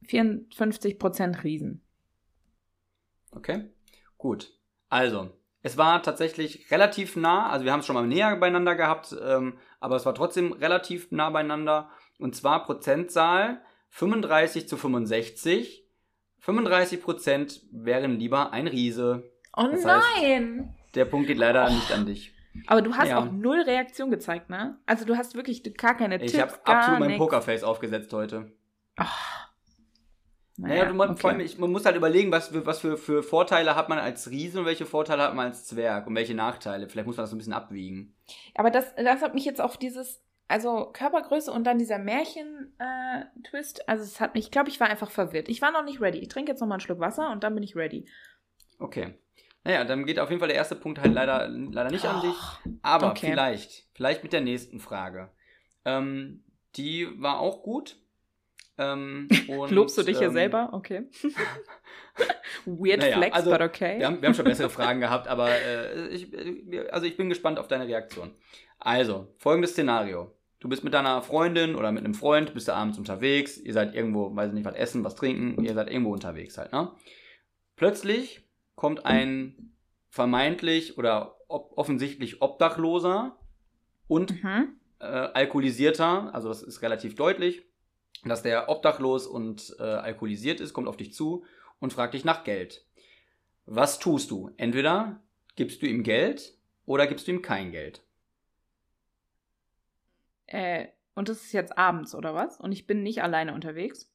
54% 0.06 1.42
Riesen. 1.42 1.82
Okay, 3.30 3.70
gut. 4.18 4.52
Also, 4.90 5.30
es 5.62 5.78
war 5.78 6.02
tatsächlich 6.02 6.70
relativ 6.70 7.16
nah, 7.16 7.48
also 7.48 7.64
wir 7.64 7.72
haben 7.72 7.80
es 7.80 7.86
schon 7.86 7.94
mal 7.94 8.06
näher 8.06 8.36
beieinander 8.36 8.74
gehabt, 8.74 9.16
ähm, 9.18 9.56
aber 9.80 9.96
es 9.96 10.04
war 10.04 10.14
trotzdem 10.14 10.52
relativ 10.52 11.10
nah 11.10 11.30
beieinander. 11.30 11.88
Und 12.18 12.36
zwar 12.36 12.64
Prozentzahl 12.64 13.62
35 13.88 14.68
zu 14.68 14.76
65. 14.76 15.88
35% 16.44 17.62
wären 17.72 18.18
lieber 18.18 18.52
ein 18.52 18.66
Riese. 18.66 19.32
Oh 19.56 19.68
das 19.70 19.84
nein! 19.84 20.68
Heißt, 20.68 20.96
der 20.96 21.06
Punkt 21.06 21.28
geht 21.28 21.38
leider 21.38 21.66
oh. 21.66 21.72
nicht 21.72 21.90
an 21.92 22.04
dich. 22.04 22.33
Aber 22.66 22.82
du 22.82 22.94
hast 22.94 23.08
ja. 23.08 23.18
auch 23.18 23.30
null 23.30 23.60
Reaktion 23.62 24.10
gezeigt, 24.10 24.50
ne? 24.50 24.78
Also 24.86 25.04
du 25.04 25.16
hast 25.16 25.34
wirklich 25.34 25.62
gar 25.76 25.96
keine 25.96 26.16
ich 26.16 26.32
Tipps. 26.32 26.34
Ich 26.34 26.40
habe 26.40 26.66
absolut 26.66 27.00
mein 27.00 27.18
Pokerface 27.18 27.64
aufgesetzt 27.64 28.12
heute. 28.12 28.52
Ach. 28.96 29.50
Naja, 30.56 30.84
naja 30.84 30.92
man, 30.92 31.10
okay. 31.10 31.20
vor 31.20 31.30
allem, 31.30 31.40
ich, 31.40 31.58
man 31.58 31.72
muss 31.72 31.84
halt 31.84 31.96
überlegen, 31.96 32.30
was, 32.30 32.48
für, 32.48 32.64
was 32.64 32.78
für, 32.78 32.96
für 32.96 33.24
Vorteile 33.24 33.74
hat 33.74 33.88
man 33.88 33.98
als 33.98 34.30
Riese 34.30 34.60
und 34.60 34.66
welche 34.66 34.86
Vorteile 34.86 35.24
hat 35.24 35.34
man 35.34 35.46
als 35.46 35.64
Zwerg 35.64 36.06
und 36.06 36.14
welche 36.14 36.34
Nachteile. 36.34 36.88
Vielleicht 36.88 37.06
muss 37.06 37.16
man 37.16 37.24
das 37.24 37.30
so 37.30 37.36
ein 37.36 37.38
bisschen 37.38 37.52
abwiegen. 37.52 38.14
Aber 38.54 38.70
das, 38.70 38.94
das 38.94 39.20
hat 39.20 39.34
mich 39.34 39.44
jetzt 39.44 39.60
auf 39.60 39.76
dieses, 39.76 40.22
also 40.46 40.90
Körpergröße 40.92 41.50
und 41.50 41.64
dann 41.64 41.78
dieser 41.78 41.98
Märchen-Twist, 41.98 43.80
äh, 43.80 43.82
also 43.88 44.04
es 44.04 44.20
hat 44.20 44.34
mich, 44.34 44.44
ich 44.44 44.50
glaube, 44.52 44.68
ich 44.68 44.78
war 44.78 44.88
einfach 44.88 45.10
verwirrt. 45.10 45.48
Ich 45.48 45.60
war 45.60 45.72
noch 45.72 45.84
nicht 45.84 46.00
ready. 46.00 46.18
Ich 46.18 46.28
trinke 46.28 46.52
jetzt 46.52 46.60
noch 46.60 46.68
mal 46.68 46.76
einen 46.76 46.80
Schluck 46.80 47.00
Wasser 47.00 47.32
und 47.32 47.42
dann 47.42 47.54
bin 47.54 47.64
ich 47.64 47.74
ready. 47.74 48.06
Okay. 48.78 49.18
Naja, 49.64 49.84
dann 49.84 50.04
geht 50.04 50.18
auf 50.18 50.28
jeden 50.28 50.40
Fall 50.40 50.48
der 50.48 50.58
erste 50.58 50.76
Punkt 50.76 51.00
halt 51.00 51.14
leider, 51.14 51.48
leider 51.48 51.90
nicht 51.90 52.04
an 52.04 52.20
dich. 52.20 52.36
Aber 52.82 53.10
okay. 53.10 53.30
vielleicht, 53.30 53.88
vielleicht 53.94 54.22
mit 54.22 54.34
der 54.34 54.42
nächsten 54.42 54.78
Frage. 54.78 55.30
Ähm, 55.86 56.44
die 56.76 57.08
war 57.20 57.40
auch 57.40 57.62
gut. 57.62 57.96
Ähm, 58.76 59.28
und, 59.48 59.70
Lobst 59.70 59.96
du 59.96 60.02
dich 60.02 60.18
ähm, 60.18 60.22
ja 60.22 60.30
selber? 60.30 60.68
Okay. 60.72 61.04
Weird 62.66 63.00
naja, 63.00 63.16
flex, 63.16 63.36
also, 63.36 63.50
but 63.50 63.62
okay. 63.62 63.98
Wir 63.98 64.06
haben, 64.06 64.20
wir 64.20 64.28
haben 64.28 64.34
schon 64.34 64.44
bessere 64.44 64.70
Fragen 64.70 65.00
gehabt, 65.00 65.28
aber 65.28 65.50
äh, 65.50 66.08
ich, 66.08 66.28
also 66.92 67.06
ich 67.06 67.16
bin 67.16 67.28
gespannt 67.28 67.58
auf 67.58 67.68
deine 67.68 67.86
Reaktion. 67.86 68.34
Also, 68.78 69.28
folgendes 69.38 69.72
Szenario. 69.72 70.32
Du 70.60 70.68
bist 70.68 70.84
mit 70.84 70.94
deiner 70.94 71.22
Freundin 71.22 71.74
oder 71.74 71.92
mit 71.92 72.04
einem 72.04 72.14
Freund, 72.14 72.54
bist 72.54 72.68
du 72.68 72.72
abends 72.72 72.98
unterwegs, 72.98 73.58
ihr 73.58 73.72
seid 73.72 73.94
irgendwo, 73.94 74.34
weiß 74.34 74.48
ich 74.48 74.54
nicht, 74.54 74.64
was 74.64 74.74
essen, 74.74 75.04
was 75.04 75.14
trinken, 75.14 75.62
ihr 75.62 75.74
seid 75.74 75.90
irgendwo 75.90 76.12
unterwegs 76.12 76.56
halt, 76.56 76.72
ne? 76.72 76.90
Plötzlich 77.76 78.43
kommt 78.74 79.06
ein 79.06 79.72
vermeintlich 80.08 80.98
oder 80.98 81.36
offensichtlich 81.48 82.42
Obdachloser 82.42 83.38
und 84.08 84.42
mhm. 84.42 84.76
äh, 85.00 85.04
alkoholisierter, 85.04 86.34
also 86.34 86.48
das 86.48 86.62
ist 86.62 86.82
relativ 86.82 87.14
deutlich, 87.14 87.62
dass 88.24 88.42
der 88.42 88.68
obdachlos 88.68 89.26
und 89.26 89.76
äh, 89.78 89.82
alkoholisiert 89.82 90.60
ist, 90.60 90.72
kommt 90.72 90.88
auf 90.88 90.96
dich 90.96 91.12
zu 91.12 91.44
und 91.78 91.92
fragt 91.92 92.14
dich 92.14 92.24
nach 92.24 92.44
Geld. 92.44 92.86
Was 93.66 93.98
tust 93.98 94.30
du? 94.30 94.50
Entweder 94.56 95.20
Gibst 95.56 95.82
du 95.82 95.86
ihm 95.86 96.02
Geld 96.02 96.58
oder 96.84 97.06
gibst 97.06 97.28
du 97.28 97.32
ihm 97.32 97.42
kein 97.42 97.70
Geld? 97.70 98.02
Äh, 100.46 100.88
und 101.14 101.28
das 101.28 101.42
ist 101.42 101.52
jetzt 101.52 101.78
abends, 101.78 102.14
oder 102.14 102.34
was? 102.34 102.58
Und 102.58 102.72
ich 102.72 102.86
bin 102.86 103.02
nicht 103.02 103.22
alleine 103.22 103.54
unterwegs? 103.54 104.12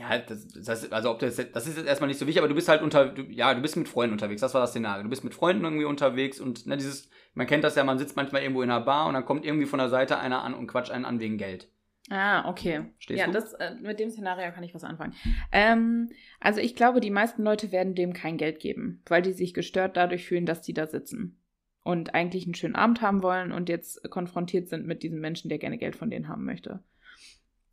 Ja, 0.00 0.16
das, 0.18 0.48
das, 0.48 0.90
also 0.90 1.10
ob 1.10 1.18
das, 1.18 1.36
das 1.36 1.66
ist 1.66 1.76
jetzt 1.76 1.86
erstmal 1.86 2.08
nicht 2.08 2.18
so 2.18 2.26
wichtig, 2.26 2.38
aber 2.38 2.48
du 2.48 2.54
bist 2.54 2.70
halt 2.70 2.80
unter, 2.80 3.08
du, 3.08 3.22
ja, 3.24 3.52
du 3.52 3.60
bist 3.60 3.76
mit 3.76 3.86
Freunden 3.86 4.14
unterwegs, 4.14 4.40
das 4.40 4.54
war 4.54 4.62
das 4.62 4.70
Szenario. 4.70 5.02
Du 5.02 5.10
bist 5.10 5.24
mit 5.24 5.34
Freunden 5.34 5.62
irgendwie 5.62 5.84
unterwegs 5.84 6.40
und 6.40 6.66
ne, 6.66 6.78
dieses, 6.78 7.10
man 7.34 7.46
kennt 7.46 7.64
das 7.64 7.74
ja, 7.74 7.84
man 7.84 7.98
sitzt 7.98 8.16
manchmal 8.16 8.40
irgendwo 8.40 8.62
in 8.62 8.70
einer 8.70 8.80
Bar 8.80 9.08
und 9.08 9.14
dann 9.14 9.26
kommt 9.26 9.44
irgendwie 9.44 9.66
von 9.66 9.78
der 9.78 9.90
Seite 9.90 10.18
einer 10.18 10.42
an 10.42 10.54
und 10.54 10.68
quatscht 10.68 10.90
einen 10.90 11.04
an 11.04 11.20
wegen 11.20 11.36
Geld. 11.36 11.68
Ah, 12.08 12.48
okay. 12.48 12.86
Stehst 12.98 13.20
ja, 13.20 13.26
du? 13.26 13.32
Das, 13.32 13.52
äh, 13.52 13.74
mit 13.74 14.00
dem 14.00 14.10
Szenario 14.10 14.50
kann 14.52 14.64
ich 14.64 14.74
was 14.74 14.84
anfangen. 14.84 15.12
Ähm, 15.52 16.08
also 16.40 16.60
ich 16.60 16.74
glaube, 16.74 17.00
die 17.00 17.10
meisten 17.10 17.42
Leute 17.42 17.70
werden 17.70 17.94
dem 17.94 18.14
kein 18.14 18.38
Geld 18.38 18.58
geben, 18.58 19.02
weil 19.06 19.20
die 19.20 19.34
sich 19.34 19.52
gestört 19.52 19.98
dadurch 19.98 20.26
fühlen, 20.26 20.46
dass 20.46 20.62
die 20.62 20.72
da 20.72 20.86
sitzen 20.86 21.38
und 21.82 22.14
eigentlich 22.14 22.46
einen 22.46 22.54
schönen 22.54 22.74
Abend 22.74 23.02
haben 23.02 23.22
wollen 23.22 23.52
und 23.52 23.68
jetzt 23.68 24.08
konfrontiert 24.10 24.70
sind 24.70 24.86
mit 24.86 25.02
diesem 25.02 25.20
Menschen, 25.20 25.50
der 25.50 25.58
gerne 25.58 25.76
Geld 25.76 25.94
von 25.94 26.08
denen 26.08 26.28
haben 26.28 26.46
möchte. 26.46 26.82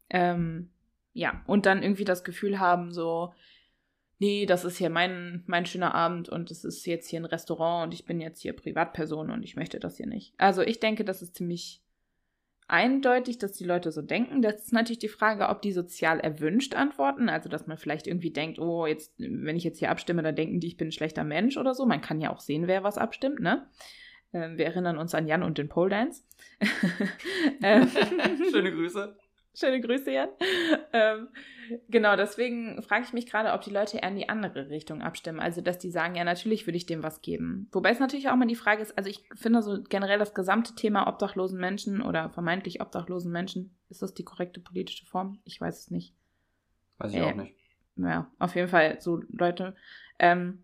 Ähm, 0.09 0.71
ja, 1.17 1.41
und 1.47 1.65
dann 1.65 1.81
irgendwie 1.81 2.05
das 2.05 2.23
Gefühl 2.23 2.59
haben, 2.59 2.91
so, 2.91 3.33
nee, 4.19 4.45
das 4.45 4.65
ist 4.65 4.77
hier 4.77 4.91
mein, 4.91 5.43
mein 5.47 5.65
schöner 5.65 5.95
Abend 5.95 6.29
und 6.29 6.51
es 6.51 6.63
ist 6.63 6.85
jetzt 6.85 7.09
hier 7.09 7.19
ein 7.19 7.25
Restaurant 7.25 7.87
und 7.87 7.93
ich 7.95 8.05
bin 8.05 8.21
jetzt 8.21 8.41
hier 8.41 8.53
Privatperson 8.53 9.31
und 9.31 9.41
ich 9.41 9.55
möchte 9.55 9.79
das 9.79 9.97
hier 9.97 10.05
nicht. 10.05 10.35
Also 10.37 10.61
ich 10.61 10.79
denke, 10.79 11.03
das 11.03 11.23
ist 11.23 11.35
ziemlich 11.35 11.81
eindeutig, 12.67 13.39
dass 13.39 13.53
die 13.53 13.63
Leute 13.63 13.91
so 13.91 14.03
denken. 14.03 14.43
Das 14.43 14.65
ist 14.65 14.73
natürlich 14.73 14.99
die 14.99 15.07
Frage, 15.07 15.49
ob 15.49 15.63
die 15.63 15.71
sozial 15.71 16.19
erwünscht 16.19 16.75
antworten. 16.75 17.29
Also, 17.29 17.49
dass 17.49 17.65
man 17.65 17.77
vielleicht 17.77 18.05
irgendwie 18.05 18.31
denkt, 18.31 18.59
oh, 18.59 18.85
jetzt, 18.85 19.13
wenn 19.17 19.55
ich 19.55 19.63
jetzt 19.63 19.79
hier 19.79 19.89
abstimme, 19.89 20.21
dann 20.21 20.35
denken 20.35 20.59
die, 20.59 20.67
ich 20.67 20.77
bin 20.77 20.89
ein 20.89 20.91
schlechter 20.91 21.23
Mensch 21.23 21.57
oder 21.57 21.73
so. 21.73 21.85
Man 21.85 22.01
kann 22.01 22.19
ja 22.19 22.31
auch 22.31 22.41
sehen, 22.41 22.67
wer 22.67 22.83
was 22.83 22.97
abstimmt, 22.97 23.39
ne? 23.39 23.67
Ähm, 24.33 24.57
wir 24.57 24.65
erinnern 24.65 24.97
uns 24.97 25.15
an 25.15 25.27
Jan 25.27 25.43
und 25.43 25.57
den 25.57 25.69
Pole 25.69 25.89
Dance. 25.89 26.23
ähm, 27.63 27.89
Schöne 28.51 28.73
Grüße. 28.73 29.17
Schöne 29.59 29.81
Grüße, 29.81 30.11
Jan. 30.11 30.29
Ähm, 30.93 31.29
genau, 31.89 32.15
deswegen 32.15 32.81
frage 32.83 33.05
ich 33.05 33.13
mich 33.13 33.25
gerade, 33.25 33.53
ob 33.53 33.61
die 33.61 33.71
Leute 33.71 33.97
eher 33.97 34.09
in 34.09 34.15
die 34.15 34.29
andere 34.29 34.69
Richtung 34.69 35.01
abstimmen. 35.01 35.39
Also, 35.39 35.61
dass 35.61 35.79
die 35.79 35.89
sagen, 35.89 36.13
ja, 36.13 36.23
natürlich 36.23 36.67
würde 36.67 36.77
ich 36.77 36.85
dem 36.85 37.01
was 37.01 37.21
geben. 37.23 37.67
Wobei 37.71 37.89
es 37.89 37.99
natürlich 37.99 38.29
auch 38.29 38.35
mal 38.35 38.47
die 38.47 38.55
Frage 38.55 38.83
ist, 38.83 38.95
also 38.97 39.09
ich 39.09 39.23
finde 39.33 39.63
so 39.63 39.81
generell 39.81 40.19
das 40.19 40.35
gesamte 40.35 40.75
Thema 40.75 41.07
obdachlosen 41.07 41.59
Menschen 41.59 42.03
oder 42.03 42.29
vermeintlich 42.29 42.81
obdachlosen 42.81 43.31
Menschen, 43.31 43.75
ist 43.89 44.03
das 44.03 44.13
die 44.13 44.23
korrekte 44.23 44.59
politische 44.59 45.07
Form? 45.07 45.39
Ich 45.43 45.59
weiß 45.59 45.79
es 45.79 45.91
nicht. 45.91 46.13
Weiß 46.99 47.11
ich 47.11 47.17
Äh, 47.19 47.23
auch 47.23 47.35
nicht. 47.35 47.55
Ja, 47.95 48.31
auf 48.37 48.53
jeden 48.55 48.67
Fall 48.67 49.01
so 49.01 49.21
Leute, 49.29 49.75
ähm, 50.19 50.63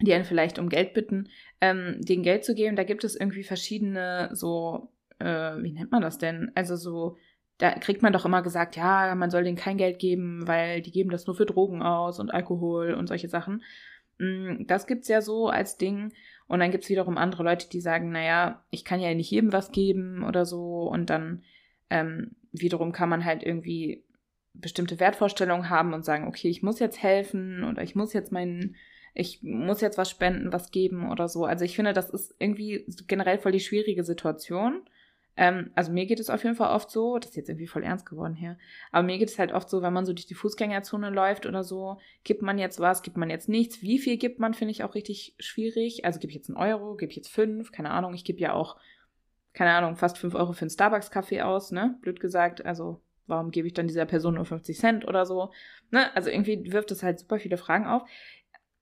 die 0.00 0.14
einen 0.14 0.24
vielleicht 0.24 0.58
um 0.58 0.70
Geld 0.70 0.94
bitten, 0.94 1.28
ähm, 1.60 2.00
denen 2.00 2.22
Geld 2.22 2.46
zu 2.46 2.54
geben. 2.54 2.76
Da 2.76 2.84
gibt 2.84 3.04
es 3.04 3.14
irgendwie 3.14 3.44
verschiedene 3.44 4.30
so, 4.32 4.90
äh, 5.18 5.62
wie 5.62 5.72
nennt 5.72 5.92
man 5.92 6.00
das 6.00 6.16
denn? 6.16 6.50
Also 6.54 6.76
so, 6.76 7.18
da 7.62 7.70
kriegt 7.78 8.02
man 8.02 8.12
doch 8.12 8.24
immer 8.24 8.42
gesagt, 8.42 8.74
ja, 8.74 9.14
man 9.14 9.30
soll 9.30 9.44
denen 9.44 9.56
kein 9.56 9.76
Geld 9.76 10.00
geben, 10.00 10.48
weil 10.48 10.82
die 10.82 10.90
geben 10.90 11.10
das 11.10 11.28
nur 11.28 11.36
für 11.36 11.46
Drogen 11.46 11.80
aus 11.80 12.18
und 12.18 12.34
Alkohol 12.34 12.94
und 12.94 13.06
solche 13.06 13.28
Sachen. 13.28 13.62
Mm, 14.18 14.66
Das 14.66 14.88
gibt's 14.88 15.06
ja 15.06 15.22
so 15.22 15.46
als 15.48 15.76
Ding. 15.76 16.12
Und 16.48 16.58
dann 16.58 16.72
gibt's 16.72 16.88
wiederum 16.88 17.16
andere 17.18 17.44
Leute, 17.44 17.68
die 17.68 17.80
sagen, 17.80 18.10
naja, 18.10 18.64
ich 18.70 18.84
kann 18.84 18.98
ja 18.98 19.14
nicht 19.14 19.30
jedem 19.30 19.52
was 19.52 19.70
geben 19.70 20.24
oder 20.24 20.44
so. 20.44 20.88
Und 20.88 21.08
dann 21.08 21.44
ähm, 21.88 22.32
wiederum 22.50 22.90
kann 22.90 23.08
man 23.08 23.24
halt 23.24 23.44
irgendwie 23.44 24.02
bestimmte 24.54 24.98
Wertvorstellungen 24.98 25.70
haben 25.70 25.94
und 25.94 26.04
sagen, 26.04 26.26
okay, 26.26 26.48
ich 26.48 26.64
muss 26.64 26.80
jetzt 26.80 27.00
helfen 27.00 27.62
oder 27.62 27.84
ich 27.84 27.94
muss 27.94 28.12
jetzt 28.12 28.32
meinen, 28.32 28.74
ich 29.14 29.40
muss 29.44 29.80
jetzt 29.80 29.98
was 29.98 30.10
spenden, 30.10 30.52
was 30.52 30.72
geben 30.72 31.12
oder 31.12 31.28
so. 31.28 31.44
Also 31.44 31.64
ich 31.64 31.76
finde, 31.76 31.92
das 31.92 32.10
ist 32.10 32.34
irgendwie 32.40 32.86
generell 33.06 33.38
voll 33.38 33.52
die 33.52 33.60
schwierige 33.60 34.02
Situation. 34.02 34.82
Ähm, 35.36 35.70
also 35.74 35.92
mir 35.92 36.06
geht 36.06 36.20
es 36.20 36.28
auf 36.28 36.44
jeden 36.44 36.56
Fall 36.56 36.74
oft 36.74 36.90
so, 36.90 37.18
das 37.18 37.30
ist 37.30 37.36
jetzt 37.36 37.48
irgendwie 37.48 37.66
voll 37.66 37.82
ernst 37.82 38.04
geworden 38.04 38.34
hier, 38.34 38.58
aber 38.90 39.02
mir 39.02 39.18
geht 39.18 39.30
es 39.30 39.38
halt 39.38 39.52
oft 39.52 39.70
so, 39.70 39.80
wenn 39.80 39.92
man 39.92 40.04
so 40.04 40.12
durch 40.12 40.26
die 40.26 40.34
Fußgängerzone 40.34 41.10
läuft 41.10 41.46
oder 41.46 41.64
so, 41.64 41.98
gibt 42.24 42.42
man 42.42 42.58
jetzt 42.58 42.80
was, 42.80 43.02
gibt 43.02 43.16
man 43.16 43.30
jetzt 43.30 43.48
nichts. 43.48 43.80
Wie 43.82 43.98
viel 43.98 44.18
gibt 44.18 44.40
man, 44.40 44.52
finde 44.52 44.72
ich 44.72 44.84
auch 44.84 44.94
richtig 44.94 45.34
schwierig. 45.38 46.04
Also 46.04 46.20
gebe 46.20 46.30
ich 46.30 46.36
jetzt 46.36 46.50
einen 46.50 46.58
Euro, 46.58 46.96
gebe 46.96 47.10
ich 47.10 47.16
jetzt 47.16 47.32
fünf, 47.32 47.72
keine 47.72 47.90
Ahnung. 47.90 48.14
Ich 48.14 48.24
gebe 48.24 48.40
ja 48.40 48.52
auch, 48.52 48.76
keine 49.54 49.72
Ahnung, 49.72 49.96
fast 49.96 50.18
fünf 50.18 50.34
Euro 50.34 50.52
für 50.52 50.62
einen 50.62 50.70
Starbucks-Kaffee 50.70 51.42
aus, 51.42 51.72
ne? 51.72 51.96
Blöd 52.02 52.20
gesagt. 52.20 52.64
Also 52.64 53.00
warum 53.26 53.50
gebe 53.50 53.66
ich 53.66 53.74
dann 53.74 53.86
dieser 53.86 54.06
Person 54.06 54.34
nur 54.34 54.44
50 54.44 54.78
Cent 54.78 55.08
oder 55.08 55.26
so? 55.26 55.50
Ne? 55.90 56.14
Also 56.14 56.30
irgendwie 56.30 56.72
wirft 56.72 56.90
es 56.90 57.02
halt 57.02 57.18
super 57.20 57.38
viele 57.38 57.56
Fragen 57.56 57.86
auf. 57.86 58.02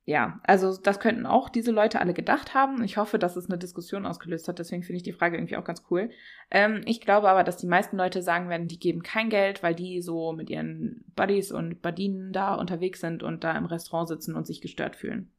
Ja, 0.07 0.41
also 0.45 0.77
das 0.77 0.99
könnten 0.99 1.27
auch 1.27 1.49
diese 1.51 1.71
Leute 1.71 2.01
alle 2.01 2.15
gedacht 2.15 2.55
haben. 2.55 2.83
Ich 2.83 2.97
hoffe, 2.97 3.19
dass 3.19 3.37
es 3.37 3.49
eine 3.49 3.59
Diskussion 3.59 4.07
ausgelöst 4.07 4.49
hat. 4.49 4.59
Deswegen 4.59 4.83
finde 4.83 4.97
ich 4.97 5.03
die 5.03 5.13
Frage 5.13 5.37
irgendwie 5.37 5.57
auch 5.57 5.65
ganz 5.65 5.85
cool. 5.91 6.11
Ähm, 6.51 6.81
ich 6.87 7.01
glaube 7.01 7.29
aber, 7.29 7.45
dass 7.45 7.59
die 7.59 7.67
meisten 7.67 7.97
Leute 7.97 8.23
sagen 8.23 8.49
werden, 8.49 8.67
die 8.67 8.79
geben 8.79 9.03
kein 9.03 9.29
Geld, 9.29 9.63
weil 9.63 9.75
die 9.75 10.01
so 10.01 10.33
mit 10.33 10.51
ihren 10.51 11.05
Buddies 11.15 11.53
und 11.53 11.83
Badinen 11.83 12.33
da 12.33 12.55
unterwegs 12.55 13.01
sind 13.01 13.23
und 13.23 13.45
da 13.45 13.57
im 13.57 13.67
Restaurant 13.67 14.09
sitzen 14.09 14.35
und 14.35 14.47
sich 14.47 14.61
gestört 14.61 14.97
fühlen. 14.97 15.31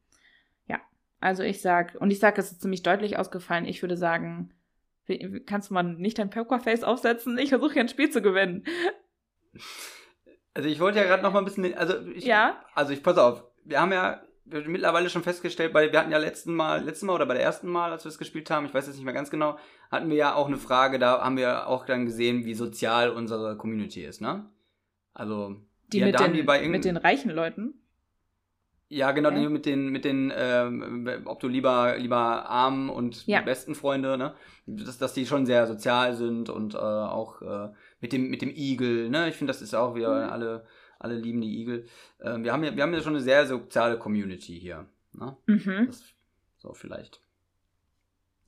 Ja, 0.68 0.80
also 1.20 1.44
ich 1.44 1.62
sag, 1.62 1.96
und 2.00 2.12
ich 2.12 2.20
sage, 2.20 2.40
es 2.40 2.52
ist 2.52 2.62
ziemlich 2.62 2.84
deutlich 2.84 3.18
ausgefallen. 3.18 3.66
Ich 3.66 3.82
würde 3.82 3.98
sagen, 3.98 4.54
kannst 5.48 5.72
du 5.72 5.74
mal 5.74 5.84
nicht 5.84 6.20
dein 6.20 6.30
Pokerface 6.30 6.84
aufsetzen? 6.84 7.38
Ich 7.40 7.50
versuche 7.50 7.74
hier 7.74 7.82
ein 7.82 7.90
Spiel 7.90 8.10
zu 8.12 8.22
gewinnen. 8.22 8.64
Also 10.54 10.70
ich 10.70 10.80
wollte 10.80 11.00
ja 11.00 11.06
gerade 11.06 11.24
noch 11.24 11.34
mal 11.34 11.40
ein 11.40 11.46
bisschen, 11.46 11.74
also 11.74 12.00
ich, 12.08 12.26
Ja? 12.26 12.64
also 12.74 12.94
ich 12.94 13.04
pass 13.04 13.18
auf, 13.18 13.44
wir 13.66 13.82
haben 13.82 13.92
ja 13.92 14.22
mittlerweile 14.46 15.10
schon 15.10 15.24
festgestellt, 15.24 15.74
weil 15.74 15.92
wir 15.92 16.00
hatten 16.00 16.12
ja 16.12 16.18
letzten 16.18 16.54
Mal, 16.56 16.84
letzten 16.84 17.06
Mal 17.06 17.14
oder 17.16 17.26
bei 17.26 17.36
der 17.36 17.44
ersten 17.44 17.68
Mal, 17.70 17.92
als 17.92 18.04
wir 18.06 18.10
es 18.10 18.18
gespielt 18.18 18.50
haben, 18.50 18.66
ich 18.66 18.74
weiß 18.74 18.88
jetzt 18.88 18.96
nicht 18.96 19.06
mehr 19.06 19.14
ganz 19.14 19.30
genau, 19.30 19.58
hatten 19.92 20.10
wir 20.10 20.18
ja 20.18 20.36
auch 20.36 20.48
eine 20.48 20.58
Frage, 20.58 21.00
da 21.00 21.22
haben 21.24 21.38
wir 21.38 21.68
auch 21.68 21.86
dann 21.86 22.06
gesehen, 22.06 22.46
wie 22.46 22.54
sozial 22.54 23.10
unsere 23.12 23.58
Community 23.58 24.04
ist, 24.04 24.22
ne? 24.22 24.46
Also 25.14 25.56
Die, 25.92 26.00
ja, 26.00 26.06
mit, 26.08 26.20
die 26.20 26.24
den, 26.32 26.46
bei 26.46 26.68
mit 26.68 26.86
den 26.86 26.98
reichen 26.98 27.32
Leuten. 27.32 27.76
Ja, 28.90 29.14
genau, 29.14 29.32
die 29.32 29.48
mit 29.48 29.66
den, 29.66 29.88
mit 29.88 30.04
den, 30.04 30.34
ähm, 30.36 31.22
ob 31.24 31.40
du 31.40 31.48
lieber, 31.48 31.98
lieber 31.98 32.18
arm 32.50 32.90
und 32.90 33.26
Ja. 33.26 33.40
besten 33.40 33.74
Freunde, 33.74 34.18
ne? 34.18 34.34
Dass, 34.66 34.98
dass 34.98 35.14
die 35.14 35.26
schon 35.26 35.46
sehr 35.46 35.66
sozial 35.66 36.14
sind 36.14 36.50
und 36.50 36.74
äh, 36.74 36.78
auch 36.78 37.42
äh, 37.42 37.70
mit 38.02 38.12
dem, 38.12 38.30
mit 38.30 38.42
dem 38.42 38.50
Igel, 38.50 39.10
ne? 39.10 39.30
Ich 39.30 39.36
finde, 39.36 39.54
das 39.54 39.62
ist 39.62 39.74
auch 39.76 39.96
wieder 39.96 40.26
Mhm. 40.26 40.30
alle, 40.34 40.66
alle 41.02 41.16
lieben 41.16 41.42
die 41.42 41.60
Igel. 41.62 41.88
Ähm, 42.22 42.44
wir 42.44 42.54
haben 42.54 42.64
ja, 42.64 42.76
wir 42.76 42.84
haben 42.84 42.94
ja 42.94 43.02
schon 43.02 43.16
eine 43.16 43.24
sehr 43.24 43.46
soziale 43.48 43.98
Community 43.98 44.60
hier, 44.60 44.86
ne? 45.14 45.36
Mhm. 45.48 45.88
Das, 45.88 46.04
so 46.58 46.74
vielleicht. 46.74 47.22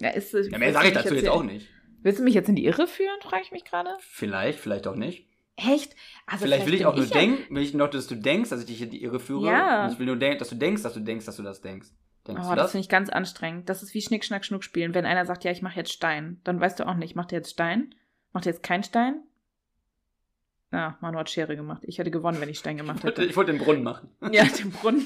Ja, 0.01 0.09
ist, 0.09 0.33
Ja, 0.33 0.57
mehr 0.57 0.73
sage 0.73 0.87
ich 0.89 0.93
dazu 0.93 1.15
jetzt 1.15 1.29
auch 1.29 1.43
nicht. 1.43 1.67
Willst 2.01 2.19
du 2.19 2.23
mich 2.23 2.33
jetzt 2.33 2.49
in 2.49 2.55
die 2.55 2.65
Irre 2.65 2.87
führen, 2.87 3.19
frage 3.21 3.43
ich 3.43 3.51
mich 3.51 3.63
gerade. 3.63 3.89
Vielleicht, 3.99 4.59
vielleicht 4.59 4.87
auch 4.87 4.95
nicht. 4.95 5.27
Echt? 5.55 5.95
Also 6.25 6.45
vielleicht 6.45 6.65
will 6.65 6.73
ich 6.73 6.85
auch 6.85 6.95
nur 6.95 7.05
denken, 7.05 7.55
will 7.55 7.61
ich 7.63 7.73
noch, 7.73 7.89
dass 7.89 8.07
du 8.07 8.15
denkst, 8.15 8.49
dass 8.49 8.59
ich 8.61 8.65
dich 8.65 8.81
in 8.81 8.89
die 8.89 9.03
Irre 9.03 9.19
führe. 9.19 9.45
Ja. 9.47 9.85
Und 9.85 9.93
ich 9.93 9.99
will 9.99 10.07
nur 10.07 10.15
denken, 10.17 10.39
dass 10.39 10.49
du 10.49 10.55
denkst, 10.55 10.81
dass 10.83 10.93
du 10.93 10.99
denkst, 10.99 11.25
dass 11.25 11.37
du 11.37 11.43
das 11.43 11.61
denkst. 11.61 11.89
Denkst 12.27 12.41
Oh, 12.43 12.49
das 12.49 12.55
das? 12.55 12.71
finde 12.71 12.83
ich 12.83 12.89
ganz 12.89 13.09
anstrengend. 13.09 13.69
Das 13.69 13.83
ist 13.83 13.93
wie 13.93 14.01
Schnick, 14.01 14.25
Schnack, 14.25 14.45
Schnuck 14.45 14.63
spielen. 14.63 14.93
Wenn 14.93 15.05
einer 15.05 15.25
sagt, 15.25 15.43
ja, 15.43 15.51
ich 15.51 15.61
mache 15.61 15.77
jetzt 15.77 15.91
Stein, 15.91 16.39
dann 16.43 16.59
weißt 16.59 16.79
du 16.79 16.87
auch 16.87 16.95
nicht, 16.95 17.15
macht 17.15 17.31
er 17.31 17.39
jetzt 17.39 17.51
Stein? 17.51 17.93
Macht 18.31 18.45
er 18.47 18.53
jetzt 18.53 18.63
kein 18.63 18.83
Stein? 18.83 19.21
Ah, 20.73 20.97
Manu 21.01 21.19
hat 21.19 21.29
Schere 21.29 21.55
gemacht. 21.55 21.83
Ich 21.85 21.99
hätte 21.99 22.09
gewonnen, 22.09 22.41
wenn 22.41 22.49
ich 22.49 22.57
Stein 22.57 22.77
gemacht 22.77 23.03
hätte. 23.03 23.23
ich 23.23 23.37
wollte 23.37 23.51
den 23.51 23.61
Brunnen 23.61 23.83
machen. 23.83 24.09
Ja, 24.31 24.43
den 24.43 24.71
Brunnen. 24.71 25.05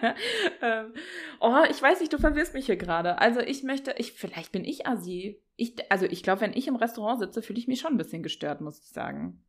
ähm, 0.62 0.92
oh, 1.40 1.62
ich 1.70 1.80
weiß 1.80 2.00
nicht, 2.00 2.12
du 2.12 2.18
verwirrst 2.18 2.52
mich 2.52 2.66
hier 2.66 2.76
gerade. 2.76 3.18
Also 3.18 3.40
ich 3.40 3.62
möchte, 3.62 3.94
ich, 3.96 4.12
vielleicht 4.12 4.52
bin 4.52 4.66
ich 4.66 4.86
Asi. 4.86 5.40
Ich, 5.56 5.76
also 5.90 6.04
ich 6.04 6.22
glaube, 6.22 6.42
wenn 6.42 6.52
ich 6.52 6.68
im 6.68 6.76
Restaurant 6.76 7.20
sitze, 7.20 7.40
fühle 7.40 7.58
ich 7.58 7.66
mich 7.66 7.80
schon 7.80 7.92
ein 7.92 7.96
bisschen 7.96 8.22
gestört, 8.22 8.60
muss 8.60 8.80
ich 8.80 8.90
sagen. 8.90 9.42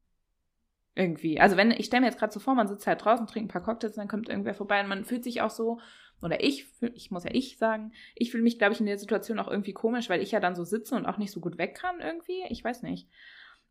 Irgendwie. 0.96 1.42
Also 1.42 1.58
wenn, 1.58 1.72
ich 1.72 1.88
stelle 1.88 2.02
mir 2.02 2.08
jetzt 2.08 2.20
gerade 2.20 2.32
so 2.32 2.40
vor, 2.40 2.56
man 2.56 2.70
sitzt 2.70 2.88
halt 2.88 3.04
draußen, 3.04 3.28
trinkt 3.28 3.50
ein 3.50 3.52
paar 3.52 3.64
Cocktails 3.64 3.98
und 3.98 4.00
dann 4.00 4.08
kommt 4.08 4.30
irgendwer 4.30 4.54
vorbei 4.54 4.80
und 4.80 4.88
man 4.88 5.04
fühlt 5.04 5.26
sich 5.26 5.42
auch 5.42 5.50
so, 5.50 5.82
oder 6.22 6.42
ich, 6.42 6.68
ich 6.94 7.12
muss 7.12 7.26
ja 7.26 7.32
ich 7.34 7.58
sagen, 7.58 7.92
ich 8.16 8.32
fühle 8.32 8.44
mich, 8.44 8.60
glaube 8.60 8.74
ich, 8.74 8.80
in 8.80 8.86
der 8.86 8.98
Situation 8.98 9.40
auch 9.40 9.50
irgendwie 9.50 9.74
komisch, 9.74 10.10
weil 10.10 10.22
ich 10.22 10.32
ja 10.32 10.40
dann 10.40 10.56
so 10.56 10.64
sitze 10.64 10.96
und 10.96 11.06
auch 11.06 11.18
nicht 11.18 11.32
so 11.32 11.42
gut 11.42 11.58
weg 11.58 11.76
kann 11.76 12.00
irgendwie. 12.00 12.44
Ich 12.48 12.64
weiß 12.64 12.84
nicht. 12.84 13.10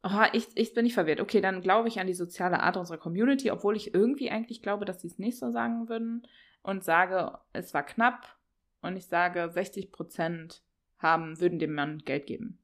Oh, 0.05 0.23
ich, 0.33 0.47
ich 0.55 0.75
bin 0.75 0.85
nicht 0.85 0.95
verwirrt. 0.95 1.21
Okay, 1.21 1.41
dann 1.41 1.61
glaube 1.61 1.89
ich 1.89 1.99
an 1.99 2.07
die 2.07 2.15
soziale 2.15 2.61
Art 2.61 2.77
unserer 2.77 2.99
Community, 2.99 3.51
obwohl 3.51 3.77
ich 3.77 3.95
irgendwie 3.95 4.31
eigentlich 4.31 4.63
glaube, 4.63 4.85
dass 4.85 5.01
sie 5.01 5.09
es 5.09 5.19
nicht 5.19 5.39
so 5.39 5.51
sagen 5.51 5.89
würden 5.89 6.27
und 6.63 6.85
sage, 6.85 7.37
es 7.53 7.75
war 7.75 7.83
knapp 7.85 8.37
und 8.81 8.97
ich 8.97 9.07
sage, 9.07 9.51
60 9.53 9.91
Prozent 9.91 10.63
haben, 10.99 11.41
würden 11.41 11.59
dem 11.59 11.75
Mann 11.75 11.99
Geld 12.05 12.27
geben. 12.27 12.59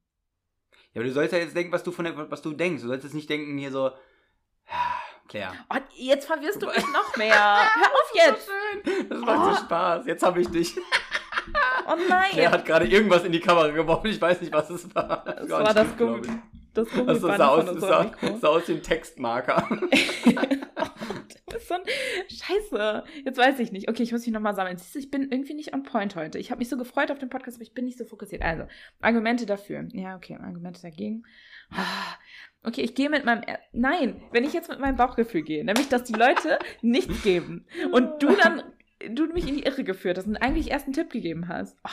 Ja, 0.92 1.01
aber 1.01 1.05
du 1.09 1.12
sollst 1.12 1.33
ja 1.33 1.38
jetzt 1.40 1.57
denken, 1.57 1.73
was 1.73 1.83
du 1.83 1.90
von 1.90 2.05
der, 2.05 2.31
was 2.31 2.40
du 2.42 2.53
denkst. 2.53 2.83
Du 2.83 2.88
sollst 2.88 3.05
jetzt 3.05 3.14
nicht 3.14 3.29
denken 3.29 3.59
hier 3.59 3.73
so, 3.73 3.88
ja, 3.88 4.94
Claire. 5.29 5.53
Oh, 5.70 5.77
jetzt 5.97 6.27
verwirrst 6.27 6.62
du 6.62 6.66
mich 6.66 6.77
noch 6.92 7.16
mehr. 7.16 7.35
Hör 7.35 7.87
auf 7.92 8.12
jetzt. 8.14 8.49
Das 9.11 9.20
macht 9.20 9.40
Oh. 9.40 9.55
so 9.55 9.61
Spaß. 9.64 10.07
Jetzt 10.07 10.22
habe 10.22 10.41
ich 10.41 10.49
dich. 10.51 10.76
Oh 11.89 11.97
nein. 12.09 12.30
Claire 12.30 12.53
hat 12.53 12.64
gerade 12.64 12.87
irgendwas 12.87 13.24
in 13.24 13.32
die 13.32 13.41
Kamera 13.41 13.68
geworfen. 13.70 14.07
Ich 14.07 14.20
weiß 14.20 14.41
nicht, 14.41 14.53
was 14.53 14.70
es 14.70 14.95
war. 14.95 15.26
Es 15.39 15.49
Gar 15.49 15.64
war 15.64 15.74
das 15.74 15.97
Gummi. 15.97 16.28
Das 16.75 16.89
ich. 16.89 17.09
Also, 17.09 17.29
Gummiband 17.29 17.39
sah 17.39 17.49
aus, 17.49 17.64
von 17.64 17.75
unserem 17.75 18.12
sah, 18.20 18.39
sah 18.41 18.49
aus 18.49 18.68
wie 18.68 18.72
ein 18.72 18.83
Textmarker. 18.83 19.79
bist 21.55 21.68
so 21.68 21.75
ein 21.75 21.83
Scheiße. 22.29 23.05
Jetzt 23.25 23.39
weiß 23.39 23.59
ich 23.61 23.72
nicht. 23.72 23.89
Okay, 23.89 24.03
ich 24.03 24.12
muss 24.12 24.27
mich 24.27 24.35
nochmal 24.35 24.55
sammeln. 24.55 24.77
Siehst 24.77 24.95
du, 24.95 24.99
ich 24.99 25.11
bin 25.11 25.31
irgendwie 25.31 25.55
nicht 25.55 25.72
on 25.72 25.83
point 25.83 26.16
heute. 26.16 26.39
Ich 26.39 26.51
habe 26.51 26.59
mich 26.59 26.68
so 26.68 26.77
gefreut 26.77 27.11
auf 27.11 27.18
den 27.18 27.31
Podcast, 27.31 27.57
aber 27.57 27.62
ich 27.62 27.72
bin 27.72 27.85
nicht 27.85 27.99
so 27.99 28.05
fokussiert. 28.05 28.43
Also, 28.43 28.64
Argumente 29.01 29.47
dafür. 29.47 29.87
Ja, 29.93 30.16
okay, 30.16 30.37
Argumente 30.37 30.83
dagegen. 30.83 31.25
Ah, 31.70 32.16
okay, 32.62 32.83
ich 32.83 32.95
gehe 32.95 33.09
mit 33.09 33.25
meinem. 33.25 33.43
Er 33.43 33.61
Nein, 33.72 34.22
wenn 34.33 34.45
ich 34.45 34.53
jetzt 34.53 34.68
mit 34.68 34.81
meinem 34.81 34.97
Bauchgefühl 34.97 35.43
gehe, 35.43 35.64
nämlich, 35.64 35.89
dass 35.89 36.05
die 36.05 36.12
Leute 36.12 36.59
nichts 36.83 37.22
geben 37.22 37.66
und 37.93 38.22
du 38.22 38.35
dann 38.43 38.62
du 39.09 39.27
mich 39.27 39.47
in 39.47 39.57
die 39.57 39.64
Irre 39.64 39.85
geführt 39.85 40.16
hast 40.16 40.27
und 40.27 40.37
eigentlich 40.37 40.70
erst 40.70 40.87
einen 40.87 40.95
Tipp 40.95 41.11
gegeben 41.11 41.49
hast. 41.49 41.77
Oh, 41.85 41.89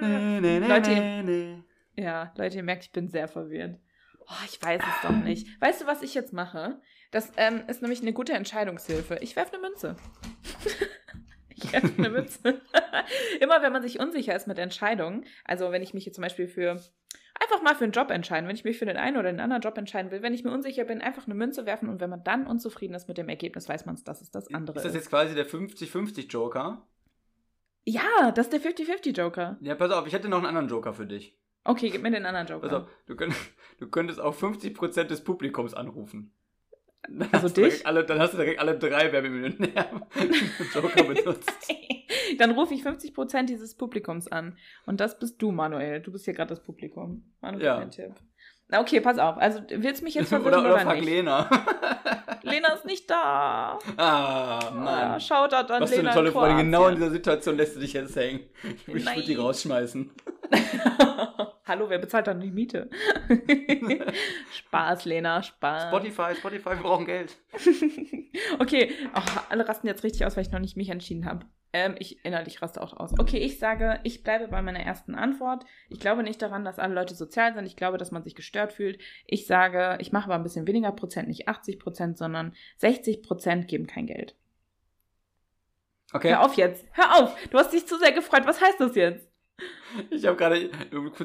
Leute, 0.00 1.62
ja, 2.00 2.32
Leute, 2.36 2.56
ihr 2.56 2.62
merkt, 2.62 2.84
ich 2.84 2.92
bin 2.92 3.08
sehr 3.08 3.28
verwirrt. 3.28 3.78
Oh, 4.20 4.44
ich 4.46 4.62
weiß 4.62 4.80
es 4.80 5.08
doch 5.08 5.16
nicht. 5.16 5.60
Weißt 5.60 5.80
du, 5.80 5.86
was 5.86 6.02
ich 6.02 6.14
jetzt 6.14 6.32
mache? 6.32 6.80
Das 7.10 7.32
ähm, 7.36 7.62
ist 7.66 7.82
nämlich 7.82 8.00
eine 8.00 8.12
gute 8.12 8.32
Entscheidungshilfe. 8.32 9.18
Ich 9.20 9.34
werfe 9.34 9.54
eine 9.54 9.62
Münze. 9.62 9.96
ich 11.48 11.72
werfe 11.72 11.92
eine 11.98 12.10
Münze. 12.10 12.60
Immer 13.40 13.62
wenn 13.62 13.72
man 13.72 13.82
sich 13.82 13.98
unsicher 13.98 14.34
ist 14.36 14.46
mit 14.46 14.58
Entscheidungen, 14.58 15.24
also 15.44 15.72
wenn 15.72 15.82
ich 15.82 15.94
mich 15.94 16.04
hier 16.04 16.12
zum 16.12 16.22
Beispiel 16.22 16.46
für 16.46 16.80
einfach 17.40 17.62
mal 17.62 17.74
für 17.74 17.84
einen 17.84 17.92
Job 17.92 18.10
entscheiden, 18.10 18.48
wenn 18.48 18.54
ich 18.54 18.64
mich 18.64 18.78
für 18.78 18.86
den 18.86 18.96
einen 18.96 19.16
oder 19.16 19.32
den 19.32 19.40
anderen 19.40 19.62
Job 19.62 19.76
entscheiden 19.76 20.10
will, 20.10 20.22
wenn 20.22 20.34
ich 20.34 20.44
mir 20.44 20.52
unsicher 20.52 20.84
bin, 20.84 21.00
einfach 21.00 21.26
eine 21.26 21.34
Münze 21.34 21.66
werfen 21.66 21.88
und 21.88 22.00
wenn 22.00 22.10
man 22.10 22.22
dann 22.22 22.46
unzufrieden 22.46 22.94
ist 22.94 23.08
mit 23.08 23.18
dem 23.18 23.28
Ergebnis, 23.28 23.68
weiß 23.68 23.86
man, 23.86 23.98
dass 24.04 24.20
es 24.20 24.30
das 24.30 24.52
andere 24.54 24.76
ist. 24.76 24.84
Das 24.84 24.94
jetzt 24.94 25.10
quasi 25.10 25.34
der 25.34 25.48
50-50 25.48 26.28
Joker? 26.28 26.86
Ja, 27.84 28.30
das 28.32 28.48
ist 28.48 28.52
der 28.52 28.60
50-50 28.60 29.16
Joker. 29.16 29.56
Ja, 29.60 29.74
pass 29.74 29.90
auf, 29.90 30.06
ich 30.06 30.12
hätte 30.12 30.28
noch 30.28 30.38
einen 30.38 30.46
anderen 30.46 30.68
Joker 30.68 30.92
für 30.92 31.06
dich. 31.06 31.36
Okay, 31.64 31.90
gib 31.90 32.02
mir 32.02 32.10
den 32.10 32.24
anderen 32.26 32.46
Joker. 32.46 32.82
Auf, 32.82 32.88
du, 33.06 33.16
könnt, 33.16 33.34
du 33.78 33.88
könntest 33.88 34.20
auch 34.20 34.34
50% 34.34 35.04
des 35.04 35.22
Publikums 35.22 35.74
anrufen. 35.74 36.32
Dann 37.08 37.30
also 37.32 37.48
dich? 37.48 37.86
Alle, 37.86 38.04
dann 38.04 38.18
hast 38.18 38.34
du 38.34 38.38
direkt 38.38 38.60
alle 38.60 38.78
drei 38.78 39.10
Werbemillionäre 39.10 40.06
Joker 40.74 41.02
benutzt. 41.04 41.50
dann 42.38 42.50
rufe 42.52 42.74
ich 42.74 42.82
50% 42.82 43.44
dieses 43.44 43.74
Publikums 43.74 44.28
an. 44.28 44.56
Und 44.86 45.00
das 45.00 45.18
bist 45.18 45.40
du, 45.40 45.50
Manuel. 45.50 46.00
Du 46.00 46.12
bist 46.12 46.26
hier 46.26 46.34
gerade 46.34 46.50
das 46.50 46.62
Publikum. 46.62 47.24
Manuel, 47.40 47.64
ja. 47.64 47.84
Tipp. 47.86 48.14
Okay, 48.72 49.00
pass 49.00 49.18
auf. 49.18 49.36
Also, 49.38 49.60
willst 49.68 50.00
du 50.00 50.04
mich 50.04 50.14
jetzt 50.14 50.28
verwirren 50.30 50.60
oder, 50.60 50.74
oder, 50.74 50.82
oder 50.82 50.94
nicht? 50.94 51.04
Lena. 51.04 51.48
Lena 52.42 52.68
ist 52.74 52.84
nicht 52.84 53.10
da. 53.10 53.78
Ah, 53.96 54.70
Mann. 54.72 54.86
Ah, 54.86 55.20
schaut 55.20 55.52
da 55.52 55.62
dann 55.62 55.82
Was 55.82 55.90
Lena 55.90 56.12
für 56.12 56.18
eine 56.20 56.30
tolle 56.30 56.32
Freundin. 56.32 56.66
Genau 56.66 56.88
in 56.88 56.96
dieser 56.96 57.10
Situation 57.10 57.56
lässt 57.56 57.76
du 57.76 57.80
dich 57.80 57.92
jetzt 57.92 58.16
hängen. 58.16 58.40
Ich 58.86 59.06
würde 59.06 59.22
die 59.22 59.34
rausschmeißen. 59.34 60.10
Hallo, 61.66 61.88
wer 61.88 61.98
bezahlt 61.98 62.26
dann 62.26 62.40
die 62.40 62.50
Miete? 62.50 62.90
Spaß, 64.52 65.04
Lena, 65.04 65.42
Spaß. 65.42 65.88
Spotify, 65.88 66.34
Spotify, 66.34 66.70
wir 66.70 66.76
brauchen 66.82 67.06
Geld. 67.06 67.36
okay, 68.58 68.92
oh, 69.14 69.20
alle 69.48 69.68
rasten 69.68 69.86
jetzt 69.86 70.02
richtig 70.02 70.26
aus, 70.26 70.36
weil 70.36 70.44
ich 70.44 70.50
noch 70.50 70.58
nicht 70.58 70.76
mich 70.76 70.88
entschieden 70.88 71.26
habe. 71.26 71.46
Ähm, 71.72 71.94
ich 71.98 72.24
innerlich 72.24 72.62
raste 72.62 72.82
auch 72.82 72.96
aus. 72.96 73.12
Okay, 73.18 73.38
ich 73.38 73.58
sage, 73.58 74.00
ich 74.02 74.24
bleibe 74.24 74.48
bei 74.48 74.60
meiner 74.60 74.80
ersten 74.80 75.14
Antwort. 75.14 75.64
Ich 75.88 76.00
glaube 76.00 76.22
nicht 76.22 76.42
daran, 76.42 76.64
dass 76.64 76.80
alle 76.80 76.94
Leute 76.94 77.14
sozial 77.14 77.54
sind. 77.54 77.66
Ich 77.66 77.76
glaube, 77.76 77.96
dass 77.96 78.10
man 78.10 78.24
sich 78.24 78.34
gestört 78.34 78.72
fühlt. 78.72 79.00
Ich 79.26 79.46
sage, 79.46 79.96
ich 80.00 80.10
mache 80.10 80.24
aber 80.24 80.34
ein 80.34 80.42
bisschen 80.42 80.66
weniger 80.66 80.92
Prozent, 80.92 81.28
nicht 81.28 81.48
80 81.48 81.78
Prozent, 81.78 82.18
sondern 82.18 82.54
60 82.78 83.22
Prozent 83.22 83.68
geben 83.68 83.86
kein 83.86 84.06
Geld. 84.06 84.34
Okay. 86.12 86.30
Hör 86.30 86.44
auf 86.44 86.54
jetzt. 86.54 86.84
Hör 86.92 87.22
auf. 87.22 87.36
Du 87.50 87.58
hast 87.58 87.72
dich 87.72 87.86
zu 87.86 87.96
sehr 87.98 88.12
gefreut. 88.12 88.42
Was 88.46 88.60
heißt 88.60 88.80
das 88.80 88.96
jetzt? 88.96 89.30
Ich 90.10 90.26
habe 90.26 90.36
gerade, 90.36 90.70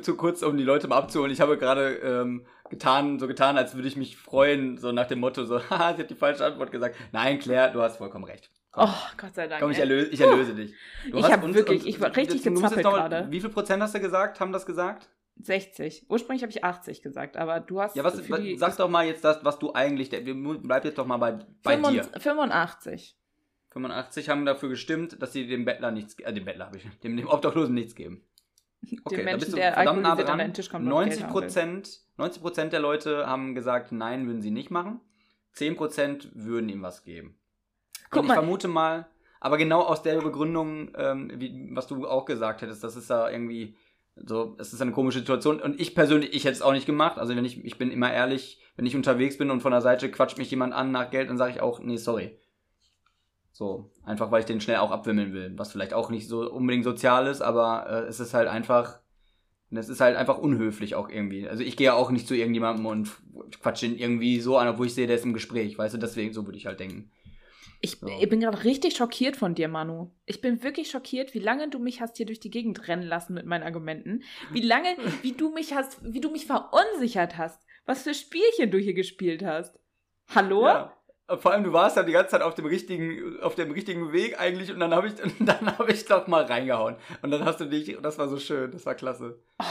zu 0.02 0.16
kurz, 0.18 0.44
um 0.44 0.58
die 0.58 0.64
Leute 0.64 0.88
mal 0.88 0.98
abzuholen, 0.98 1.32
ich 1.32 1.40
habe 1.40 1.58
gerade 1.58 1.96
ähm, 2.04 2.46
getan, 2.70 3.20
so 3.20 3.28
getan, 3.28 3.58
als 3.58 3.76
würde 3.76 3.88
ich 3.88 3.96
mich 3.96 4.18
freuen, 4.18 4.78
so 4.78 4.92
nach 4.92 5.08
dem 5.08 5.20
Motto, 5.20 5.46
so, 5.46 5.60
haha, 5.70 5.96
sie 5.96 6.02
hat 6.02 6.10
die 6.10 6.16
falsche 6.16 6.46
Antwort 6.46 6.72
gesagt. 6.72 6.98
Nein, 7.12 7.40
Claire, 7.40 7.72
du 7.72 7.82
hast 7.82 7.98
vollkommen 7.98 8.26
recht. 8.26 8.50
Komm. 8.76 8.90
Oh, 8.90 9.12
Gott 9.16 9.34
sei 9.34 9.48
Dank. 9.48 9.62
Komm, 9.62 9.72
ich 9.72 9.80
erlöse, 9.80 10.10
ich 10.10 10.20
erlöse 10.20 10.54
dich. 10.54 10.74
Du 11.10 11.18
ich 11.18 11.32
habe 11.32 11.54
wirklich, 11.54 11.88
ich 11.88 12.02
war 12.02 12.14
richtig 12.14 12.44
gezappelt 12.44 12.84
gerade. 12.84 13.28
Wie 13.30 13.40
viel 13.40 13.50
Prozent 13.50 13.82
hast 13.82 13.96
du 13.96 14.02
gesagt, 14.02 14.42
haben 14.42 14.52
das 14.52 14.66
gesagt? 14.66 15.10
60. 15.42 16.08
Ursprünglich 16.10 16.44
habe 16.44 16.52
ich 16.52 16.64
80 16.64 17.02
gesagt, 17.02 17.38
aber 17.38 17.62
du 17.62 17.82
hast. 17.82 17.96
Ja, 17.96 18.04
was, 18.04 18.30
was 18.30 18.42
die, 18.42 18.58
sag 18.58 18.76
doch 18.76 18.90
mal 18.90 19.06
jetzt 19.06 19.24
das, 19.24 19.46
was 19.46 19.60
du 19.60 19.74
eigentlich. 19.74 20.10
Bleib 20.10 20.84
jetzt 20.84 20.98
doch 20.98 21.06
mal 21.06 21.18
bei, 21.18 21.40
bei 21.64 21.76
85, 21.76 22.12
dir. 22.12 22.20
85. 22.20 23.18
85 23.70 24.30
haben 24.30 24.46
dafür 24.46 24.70
gestimmt, 24.70 25.22
dass 25.22 25.32
sie 25.32 25.48
dem 25.48 25.64
Bettler 25.64 25.92
nichts, 25.92 26.20
äh, 26.20 26.34
dem 26.34 26.44
Bettler 26.44 26.66
habe 26.66 26.78
ich, 26.78 26.84
dem, 27.00 27.16
dem 27.16 27.28
Obdachlosen 27.30 27.74
nichts 27.74 27.96
geben. 27.96 28.26
Okay, 29.06 29.18
dem 29.18 29.26
Menschen, 29.26 29.56
der 29.56 29.78
alkoholisiert 29.78 30.30
an 30.30 30.38
den 30.40 30.54
Tisch 30.54 30.70
kommt. 30.70 30.86
90 30.86 31.28
Prozent, 31.28 32.02
90 32.18 32.42
Prozent 32.42 32.74
der 32.74 32.82
Leute 32.82 33.26
haben 33.26 33.56
gesagt, 33.56 33.94
nein, 33.94 34.28
würden 34.28 34.42
sie 34.42 34.52
nicht 34.52 34.70
machen. 34.70 35.00
10 35.54 35.78
Prozent 35.78 36.30
würden 36.34 36.68
ihm 36.68 36.82
was 36.82 37.04
geben. 37.04 37.38
Guck 38.10 38.20
Und 38.20 38.26
ich 38.26 38.28
mal. 38.30 38.34
vermute 38.36 38.68
mal, 38.68 39.08
aber 39.40 39.58
genau 39.58 39.82
aus 39.82 40.02
der 40.02 40.20
Begründung, 40.22 40.92
ähm, 40.98 41.32
wie, 41.36 41.70
was 41.72 41.88
du 41.88 42.08
auch 42.08 42.26
gesagt 42.26 42.62
hättest, 42.62 42.84
das 42.84 42.96
ist 42.96 43.10
da 43.10 43.30
irgendwie 43.30 43.76
so, 44.16 44.56
es 44.60 44.74
ist 44.74 44.82
eine 44.82 44.92
komische 44.92 45.20
Situation. 45.20 45.60
Und 45.60 45.80
ich 45.80 45.94
persönlich, 45.94 46.34
ich 46.34 46.46
hätte 46.46 46.54
es 46.54 46.62
auch 46.62 46.72
nicht 46.72 46.86
gemacht. 46.86 47.18
Also 47.18 47.36
wenn 47.36 47.46
ich, 47.46 47.64
ich 47.66 47.78
bin 47.78 47.92
immer 47.92 48.14
ehrlich, 48.14 48.62
wenn 48.76 48.86
ich 48.86 48.96
unterwegs 48.96 49.38
bin 49.38 49.52
und 49.52 49.62
von 49.62 49.72
der 49.72 49.82
Seite 49.82 50.10
quatscht 50.10 50.38
mich 50.38 50.50
jemand 50.50 50.74
an 50.74 50.92
nach 50.92 51.12
Geld, 51.12 51.30
dann 51.30 51.38
sage 51.38 51.52
ich 51.52 51.62
auch, 51.62 51.80
nee, 51.80 51.98
sorry. 51.98 52.40
So, 53.52 53.92
einfach 54.04 54.32
weil 54.32 54.42
ich 54.42 54.46
den 54.46 54.62
schnell 54.62 54.78
auch 54.78 54.92
abwimmeln 54.92 55.34
will. 55.34 55.54
Was 55.58 55.72
vielleicht 55.72 55.94
auch 55.94 56.10
nicht 56.10 56.28
so 56.28 56.50
unbedingt 56.50 56.84
sozial 56.84 57.28
ist, 57.28 57.42
aber 57.42 57.88
äh, 57.90 58.08
es 58.08 58.20
ist 58.20 58.34
halt 58.34 58.48
einfach, 58.48 59.00
es 59.72 59.90
ist 59.90 60.02
halt 60.02 60.18
einfach 60.18 60.38
unhöflich 60.38 60.96
auch 60.96 61.10
irgendwie. 61.10 61.48
Also 61.48 61.64
ich 61.64 61.78
gehe 61.78 61.88
ja 61.88 61.94
auch 61.94 62.12
nicht 62.12 62.28
zu 62.28 62.36
irgendjemandem 62.36 62.86
und 62.86 63.12
quatsche 63.62 63.86
ihn 63.86 63.98
irgendwie 63.98 64.40
so 64.40 64.58
an, 64.58 64.68
obwohl 64.68 64.88
ich 64.88 64.94
sehe, 64.94 65.08
der 65.08 65.18
ist 65.18 65.26
im 65.26 65.34
Gespräch, 65.34 65.78
weißt 65.78 65.94
du, 65.94 66.00
deswegen, 66.00 66.34
so 66.34 66.46
würde 66.46 66.58
ich 66.58 66.66
halt 66.66 66.80
denken. 66.80 67.12
Ich, 67.82 68.00
so. 68.00 68.08
ich 68.08 68.30
bin 68.30 68.40
gerade 68.40 68.64
richtig 68.64 68.96
schockiert 68.96 69.36
von 69.36 69.56
dir, 69.56 69.68
Manu. 69.68 70.12
Ich 70.26 70.42
bin 70.42 70.64
wirklich 70.64 70.90
schockiert, 70.90 71.34
wie 71.34 71.40
lange 71.40 71.70
du 71.70 71.80
mich 71.80 72.02
hast 72.02 72.18
hier 72.18 72.26
durch 72.26 72.40
die 72.40 72.50
Gegend 72.50 72.88
rennen 72.88 73.04
lassen 73.04 73.34
mit 73.34 73.46
meinen 73.46 73.64
Argumenten. 73.64 74.24
Wie 74.52 74.62
lange, 74.62 74.96
wie 75.22 75.34
du 75.34 75.52
mich 75.52 75.74
hast, 75.74 76.00
wie 76.04 76.22
du 76.22 76.30
mich 76.30 76.46
verunsichert 76.46 77.38
hast. 77.38 77.62
Was 77.86 78.04
für 78.04 78.14
Spielchen 78.14 78.72
du 78.72 78.78
hier 78.78 78.94
gespielt 78.94 79.44
hast. 79.44 79.80
Hallo? 80.34 80.66
Ja. 80.66 80.94
Vor 81.28 81.52
allem, 81.52 81.64
du 81.64 81.74
warst 81.74 81.98
ja 81.98 82.04
die 82.04 82.12
ganze 82.12 82.32
Zeit 82.32 82.44
auf 82.44 82.54
dem 82.54 82.68
richtigen, 82.68 83.40
auf 83.42 83.56
dem 83.56 83.72
richtigen 83.72 84.14
Weg 84.14 84.40
eigentlich 84.40 84.72
und 84.72 84.80
dann 84.80 84.94
habe 84.94 85.08
ich, 85.08 85.14
dann 85.40 85.78
habe 85.78 85.92
ich 85.92 86.06
doch 86.06 86.28
mal 86.28 86.44
reingehauen. 86.44 86.98
Und 87.22 87.32
dann 87.32 87.46
hast 87.46 87.60
du 87.60 87.66
dich, 87.66 87.98
das 88.02 88.20
war 88.20 88.28
so 88.28 88.38
schön, 88.38 88.72
das 88.72 88.86
war 88.86 88.94
klasse. 88.94 89.42
Oh, 89.60 89.64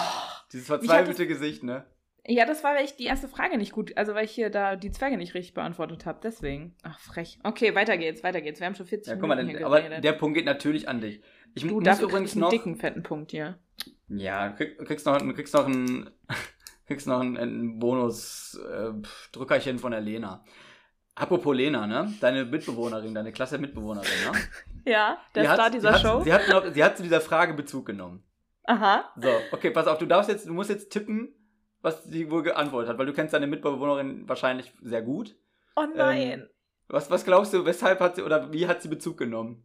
Dieses 0.53 0.67
verzweifelte 0.67 1.29
Gesicht, 1.29 1.63
ne? 1.63 1.87
Ja, 2.27 2.47
das 2.47 2.65
war, 2.65 2.75
weil 2.75 2.87
ich 2.87 2.97
die 2.97 3.05
erste 3.05 3.29
Frage 3.29 3.59
nicht 3.59 3.73
gut, 3.73 3.95
also 3.97 4.15
weil 4.15 4.25
ich 4.25 4.31
hier 4.31 4.49
da 4.49 4.77
die 4.77 4.91
Zwerge 4.91 5.19
nicht 5.19 5.35
richtig 5.35 5.53
beantwortet 5.53 6.07
habe, 6.07 6.21
deswegen. 6.23 6.75
Ach, 6.83 6.99
frech. 6.99 7.39
Okay, 7.43 7.75
weiter 7.75 7.99
geht's, 7.99 8.23
weiter 8.23 8.41
geht's. 8.41 8.61
Wir 8.61 8.67
haben 8.67 8.75
schon 8.75 8.87
40 8.87 9.11
ja, 9.11 9.17
guck 9.17 9.29
mal, 9.29 9.37
Minuten 9.45 9.63
aber 9.63 9.81
der 9.83 10.13
Punkt 10.13 10.37
geht 10.37 10.47
natürlich 10.47 10.89
an 10.89 11.03
dich. 11.03 11.21
Ich 11.55 11.67
du, 11.67 11.81
dafür 11.81 12.09
übrigens 12.09 12.35
noch 12.35 12.51
einen 12.51 12.59
dicken, 12.59 12.77
fetten 12.77 13.03
Punkt 13.03 13.31
hier. 13.31 13.59
Ja, 14.09 14.49
krieg, 14.51 14.79
kriegst 14.87 15.05
noch, 15.05 15.19
kriegst 15.35 15.53
noch 15.53 15.67
einen, 15.67 16.11
kriegst 16.87 17.07
noch 17.07 17.21
einen, 17.21 17.37
einen 17.37 17.79
Bonus-Drückerchen 17.79 19.77
äh, 19.77 19.79
von 19.79 19.93
der 19.93 20.01
Lena. 20.01 20.43
Apropos 21.15 21.55
Lena, 21.55 21.87
ne? 21.87 22.13
Deine 22.21 22.47
Mitbewohnerin, 22.47 23.15
deine 23.15 23.33
klasse 23.33 23.59
Mitbewohnerin, 23.59 24.09
ne? 24.33 24.33
ja, 24.91 25.19
der 25.35 25.53
Star 25.53 25.71
dieser 25.71 25.95
sie 25.95 26.01
Show. 26.01 26.19
Hat, 26.19 26.25
sie, 26.25 26.33
hat 26.33 26.49
noch, 26.49 26.73
sie 26.73 26.83
hat 26.83 26.97
zu 26.97 27.03
dieser 27.03 27.21
Frage 27.21 27.53
Bezug 27.55 27.85
genommen. 27.87 28.25
Aha. 28.65 29.13
So, 29.17 29.29
okay, 29.53 29.71
pass 29.71 29.87
auf, 29.87 29.99
du 29.99 30.07
darfst 30.07 30.31
jetzt, 30.31 30.49
du 30.49 30.55
musst 30.55 30.71
jetzt 30.71 30.91
tippen, 30.91 31.35
was 31.85 32.05
sie 32.05 32.31
wohl 32.31 32.43
geantwortet 32.43 32.91
hat, 32.91 32.99
weil 32.99 33.07
du 33.07 33.13
kennst 33.13 33.35
deine 33.35 33.47
Mitbewohnerin 33.47 34.29
wahrscheinlich 34.29 34.73
sehr 34.83 35.03
gut. 35.03 35.37
Oh 35.77 35.87
nein. 35.95 36.41
Ähm, 36.41 36.49
was, 36.89 37.11
was 37.11 37.25
glaubst 37.25 37.53
du, 37.53 37.65
weshalb 37.65 38.01
hat 38.01 38.17
sie 38.17 38.23
oder 38.23 38.53
wie 38.53 38.67
hat 38.67 38.83
sie 38.83 38.89
Bezug 38.89 39.17
genommen? 39.17 39.65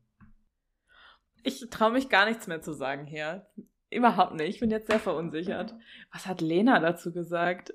Ich 1.43 1.67
traue 1.69 1.91
mich 1.91 2.09
gar 2.09 2.25
nichts 2.25 2.47
mehr 2.47 2.61
zu 2.61 2.73
sagen 2.73 3.05
hier. 3.05 3.47
Überhaupt 3.89 4.35
nicht. 4.35 4.49
Ich 4.49 4.59
bin 4.59 4.69
jetzt 4.69 4.87
sehr 4.87 4.99
verunsichert. 4.99 5.73
Was 6.11 6.27
hat 6.27 6.41
Lena 6.41 6.79
dazu 6.79 7.11
gesagt? 7.11 7.73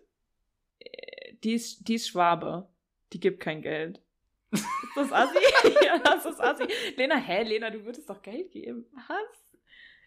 Äh, 0.79 1.35
die 1.43 1.55
ist, 1.55 1.89
die 1.89 1.95
ist 1.95 2.09
Schwabe 2.09 2.69
die 3.15 3.21
gibt 3.21 3.41
kein 3.41 3.63
Geld. 3.63 4.03
Ist 4.51 4.67
das 4.97 5.13
assi? 5.13 5.39
ja, 5.85 5.99
das 5.99 6.27
ist 6.27 6.41
assi. 6.41 6.65
Lena, 6.97 7.17
hä, 7.17 7.43
Lena, 7.45 7.71
du 7.71 7.85
würdest 7.85 8.11
doch 8.11 8.21
Geld 8.21 8.51
geben. 8.51 8.85
Was? 9.09 9.59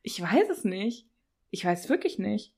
Ich 0.04 0.22
weiß 0.22 0.50
es 0.50 0.64
nicht. 0.64 1.08
Ich 1.50 1.66
weiß 1.66 1.90
wirklich 1.90 2.20
nicht. 2.20 2.54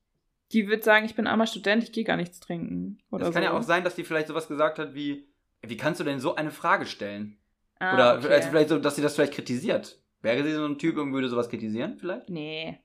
Die 0.52 0.68
wird 0.68 0.84
sagen, 0.84 1.06
ich 1.06 1.16
bin 1.16 1.28
armer 1.28 1.46
Student, 1.46 1.84
ich 1.84 1.92
gehe 1.92 2.04
gar 2.04 2.18
nichts 2.18 2.40
trinken. 2.40 3.00
Oder 3.12 3.28
es 3.28 3.34
kann 3.34 3.44
so. 3.44 3.50
ja 3.50 3.58
auch 3.58 3.64
sein, 3.64 3.84
dass 3.84 3.96
die 3.96 4.04
vielleicht 4.04 4.28
sowas 4.28 4.48
gesagt 4.48 4.80
hat 4.80 4.96
wie, 4.96 5.28
wie 5.62 5.78
kannst 5.78 6.00
du 6.00 6.04
denn 6.04 6.20
so 6.20 6.36
eine 6.36 6.52
Frage 6.52 6.86
stellen? 6.86 7.38
Ah, 7.80 7.94
oder 7.94 8.18
okay. 8.18 8.34
also 8.34 8.50
vielleicht 8.50 8.70
so, 8.70 8.80
dass 8.80 8.96
sie 8.96 9.02
das 9.02 9.16
vielleicht 9.16 9.34
kritisiert. 9.34 10.00
Wäre 10.22 10.44
sie 10.44 10.54
so 10.54 10.66
ein 10.66 10.78
Typ 10.78 10.98
und 10.98 11.14
würde 11.14 11.30
sowas 11.30 11.50
kritisieren 11.50 11.98
vielleicht? 11.98 12.30
Nee. 12.30 12.80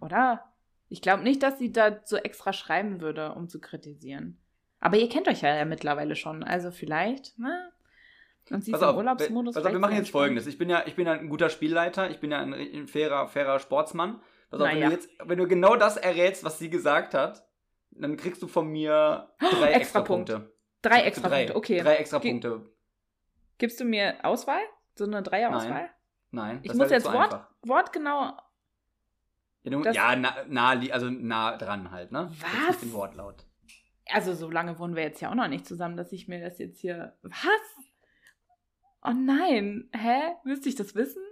Oder? 0.00 0.44
Ich 0.88 1.02
glaube 1.02 1.22
nicht, 1.22 1.42
dass 1.42 1.58
sie 1.58 1.72
da 1.72 2.00
so 2.04 2.16
extra 2.16 2.52
schreiben 2.52 3.00
würde, 3.00 3.32
um 3.32 3.48
zu 3.48 3.60
kritisieren. 3.60 4.38
Aber 4.80 4.96
ihr 4.96 5.08
kennt 5.08 5.28
euch 5.28 5.42
ja, 5.42 5.54
ja 5.54 5.64
mittlerweile 5.64 6.16
schon. 6.16 6.42
Also 6.42 6.70
vielleicht, 6.70 7.38
ne? 7.38 7.70
Und 8.50 8.64
sie 8.64 8.72
ist 8.72 8.82
im 8.82 8.96
Urlaubsmodus. 8.96 9.56
Also 9.56 9.70
wir 9.70 9.78
machen 9.78 9.96
jetzt 9.96 10.10
folgendes. 10.10 10.46
Ich 10.46 10.58
bin 10.58 10.68
ja, 10.68 10.82
ich 10.86 10.96
bin 10.96 11.06
ja 11.06 11.12
ein 11.12 11.30
guter 11.30 11.48
Spielleiter, 11.48 12.10
ich 12.10 12.20
bin 12.20 12.30
ja 12.30 12.40
ein, 12.40 12.52
ein 12.52 12.86
fairer, 12.86 13.28
fairer 13.28 13.58
Sportsmann. 13.58 14.20
Pass 14.58 14.68
auf, 14.68 14.74
wenn, 14.74 14.80
du 14.80 14.90
jetzt, 14.90 15.08
wenn 15.24 15.38
du 15.38 15.48
genau 15.48 15.76
das 15.76 15.96
errätst, 15.96 16.44
was 16.44 16.58
sie 16.58 16.70
gesagt 16.70 17.14
hat, 17.14 17.46
dann 17.90 18.16
kriegst 18.16 18.42
du 18.42 18.48
von 18.48 18.68
mir 18.68 19.30
drei 19.38 19.50
oh, 19.60 19.64
extra, 19.64 20.00
Punkte. 20.02 20.52
Drei 20.82 21.02
extra 21.02 21.28
drei, 21.28 21.44
Punkte, 21.44 21.56
okay. 21.56 21.80
Drei 21.80 21.96
extra 21.96 22.18
Ge 22.18 22.30
Punkte. 22.30 22.70
Gibst 23.58 23.80
du 23.80 23.84
mir 23.84 24.24
Auswahl? 24.24 24.62
So 24.96 25.04
eine 25.04 25.22
Dreierauswahl? 25.22 25.90
Nein. 26.30 26.60
Ich 26.62 26.68
das 26.68 26.76
muss 26.76 26.90
jetzt 26.90 27.06
Wort, 27.06 27.32
einfach. 27.32 27.50
wortgenau. 27.62 28.32
Ja, 29.62 29.70
du, 29.70 29.82
ja 29.90 30.16
nah, 30.16 30.34
nah, 30.48 30.72
li- 30.72 30.92
also 30.92 31.08
nah 31.08 31.56
dran 31.56 31.90
halt, 31.90 32.12
ne? 32.12 32.30
Was? 32.68 32.80
Den 32.80 32.92
Wortlaut. 32.92 33.46
Also, 34.10 34.34
so 34.34 34.50
lange 34.50 34.78
wohnen 34.78 34.96
wir 34.96 35.02
jetzt 35.02 35.20
ja 35.20 35.30
auch 35.30 35.34
noch 35.34 35.48
nicht 35.48 35.66
zusammen, 35.66 35.96
dass 35.96 36.12
ich 36.12 36.28
mir 36.28 36.40
das 36.40 36.58
jetzt 36.58 36.80
hier. 36.80 37.16
Was? 37.22 37.86
Oh 39.02 39.12
nein. 39.12 39.88
Hä? 39.94 40.34
Müsste 40.44 40.68
ich 40.68 40.74
das 40.74 40.94
wissen? 40.94 41.22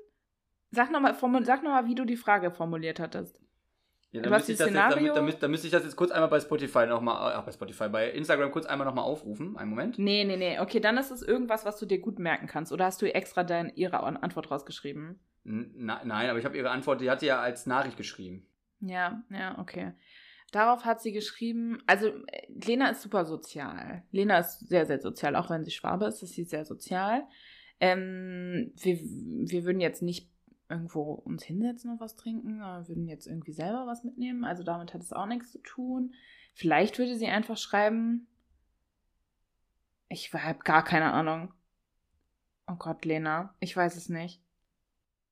Sag 0.73 0.91
nochmal, 0.91 1.15
sag 1.45 1.63
noch 1.63 1.71
mal, 1.71 1.87
wie 1.87 1.95
du 1.95 2.05
die 2.05 2.17
Frage 2.17 2.51
formuliert 2.51 2.99
hattest. 2.99 3.39
Ja, 4.11 4.21
dann 4.21 4.33
müsste 4.33 4.53
ich, 4.53 4.59
das 4.59 4.67
jetzt, 4.69 4.77
Szenario- 4.77 5.15
dann, 5.15 5.25
müsste, 5.25 5.41
dann 5.41 5.51
müsste 5.51 5.67
ich 5.69 5.73
das 5.73 5.85
jetzt 5.85 5.97
kurz 5.97 6.11
einmal 6.11 6.29
bei 6.29 6.41
Spotify 6.41 6.87
nochmal, 6.87 7.33
ach, 7.35 7.45
bei 7.45 7.53
Spotify, 7.53 7.89
bei 7.89 8.11
Instagram 8.11 8.51
kurz 8.51 8.67
einmal 8.67 8.87
nochmal 8.87 9.05
aufrufen. 9.05 9.57
Einen 9.57 9.71
Moment. 9.71 9.99
Nee, 9.99 10.25
nee, 10.25 10.37
nee. 10.37 10.59
Okay, 10.61 10.81
dann 10.81 10.99
ist 10.99 11.11
es 11.11 11.23
irgendwas, 11.23 11.65
was 11.65 11.79
du 11.79 11.87
dir 11.87 11.99
gut 12.01 12.19
merken 12.19 12.47
kannst. 12.47 12.73
Oder 12.73 12.87
hast 12.87 13.01
du 13.01 13.15
extra 13.15 13.45
dein, 13.45 13.71
ihre 13.75 14.03
An- 14.03 14.17
Antwort 14.19 14.51
rausgeschrieben? 14.51 15.19
Na, 15.45 16.03
nein, 16.05 16.29
aber 16.29 16.39
ich 16.39 16.45
habe 16.45 16.57
ihre 16.57 16.71
Antwort, 16.71 17.01
die 17.01 17.11
hat 17.11 17.21
sie 17.21 17.27
ja 17.27 17.41
als 17.41 17.67
Nachricht 17.67 17.97
geschrieben. 17.97 18.47
Ja, 18.81 19.23
ja, 19.31 19.59
okay. 19.59 19.93
Darauf 20.53 20.85
hat 20.85 21.01
sie 21.01 21.13
geschrieben, 21.13 21.79
also 21.87 22.09
äh, 22.09 22.47
Lena 22.67 22.91
ist 22.91 23.01
super 23.01 23.25
sozial. 23.25 24.03
Lena 24.11 24.39
ist 24.39 24.69
sehr, 24.69 24.85
sehr 24.85 25.01
sozial, 25.01 25.37
auch 25.37 25.49
wenn 25.49 25.65
sie 25.65 25.71
Schwabe 25.71 26.05
ist, 26.05 26.23
ist 26.23 26.35
sie 26.35 26.45
sehr 26.45 26.67
sozial. 26.67 27.27
Ähm, 27.81 28.73
wir, 28.77 28.99
wir 29.01 29.65
würden 29.65 29.81
jetzt 29.81 30.03
nicht 30.03 30.31
irgendwo 30.73 31.13
uns 31.13 31.45
hinsetzen 31.45 31.91
und 31.93 32.01
was 32.01 32.17
trinken, 32.17 32.59
wir 32.59 32.89
würden 32.89 33.07
jetzt 33.07 33.27
irgendwie 33.27 33.53
selber 33.53 33.87
was 33.87 34.03
mitnehmen. 34.03 34.45
Also 34.45 34.65
damit 34.65 34.93
hat 34.95 35.03
es 35.03 35.13
auch 35.13 35.27
nichts 35.27 35.53
zu 35.53 35.59
tun. 35.63 36.15
Vielleicht 36.55 36.99
würde 36.99 37.17
sie 37.17 37.29
einfach 37.29 37.57
schreiben, 37.57 38.27
ich 40.09 40.33
habe 40.35 40.59
gar 40.65 40.83
keine 40.85 41.13
Ahnung. 41.13 41.55
Oh 42.67 42.75
Gott, 42.75 43.05
Lena, 43.05 43.55
ich 43.61 43.77
weiß 43.77 43.97
es 43.97 44.09
nicht. 44.09 44.43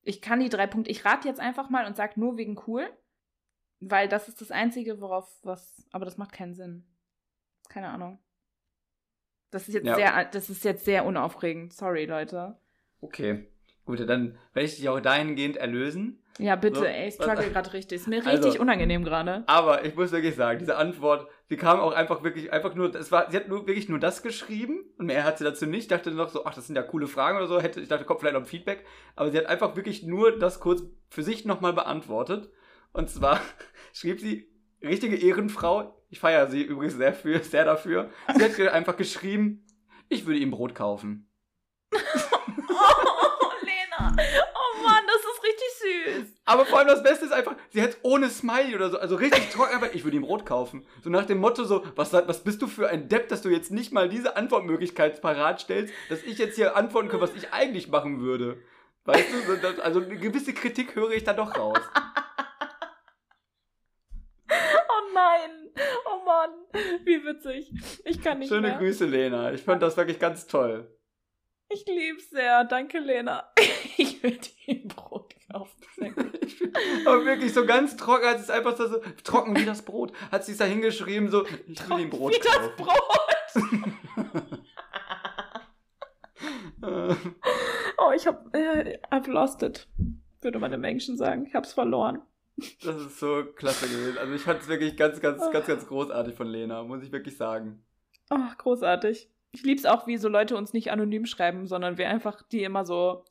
Ich 0.02 0.22
kann 0.22 0.40
die 0.40 0.48
drei 0.48 0.66
Punkte, 0.66 0.90
ich 0.90 1.04
rate 1.04 1.28
jetzt 1.28 1.40
einfach 1.40 1.68
mal 1.68 1.86
und 1.86 1.96
sage 1.96 2.18
nur 2.18 2.36
wegen 2.36 2.58
cool. 2.66 2.88
Weil 3.80 4.08
das 4.08 4.28
ist 4.28 4.40
das 4.42 4.50
Einzige, 4.50 5.00
worauf 5.00 5.38
was. 5.42 5.86
Aber 5.90 6.04
das 6.04 6.18
macht 6.18 6.32
keinen 6.32 6.54
Sinn. 6.54 6.84
Keine 7.70 7.88
Ahnung. 7.88 8.18
Das 9.50 9.68
ist 9.68 9.74
jetzt 9.74 9.86
Ja. 9.86 9.94
sehr, 9.94 10.24
das 10.26 10.50
ist 10.50 10.64
jetzt 10.64 10.84
sehr 10.84 11.06
unaufregend. 11.06 11.72
Sorry, 11.72 12.04
Leute. 12.04 12.58
Okay. 13.00 13.48
Gut, 13.84 14.00
dann 14.08 14.38
werde 14.52 14.66
ich 14.66 14.76
dich 14.76 14.88
auch 14.88 15.00
dahingehend 15.00 15.56
erlösen. 15.56 16.22
Ja, 16.38 16.56
bitte, 16.56 16.78
So, 16.78 16.84
ey, 16.84 17.08
ich 17.08 17.14
struggle 17.14 17.50
gerade 17.52 17.72
richtig. 17.72 18.00
Ist 18.00 18.08
mir 18.08 18.24
Also- 18.24 18.42
richtig 18.44 18.60
unangenehm 18.60 19.04
gerade. 19.04 19.42
Aber 19.46 19.84
ich 19.84 19.94
muss 19.94 20.12
wirklich 20.12 20.36
sagen, 20.36 20.58
diese 20.58 20.76
Antwort, 20.76 21.28
die 21.50 21.56
kam 21.56 21.80
auch 21.80 21.92
einfach 21.92 22.22
wirklich, 22.22 22.52
einfach 22.52 22.74
nur, 22.74 22.94
es 22.94 23.10
war, 23.10 23.30
sie 23.30 23.36
hat 23.36 23.48
nur 23.48 23.66
wirklich 23.66 23.88
nur 23.88 23.98
das 23.98 24.22
geschrieben 24.22 24.84
und 24.96 25.06
mehr 25.06 25.24
hat 25.24 25.38
sie 25.38 25.44
dazu 25.44 25.66
nicht. 25.66 25.82
Ich 25.82 25.88
dachte 25.88 26.12
noch 26.12 26.28
so, 26.28 26.44
ach, 26.46 26.54
das 26.54 26.66
sind 26.66 26.76
ja 26.76 26.82
coole 26.82 27.08
Fragen 27.08 27.36
oder 27.36 27.46
so. 27.48 27.60
Hätte, 27.60 27.80
ich 27.80 27.88
dachte, 27.88 28.04
kommt 28.04 28.20
vielleicht 28.20 28.34
noch 28.34 28.42
ein 28.42 28.46
Feedback. 28.46 28.84
Aber 29.16 29.30
sie 29.30 29.38
hat 29.38 29.46
einfach 29.46 29.76
wirklich 29.76 30.02
nur 30.04 30.38
das 30.38 30.60
kurz 30.60 30.82
für 31.08 31.22
sich 31.22 31.44
nochmal 31.44 31.72
beantwortet. 31.72 32.50
Und 32.92 33.10
zwar 33.10 33.40
schrieb 33.92 34.20
sie, 34.20 34.48
richtige 34.82 35.16
Ehrenfrau, 35.16 36.00
ich 36.08 36.20
feiere 36.20 36.48
sie 36.48 36.62
übrigens 36.62 36.94
sehr, 36.94 37.12
für, 37.12 37.38
sehr 37.40 37.64
dafür. 37.64 38.08
Sie 38.34 38.42
hat 38.44 38.72
einfach 38.72 38.96
geschrieben, 38.96 39.66
ich 40.08 40.26
würde 40.26 40.38
ihm 40.40 40.50
Brot 40.50 40.74
kaufen. 40.74 41.28
Oh, 44.54 44.82
Mann, 44.82 45.02
das 45.06 45.22
ist 45.22 45.42
richtig 45.44 46.24
süß. 46.24 46.34
Aber 46.44 46.66
vor 46.66 46.78
allem 46.78 46.88
das 46.88 47.02
Beste 47.02 47.24
ist 47.26 47.32
einfach, 47.32 47.54
sie 47.70 47.82
hat 47.82 47.96
ohne 48.02 48.28
Smiley 48.28 48.74
oder 48.74 48.90
so, 48.90 48.98
also 48.98 49.16
richtig 49.16 49.50
trocken, 49.50 49.74
einfach, 49.74 49.94
ich 49.94 50.04
würde 50.04 50.16
ihm 50.16 50.24
Rot 50.24 50.46
kaufen. 50.46 50.86
So 51.02 51.10
nach 51.10 51.26
dem 51.26 51.38
Motto 51.38 51.64
so, 51.64 51.84
was, 51.96 52.12
was 52.12 52.44
bist 52.44 52.62
du 52.62 52.66
für 52.66 52.88
ein 52.88 53.08
Depp, 53.08 53.28
dass 53.28 53.42
du 53.42 53.48
jetzt 53.48 53.70
nicht 53.70 53.92
mal 53.92 54.08
diese 54.08 54.36
Antwortmöglichkeit 54.36 55.20
parat 55.20 55.60
stellst, 55.60 55.94
dass 56.08 56.22
ich 56.22 56.38
jetzt 56.38 56.56
hier 56.56 56.76
antworten 56.76 57.08
kann, 57.08 57.20
was 57.20 57.34
ich 57.34 57.52
eigentlich 57.52 57.88
machen 57.88 58.20
würde. 58.20 58.62
Weißt 59.04 59.32
du, 59.32 59.40
so, 59.52 59.56
das, 59.56 59.78
also 59.80 60.00
eine 60.00 60.16
gewisse 60.16 60.52
Kritik 60.52 60.94
höre 60.94 61.12
ich 61.12 61.24
da 61.24 61.32
doch 61.32 61.56
raus. 61.56 61.80
Oh 64.50 65.14
nein. 65.14 65.70
Oh 66.06 66.24
Mann. 66.24 66.50
Wie 67.04 67.24
witzig. 67.24 67.72
Ich 68.04 68.22
kann 68.22 68.38
nicht 68.38 68.48
Schöne 68.48 68.68
mehr. 68.68 68.78
Grüße, 68.78 69.06
Lena. 69.06 69.52
Ich 69.52 69.62
fand 69.62 69.82
das 69.82 69.96
wirklich 69.96 70.18
ganz 70.18 70.46
toll. 70.46 70.94
Ich 71.72 71.86
lieb's 71.86 72.30
sehr. 72.30 72.64
Danke, 72.64 72.98
Lena. 72.98 73.50
Ich 73.96 74.22
würde 74.22 74.38
dir 74.66 74.88
Brot 74.88 75.34
kaufen. 75.52 75.82
Aber 77.06 77.24
wirklich 77.26 77.52
so 77.52 77.66
ganz 77.66 77.96
trocken, 77.96 78.26
hat 78.26 78.38
sie 78.38 78.44
es 78.44 78.50
einfach 78.50 78.76
so, 78.78 78.98
trocken 79.24 79.54
wie 79.56 79.66
das 79.66 79.82
Brot, 79.82 80.12
hat 80.32 80.44
sie 80.44 80.52
es 80.52 80.58
da 80.58 80.64
hingeschrieben, 80.64 81.28
so, 81.28 81.44
ich 81.66 81.88
will 81.88 81.98
ihm 81.98 82.08
Brot 82.08 82.32
Wie 82.32 82.38
das 82.38 82.56
kaufen. 82.56 82.72
Brot. 82.76 82.96
Äh, 86.82 87.14
Oh, 87.98 88.12
ich 88.16 88.26
hab, 88.26 88.54
äh, 88.56 88.98
I've 89.10 89.30
lost 89.30 89.62
it. 89.62 89.86
Würde 90.40 90.58
meine 90.58 90.78
Menschen 90.78 91.18
sagen. 91.18 91.44
Ich 91.46 91.54
hab's 91.54 91.74
verloren. 91.74 92.22
Das 92.82 92.96
ist 92.96 93.18
so 93.20 93.44
klasse 93.56 93.86
gewesen. 93.88 94.16
Also 94.16 94.32
ich 94.32 94.40
fand 94.40 94.62
es 94.62 94.68
wirklich 94.68 94.96
ganz, 94.96 95.20
ganz, 95.20 95.42
ganz, 95.52 95.66
ganz 95.66 95.86
großartig 95.86 96.34
von 96.34 96.46
Lena, 96.46 96.82
muss 96.82 97.02
ich 97.02 97.12
wirklich 97.12 97.36
sagen. 97.36 97.84
Ach, 98.30 98.56
großartig. 98.56 99.28
Ich 99.52 99.62
lieb's 99.62 99.84
auch, 99.84 100.06
wie 100.06 100.16
so 100.16 100.28
Leute 100.28 100.56
uns 100.56 100.72
nicht 100.72 100.90
anonym 100.92 101.26
schreiben, 101.26 101.66
sondern 101.66 101.98
wir 101.98 102.08
einfach 102.08 102.42
die 102.52 102.62
immer 102.62 102.84
so 102.84 103.24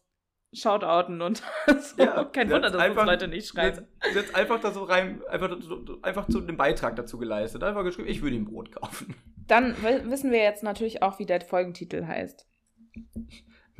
shoutouten 0.54 1.22
und 1.22 1.38
so. 1.80 2.04
Ja, 2.04 2.26
Kein 2.26 2.50
Wunder, 2.50 2.70
dass 2.70 2.76
einfach- 2.82 3.02
uns 3.04 3.10
Leute 3.12 3.28
nicht 3.28 3.48
schreiben. 3.48 3.88
hat 4.02 4.36
einfach 4.36 4.60
da 4.60 4.72
so 4.72 4.84
rein, 4.84 5.22
einfach, 5.30 5.56
einfach 6.02 6.28
zu 6.28 6.42
dem 6.42 6.58
Beitrag 6.58 6.96
dazu 6.96 7.18
geleistet. 7.18 7.64
Einfach 7.64 7.84
geschrieben, 7.84 8.08
ich 8.10 8.22
würde 8.22 8.36
ihm 8.36 8.46
Brot 8.46 8.72
kaufen. 8.72 9.16
Dann 9.48 9.76
wissen 10.10 10.32
wir 10.32 10.44
jetzt 10.44 10.64
natürlich 10.64 11.02
auch, 11.02 11.20
wie 11.20 11.26
der 11.26 11.42
Folgentitel 11.42 12.06
heißt. 12.06 12.48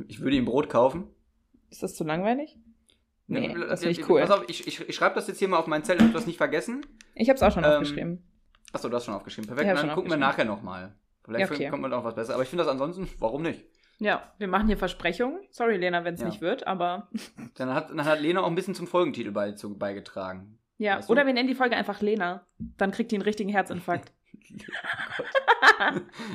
Ich 0.08 0.20
würde 0.20 0.36
ihm 0.36 0.44
Brot 0.46 0.68
kaufen. 0.68 1.08
Ist 1.70 1.82
das 1.82 1.94
zu 1.94 2.04
langweilig? 2.04 2.56
Nee, 3.26 3.48
Ne, 3.48 3.66
das 3.68 3.80
finde 3.80 4.00
ich 4.00 4.08
cool. 4.08 4.20
Pass 4.22 4.30
auf, 4.30 4.44
ich, 4.48 4.66
ich, 4.66 4.88
ich 4.88 4.94
schreibe 4.96 5.14
das 5.14 5.28
jetzt 5.28 5.38
hier 5.38 5.46
mal 5.48 5.58
auf 5.58 5.66
meinen 5.68 5.84
Zettel, 5.84 5.98
damit 5.98 6.14
wir 6.14 6.18
das 6.18 6.26
nicht 6.26 6.38
vergessen. 6.38 6.84
Ich 7.14 7.28
hab's 7.30 7.42
auch 7.42 7.52
schon 7.52 7.62
Ähm, 7.64 7.70
aufgeschrieben. 7.70 8.24
Achso, 8.72 8.88
du 8.88 8.96
hast 8.96 9.04
schon 9.04 9.14
aufgeschrieben. 9.14 9.46
Perfekt, 9.46 9.68
Ich 9.68 9.74
dann 9.76 9.86
schon 9.86 9.94
gucken 9.94 10.10
wir 10.10 10.16
nachher 10.16 10.44
nochmal. 10.44 10.96
Vielleicht 11.24 11.50
okay. 11.52 11.68
kommt 11.68 11.82
man 11.82 11.92
auch 11.92 12.04
was 12.04 12.14
besser. 12.14 12.34
Aber 12.34 12.42
ich 12.42 12.48
finde 12.48 12.64
das 12.64 12.70
ansonsten, 12.72 13.08
warum 13.18 13.42
nicht? 13.42 13.64
Ja, 13.98 14.32
wir 14.38 14.48
machen 14.48 14.66
hier 14.66 14.78
Versprechungen. 14.78 15.40
Sorry, 15.50 15.76
Lena, 15.76 16.04
wenn 16.04 16.14
es 16.14 16.20
Ja. 16.20 16.26
nicht 16.28 16.40
wird, 16.40 16.66
aber 16.66 17.08
Dann 17.56 17.74
hat, 17.74 17.90
dann 17.90 18.04
hat 18.04 18.20
Lena 18.20 18.40
auch 18.42 18.46
ein 18.46 18.54
bisschen 18.54 18.74
zum 18.74 18.86
Folgentitel 18.86 19.30
beigetragen. 19.32 20.58
ja. 20.78 20.96
Weißt 20.96 21.08
du? 21.08 21.12
Oder 21.12 21.26
wir 21.26 21.34
nennen 21.34 21.48
die 21.48 21.54
Folge 21.54 21.76
einfach 21.76 22.00
Lena. 22.00 22.46
Dann 22.58 22.90
kriegt 22.92 23.10
die 23.12 23.16
einen 23.16 23.22
richtigen 23.22 23.50
Herzinfarkt. 23.50 24.10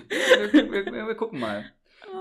wir, 0.10 0.54
wir, 0.72 0.86
wir, 0.86 1.08
wir 1.08 1.16
gucken 1.16 1.40
mal. 1.40 1.66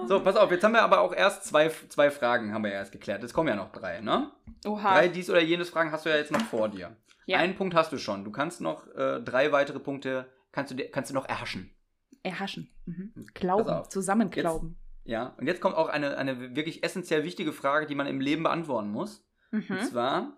So, 0.06 0.20
pass 0.20 0.36
auf, 0.36 0.50
jetzt 0.50 0.64
haben 0.64 0.72
wir 0.72 0.82
aber 0.82 1.00
auch 1.00 1.14
erst 1.14 1.44
zwei, 1.44 1.68
zwei 1.88 2.10
Fragen 2.10 2.52
haben 2.52 2.64
wir 2.64 2.72
erst 2.72 2.90
geklärt. 2.92 3.22
Jetzt 3.22 3.32
kommen 3.32 3.48
ja 3.48 3.54
noch 3.54 3.70
drei, 3.70 4.00
ne? 4.00 4.30
Oha. 4.66 4.94
Drei 4.94 5.08
dies 5.08 5.30
oder 5.30 5.40
jenes 5.40 5.70
Fragen 5.70 5.92
hast 5.92 6.04
du 6.04 6.10
ja 6.10 6.16
jetzt 6.16 6.32
noch 6.32 6.40
vor 6.40 6.68
dir. 6.68 6.96
ja. 7.26 7.38
Einen 7.38 7.54
Punkt 7.54 7.74
hast 7.74 7.92
du 7.92 7.98
schon. 7.98 8.24
Du 8.24 8.30
kannst 8.32 8.60
noch 8.60 8.86
äh, 8.96 9.20
drei 9.20 9.52
weitere 9.52 9.78
Punkte, 9.78 10.26
kannst 10.52 10.72
du, 10.72 10.88
kannst 10.88 11.10
du 11.10 11.14
noch 11.14 11.28
erhaschen. 11.28 11.70
Erhaschen. 12.24 12.68
Mhm. 12.86 13.12
Glauben. 13.34 13.68
auf. 13.70 13.88
Zusammenklauben. 13.88 14.76
Ja, 15.04 15.34
und 15.38 15.46
jetzt 15.46 15.60
kommt 15.60 15.76
auch 15.76 15.88
eine, 15.88 16.16
eine 16.16 16.56
wirklich 16.56 16.82
essentiell 16.82 17.22
wichtige 17.22 17.52
Frage, 17.52 17.86
die 17.86 17.94
man 17.94 18.06
im 18.06 18.20
Leben 18.20 18.42
beantworten 18.42 18.90
muss. 18.90 19.24
Und 19.52 19.68
Mhm. 19.70 19.80
zwar, 19.82 20.36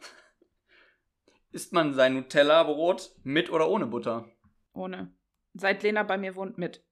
isst 1.53 1.73
man 1.73 1.95
sein 1.95 2.15
Nutella-Brot 2.15 3.13
mit 3.23 3.51
oder 3.51 3.69
ohne 3.71 3.87
Butter? 3.87 4.29
Ohne. 4.75 5.13
Seit 5.55 5.83
Lena 5.83 6.03
bei 6.03 6.19
mir 6.19 6.35
wohnt, 6.37 6.59
mit. 6.59 6.85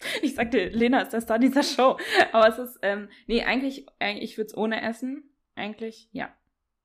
Ich 0.22 0.34
sagte, 0.34 0.68
Lena 0.68 1.02
ist 1.02 1.12
der 1.12 1.20
Star 1.20 1.38
dieser 1.38 1.62
Show. 1.62 1.96
Aber 2.32 2.48
es 2.48 2.58
ist, 2.58 2.78
ähm, 2.82 3.08
nee, 3.26 3.44
eigentlich, 3.44 3.86
eigentlich 3.98 4.32
ich 4.32 4.36
würde 4.38 4.48
es 4.48 4.56
ohne 4.56 4.82
essen. 4.82 5.30
Eigentlich, 5.54 6.08
ja. 6.12 6.34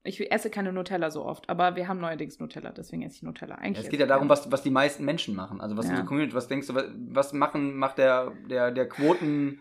Ich 0.05 0.31
esse 0.31 0.49
keine 0.49 0.71
Nutella 0.71 1.09
so 1.11 1.25
oft, 1.25 1.49
aber 1.49 1.75
wir 1.75 1.87
haben 1.87 1.99
neuerdings 1.99 2.39
Nutella, 2.39 2.71
deswegen 2.71 3.01
esse 3.01 3.15
ich 3.15 3.23
Nutella. 3.23 3.55
Eigentlich 3.55 3.77
Es 3.79 3.83
esse 3.85 3.89
geht 3.91 3.99
ja 3.99 4.05
darum, 4.05 4.29
was, 4.29 4.51
was 4.51 4.61
die 4.63 4.69
meisten 4.69 5.03
Menschen 5.03 5.35
machen. 5.35 5.59
Also 5.61 5.75
was 5.77 5.85
Ja. 5.85 5.91
unsere 5.91 6.07
Community, 6.07 6.33
was 6.35 6.47
denkst 6.47 6.67
du, 6.67 6.75
was, 6.75 6.85
was 7.09 7.33
machen, 7.33 7.75
macht 7.75 7.97
der, 7.97 8.31
der, 8.49 8.71
der 8.71 8.87
Quoten 8.87 9.59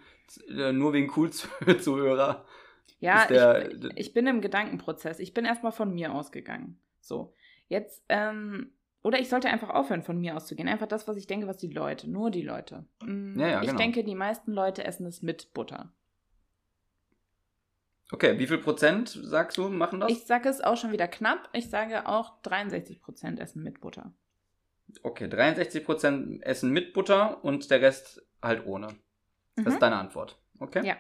äh, 0.49 0.72
nur 0.72 0.92
wegen 0.92 1.11
Cool-Zuhörer? 1.14 2.45
Ja, 3.01 3.22
ist 3.22 3.30
der- 3.30 3.70
ich, 3.70 3.90
ich 3.97 4.14
bin 4.14 4.26
im 4.26 4.40
Gedankenprozess. 4.40 5.18
Ich 5.18 5.34
bin 5.34 5.45
erstmal 5.45 5.72
von 5.72 5.92
mir 5.92 6.14
ausgegangen. 6.14 6.78
So. 7.01 7.34
Jetzt, 7.68 8.03
ähm, 8.09 8.72
oder 9.03 9.18
ich 9.20 9.28
sollte 9.28 9.49
einfach 9.49 9.68
aufhören, 9.68 10.03
von 10.03 10.18
mir 10.18 10.34
auszugehen. 10.36 10.68
Einfach 10.68 10.86
das, 10.86 11.07
was 11.07 11.18
ich 11.18 11.26
denke, 11.26 11.47
was 11.47 11.59
die 11.59 11.68
Leute, 11.70 12.09
nur 12.09 12.30
die 12.30 12.40
Leute. 12.42 12.86
Mm, 13.05 13.38
Ja, 13.38 13.49
ja, 13.49 13.61
ich 13.61 13.66
genau. 13.66 13.78
denke, 13.78 14.05
die 14.05 14.14
meisten 14.14 14.53
Leute 14.53 14.84
essen 14.84 15.05
es 15.07 15.20
mit 15.20 15.53
Butter. 15.53 15.92
Okay, 18.13 18.39
wie 18.39 18.47
viel 18.47 18.59
Prozent 18.59 19.09
sagst 19.09 19.57
du, 19.57 19.69
machen 19.69 20.01
das? 20.01 20.11
Ich 20.11 20.27
sage 20.27 20.49
es 20.49 20.61
auch 20.61 20.77
schon 20.77 20.93
wieder 20.93 21.09
knapp. 21.09 21.49
Ich 21.53 21.71
sage 21.71 22.07
auch 22.07 22.41
63% 22.43 23.39
essen 23.41 23.63
mit 23.63 23.81
Butter. 23.81 24.13
Okay, 25.03 25.25
63% 25.27 26.43
essen 26.43 26.71
mit 26.71 26.93
Butter 26.93 27.43
und 27.45 27.71
der 27.71 27.81
Rest 27.81 28.23
halt 28.43 28.67
ohne. 28.67 28.89
Das 29.57 29.65
Mhm. 29.67 29.73
ist 29.73 29.79
deine 29.83 29.97
Antwort. 29.97 30.39
Okay? 30.61 30.87
Ja. 30.87 30.97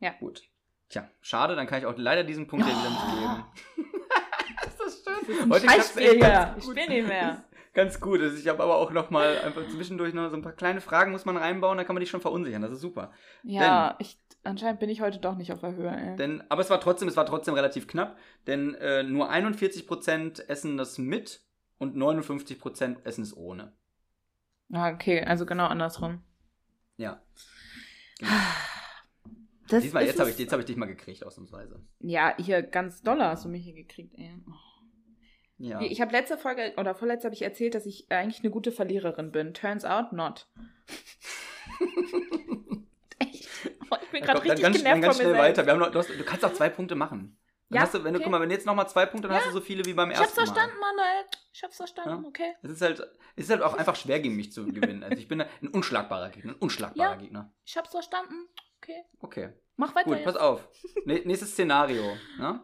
Ja. 0.00 0.12
Gut. 0.20 0.42
Tja, 0.88 1.08
schade, 1.20 1.56
dann 1.56 1.66
kann 1.66 1.78
ich 1.80 1.86
auch 1.86 1.94
leider 1.96 2.22
diesen 2.24 2.46
Punkt 2.46 2.66
hier 2.66 2.74
wieder 2.74 2.90
nicht 2.90 3.02
Oh. 3.02 3.18
geben. 3.18 3.44
ist 4.66 4.80
das 4.80 5.02
schön? 5.04 5.48
Das 5.48 5.62
Heute 5.62 5.66
echt 5.74 5.98
hier. 5.98 6.18
ganz 6.18 6.58
Ich 6.58 6.64
spiele 6.70 6.88
nicht 6.88 7.08
mehr. 7.08 7.44
Ganz 7.74 7.98
gut. 8.00 8.20
Also 8.20 8.36
ich 8.36 8.46
habe 8.48 8.62
aber 8.62 8.76
auch 8.76 8.90
noch 8.92 9.08
mal 9.08 9.38
einfach 9.38 9.66
zwischendurch 9.68 10.12
noch 10.12 10.28
so 10.28 10.36
ein 10.36 10.42
paar 10.42 10.52
kleine 10.52 10.82
Fragen 10.82 11.10
muss 11.10 11.24
man 11.24 11.38
reinbauen, 11.38 11.78
da 11.78 11.84
kann 11.84 11.94
man 11.94 12.00
dich 12.00 12.10
schon 12.10 12.20
verunsichern. 12.20 12.60
Das 12.60 12.70
ist 12.70 12.82
super. 12.82 13.10
Ja, 13.42 13.96
ich, 13.98 14.18
Anscheinend 14.44 14.80
bin 14.80 14.90
ich 14.90 15.00
heute 15.00 15.18
doch 15.18 15.36
nicht 15.36 15.52
auf 15.52 15.60
der 15.60 15.76
Höhe, 15.76 15.90
ey. 15.90 16.16
Denn, 16.16 16.42
aber 16.48 16.62
es 16.62 16.70
war 16.70 16.80
trotzdem, 16.80 17.08
es 17.08 17.16
war 17.16 17.26
trotzdem 17.26 17.54
relativ 17.54 17.86
knapp, 17.86 18.18
denn 18.46 18.74
äh, 18.74 19.04
nur 19.04 19.30
41% 19.30 20.48
essen 20.48 20.76
das 20.76 20.98
mit 20.98 21.42
und 21.78 21.96
59% 21.96 23.04
essen 23.04 23.22
es 23.22 23.36
ohne. 23.36 23.72
Ah, 24.72 24.90
okay, 24.92 25.22
also 25.22 25.46
genau 25.46 25.66
andersrum. 25.66 26.22
Ja. 26.96 27.22
Das 29.68 29.82
Diesmal, 29.82 30.04
jetzt 30.04 30.18
habe 30.20 30.30
ich, 30.30 30.38
jetzt 30.38 30.52
hab 30.52 30.60
ich 30.60 30.66
dich 30.66 30.76
mal 30.76 30.86
gekriegt, 30.86 31.24
ausnahmsweise. 31.24 31.80
Ja, 32.00 32.34
hier 32.36 32.62
ganz 32.62 33.02
doller 33.02 33.28
hast 33.28 33.44
du 33.44 33.48
mich 33.48 33.64
hier 33.64 33.74
gekriegt, 33.74 34.14
ey. 34.18 34.34
Ja. 35.58 35.80
Ich 35.80 36.00
habe 36.00 36.12
letzte 36.12 36.36
Folge 36.36 36.74
oder 36.76 36.94
vorletzte 36.94 37.26
habe 37.26 37.34
ich 37.34 37.42
erzählt, 37.42 37.74
dass 37.74 37.86
ich 37.86 38.10
eigentlich 38.10 38.42
eine 38.42 38.50
gute 38.50 38.72
Verliererin 38.72 39.30
bin. 39.30 39.54
Turns 39.54 39.84
out 39.84 40.12
not. 40.12 40.48
Echt? 43.20 43.48
Ich 44.02 44.08
bin 44.10 44.20
Ja, 44.20 44.26
gerade 44.26 44.42
richtig 44.44 44.62
ganz, 44.62 44.76
genervt 44.78 45.02
ganz 45.02 45.16
von 45.20 45.26
mir 45.32 45.38
weiter. 45.38 45.64
Wir 45.66 45.72
haben 45.72 45.80
noch, 45.80 45.90
du, 45.90 45.98
hast, 45.98 46.08
du 46.10 46.24
kannst 46.24 46.44
auch 46.44 46.52
zwei 46.52 46.68
Punkte 46.68 46.94
machen. 46.94 47.38
Dann 47.68 47.76
Ja, 47.76 47.82
hast 47.82 47.94
du, 47.94 48.04
wenn, 48.04 48.12
du, 48.12 48.18
okay. 48.18 48.24
guck 48.24 48.30
mal, 48.32 48.40
wenn 48.40 48.50
jetzt 48.50 48.66
nochmal 48.66 48.88
zwei 48.88 49.06
Punkte, 49.06 49.28
dann 49.28 49.36
hast 49.38 49.46
du 49.48 49.52
so 49.52 49.60
viele 49.60 49.84
wie 49.86 49.94
beim 49.94 50.10
Ich 50.10 50.16
ersten 50.18 50.28
hab's 50.28 50.36
Mal. 50.36 50.54
verstanden, 50.54 50.76
Manuel. 50.80 51.24
Ich 51.52 51.62
hab's 51.62 51.76
verstanden, 51.76 52.22
Ja. 52.22 52.28
okay. 52.28 52.54
Es 52.62 52.70
ist 52.70 52.82
halt, 52.82 53.00
es 53.36 53.44
ist 53.44 53.50
halt 53.50 53.62
auch 53.62 53.74
einfach 53.74 53.96
schwer 53.96 54.20
gegen 54.20 54.36
mich 54.36 54.52
zu 54.52 54.66
gewinnen. 54.66 55.02
Also 55.02 55.16
ich 55.16 55.28
bin 55.28 55.40
ein 55.40 55.68
unschlagbarer 55.68 56.30
Gegner, 56.30 56.52
ein 56.52 56.56
unschlagbarer 56.58 57.12
Ja. 57.12 57.16
Gegner. 57.16 57.52
Ich 57.64 57.76
hab's 57.76 57.90
verstanden. 57.90 58.48
Okay. 58.78 59.04
Okay. 59.20 59.48
Mach 59.76 59.94
weiter 59.94 60.04
Gut, 60.04 60.16
jetzt. 60.18 60.24
pass 60.24 60.36
auf. 60.36 60.68
Nächstes 61.06 61.52
Szenario. 61.52 62.16
Ne? 62.38 62.60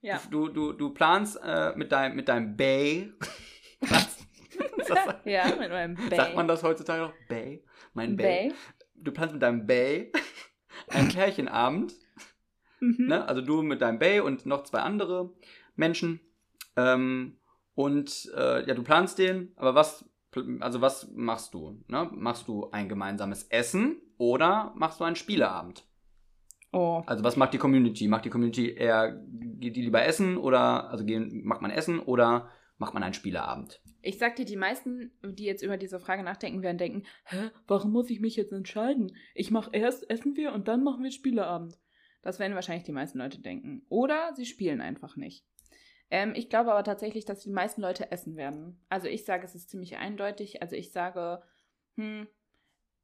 Ja. 0.00 0.20
Du, 0.30 0.48
du, 0.48 0.72
du 0.72 0.90
planst 0.94 1.38
äh, 1.44 1.72
mit 1.76 1.92
deinem, 1.92 2.16
mit 2.16 2.28
deinem 2.28 2.56
Bay. 2.56 3.12
Was? 3.80 4.18
das, 4.88 4.98
ja, 5.24 5.46
mit 5.48 5.70
meinem 5.70 5.96
Bay. 5.96 6.16
sagt 6.16 6.34
man 6.34 6.48
das 6.48 6.62
heutzutage 6.62 7.02
noch? 7.02 7.12
Bay? 7.28 7.62
Mein 7.92 8.16
Bay. 8.16 8.48
Bay. 8.48 8.54
Du 8.94 9.12
planst 9.12 9.34
mit 9.34 9.42
deinem 9.42 9.66
Bay 9.66 10.10
einen 10.88 11.08
Pärchenabend. 11.08 11.94
Mhm. 12.80 13.06
Ne? 13.06 13.28
Also 13.28 13.40
du 13.40 13.62
mit 13.62 13.80
deinem 13.80 13.98
Bay 13.98 14.20
und 14.20 14.46
noch 14.46 14.64
zwei 14.64 14.80
andere 14.80 15.32
Menschen. 15.76 16.20
Ähm, 16.76 17.38
und 17.74 18.30
äh, 18.36 18.66
ja, 18.66 18.74
du 18.74 18.82
planst 18.82 19.18
den, 19.18 19.52
aber 19.56 19.74
was, 19.74 20.08
also 20.60 20.80
was 20.80 21.10
machst 21.14 21.54
du? 21.54 21.82
Ne? 21.88 22.08
Machst 22.12 22.48
du 22.48 22.70
ein 22.70 22.88
gemeinsames 22.88 23.44
Essen 23.44 24.00
oder 24.18 24.72
machst 24.76 25.00
du 25.00 25.04
einen 25.04 25.16
Spieleabend? 25.16 25.84
Oh. 26.72 27.02
Also 27.06 27.24
was 27.24 27.36
macht 27.36 27.54
die 27.54 27.58
Community? 27.58 28.08
Macht 28.08 28.24
die 28.24 28.30
Community 28.30 28.70
eher, 28.70 29.12
geht 29.12 29.76
die 29.76 29.82
lieber 29.82 30.04
essen 30.04 30.36
oder, 30.36 30.90
also 30.90 31.04
gehen, 31.04 31.44
macht 31.44 31.62
man 31.62 31.70
Essen 31.70 32.00
oder 32.00 32.50
macht 32.78 32.94
man 32.94 33.02
einen 33.02 33.14
Spieleabend? 33.14 33.80
Ich 34.06 34.18
sag 34.18 34.36
dir, 34.36 34.44
die 34.44 34.56
meisten, 34.56 35.10
die 35.22 35.44
jetzt 35.44 35.62
über 35.62 35.76
diese 35.76 35.98
Frage 35.98 36.22
nachdenken, 36.22 36.62
werden 36.62 36.78
denken, 36.78 37.02
hä, 37.24 37.50
warum 37.66 37.92
muss 37.92 38.08
ich 38.08 38.20
mich 38.20 38.36
jetzt 38.36 38.52
entscheiden? 38.52 39.16
Ich 39.34 39.50
mache 39.50 39.70
erst 39.72 40.08
essen 40.08 40.36
wir 40.36 40.52
und 40.52 40.68
dann 40.68 40.84
machen 40.84 41.02
wir 41.02 41.10
Spieleabend. 41.10 41.78
Das 42.22 42.38
werden 42.38 42.54
wahrscheinlich 42.54 42.84
die 42.84 42.92
meisten 42.92 43.18
Leute 43.18 43.40
denken. 43.40 43.84
Oder 43.88 44.32
sie 44.34 44.46
spielen 44.46 44.80
einfach 44.80 45.16
nicht. 45.16 45.44
Ähm, 46.10 46.34
ich 46.36 46.48
glaube 46.48 46.70
aber 46.70 46.84
tatsächlich, 46.84 47.24
dass 47.24 47.42
die 47.42 47.50
meisten 47.50 47.80
Leute 47.80 48.12
essen 48.12 48.36
werden. 48.36 48.80
Also 48.88 49.08
ich 49.08 49.24
sage, 49.24 49.44
es 49.44 49.54
ist 49.54 49.70
ziemlich 49.70 49.96
eindeutig. 49.96 50.62
Also 50.62 50.76
ich 50.76 50.92
sage, 50.92 51.42
hm, 51.96 52.28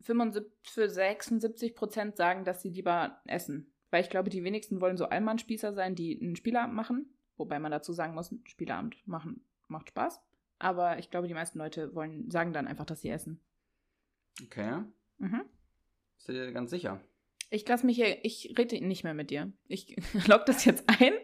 75, 0.03 0.53
für 0.63 0.89
76 0.89 1.75
Prozent 1.75 2.17
sagen, 2.17 2.45
dass 2.45 2.63
sie 2.63 2.71
lieber 2.71 3.21
essen. 3.27 3.75
Weil 3.91 4.03
ich 4.03 4.11
glaube, 4.11 4.31
die 4.31 4.45
wenigsten 4.45 4.81
wollen 4.81 4.97
so 4.97 5.07
Allmannspießer 5.07 5.73
sein, 5.73 5.95
die 5.95 6.21
einen 6.21 6.37
Spieleabend 6.37 6.75
machen. 6.75 7.17
Wobei 7.37 7.59
man 7.59 7.73
dazu 7.73 7.93
sagen 7.93 8.15
muss, 8.15 8.33
Spieleabend 8.45 8.97
machen 9.07 9.45
macht 9.69 9.89
Spaß. 9.89 10.21
Aber 10.63 11.01
ich 11.01 11.11
glaube, 11.11 11.27
die 11.27 11.35
meisten 11.35 11.59
Leute 11.59 11.93
wollen, 11.93 12.31
sagen 12.31 12.53
dann 12.53 12.69
einfach, 12.69 12.87
dass 12.87 13.01
sie 13.01 13.11
essen. 13.11 13.41
Okay. 14.45 14.85
Mhm. 15.19 15.43
Bist 16.17 16.29
du 16.29 16.33
dir 16.33 16.53
ganz 16.53 16.71
sicher? 16.71 17.01
Ich 17.51 17.67
lasse 17.67 17.85
mich 17.85 17.97
hier, 17.97 18.25
ich 18.25 18.55
rede 18.57 18.81
nicht 18.87 19.03
mehr 19.03 19.13
mit 19.13 19.31
dir. 19.31 19.53
Ich 19.67 19.97
log 20.29 20.47
das 20.47 20.65
jetzt 20.65 20.89
ein 20.89 21.15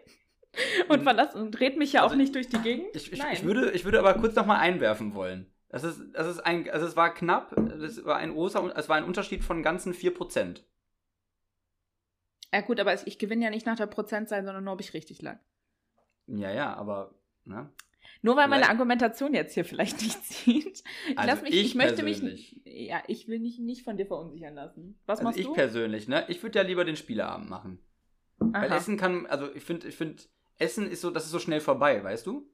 und 0.88 1.00
Mhm. 1.00 1.04
verlasse 1.04 1.38
und 1.38 1.58
red 1.60 1.76
mich 1.76 1.92
ja 1.92 2.02
Also 2.02 2.14
auch 2.14 2.18
nicht 2.18 2.34
durch 2.34 2.48
die 2.48 2.58
Gegend. 2.58 2.88
Ich, 2.96 3.12
ich, 3.12 3.18
Nein. 3.20 3.32
ich, 3.32 3.44
würde, 3.44 3.70
ich 3.70 3.84
würde 3.84 4.00
aber 4.00 4.14
kurz 4.14 4.34
nochmal 4.34 4.58
einwerfen 4.58 5.14
wollen. 5.14 5.52
Das 5.68 5.84
ist, 5.84 6.00
das 6.14 6.26
ist 6.26 6.40
ein, 6.40 6.68
also 6.70 6.84
es 6.84 6.96
war 6.96 7.14
knapp, 7.14 7.54
das 7.54 8.04
war 8.04 8.16
ein 8.16 8.32
großer, 8.32 8.76
es 8.76 8.88
war 8.88 8.96
ein 8.96 9.04
Unterschied 9.04 9.44
von 9.44 9.62
ganzen 9.62 9.94
4%. 9.94 10.64
Ja 12.52 12.62
gut, 12.62 12.80
aber 12.80 13.06
ich 13.06 13.18
gewinne 13.18 13.44
ja 13.44 13.50
nicht 13.50 13.66
nach 13.66 13.76
der 13.76 13.86
Prozentzahl, 13.86 14.42
sondern 14.44 14.64
nur, 14.64 14.72
ob 14.72 14.80
ich 14.80 14.94
richtig 14.94 15.22
lag. 15.22 15.38
Ja, 16.26 16.50
ja, 16.50 16.74
aber, 16.74 17.14
ne? 17.44 17.70
Nur 18.20 18.36
weil 18.36 18.48
meine 18.48 18.68
Argumentation 18.68 19.32
jetzt 19.34 19.54
hier 19.54 19.64
vielleicht 19.64 20.00
nicht 20.02 20.24
zieht. 20.24 20.82
Ich, 21.08 21.18
Also 21.18 21.30
lass 21.30 21.42
mich, 21.42 21.54
ich, 21.54 21.66
ich 21.66 21.74
möchte 21.74 22.02
mich. 22.02 22.60
Ja, 22.64 23.02
ich 23.06 23.28
will 23.28 23.38
mich 23.38 23.58
nicht 23.58 23.82
von 23.84 23.96
dir 23.96 24.06
verunsichern 24.06 24.54
lassen. 24.54 24.98
Was 25.06 25.20
Also 25.20 25.28
machst 25.28 25.38
ich 25.40 25.46
du? 25.46 25.52
persönlich, 25.52 26.08
ne? 26.08 26.24
Ich 26.28 26.42
würde 26.42 26.58
ja 26.58 26.64
lieber 26.64 26.84
den 26.84 26.96
Spieleabend 26.96 27.48
machen. 27.48 27.78
Weil 28.38 28.70
Aha. 28.70 28.76
Essen 28.76 28.96
kann, 28.96 29.26
also 29.26 29.52
ich 29.54 29.64
finde, 29.64 29.88
ich 29.88 29.96
finde, 29.96 30.22
Essen 30.58 30.88
ist 30.90 31.00
so, 31.00 31.10
das 31.10 31.24
ist 31.24 31.30
so 31.30 31.38
schnell 31.38 31.60
vorbei, 31.60 32.02
weißt 32.02 32.26
du? 32.26 32.48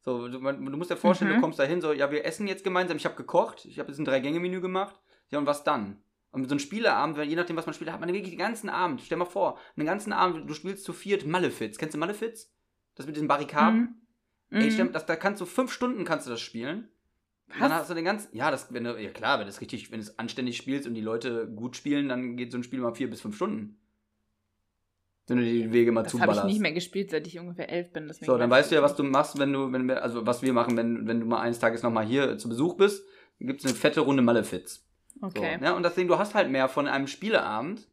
So, 0.00 0.28
du, 0.28 0.38
man, 0.38 0.64
du 0.64 0.76
musst 0.76 0.90
dir 0.90 0.96
vorstellen, 0.96 1.30
Mhm. 1.32 1.34
du 1.36 1.40
kommst 1.40 1.58
da 1.58 1.64
hin, 1.64 1.80
so, 1.80 1.92
ja, 1.92 2.10
wir 2.10 2.24
essen 2.24 2.46
jetzt 2.46 2.64
gemeinsam, 2.64 2.96
ich 2.96 3.04
habe 3.04 3.16
gekocht, 3.16 3.64
ich 3.64 3.78
habe 3.78 3.88
jetzt 3.90 3.98
ein 3.98 4.04
Drei-Gänge-Menü 4.04 4.60
gemacht, 4.60 5.00
ja, 5.30 5.38
und 5.38 5.46
was 5.46 5.64
dann? 5.64 6.00
Und 6.30 6.42
mit 6.42 6.50
so 6.50 6.54
einem 6.54 6.60
Spieleabend, 6.60 7.18
je 7.18 7.34
nachdem, 7.34 7.56
was 7.56 7.66
man 7.66 7.74
spielt, 7.74 7.90
hat 7.90 8.00
man 8.00 8.12
wirklich 8.12 8.30
den 8.30 8.38
ganzen 8.38 8.68
Abend, 8.68 9.00
stell 9.00 9.18
mal 9.18 9.24
vor, 9.24 9.58
den 9.76 9.86
ganzen 9.86 10.12
Abend, 10.12 10.48
du 10.48 10.54
spielst 10.54 10.84
zu 10.84 10.92
viert 10.92 11.26
Malefiz. 11.26 11.76
Kennst 11.78 11.94
du 11.94 11.98
Malefiz? 11.98 12.52
Das 12.94 13.06
mit 13.06 13.16
diesen 13.16 13.28
Barrikaden? 13.28 13.80
Mhm. 13.80 13.94
Ey, 14.50 14.66
Mhm. 14.66 14.70
stell, 14.70 14.88
das, 14.90 15.06
da 15.06 15.16
kannst 15.16 15.40
du 15.40 15.46
fünf 15.46 15.72
Stunden 15.72 16.04
kannst 16.04 16.26
du 16.26 16.30
das 16.30 16.40
spielen. 16.40 16.88
Und 17.48 17.60
Dann 17.60 17.70
Was? 17.70 17.80
hast 17.82 17.90
du 17.90 17.94
den 17.94 18.04
ganzen, 18.04 18.34
ja, 18.36 18.50
das, 18.50 18.72
wenn 18.72 18.84
du, 18.84 19.00
ja 19.00 19.10
klar, 19.10 19.38
wenn 19.38 19.46
du 19.46 19.50
es 19.50 19.60
richtig, 19.60 19.90
wenn 19.90 20.00
du 20.00 20.06
es 20.06 20.18
anständig 20.18 20.56
spielst 20.56 20.86
und 20.86 20.94
die 20.94 21.00
Leute 21.00 21.46
gut 21.48 21.76
spielen, 21.76 22.08
dann 22.08 22.36
geht 22.36 22.50
so 22.52 22.58
ein 22.58 22.64
Spiel 22.64 22.80
mal 22.80 22.94
vier 22.94 23.08
bis 23.08 23.20
fünf 23.20 23.36
Stunden. 23.36 23.78
Wenn 25.28 25.38
du 25.38 25.44
die 25.44 25.72
Wege 25.72 25.90
mal 25.90 26.02
Das 26.02 26.12
habe 26.12 26.20
zuballerst. 26.22 26.46
ich 26.46 26.52
nicht 26.54 26.60
mehr 26.62 26.72
gespielt, 26.72 27.10
seit 27.10 27.26
ich 27.26 27.38
ungefähr 27.38 27.68
elf 27.68 27.92
bin. 27.92 28.08
So, 28.12 28.38
dann 28.38 28.50
weiß 28.50 28.64
weißt 28.64 28.70
du 28.70 28.74
ja, 28.76 28.82
was 28.82 28.94
du 28.96 29.02
machst, 29.02 29.38
wenn 29.38 29.52
du, 29.52 29.72
wenn 29.72 29.86
wir, 29.88 30.02
also 30.02 30.24
was 30.26 30.42
wir 30.42 30.52
machen, 30.52 30.76
wenn, 30.76 31.06
wenn 31.08 31.20
du 31.20 31.26
mal 31.26 31.40
eines 31.40 31.58
Tages 31.58 31.82
nochmal 31.82 32.06
hier 32.06 32.38
zu 32.38 32.48
Besuch 32.48 32.76
bist, 32.76 33.04
gibt 33.40 33.60
es 33.60 33.66
eine 33.66 33.74
fette 33.74 34.00
Runde 34.00 34.22
Malefiz. 34.22 34.84
So, 35.14 35.26
Okay. 35.26 35.58
ja, 35.60 35.72
und 35.74 35.82
deswegen, 35.82 36.08
du 36.08 36.18
hast 36.18 36.34
halt 36.34 36.50
mehr 36.50 36.68
von 36.68 36.86
einem 36.86 37.06
Spieleabend, 37.06 37.88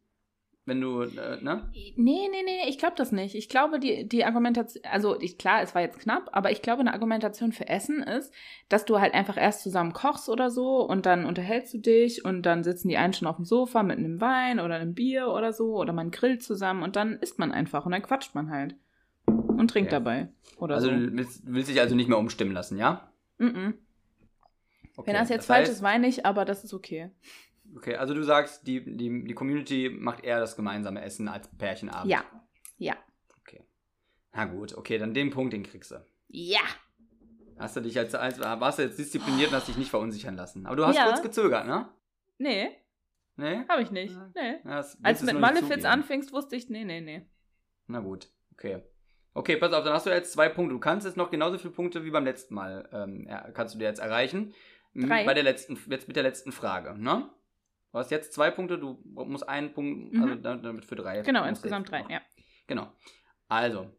wenn 0.65 0.79
du, 0.79 1.01
äh, 1.01 1.41
ne? 1.41 1.69
Nee, 1.95 2.27
nee, 2.31 2.43
nee, 2.45 2.69
ich 2.69 2.77
glaube 2.77 2.95
das 2.95 3.11
nicht. 3.11 3.35
Ich 3.35 3.49
glaube, 3.49 3.79
die, 3.79 4.07
die 4.07 4.23
Argumentation, 4.23 4.83
also 4.89 5.19
ich, 5.19 5.37
klar, 5.37 5.61
es 5.61 5.75
war 5.75 5.81
jetzt 5.81 5.99
knapp, 5.99 6.29
aber 6.31 6.51
ich 6.51 6.61
glaube, 6.61 6.81
eine 6.81 6.93
Argumentation 6.93 7.51
für 7.51 7.67
Essen 7.67 8.01
ist, 8.01 8.33
dass 8.69 8.85
du 8.85 8.99
halt 8.99 9.13
einfach 9.13 9.37
erst 9.37 9.63
zusammen 9.63 9.93
kochst 9.93 10.29
oder 10.29 10.49
so 10.49 10.87
und 10.87 11.05
dann 11.05 11.25
unterhältst 11.25 11.73
du 11.73 11.79
dich 11.79 12.23
und 12.23 12.43
dann 12.43 12.63
sitzen 12.63 12.87
die 12.87 12.97
einen 12.97 13.13
schon 13.13 13.27
auf 13.27 13.35
dem 13.35 13.45
Sofa 13.45 13.83
mit 13.83 13.97
einem 13.97 14.21
Wein 14.21 14.59
oder 14.59 14.75
einem 14.75 14.93
Bier 14.93 15.27
oder 15.29 15.51
so 15.51 15.75
oder 15.75 15.91
man 15.91 16.11
grillt 16.11 16.43
zusammen 16.43 16.83
und 16.83 16.95
dann 16.95 17.13
isst 17.19 17.39
man 17.39 17.51
einfach 17.51 17.85
und 17.85 17.91
dann 17.91 18.01
quatscht 18.01 18.33
man 18.35 18.49
halt 18.49 18.75
und 19.25 19.69
trinkt 19.69 19.91
Okay. 19.91 20.03
dabei 20.03 20.29
oder 20.57 20.75
Also 20.75 20.87
so. 20.87 20.95
du 20.95 21.11
willst, 21.43 21.69
dich 21.69 21.79
also 21.81 21.95
nicht 21.95 22.07
mehr 22.09 22.17
umstimmen 22.17 22.53
lassen, 22.53 22.77
ja? 22.77 23.11
Mhm. 23.37 23.73
Okay. 24.95 25.07
Wenn 25.07 25.15
das 25.15 25.29
jetzt 25.29 25.39
das 25.39 25.45
falsch 25.47 25.67
heißt, 25.67 25.77
ist, 25.77 25.83
weine 25.83 26.07
ich, 26.07 26.25
aber 26.25 26.45
das 26.45 26.63
ist 26.63 26.73
okay. 26.73 27.09
Okay, 27.75 27.95
also 27.95 28.13
du 28.13 28.23
sagst, 28.23 28.67
die, 28.67 28.83
die, 28.97 29.23
die 29.25 29.33
Community 29.33 29.89
macht 29.89 30.23
eher 30.23 30.39
das 30.39 30.55
gemeinsame 30.55 31.01
Essen 31.01 31.27
als 31.27 31.47
Pärchenabend. 31.57 32.11
Ja. 32.11 32.23
Ja. 32.77 32.95
Okay. 33.41 33.63
Na 34.31 34.45
gut, 34.45 34.75
okay, 34.77 34.97
dann 34.97 35.13
den 35.13 35.29
Punkt, 35.31 35.53
den 35.53 35.63
kriegst 35.63 35.91
du. 35.91 36.05
Ja. 36.27 36.61
Hast 37.57 37.75
du 37.75 37.81
dich 37.81 37.97
als, 37.97 38.13
als 38.15 38.39
warst 38.39 38.79
du 38.79 38.83
jetzt 38.83 38.97
diszipliniert 38.99 39.49
und 39.49 39.55
hast 39.55 39.67
dich 39.67 39.77
nicht 39.77 39.89
verunsichern 39.91 40.35
lassen. 40.35 40.65
Aber 40.65 40.75
du 40.75 40.85
hast 40.85 40.95
Ja. 40.95 41.05
kurz 41.07 41.21
gezögert, 41.21 41.67
ne? 41.67 41.89
Nee, 42.37 42.69
Nee? 43.35 43.63
habe 43.67 43.81
ich 43.81 43.89
nicht. 43.91 44.15
Nee. 44.35 44.59
Ja, 44.63 44.83
Als 45.03 45.19
du 45.19 45.25
mit 45.25 45.39
Malefiz 45.39 45.69
zugeben. 45.69 45.85
anfingst, 45.87 46.31
wusste 46.33 46.55
ich, 46.55 46.69
nee, 46.69 46.83
nee, 46.83 47.01
nee. 47.01 47.27
Na 47.87 47.99
gut, 47.99 48.29
okay. 48.53 48.83
Okay, 49.33 49.57
pass 49.57 49.73
auf, 49.73 49.83
dann 49.83 49.93
hast 49.93 50.05
du 50.05 50.11
jetzt 50.11 50.33
zwei 50.33 50.49
Punkte. 50.49 50.73
Du 50.73 50.79
kannst 50.79 51.07
jetzt 51.07 51.17
noch 51.17 51.31
genauso 51.31 51.57
viele 51.57 51.73
Punkte 51.73 52.05
wie 52.05 52.11
beim 52.11 52.25
letzten 52.25 52.53
Mal, 52.53 52.87
ähm, 52.91 53.27
kannst 53.55 53.73
du 53.73 53.79
dir 53.79 53.85
jetzt 53.85 53.99
erreichen. 53.99 54.53
Drei. 54.95 55.25
Bei 55.25 55.33
der 55.33 55.41
letzten, 55.43 55.75
jetzt 55.89 56.07
mit 56.07 56.15
der 56.15 56.21
letzten 56.23 56.51
Frage, 56.51 56.95
ne? 56.99 57.27
Du 57.93 57.99
hast 57.99 58.09
jetzt 58.11 58.33
zwei 58.33 58.49
Punkte, 58.51 58.77
du 58.79 58.99
musst 59.05 59.47
einen 59.47 59.71
Punkt, 59.73 60.13
Mhm. 60.13 60.23
also 60.23 60.35
da- 60.35 60.55
damit 60.57 60.83
für 60.85 60.95
drei. 60.95 61.21
Genau, 61.21 61.45
insgesamt 61.45 61.89
drei, 61.91 62.01
noch. 62.01 62.09
ja. 62.09 62.21
Genau. 62.67 62.91
Also, 63.47 63.89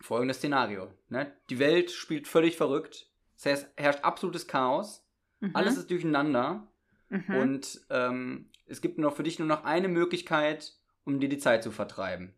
folgendes 0.00 0.38
Szenario. 0.38 0.92
Ne? 1.08 1.32
Die 1.48 1.58
Welt 1.60 1.90
spielt 1.92 2.26
völlig 2.26 2.56
verrückt. 2.56 3.08
Es 3.36 3.44
herrscht- 3.46 3.68
herrscht 3.76 4.02
absolutes 4.04 4.46
Chaos. 4.48 5.06
Mhm. 5.40 5.50
Alles 5.54 5.76
ist 5.78 5.90
durcheinander. 5.90 6.66
Mhm. 7.08 7.34
Und 7.36 7.80
ähm, 7.90 8.50
es 8.66 8.80
gibt 8.80 8.98
nur 8.98 9.10
noch 9.10 9.16
für 9.16 9.22
dich 9.22 9.38
nur 9.38 9.48
noch 9.48 9.64
eine 9.64 9.88
Möglichkeit, 9.88 10.74
um 11.04 11.20
dir 11.20 11.28
die 11.28 11.38
Zeit 11.38 11.62
zu 11.62 11.70
vertreiben. 11.70 12.34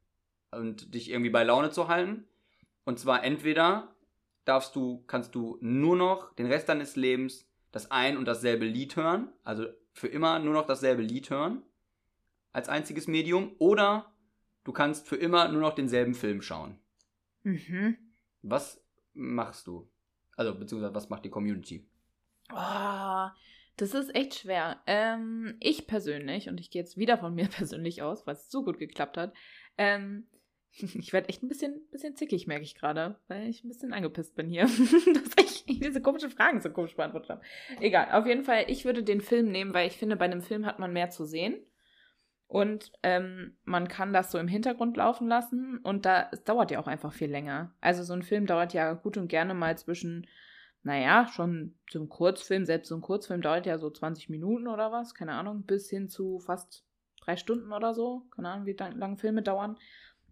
Und 0.50 0.94
dich 0.94 1.10
irgendwie 1.10 1.30
bei 1.30 1.42
Laune 1.44 1.70
zu 1.70 1.88
halten. 1.88 2.28
Und 2.84 2.98
zwar 2.98 3.24
entweder 3.24 3.96
darfst 4.44 4.76
du, 4.76 5.04
kannst 5.06 5.34
du 5.34 5.56
nur 5.62 5.96
noch 5.96 6.34
den 6.34 6.46
Rest 6.46 6.68
deines 6.68 6.96
Lebens 6.96 7.48
das 7.70 7.90
ein 7.90 8.18
und 8.18 8.26
dasselbe 8.26 8.66
Lied 8.66 8.96
hören, 8.96 9.32
also 9.44 9.66
für 9.92 10.08
immer 10.08 10.38
nur 10.38 10.54
noch 10.54 10.66
dasselbe 10.66 11.02
Lied 11.02 11.30
hören, 11.30 11.62
als 12.52 12.68
einziges 12.68 13.06
Medium, 13.06 13.54
oder 13.58 14.12
du 14.64 14.72
kannst 14.72 15.08
für 15.08 15.16
immer 15.16 15.48
nur 15.48 15.60
noch 15.60 15.74
denselben 15.74 16.14
Film 16.14 16.42
schauen. 16.42 16.78
Mhm. 17.42 17.96
Was 18.42 18.82
machst 19.14 19.66
du? 19.66 19.88
Also, 20.36 20.54
beziehungsweise 20.58 20.94
was 20.94 21.08
macht 21.08 21.24
die 21.24 21.30
Community? 21.30 21.86
Oh, 22.52 23.28
Das 23.76 23.94
ist 23.94 24.14
echt 24.14 24.34
schwer. 24.34 24.82
Ähm, 24.86 25.56
ich 25.60 25.86
persönlich, 25.86 26.48
und 26.48 26.60
ich 26.60 26.70
gehe 26.70 26.82
jetzt 26.82 26.96
wieder 26.96 27.18
von 27.18 27.34
mir 27.34 27.48
persönlich 27.48 28.02
aus, 28.02 28.26
weil 28.26 28.34
es 28.34 28.50
so 28.50 28.64
gut 28.64 28.78
geklappt 28.78 29.16
hat, 29.16 29.34
ähm, 29.78 30.26
ich 30.94 31.12
werde 31.12 31.28
echt 31.28 31.42
ein 31.42 31.48
bisschen, 31.48 31.80
bisschen 31.90 32.16
zickig, 32.16 32.46
merke 32.46 32.64
ich 32.64 32.74
gerade, 32.74 33.16
weil 33.28 33.48
ich 33.48 33.62
ein 33.62 33.68
bisschen 33.68 33.92
angepisst 33.92 34.34
bin 34.34 34.48
hier, 34.48 34.62
dass 34.66 35.44
ich 35.44 35.64
diese 35.66 36.00
komischen 36.00 36.30
Fragen 36.30 36.60
so 36.60 36.70
komisch 36.70 36.96
beantwortet 36.96 37.30
habe. 37.30 37.42
Egal, 37.80 38.08
auf 38.12 38.26
jeden 38.26 38.44
Fall, 38.44 38.64
ich 38.68 38.84
würde 38.84 39.02
den 39.02 39.20
Film 39.20 39.50
nehmen, 39.50 39.74
weil 39.74 39.86
ich 39.86 39.98
finde, 39.98 40.16
bei 40.16 40.24
einem 40.24 40.42
Film 40.42 40.66
hat 40.66 40.78
man 40.78 40.92
mehr 40.92 41.10
zu 41.10 41.24
sehen. 41.24 41.56
Und 42.46 42.92
ähm, 43.02 43.56
man 43.64 43.88
kann 43.88 44.12
das 44.12 44.30
so 44.30 44.36
im 44.36 44.46
Hintergrund 44.46 44.98
laufen 44.98 45.26
lassen 45.26 45.78
und 45.78 46.04
da, 46.04 46.28
es 46.32 46.44
dauert 46.44 46.70
ja 46.70 46.80
auch 46.80 46.86
einfach 46.86 47.14
viel 47.14 47.30
länger. 47.30 47.74
Also 47.80 48.02
so 48.02 48.12
ein 48.12 48.22
Film 48.22 48.44
dauert 48.44 48.74
ja 48.74 48.92
gut 48.92 49.16
und 49.16 49.28
gerne 49.28 49.54
mal 49.54 49.78
zwischen, 49.78 50.26
naja, 50.82 51.28
schon 51.28 51.78
ein 51.94 52.10
Kurzfilm, 52.10 52.66
selbst 52.66 52.90
so 52.90 52.94
ein 52.94 53.00
Kurzfilm 53.00 53.40
dauert 53.40 53.64
ja 53.64 53.78
so 53.78 53.88
20 53.88 54.28
Minuten 54.28 54.68
oder 54.68 54.92
was, 54.92 55.14
keine 55.14 55.32
Ahnung, 55.32 55.62
bis 55.62 55.88
hin 55.88 56.10
zu 56.10 56.40
fast 56.40 56.84
drei 57.22 57.36
Stunden 57.36 57.72
oder 57.72 57.94
so, 57.94 58.26
keine 58.34 58.50
Ahnung, 58.50 58.66
wie 58.66 58.76
lange 58.76 59.16
Filme 59.16 59.40
dauern. 59.40 59.78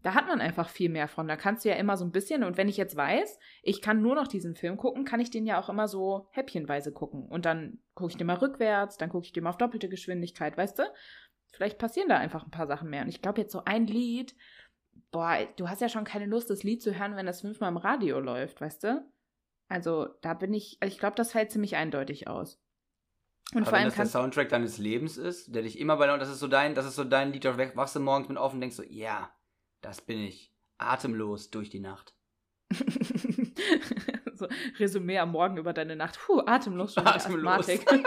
Da 0.03 0.15
hat 0.15 0.27
man 0.27 0.41
einfach 0.41 0.69
viel 0.69 0.89
mehr 0.89 1.09
von. 1.09 1.29
Da 1.29 1.37
kannst 1.37 1.65
du 1.65 1.69
ja 1.69 1.75
immer 1.75 1.97
so 1.97 2.05
ein 2.05 2.13
bisschen, 2.13 2.43
und 2.45 2.57
wenn 2.57 2.69
ich 2.69 2.77
jetzt 2.77 2.97
weiß, 2.97 3.39
ich 3.63 3.83
kann 3.83 4.01
nur 4.01 4.15
noch 4.15 4.27
diesen 4.27 4.55
Film 4.55 4.77
gucken, 4.77 5.05
kann 5.05 5.21
ich 5.21 5.31
den 5.31 5.47
ja 5.47 5.61
auch 5.61 5.69
immer 5.69 5.89
so 5.89 6.29
häppchenweise 6.31 6.93
gucken. 6.93 7.27
Und 7.27 7.45
dann 7.45 7.79
gucke 7.95 8.11
ich 8.11 8.17
den 8.17 8.27
mal 8.27 8.37
rückwärts, 8.37 8.97
dann 8.97 9.11
gucke 9.11 9.27
ich 9.27 9.33
den 9.33 9.45
mal 9.45 9.51
auf 9.51 9.59
doppelte 9.59 9.89
Geschwindigkeit, 9.89 10.57
weißt 10.57 10.79
du? 10.79 10.83
Vielleicht 11.53 11.79
passieren 11.79 12.09
da 12.09 12.17
einfach 12.17 12.45
ein 12.45 12.51
paar 12.51 12.67
Sachen 12.67 12.89
mehr. 12.89 13.03
Und 13.03 13.09
ich 13.09 13.21
glaube, 13.21 13.41
jetzt 13.41 13.53
so 13.53 13.63
ein 13.65 13.87
Lied, 13.87 14.35
boah, 15.11 15.37
du 15.57 15.69
hast 15.69 15.81
ja 15.81 15.89
schon 15.89 16.05
keine 16.05 16.27
Lust, 16.27 16.49
das 16.49 16.63
Lied 16.63 16.83
zu 16.83 16.99
hören, 16.99 17.17
wenn 17.17 17.27
das 17.27 17.43
fünfmal 17.43 17.71
im 17.71 17.77
Radio 17.77 18.21
läuft, 18.21 18.61
weißt 18.61 18.85
du? 18.85 19.11
Also, 19.69 20.09
da 20.23 20.35
bin 20.35 20.55
ich, 20.55 20.79
also 20.81 20.93
ich 20.93 20.99
glaube, 20.99 21.17
das 21.17 21.33
fällt 21.33 21.51
ziemlich 21.51 21.77
eindeutig 21.77 22.27
aus. 22.27 22.61
Und 23.53 23.63
Aber 23.63 23.71
vor 23.71 23.79
allem 23.79 23.91
wenn 23.91 23.99
das 23.99 24.13
der 24.13 24.21
Soundtrack 24.21 24.49
deines 24.49 24.79
Lebens 24.79 25.17
ist, 25.17 25.55
der 25.55 25.63
dich 25.63 25.79
immer 25.79 25.97
bei, 25.97 26.07
das 26.07 26.29
ist 26.29 26.39
so 26.39 26.49
dein, 26.49 26.75
das 26.75 26.87
ist 26.87 26.95
so 26.95 27.05
dein 27.05 27.33
Lied, 27.33 27.45
da 27.45 27.57
wachst 27.77 27.97
du 27.97 28.01
morgens 28.01 28.29
mit 28.29 28.39
auf 28.39 28.53
und 28.53 28.61
denkst 28.61 28.77
so, 28.77 28.85
ja, 28.85 28.91
yeah, 28.91 29.33
das 29.81 30.01
bin 30.01 30.21
ich. 30.21 30.53
Atemlos 30.79 31.51
durch 31.51 31.71
die 31.71 31.81
Nacht. 31.81 32.15
so, 34.35 34.47
Resümee 34.79 35.19
am 35.19 35.33
Morgen 35.33 35.57
über 35.57 35.73
deine 35.73 35.97
Nacht. 35.97 36.19
Puh, 36.21 36.41
atemlos 36.47 36.95
schon 36.95 37.07
atemlos. 37.07 37.69
ähm, 37.69 38.07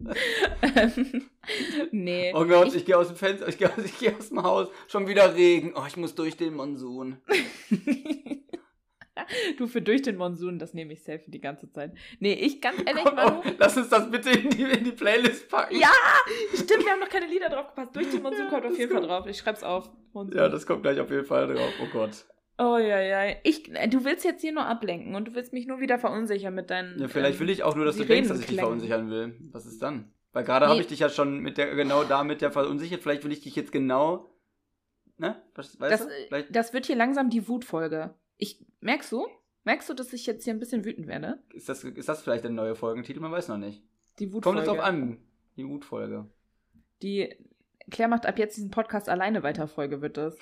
nee. 1.90 2.32
Oh 2.34 2.44
Gott, 2.44 2.68
ich, 2.68 2.76
ich 2.76 2.84
gehe 2.84 2.96
aus 2.96 3.08
dem 3.08 3.16
Fenster, 3.16 3.48
ich 3.48 3.58
gehe 3.58 3.68
aus, 3.68 3.82
geh 3.98 4.14
aus 4.14 4.28
dem 4.28 4.42
Haus, 4.42 4.68
schon 4.88 5.08
wieder 5.08 5.34
Regen. 5.34 5.72
Oh, 5.74 5.84
ich 5.86 5.96
muss 5.96 6.14
durch 6.14 6.36
den 6.36 6.54
Monsun. 6.54 7.18
du 9.58 9.66
für 9.66 9.82
durch 9.82 10.02
den 10.02 10.16
Monsun, 10.16 10.58
das 10.58 10.74
nehme 10.74 10.92
ich 10.92 11.02
safe 11.02 11.22
die 11.26 11.40
ganze 11.40 11.70
Zeit. 11.70 11.92
Nee, 12.18 12.34
ich 12.34 12.60
ganz 12.60 12.80
ehrlich, 12.84 13.04
Komm, 13.04 13.14
Manu, 13.16 13.42
oh, 13.44 13.50
Lass 13.58 13.76
uns 13.76 13.88
das 13.88 14.10
bitte 14.10 14.30
in 14.30 14.50
die, 14.50 14.62
in 14.62 14.84
die 14.84 14.92
Playlist 14.92 15.48
packen. 15.48 15.78
Ja, 15.78 15.92
stimmt, 16.54 16.84
wir 16.84 16.92
haben 16.92 17.00
noch 17.00 17.08
keine 17.08 17.26
Lieder 17.26 17.48
drauf 17.48 17.68
gepasst. 17.68 17.94
Durch 17.94 18.10
den 18.10 18.22
Monsun 18.22 18.48
kommt 18.48 18.66
auf 18.66 18.78
jeden 18.78 18.92
kommt. 18.92 19.06
Fall 19.06 19.18
drauf. 19.18 19.26
Ich 19.26 19.38
schreib's 19.38 19.62
auf. 19.62 19.90
Monsun. 20.12 20.36
Ja, 20.36 20.48
das 20.48 20.66
kommt 20.66 20.82
gleich 20.82 21.00
auf 21.00 21.10
jeden 21.10 21.24
Fall 21.24 21.54
drauf. 21.54 21.72
Oh 21.82 21.86
Gott. 21.92 22.24
Oh 22.58 22.76
ja, 22.76 23.00
ja. 23.00 23.36
Ich, 23.42 23.74
äh, 23.74 23.88
du 23.88 24.04
willst 24.04 24.24
jetzt 24.24 24.42
hier 24.42 24.52
nur 24.52 24.66
ablenken 24.66 25.14
und 25.14 25.28
du 25.28 25.34
willst 25.34 25.54
mich 25.54 25.66
nur 25.66 25.80
wieder 25.80 25.98
verunsichern 25.98 26.54
mit 26.54 26.68
deinen. 26.68 26.98
Ja, 27.00 27.08
vielleicht 27.08 27.34
ähm, 27.34 27.40
will 27.40 27.50
ich 27.50 27.62
auch 27.62 27.74
nur, 27.74 27.86
dass 27.86 27.96
du 27.96 28.04
denkst, 28.04 28.28
dass 28.28 28.40
ich 28.40 28.46
dich 28.46 28.58
verunsichern 28.58 29.10
will. 29.10 29.34
Was 29.50 29.64
ist 29.64 29.80
dann? 29.82 30.12
Weil 30.32 30.44
gerade 30.44 30.66
nee. 30.66 30.70
habe 30.70 30.80
ich 30.80 30.86
dich 30.86 30.98
ja 30.98 31.08
schon 31.08 31.40
mit 31.40 31.56
der, 31.56 31.74
genau 31.74 32.04
damit 32.04 32.42
ja 32.42 32.50
verunsichert. 32.50 33.02
Vielleicht 33.02 33.24
will 33.24 33.32
ich 33.32 33.40
dich 33.40 33.56
jetzt 33.56 33.72
genau. 33.72 34.30
Ne? 35.16 35.42
Weißt 35.54 35.80
das, 35.80 36.06
du? 36.06 36.44
das 36.50 36.72
wird 36.72 36.86
hier 36.86 36.96
langsam 36.96 37.30
die 37.30 37.48
Wutfolge. 37.48 38.14
Ich, 38.40 38.58
merkst 38.80 39.12
du? 39.12 39.28
Merkst 39.64 39.88
du, 39.90 39.94
dass 39.94 40.12
ich 40.12 40.26
jetzt 40.26 40.44
hier 40.44 40.54
ein 40.54 40.58
bisschen 40.58 40.84
wütend 40.84 41.06
werde? 41.06 41.38
Ist 41.52 41.68
das, 41.68 41.84
ist 41.84 42.08
das 42.08 42.22
vielleicht 42.22 42.44
ein 42.46 42.54
neuer 42.54 42.74
Folgentitel? 42.74 43.20
Man 43.20 43.30
weiß 43.30 43.48
noch 43.48 43.58
nicht. 43.58 43.82
Die 44.18 44.32
Wutfolge. 44.32 44.42
Kommt 44.42 44.58
jetzt 44.58 44.66
drauf 44.66 44.84
an. 44.84 45.18
Die 45.56 45.68
Wutfolge. 45.68 46.26
Die 47.02 47.28
Claire 47.90 48.08
macht 48.08 48.24
ab 48.24 48.38
jetzt 48.38 48.56
diesen 48.56 48.70
Podcast 48.70 49.08
alleine 49.08 49.42
weiter 49.42 49.68
Folge, 49.68 50.00
wird 50.00 50.16
das. 50.16 50.38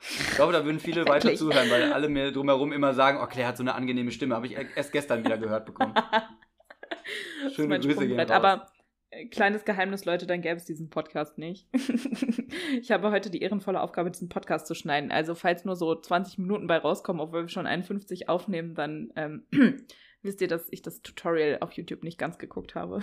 Ich 0.00 0.30
glaube, 0.34 0.52
da 0.52 0.64
würden 0.64 0.80
viele 0.80 1.04
weiter 1.08 1.34
zuhören, 1.34 1.70
weil 1.70 1.92
alle 1.92 2.10
mir 2.10 2.30
drumherum 2.30 2.72
immer 2.72 2.92
sagen, 2.92 3.18
oh, 3.22 3.26
Claire 3.26 3.48
hat 3.48 3.56
so 3.56 3.62
eine 3.62 3.74
angenehme 3.74 4.10
Stimme. 4.12 4.34
Habe 4.34 4.46
ich 4.46 4.56
erst 4.76 4.92
gestern 4.92 5.24
wieder 5.24 5.38
gehört 5.38 5.64
bekommen. 5.64 5.94
Schöne 7.54 7.80
Grüße 7.80 8.06
gehen 8.06 8.20
raus. 8.20 8.30
Aber 8.30 8.69
kleines 9.30 9.64
Geheimnis, 9.64 10.04
Leute, 10.04 10.26
dann 10.26 10.40
gäbe 10.40 10.56
es 10.56 10.64
diesen 10.64 10.90
Podcast 10.90 11.38
nicht. 11.38 11.66
ich 12.80 12.90
habe 12.90 13.10
heute 13.10 13.30
die 13.30 13.42
ehrenvolle 13.42 13.80
Aufgabe, 13.80 14.10
diesen 14.10 14.28
Podcast 14.28 14.66
zu 14.66 14.74
schneiden. 14.74 15.10
Also, 15.10 15.34
falls 15.34 15.64
nur 15.64 15.76
so 15.76 15.94
20 15.94 16.38
Minuten 16.38 16.66
bei 16.66 16.78
rauskommen, 16.78 17.20
obwohl 17.20 17.42
wir 17.42 17.48
schon 17.48 17.66
51 17.66 18.28
aufnehmen, 18.28 18.74
dann 18.74 19.12
ähm, 19.16 19.44
wisst 20.22 20.40
ihr, 20.40 20.48
dass 20.48 20.68
ich 20.70 20.82
das 20.82 21.02
Tutorial 21.02 21.58
auf 21.60 21.72
YouTube 21.72 22.04
nicht 22.04 22.18
ganz 22.18 22.38
geguckt 22.38 22.74
habe. 22.74 23.00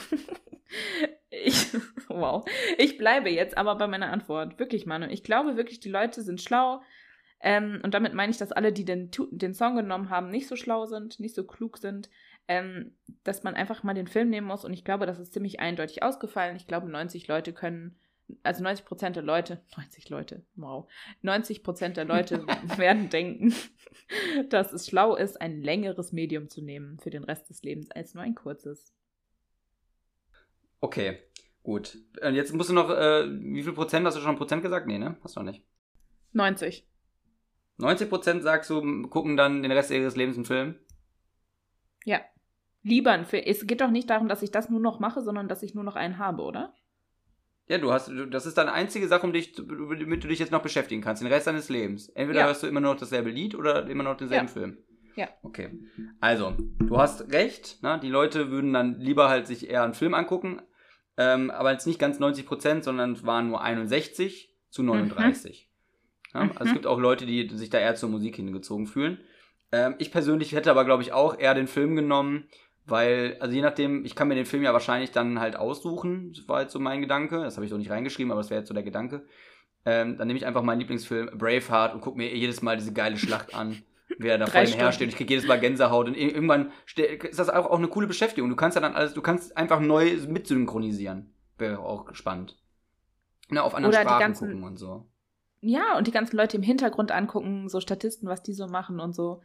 ich, 1.30 1.74
wow. 2.08 2.46
Ich 2.78 2.98
bleibe 2.98 3.30
jetzt 3.30 3.58
aber 3.58 3.76
bei 3.76 3.88
meiner 3.88 4.12
Antwort. 4.12 4.60
Wirklich, 4.60 4.86
Manu. 4.86 5.08
Ich 5.08 5.24
glaube 5.24 5.58
wirklich, 5.58 5.80
die 5.80 5.90
Leute 5.90 6.22
sind 6.22 6.42
schlau. 6.42 6.82
Ähm, 7.40 7.82
und 7.84 7.94
damit 7.94 8.14
meine 8.14 8.32
ich, 8.32 8.38
dass 8.38 8.52
alle, 8.52 8.72
die 8.72 8.86
den, 8.86 9.12
den 9.32 9.54
Song 9.54 9.76
genommen 9.76 10.10
haben, 10.10 10.32
nicht 10.32 10.48
so 10.48 10.56
schlau 10.56 10.86
sind, 10.86 11.20
nicht 11.20 11.36
so 11.36 11.46
klug 11.46 11.78
sind 11.78 12.10
ähm, 12.48 12.94
dass 13.24 13.44
man 13.44 13.56
einfach 13.56 13.84
mal 13.84 13.94
den 13.94 14.08
Film 14.08 14.30
nehmen 14.30 14.48
muss. 14.48 14.66
Und 14.66 14.74
ich 14.74 14.86
glaube, 14.86 15.06
das 15.06 15.20
ist 15.20 15.34
ziemlich 15.34 15.60
eindeutig 15.60 16.04
ausgefallen. 16.04 16.56
Ich 16.56 16.68
glaube, 16.68 16.90
90 16.90 17.28
Leute 17.28 17.54
können, 17.54 18.00
also 18.44 18.64
90 18.64 18.86
Prozent 18.86 19.16
der 19.16 19.24
Leute, 19.24 19.62
90 19.78 20.10
Leute, 20.10 20.46
wow, 20.56 20.90
90 21.22 21.64
Prozent 21.64 21.98
der 21.98 22.06
Leute 22.06 22.46
werden 22.78 23.10
denken, 23.10 23.54
dass 24.50 24.72
es 24.72 24.88
schlau 24.88 25.16
ist, 25.16 25.42
ein 25.42 25.62
längeres 25.62 26.12
Medium 26.12 26.50
zu 26.50 26.62
nehmen 26.62 27.00
für 27.00 27.10
den 27.10 27.24
Rest 27.24 27.50
des 27.50 27.64
Lebens 27.64 27.92
als 27.92 28.14
nur 28.14 28.24
ein 28.24 28.36
kurzes. 28.36 28.94
Okay, 30.80 31.18
gut. 31.64 31.98
Und 32.22 32.36
jetzt 32.36 32.54
musst 32.54 32.70
du 32.70 32.74
noch, 32.74 32.90
äh, 32.90 33.28
wie 33.28 33.64
viel 33.64 33.74
Prozent 33.74 34.06
hast 34.06 34.16
du 34.16 34.22
schon 34.22 34.38
Prozent 34.38 34.62
gesagt? 34.62 34.88
Nee, 34.88 35.00
ne? 35.00 35.18
Hast 35.24 35.36
du 35.36 35.42
noch 35.42 35.52
nicht. 35.52 35.66
90. 36.34 36.88
90 37.78 38.10
Prozent 38.10 38.44
sagst 38.44 38.70
du, 38.70 39.08
gucken 39.10 39.38
dann 39.38 39.64
den 39.64 39.72
Rest 39.72 39.92
ihres 39.92 40.16
Lebens 40.16 40.38
einen 40.38 40.46
Film? 40.46 40.80
Ja 42.06 42.22
lieber 42.88 43.12
ein 43.12 43.26
Film. 43.26 43.44
Es 43.46 43.68
geht 43.68 43.82
doch 43.82 43.92
nicht 43.92 44.10
darum, 44.10 44.28
dass 44.28 44.42
ich 44.42 44.52
das 44.52 44.70
nur 44.70 44.80
noch 44.80 45.00
mache, 45.00 45.22
sondern 45.22 45.48
dass 45.48 45.64
ich 45.64 45.76
nur 45.76 45.84
noch 45.84 45.96
einen 45.96 46.18
habe, 46.18 46.42
oder? 46.44 46.74
Ja, 47.68 47.78
du 47.78 47.92
hast, 47.92 48.10
das 48.32 48.46
ist 48.46 48.58
deine 48.58 48.72
einzige 48.72 49.08
Sache, 49.08 49.26
um 49.26 49.34
dich, 49.34 49.54
damit 49.54 50.24
du 50.24 50.28
dich 50.28 50.40
jetzt 50.40 50.54
noch 50.54 50.62
beschäftigen 50.62 51.02
kannst, 51.02 51.22
den 51.22 51.32
Rest 51.32 51.48
deines 51.48 51.68
Lebens. 51.68 52.08
Entweder 52.10 52.42
ja. 52.42 52.46
hörst 52.46 52.64
du 52.64 52.68
immer 52.68 52.80
noch 52.80 52.96
dasselbe 52.96 53.30
Lied 53.30 53.56
oder 53.56 53.88
immer 53.88 54.04
noch 54.04 54.16
denselben 54.16 54.48
ja. 54.48 54.54
Film. 54.54 54.78
Ja. 55.18 55.28
Okay. 55.44 55.72
Also, 56.22 56.56
du 56.80 56.98
hast 56.98 57.32
recht, 57.34 57.84
ne? 57.84 58.00
die 58.02 58.10
Leute 58.10 58.52
würden 58.52 58.72
dann 58.72 59.00
lieber 59.00 59.28
halt 59.28 59.48
sich 59.48 59.70
eher 59.70 59.84
einen 59.84 59.96
Film 59.96 60.14
angucken, 60.14 60.62
ähm, 61.18 61.50
aber 61.50 61.72
jetzt 61.72 61.88
nicht 61.88 62.00
ganz 62.00 62.20
90 62.20 62.46
Prozent, 62.46 62.84
sondern 62.84 63.14
es 63.14 63.26
waren 63.26 63.50
nur 63.50 63.62
61 63.62 64.56
zu 64.70 64.84
39. 64.84 65.70
Mhm. 66.34 66.40
Ja? 66.40 66.42
Also 66.42 66.60
mhm. 66.60 66.68
es 66.68 66.74
gibt 66.74 66.88
auch 66.88 67.00
Leute, 67.00 67.26
die 67.26 67.50
sich 67.50 67.70
da 67.70 67.80
eher 67.80 67.96
zur 67.96 68.10
Musik 68.10 68.36
hingezogen 68.36 68.88
fühlen. 68.88 69.20
Ähm, 69.72 69.96
ich 69.98 70.12
persönlich 70.12 70.54
hätte 70.54 70.72
aber, 70.72 70.86
glaube 70.86 71.04
ich, 71.04 71.12
auch 71.12 71.38
eher 71.38 71.54
den 71.54 71.68
Film 71.68 71.96
genommen, 71.96 72.48
weil, 72.88 73.38
also 73.40 73.54
je 73.54 73.62
nachdem, 73.62 74.06
ich 74.06 74.16
kann 74.16 74.30
mir 74.30 74.36
den 74.36 74.46
Film 74.46 74.64
ja 74.64 74.74
wahrscheinlich 74.74 75.12
dann 75.12 75.40
halt 75.40 75.58
aussuchen, 75.58 76.34
das 76.34 76.48
war 76.48 76.62
jetzt 76.62 76.72
so 76.72 76.80
mein 76.80 77.02
Gedanke, 77.02 77.42
das 77.42 77.58
habe 77.58 77.66
ich 77.66 77.70
so 77.70 77.78
nicht 77.78 77.92
reingeschrieben, 77.92 78.32
aber 78.32 78.42
das 78.42 78.50
wäre 78.50 78.62
jetzt 78.62 78.70
so 78.70 78.74
der 78.74 78.84
Gedanke. 78.84 79.26
Ähm, 79.86 80.18
dann 80.18 80.28
nehme 80.28 80.38
ich 80.38 80.46
einfach 80.46 80.64
meinen 80.64 80.80
Lieblingsfilm 80.80 81.38
Braveheart 81.38 81.94
und 81.94 82.02
gucke 82.02 82.18
mir 82.18 82.34
jedes 82.34 82.62
Mal 82.62 82.78
diese 82.78 82.94
geile 82.94 83.18
Schlacht 83.18 83.54
an, 83.54 83.84
wer 84.18 84.38
da 84.38 84.48
vor 84.48 84.62
ihm 84.62 84.74
hersteht. 84.74 85.10
Ich 85.10 85.18
kriege 85.18 85.34
jedes 85.34 85.48
Mal 85.48 85.60
Gänsehaut 85.60 86.08
und 86.08 86.16
irgendwann 86.16 86.72
ist 86.96 87.40
das 87.40 87.50
auch, 87.50 87.66
auch 87.66 87.78
eine 87.78 87.90
coole 87.90 88.08
Beschäftigung. 88.08 88.50
Du 88.50 88.56
kannst 88.56 88.76
ja 88.76 88.82
dann 88.82 88.96
alles, 88.96 89.14
du 89.14 89.22
kannst 89.22 89.56
einfach 89.58 89.80
neu 89.80 90.16
mitsynchronisieren. 90.28 91.34
Wäre 91.58 91.80
auch 91.80 92.14
spannend. 92.14 92.58
Na, 93.50 93.62
auf 93.62 93.76
anderen 93.76 93.94
Oder 93.94 94.02
Sprachen 94.04 94.20
ganzen, 94.20 94.48
gucken 94.50 94.64
und 94.64 94.78
so. 94.78 95.08
Ja, 95.62 95.98
und 95.98 96.08
die 96.08 96.12
ganzen 96.12 96.38
Leute 96.38 96.58
im 96.58 96.64
Hintergrund 96.64 97.12
angucken, 97.12 97.68
so 97.68 97.82
Statisten, 97.82 98.30
was 98.30 98.44
die 98.44 98.54
so 98.54 98.68
machen 98.68 99.00
und 99.00 99.14
so. 99.14 99.42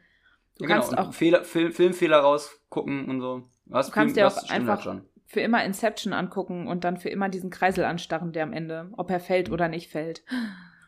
Du 0.62 0.68
genau, 0.68 0.80
kannst 0.80 0.96
auch 0.96 1.12
Fehler, 1.12 1.44
Film, 1.44 1.72
Filmfehler 1.72 2.18
rausgucken 2.18 3.08
und 3.08 3.20
so. 3.20 3.42
Was, 3.66 3.86
du 3.86 3.92
kannst 3.92 4.14
Film, 4.14 4.28
dir 4.28 4.32
auch 4.32 4.50
einfach 4.50 4.86
halt 4.86 5.02
für 5.26 5.40
immer 5.40 5.64
Inception 5.64 6.12
angucken 6.12 6.68
und 6.68 6.84
dann 6.84 6.98
für 6.98 7.08
immer 7.08 7.28
diesen 7.28 7.50
Kreisel 7.50 7.84
anstarren, 7.84 8.32
der 8.32 8.44
am 8.44 8.52
Ende, 8.52 8.90
ob 8.92 9.10
er 9.10 9.18
fällt 9.18 9.50
oder 9.50 9.66
nicht 9.68 9.90
fällt. 9.90 10.22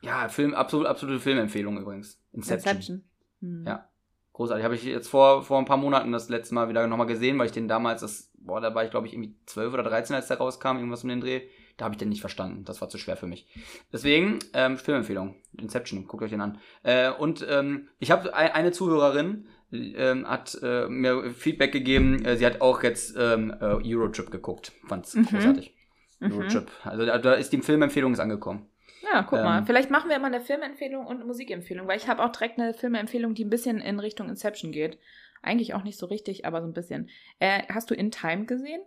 Ja, 0.02 0.28
Film, 0.28 0.52
absolut, 0.52 0.86
absolute 0.86 1.18
Filmempfehlung 1.18 1.78
übrigens. 1.78 2.20
Inception. 2.32 2.70
Inception. 2.70 3.04
Hm. 3.40 3.64
Ja. 3.66 3.88
Großartig. 4.34 4.64
Habe 4.64 4.74
ich 4.74 4.84
jetzt 4.84 5.08
vor, 5.08 5.42
vor 5.42 5.58
ein 5.58 5.64
paar 5.64 5.78
Monaten 5.78 6.12
das 6.12 6.28
letzte 6.28 6.54
Mal 6.54 6.68
wieder 6.68 6.86
nochmal 6.86 7.06
gesehen, 7.06 7.38
weil 7.38 7.46
ich 7.46 7.52
den 7.52 7.68
damals, 7.68 8.02
das, 8.02 8.30
boah, 8.34 8.60
da 8.60 8.74
war 8.74 8.84
ich 8.84 8.90
glaube 8.90 9.06
ich 9.06 9.14
irgendwie 9.14 9.34
12 9.46 9.72
oder 9.72 9.82
13, 9.82 10.14
als 10.14 10.28
der 10.28 10.36
rauskam, 10.36 10.76
irgendwas 10.76 11.04
um 11.04 11.08
den 11.08 11.22
Dreh. 11.22 11.42
Da 11.78 11.86
habe 11.86 11.94
ich 11.94 11.98
den 11.98 12.10
nicht 12.10 12.20
verstanden. 12.20 12.64
Das 12.64 12.80
war 12.80 12.88
zu 12.88 12.98
schwer 12.98 13.16
für 13.16 13.26
mich. 13.26 13.46
Deswegen, 13.92 14.40
ähm, 14.52 14.76
Filmempfehlung. 14.76 15.36
Inception, 15.56 16.06
guckt 16.06 16.22
euch 16.22 16.30
den 16.30 16.40
an. 16.40 16.58
Äh, 16.82 17.10
und 17.10 17.46
ähm, 17.48 17.88
ich 17.98 18.10
habe 18.10 18.34
eine 18.34 18.72
Zuhörerin, 18.72 19.46
ähm, 19.74 20.28
hat 20.28 20.58
äh, 20.62 20.88
mir 20.88 21.30
Feedback 21.32 21.72
gegeben. 21.72 22.24
Äh, 22.24 22.36
sie 22.36 22.46
hat 22.46 22.60
auch 22.60 22.82
jetzt 22.82 23.16
ähm, 23.18 23.54
äh, 23.60 23.64
Eurotrip 23.64 24.30
geguckt. 24.30 24.72
Fand's 24.86 25.14
mhm. 25.14 25.26
großartig. 25.26 25.74
Mhm. 26.20 26.32
Eurotrip. 26.32 26.70
Also 26.84 27.04
da, 27.04 27.34
ist 27.34 27.52
die 27.52 27.60
Filmempfehlung 27.60 28.18
angekommen. 28.18 28.68
Ja, 29.02 29.22
guck 29.22 29.38
ähm, 29.38 29.44
mal. 29.44 29.66
Vielleicht 29.66 29.90
machen 29.90 30.08
wir 30.08 30.16
immer 30.16 30.26
eine 30.26 30.40
Filmempfehlung 30.40 31.06
und 31.06 31.16
eine 31.16 31.24
Musikempfehlung, 31.24 31.86
weil 31.86 31.98
ich 31.98 32.08
habe 32.08 32.22
auch 32.24 32.32
direkt 32.32 32.58
eine 32.58 32.74
Filmempfehlung, 32.74 33.34
die 33.34 33.44
ein 33.44 33.50
bisschen 33.50 33.80
in 33.80 34.00
Richtung 34.00 34.28
Inception 34.28 34.72
geht. 34.72 34.98
Eigentlich 35.42 35.74
auch 35.74 35.84
nicht 35.84 35.98
so 35.98 36.06
richtig, 36.06 36.46
aber 36.46 36.62
so 36.62 36.66
ein 36.66 36.72
bisschen. 36.72 37.10
Äh, 37.38 37.62
hast 37.68 37.90
du 37.90 37.94
In 37.94 38.10
Time 38.10 38.46
gesehen? 38.46 38.80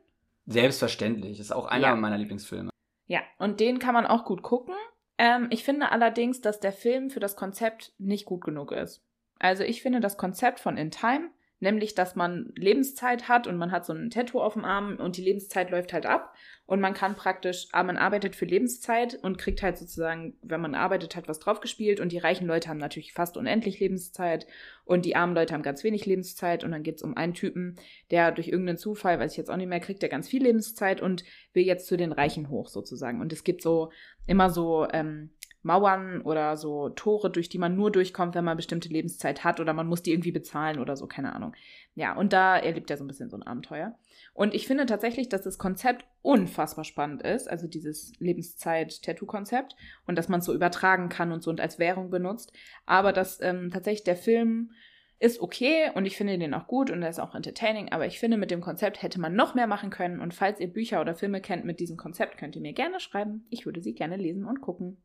Selbstverständlich. 0.48 1.40
Ist 1.40 1.52
auch 1.52 1.68
einer 1.68 1.88
Ja. 1.88 1.96
meiner 1.96 2.18
Lieblingsfilme. 2.18 2.72
Ja, 3.06 3.22
und 3.38 3.60
den 3.60 3.80
kann 3.80 3.94
man 3.94 4.06
auch 4.06 4.26
gut 4.26 4.42
gucken. 4.42 4.74
Ähm, 5.18 5.48
ich 5.50 5.64
finde 5.64 5.92
allerdings, 5.92 6.42
dass 6.42 6.60
der 6.60 6.72
Film 6.72 7.10
für 7.10 7.20
das 7.20 7.36
Konzept 7.36 7.94
nicht 7.98 8.26
gut 8.26 8.44
genug 8.44 8.72
ist. 8.72 9.04
Also 9.40 9.64
ich 9.64 9.82
finde 9.82 10.00
das 10.00 10.18
Konzept 10.18 10.60
von 10.60 10.78
In 10.78 10.92
Time, 10.92 11.30
nämlich 11.60 11.96
dass 11.96 12.16
man 12.16 12.52
Lebenszeit 12.56 13.28
hat 13.28 13.48
und 13.48 13.58
man 13.58 13.72
hat 13.72 13.86
so 13.86 13.94
ein 13.94 14.10
Tattoo 14.10 14.40
auf 14.42 14.54
dem 14.54 14.66
Arm 14.66 14.98
und 14.98 15.18
die 15.18 15.24
Lebenszeit 15.24 15.72
läuft 15.72 15.92
halt 15.92 16.06
ab 16.06 16.34
und 16.68 16.82
man 16.82 16.94
kann 16.94 17.16
praktisch, 17.16 17.68
ah, 17.72 17.82
man 17.84 17.98
arbeitet 17.98 18.36
für 18.36 18.46
Lebenszeit 18.46 19.18
und 19.24 19.38
kriegt 19.38 19.64
halt 19.64 19.78
sozusagen, 19.78 20.36
wenn 20.42 20.62
man 20.62 20.76
arbeitet, 20.76 21.16
halt 21.16 21.28
was 21.28 21.40
draufgespielt 21.40 22.00
und 22.00 22.12
die 22.12 22.18
reichen 22.18 22.46
Leute 22.46 22.70
haben 22.70 22.78
natürlich 22.78 23.14
fast 23.14 23.38
unendlich 23.38 23.80
Lebenszeit 23.80 24.46
und 24.86 25.06
die 25.06 25.16
armen 25.16 25.34
Leute 25.34 25.54
haben 25.54 25.64
ganz 25.64 25.84
wenig 25.84 26.06
Lebenszeit 26.06 26.64
und 26.64 26.72
dann 26.72 26.84
geht 26.84 26.98
es 26.98 27.04
um 27.04 27.18
einen 27.18 27.34
Typen, 27.34 27.78
der 28.12 28.32
durch 28.32 28.50
irgendeinen 28.50 28.78
Zufall, 28.78 29.20
weiß 29.20 29.32
ich 29.32 29.38
jetzt 29.38 29.50
auch 29.50 29.58
nicht 29.58 29.70
mehr, 29.70 29.80
kriegt 29.80 30.02
der 30.02 30.10
ganz 30.10 30.28
viel 30.28 30.44
Lebenszeit 30.44 31.02
und 31.02 31.24
will 31.54 31.64
jetzt 31.64 31.88
zu 31.88 31.98
den 31.98 32.12
Reichen 32.12 32.50
hoch 32.50 32.68
sozusagen. 32.68 33.22
Und 33.22 33.34
es 33.34 33.44
gibt 33.44 33.62
so 33.62 33.92
immer 34.28 34.50
so 34.50 34.88
ähm, 34.92 35.32
Mauern 35.64 36.22
oder 36.22 36.56
so 36.58 36.90
Tore, 36.90 37.30
durch 37.30 37.50
die 37.50 37.58
man 37.58 37.76
nur 37.76 37.92
durchkommt, 37.92 38.36
wenn 38.36 38.46
man 38.46 38.58
bestimmte 38.58 38.90
Lebenszeit 38.90 39.44
hat 39.44 39.60
oder 39.60 39.74
man 39.74 39.88
muss 39.88 40.02
die 40.02 40.12
irgendwie 40.12 40.32
bezahlen 40.32 40.80
oder 40.80 40.96
so, 40.96 41.08
keine 41.08 41.34
Ahnung. 41.34 41.56
Ja, 41.96 42.16
und 42.16 42.32
da 42.32 42.58
erlebt 42.58 42.90
er 42.90 42.98
so 42.98 43.04
ein 43.04 43.08
bisschen 43.08 43.30
so 43.30 43.38
ein 43.38 43.44
Abenteuer. 43.44 43.98
Und 44.34 44.54
ich 44.54 44.68
finde 44.68 44.86
tatsächlich, 44.86 45.30
dass 45.30 45.42
das 45.42 45.58
Konzept 45.58 46.06
unfassbar 46.22 46.84
spannend 46.84 47.24
ist, 47.24 47.50
also 47.50 47.68
dieses 47.68 48.14
Lebenszeit-Tattoo-Konzept 48.20 49.76
und 50.06 50.18
dass 50.18 50.30
man 50.30 50.40
es 50.42 50.46
so 50.46 50.54
übertragen 50.54 51.10
kann 51.10 51.32
und 51.32 51.42
so 51.42 51.50
und 51.50 51.60
als 51.60 51.80
Währung 51.80 52.10
benutzt. 52.10 52.54
Aber 52.86 53.14
dass 53.14 53.42
ähm, 53.42 53.72
tatsächlich 53.72 54.04
der 54.04 54.16
Film 54.16 54.72
ist 55.20 55.42
okay 55.42 55.90
und 55.96 56.06
ich 56.06 56.16
finde 56.16 56.38
den 56.38 56.54
auch 56.54 56.68
gut 56.68 56.92
und 56.92 57.02
er 57.02 57.10
ist 57.10 57.20
auch 57.20 57.34
entertaining, 57.34 57.92
aber 57.92 58.06
ich 58.06 58.20
finde, 58.20 58.38
mit 58.38 58.52
dem 58.52 58.62
Konzept 58.62 59.02
hätte 59.02 59.20
man 59.20 59.36
noch 59.36 59.56
mehr 59.56 59.68
machen 59.68 59.90
können 59.90 60.22
und 60.22 60.34
falls 60.34 60.60
ihr 60.60 60.72
Bücher 60.72 61.02
oder 61.02 61.16
Filme 61.16 61.42
kennt 61.42 61.66
mit 61.66 61.80
diesem 61.80 61.98
Konzept, 61.98 62.38
könnt 62.38 62.56
ihr 62.56 62.62
mir 62.62 62.74
gerne 62.74 63.00
schreiben. 63.00 63.48
Ich 63.50 63.66
würde 63.66 63.82
sie 63.82 63.96
gerne 63.96 64.18
lesen 64.18 64.46
und 64.46 64.62
gucken. 64.62 65.02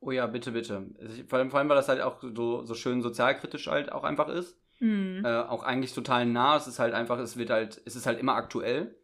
Oh 0.00 0.10
ja, 0.12 0.26
bitte, 0.26 0.52
bitte. 0.52 0.86
Also 1.00 1.22
Vor 1.26 1.38
allem, 1.38 1.50
vor 1.50 1.58
allem 1.58 1.68
weil 1.68 1.76
das 1.76 1.88
halt 1.88 2.00
auch 2.00 2.22
so, 2.22 2.64
so 2.64 2.74
schön 2.74 3.02
sozialkritisch 3.02 3.66
halt 3.66 3.90
auch 3.92 4.04
einfach 4.04 4.28
ist. 4.28 4.56
Hm. 4.78 5.24
Äh, 5.24 5.28
auch 5.28 5.64
eigentlich 5.64 5.92
total 5.92 6.24
nah. 6.26 6.56
Es 6.56 6.66
ist 6.68 6.78
halt 6.78 6.94
einfach, 6.94 7.18
es 7.18 7.36
wird 7.36 7.50
halt, 7.50 7.82
es 7.84 7.96
ist 7.96 8.06
halt 8.06 8.20
immer 8.20 8.34
aktuell. 8.34 8.94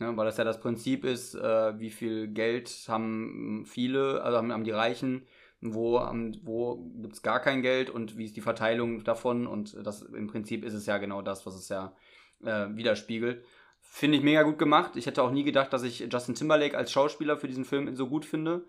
Ne, 0.00 0.16
weil 0.16 0.26
das 0.26 0.36
ja 0.36 0.44
das 0.44 0.60
Prinzip 0.60 1.04
ist, 1.04 1.34
äh, 1.34 1.78
wie 1.80 1.90
viel 1.90 2.28
Geld 2.28 2.70
haben 2.86 3.64
viele, 3.66 4.22
also 4.22 4.38
haben, 4.38 4.52
haben 4.52 4.62
die 4.62 4.70
Reichen, 4.70 5.26
wo, 5.60 5.98
haben- 5.98 6.38
wo 6.44 6.76
gibt 7.02 7.14
es 7.14 7.22
gar 7.22 7.40
kein 7.40 7.62
Geld 7.62 7.90
und 7.90 8.16
wie 8.16 8.24
ist 8.24 8.36
die 8.36 8.40
Verteilung 8.40 9.02
davon 9.02 9.48
und 9.48 9.76
das 9.84 10.02
im 10.02 10.28
Prinzip 10.28 10.64
ist 10.64 10.74
es 10.74 10.86
ja 10.86 10.98
genau 10.98 11.20
das, 11.20 11.46
was 11.46 11.56
es 11.56 11.68
ja 11.68 11.96
äh, 12.44 12.68
widerspiegelt. 12.76 13.44
Finde 13.80 14.18
ich 14.18 14.22
mega 14.22 14.42
gut 14.44 14.58
gemacht. 14.58 14.94
Ich 14.94 15.06
hätte 15.06 15.20
auch 15.22 15.32
nie 15.32 15.42
gedacht, 15.42 15.72
dass 15.72 15.82
ich 15.82 15.98
Justin 16.12 16.36
Timberlake 16.36 16.78
als 16.78 16.92
Schauspieler 16.92 17.36
für 17.36 17.48
diesen 17.48 17.64
Film 17.64 17.92
so 17.96 18.06
gut 18.06 18.24
finde. 18.24 18.66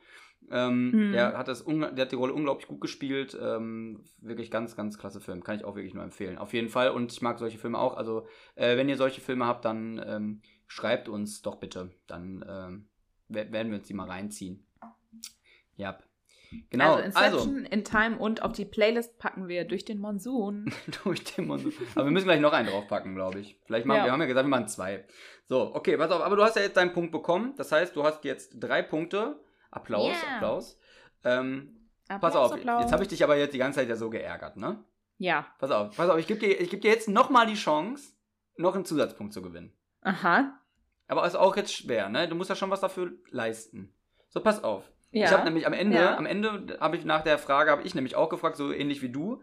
Ähm, 0.52 0.92
Mhm. 0.92 1.12
der, 1.12 1.38
hat 1.38 1.48
das 1.48 1.64
der 1.66 1.92
hat 1.98 2.12
die 2.12 2.16
Rolle 2.16 2.34
unglaublich 2.34 2.68
gut 2.68 2.82
gespielt. 2.82 3.38
Ähm, 3.42 4.04
wirklich 4.20 4.50
ganz, 4.52 4.76
ganz 4.76 4.98
klasse 4.98 5.22
Film. 5.22 5.44
Kann 5.44 5.56
ich 5.58 5.64
auch 5.66 5.76
wirklich 5.76 5.94
nur 5.94 6.04
empfehlen. 6.04 6.38
Auf 6.38 6.54
jeden 6.54 6.70
Fall. 6.70 6.90
Und 6.92 7.12
ich 7.12 7.22
mag 7.22 7.38
solche 7.40 7.58
Filme 7.58 7.78
auch. 7.78 7.96
Also, 7.98 8.28
äh, 8.56 8.76
wenn 8.78 8.90
ihr 8.90 8.98
solche 8.98 9.22
Filme 9.22 9.46
habt, 9.46 9.66
dann 9.66 10.02
ähm, 10.06 10.42
schreibt 10.68 11.08
uns 11.10 11.42
doch 11.42 11.56
bitte. 11.56 11.92
Dann 12.08 12.44
ähm, 12.48 12.88
wer- 13.28 13.52
werden 13.52 13.72
wir 13.72 13.80
uns 13.80 13.88
die 13.88 13.94
mal 13.94 14.08
reinziehen. 14.08 14.66
Ja. 15.76 15.98
Genau. 16.72 16.96
also 16.96 17.04
Inception, 17.06 17.66
In 17.66 17.84
Time 17.84 18.18
und 18.18 18.42
auf 18.42 18.54
die 18.54 18.66
Playlist 18.66 19.20
packen 19.20 19.48
wir 19.48 19.66
durch 19.66 19.86
den 19.86 20.00
Monsun. 20.00 20.74
durch 21.04 21.24
den 21.24 21.46
Mund. 21.46 21.64
Aber 21.94 22.06
wir 22.06 22.12
müssen 22.12 22.26
gleich 22.26 22.42
noch 22.42 22.54
einen 22.54 22.68
draufpacken, 22.70 23.14
glaube 23.14 23.40
ich. 23.40 23.60
Vielleicht 23.66 23.86
machen 23.86 23.98
Ja. 24.00 24.06
wir 24.06 24.12
haben 24.12 24.22
ja 24.22 24.26
gesagt, 24.26 24.46
wir 24.48 24.50
machen 24.50 24.68
zwei. 24.68 25.06
So, 25.46 25.76
okay, 25.76 25.96
pass 25.98 26.10
auf. 26.10 26.22
Aber 26.22 26.36
du 26.36 26.44
hast 26.44 26.56
ja 26.56 26.64
jetzt 26.64 26.76
deinen 26.78 26.92
Punkt 26.94 27.12
bekommen. 27.12 27.54
Das 27.56 27.72
heißt, 27.72 27.96
du 27.96 28.04
hast 28.04 28.24
jetzt 28.24 28.56
drei 28.60 28.82
Punkte. 28.82 29.40
Applaus, 29.72 30.08
Yeah. 30.24 30.36
Applaus. 30.36 30.78
Ähm, 31.24 31.76
Applaus, 32.08 32.22
pass 32.34 32.36
auf, 32.36 32.54
Applaus. 32.54 32.82
jetzt 32.84 32.92
habe 32.94 33.04
ich 33.04 33.10
dich 33.10 33.24
aber 33.24 33.38
jetzt 33.38 33.54
die 33.54 33.58
ganze 33.60 33.80
Zeit 33.80 33.90
ja 33.90 33.96
so 33.96 34.10
geärgert, 34.10 34.58
ne? 34.58 34.84
Ja. 35.18 35.48
Pass 35.60 35.72
auf, 35.72 35.96
pass 35.96 36.10
auf, 36.10 36.18
ich 36.18 36.28
gebe 36.28 36.40
dir, 36.40 36.60
ich 36.60 36.70
geb 36.70 36.82
dir 36.82 36.92
jetzt 36.92 37.10
nochmal 37.10 37.46
die 37.46 37.56
Chance, 37.56 38.14
noch 38.58 38.76
einen 38.76 38.86
Zusatzpunkt 38.86 39.34
zu 39.34 39.42
gewinnen. 39.42 39.74
Aha. 40.02 40.58
Aber 41.08 41.26
ist 41.26 41.36
auch 41.36 41.56
jetzt 41.58 41.74
schwer, 41.74 42.08
ne? 42.10 42.28
Du 42.28 42.36
musst 42.36 42.50
ja 42.50 42.56
schon 42.56 42.70
was 42.70 42.82
dafür 42.82 43.12
leisten. 43.30 43.94
So, 44.30 44.40
pass 44.42 44.64
auf. 44.64 44.90
Ja. 45.12 45.26
Ich 45.26 45.32
habe 45.32 45.44
nämlich 45.44 45.66
am 45.68 45.74
Ende, 45.74 45.98
Ja. 45.98 46.18
am 46.18 46.26
Ende 46.26 46.78
habe 46.80 46.96
ich 46.98 47.04
nach 47.04 47.24
der 47.24 47.38
Frage, 47.40 47.72
habe 47.72 47.82
ich 47.82 47.96
nämlich 47.96 48.16
auch 48.16 48.30
gefragt, 48.30 48.56
so 48.58 48.72
ähnlich 48.72 49.02
wie 49.02 49.10
du, 49.10 49.42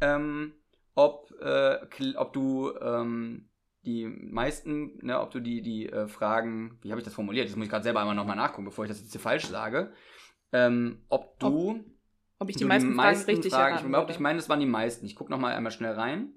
ähm, 0.00 0.54
ob, 0.94 1.30
äh, 1.40 1.78
ob 2.16 2.32
du 2.32 2.72
ähm, 2.80 3.49
die 3.84 4.06
meisten, 4.06 4.98
ne, 5.04 5.20
ob 5.20 5.30
du 5.30 5.40
die, 5.40 5.62
die 5.62 5.88
äh, 5.88 6.06
Fragen, 6.06 6.78
wie 6.82 6.90
habe 6.90 7.00
ich 7.00 7.04
das 7.04 7.14
formuliert? 7.14 7.48
Das 7.48 7.56
muss 7.56 7.64
ich 7.64 7.70
gerade 7.70 7.82
selber 7.84 8.00
einmal 8.00 8.14
nochmal 8.14 8.36
nachgucken, 8.36 8.64
bevor 8.66 8.84
ich 8.84 8.90
das 8.90 9.00
jetzt 9.00 9.12
hier 9.12 9.20
falsch 9.20 9.46
sage. 9.46 9.92
Ähm, 10.52 11.02
ob 11.08 11.38
du 11.38 11.82
Ob 12.38 12.48
ich 12.50 12.56
du 12.56 12.60
die 12.60 12.64
meisten, 12.66 12.94
Fragen 12.94 13.16
richtig 13.22 13.52
Fragen, 13.52 13.68
ich, 13.68 13.80
erraten 13.80 13.88
glaub, 13.88 14.02
würde. 14.02 14.12
ich 14.12 14.20
meine, 14.20 14.36
das 14.38 14.48
waren 14.48 14.60
die 14.60 14.66
meisten. 14.66 15.06
Ich 15.06 15.16
gucke 15.16 15.30
nochmal 15.30 15.54
einmal 15.54 15.72
schnell 15.72 15.92
rein. 15.92 16.32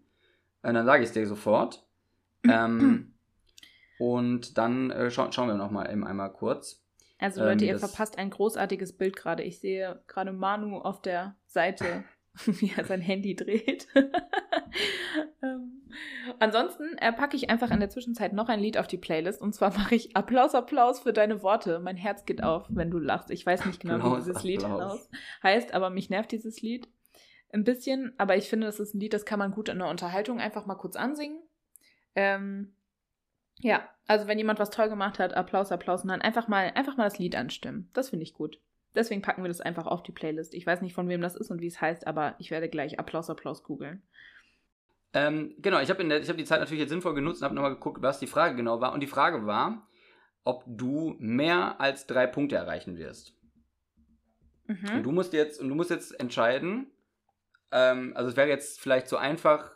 Äh, 0.61 0.71
dann 0.73 0.85
sage 0.85 1.03
ich 1.03 1.09
es 1.09 1.13
dir 1.13 1.25
sofort. 1.27 1.85
ähm, 2.47 3.13
und 3.99 4.57
dann 4.57 4.91
äh, 4.91 5.09
scha 5.11 5.31
schauen 5.31 5.47
wir 5.49 5.55
nochmal 5.55 5.91
eben 5.91 6.05
einmal 6.05 6.31
kurz. 6.31 6.81
Also 7.19 7.41
Ähm, 7.41 7.47
Leute, 7.47 7.65
ihr 7.65 7.73
das- 7.73 7.81
verpasst 7.81 8.17
ein 8.17 8.29
großartiges 8.29 8.97
Bild 8.97 9.15
gerade. 9.15 9.43
Ich 9.43 9.59
sehe 9.59 10.01
gerade 10.07 10.31
Manu 10.33 10.77
auf 10.77 11.01
der 11.01 11.35
Seite, 11.45 12.03
wie 12.45 12.71
er 12.75 12.85
sein 12.85 13.01
Handy 13.01 13.35
dreht. 13.35 13.87
ähm, 15.43 15.81
ansonsten 16.39 16.97
äh, 16.97 17.11
packe 17.11 17.35
ich 17.35 17.49
einfach 17.49 17.71
in 17.71 17.79
der 17.79 17.89
Zwischenzeit 17.89 18.33
noch 18.33 18.49
ein 18.49 18.59
Lied 18.59 18.77
auf 18.77 18.87
die 18.87 18.97
Playlist. 18.97 19.41
Und 19.41 19.53
zwar 19.53 19.73
mache 19.77 19.95
ich 19.95 20.15
Applaus, 20.15 20.55
Applaus 20.55 20.99
für 20.99 21.13
deine 21.13 21.43
Worte. 21.43 21.79
Mein 21.79 21.97
Herz 21.97 22.25
geht 22.25 22.43
auf, 22.43 22.65
wenn 22.69 22.91
du 22.91 22.99
lachst. 22.99 23.31
Ich 23.31 23.45
weiß 23.45 23.65
nicht 23.65 23.81
genau, 23.81 23.95
Applaus, 23.95 24.25
wie 24.25 24.29
dieses 24.31 24.43
Lied 24.43 24.63
Applaus. 24.63 24.93
aus 24.93 25.09
heißt, 25.43 25.73
aber 25.73 25.89
mich 25.89 26.09
nervt 26.09 26.31
dieses 26.31 26.61
Lied 26.61 26.87
ein 27.51 27.63
bisschen. 27.63 28.13
Aber 28.17 28.35
ich 28.35 28.49
finde, 28.49 28.67
das 28.67 28.79
ist 28.79 28.93
ein 28.93 28.99
Lied, 28.99 29.13
das 29.13 29.25
kann 29.25 29.39
man 29.39 29.51
gut 29.51 29.69
in 29.69 29.79
der 29.79 29.89
Unterhaltung 29.89 30.39
einfach 30.39 30.65
mal 30.65 30.75
kurz 30.75 30.95
ansingen. 30.95 31.39
Ähm, 32.15 32.73
ja, 33.59 33.87
also 34.07 34.27
wenn 34.27 34.37
jemand 34.37 34.59
was 34.59 34.69
toll 34.69 34.89
gemacht 34.89 35.19
hat, 35.19 35.33
Applaus, 35.33 35.71
Applaus 35.71 36.03
und 36.03 36.09
dann 36.09 36.21
einfach 36.21 36.47
mal, 36.47 36.71
einfach 36.75 36.97
mal 36.97 37.05
das 37.05 37.19
Lied 37.19 37.35
anstimmen. 37.35 37.89
Das 37.93 38.09
finde 38.09 38.23
ich 38.23 38.33
gut. 38.33 38.59
Deswegen 38.95 39.21
packen 39.21 39.43
wir 39.43 39.47
das 39.47 39.61
einfach 39.61 39.87
auf 39.87 40.03
die 40.03 40.11
Playlist. 40.11 40.53
Ich 40.53 40.67
weiß 40.67 40.81
nicht, 40.81 40.93
von 40.93 41.09
wem 41.09 41.21
das 41.21 41.35
ist 41.35 41.49
und 41.49 41.61
wie 41.61 41.67
es 41.67 41.81
heißt, 41.81 42.05
aber 42.05 42.35
ich 42.37 42.51
werde 42.51 42.69
gleich 42.69 42.99
Applaus, 42.99 43.29
Applaus 43.29 43.63
googeln. 43.63 44.03
Ähm, 45.13 45.55
genau, 45.59 45.79
ich 45.79 45.89
habe 45.89 46.03
hab 46.03 46.37
die 46.37 46.45
Zeit 46.45 46.59
natürlich 46.59 46.81
jetzt 46.81 46.89
sinnvoll 46.89 47.13
genutzt 47.13 47.41
und 47.41 47.45
habe 47.45 47.55
nochmal 47.55 47.73
geguckt, 47.75 48.01
was 48.01 48.19
die 48.19 48.27
Frage 48.27 48.55
genau 48.55 48.81
war. 48.81 48.93
Und 48.93 48.99
die 48.99 49.07
Frage 49.07 49.45
war, 49.45 49.87
ob 50.43 50.63
du 50.67 51.15
mehr 51.19 51.79
als 51.79 52.07
drei 52.07 52.27
Punkte 52.27 52.55
erreichen 52.55 52.97
wirst. 52.97 53.33
Und 54.67 54.81
Mhm. 54.81 55.03
du 55.03 55.11
musst 55.11 55.33
jetzt, 55.33 55.59
und 55.59 55.69
du 55.69 55.75
musst 55.75 55.89
jetzt 55.89 56.19
entscheiden, 56.19 56.91
ähm, 57.71 58.13
also 58.15 58.29
es 58.29 58.35
wäre 58.37 58.49
jetzt 58.49 58.79
vielleicht 58.79 59.07
so 59.07 59.17
einfach 59.17 59.71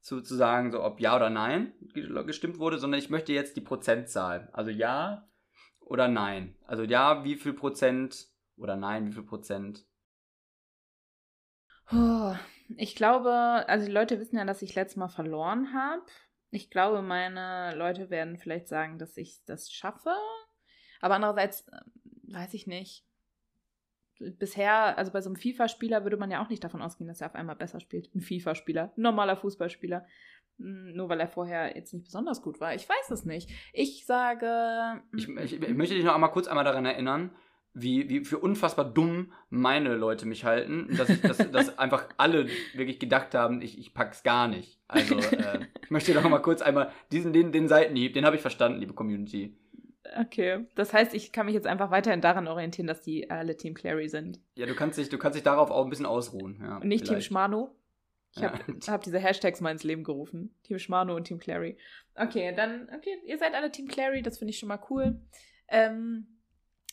zu, 0.00 0.20
zu 0.20 0.34
sagen, 0.34 0.72
so 0.72 0.82
ob 0.82 1.00
ja 1.00 1.14
oder 1.16 1.30
nein 1.30 1.72
ge- 1.94 2.24
gestimmt 2.24 2.58
wurde, 2.58 2.78
sondern 2.78 2.98
ich 2.98 3.08
möchte 3.08 3.32
jetzt 3.32 3.56
die 3.56 3.60
Prozentzahl. 3.60 4.50
Also 4.52 4.70
ja 4.70 5.28
oder 5.80 6.08
nein. 6.08 6.56
Also 6.66 6.82
ja, 6.82 7.24
wie 7.24 7.36
viel 7.36 7.52
Prozent 7.52 8.28
oder 8.56 8.76
nein, 8.76 9.06
wie 9.06 9.12
viel 9.12 9.22
Prozent. 9.22 9.86
Oh, 11.92 12.34
ich 12.76 12.94
glaube, 12.96 13.30
also 13.68 13.86
die 13.86 13.92
Leute 13.92 14.18
wissen 14.20 14.36
ja, 14.36 14.44
dass 14.44 14.62
ich 14.62 14.74
letztes 14.74 14.96
Mal 14.96 15.08
verloren 15.08 15.72
habe. 15.74 16.02
Ich 16.50 16.70
glaube, 16.70 17.02
meine 17.02 17.74
Leute 17.76 18.10
werden 18.10 18.36
vielleicht 18.36 18.68
sagen, 18.68 18.98
dass 18.98 19.16
ich 19.16 19.44
das 19.46 19.72
schaffe. 19.72 20.14
Aber 21.00 21.14
andererseits, 21.14 21.66
äh, 21.68 21.80
weiß 22.34 22.54
ich 22.54 22.66
nicht. 22.66 23.04
Bisher, 24.18 24.96
also 24.98 25.10
bei 25.10 25.20
so 25.20 25.30
einem 25.30 25.36
FIFA-Spieler 25.36 26.04
würde 26.04 26.16
man 26.16 26.30
ja 26.30 26.44
auch 26.44 26.48
nicht 26.48 26.62
davon 26.62 26.82
ausgehen, 26.82 27.08
dass 27.08 27.20
er 27.20 27.28
auf 27.28 27.34
einmal 27.34 27.56
besser 27.56 27.80
spielt. 27.80 28.14
Ein 28.14 28.20
FIFA-Spieler, 28.20 28.92
ein 28.96 29.02
normaler 29.02 29.36
Fußballspieler. 29.36 30.06
Hm, 30.58 30.92
Nur 30.94 31.08
weil 31.08 31.20
er 31.20 31.28
vorher 31.28 31.74
jetzt 31.76 31.92
nicht 31.92 32.04
besonders 32.04 32.42
gut 32.42 32.60
war. 32.60 32.74
Ich 32.74 32.88
weiß 32.88 33.10
es 33.10 33.24
nicht. 33.24 33.50
Ich 33.72 34.06
sage. 34.06 35.02
Ich, 35.16 35.28
ich, 35.28 35.60
ich 35.60 35.74
möchte 35.74 35.94
dich 35.94 36.04
noch 36.04 36.14
einmal 36.14 36.30
kurz 36.30 36.46
einmal 36.46 36.64
daran 36.64 36.84
erinnern, 36.84 37.34
wie, 37.74 38.08
wie 38.08 38.24
für 38.24 38.38
unfassbar 38.38 38.84
dumm 38.84 39.32
meine 39.48 39.94
Leute 39.94 40.26
mich 40.26 40.44
halten. 40.44 40.88
Dass, 40.96 41.08
ich, 41.08 41.20
dass, 41.20 41.38
dass 41.38 41.78
einfach 41.78 42.08
alle 42.18 42.48
wirklich 42.74 42.98
gedacht 42.98 43.34
haben, 43.34 43.62
ich, 43.62 43.78
ich 43.78 43.94
pack's 43.94 44.22
gar 44.22 44.48
nicht. 44.48 44.78
Also, 44.88 45.16
äh, 45.16 45.60
ich 45.82 45.90
möchte 45.90 46.12
noch 46.14 46.28
mal 46.28 46.40
kurz 46.40 46.62
einmal 46.62 46.90
diesen, 47.10 47.32
den, 47.32 47.52
den 47.52 47.68
Seitenhieb, 47.68 48.14
den 48.14 48.24
habe 48.26 48.36
ich 48.36 48.42
verstanden, 48.42 48.80
liebe 48.80 48.92
Community. 48.94 49.56
Okay. 50.20 50.66
Das 50.74 50.92
heißt, 50.92 51.14
ich 51.14 51.32
kann 51.32 51.46
mich 51.46 51.54
jetzt 51.54 51.66
einfach 51.66 51.90
weiterhin 51.90 52.20
daran 52.20 52.46
orientieren, 52.48 52.86
dass 52.86 53.00
die 53.00 53.30
alle 53.30 53.56
Team 53.56 53.74
Clary 53.74 54.08
sind. 54.08 54.40
Ja, 54.56 54.66
du 54.66 54.74
kannst 54.74 54.98
dich, 54.98 55.08
du 55.08 55.16
kannst 55.16 55.36
dich 55.36 55.42
darauf 55.44 55.70
auch 55.70 55.84
ein 55.84 55.90
bisschen 55.90 56.06
ausruhen. 56.06 56.58
Ja, 56.60 56.76
Und 56.76 56.88
nicht 56.88 57.04
Team 57.04 57.14
vielleicht. 57.14 57.28
Schmano. 57.28 57.74
Ich 58.34 58.42
habe 58.42 58.58
Ja. 58.66 58.74
hab 58.92 59.02
diese 59.02 59.18
Hashtags 59.18 59.60
mal 59.60 59.70
ins 59.70 59.84
Leben 59.84 60.04
gerufen. 60.04 60.54
Team 60.64 60.78
Schmano 60.78 61.16
und 61.16 61.24
Team 61.24 61.38
Clary. 61.38 61.78
Okay, 62.14 62.52
dann, 62.54 62.88
okay, 62.94 63.16
ihr 63.26 63.38
seid 63.38 63.54
alle 63.54 63.70
Team 63.70 63.88
Clary, 63.88 64.22
das 64.22 64.38
finde 64.38 64.50
ich 64.50 64.58
schon 64.58 64.68
mal 64.68 64.80
cool. 64.90 65.20
Ähm, 65.68 66.26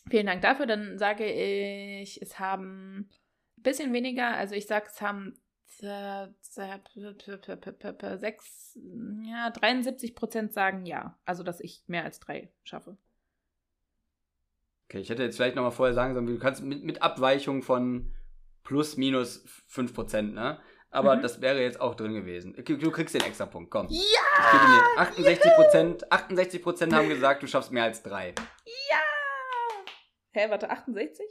vielen 0.09 0.27
Dank 0.27 0.41
dafür. 0.41 0.65
Dann 0.65 0.97
sage 0.97 1.25
ich, 1.25 2.21
es 2.21 2.39
haben 2.39 3.09
ein 3.57 3.63
bisschen 3.63 3.93
weniger, 3.93 4.35
also 4.35 4.55
ich 4.55 4.67
sage, 4.67 4.87
es 4.87 5.01
haben 5.01 5.39
sechs, 5.79 6.57
ja, 9.23 9.49
73 9.51 10.15
Prozent 10.15 10.53
sagen 10.53 10.85
ja. 10.85 11.17
Also, 11.25 11.43
dass 11.43 11.59
ich 11.59 11.83
mehr 11.87 12.03
als 12.03 12.19
drei 12.19 12.51
schaffe. 12.63 12.97
Okay, 14.85 14.99
ich 14.99 15.09
hätte 15.09 15.23
jetzt 15.23 15.35
vielleicht 15.35 15.55
nochmal 15.55 15.71
vorher 15.71 15.93
sagen 15.93 16.13
sollen, 16.15 16.25
du 16.25 16.39
kannst 16.39 16.63
mit, 16.63 16.83
mit 16.83 17.01
Abweichung 17.01 17.61
von 17.61 18.13
plus 18.63 18.97
minus 18.97 19.43
5 19.67 19.93
Prozent, 19.93 20.33
ne? 20.33 20.59
Aber 20.91 21.15
mhm. 21.15 21.21
das 21.21 21.41
wäre 21.41 21.61
jetzt 21.61 21.79
auch 21.79 21.93
drin 21.93 22.15
gewesen. 22.15 22.55
Du 22.65 22.91
kriegst 22.91 23.13
den 23.13 23.21
extra 23.21 23.45
Punkt, 23.45 23.69
komm. 23.69 23.87
Ja! 23.89 24.01
68 24.97 25.51
Prozent, 25.53 26.11
68 26.11 26.63
Prozent 26.63 26.93
haben 26.93 27.09
gesagt, 27.09 27.43
du 27.43 27.47
schaffst 27.47 27.71
mehr 27.71 27.83
als 27.83 28.01
drei. 28.01 28.33
Ja! 28.65 29.08
Hä, 30.31 30.49
warte, 30.49 30.69
68? 30.69 31.25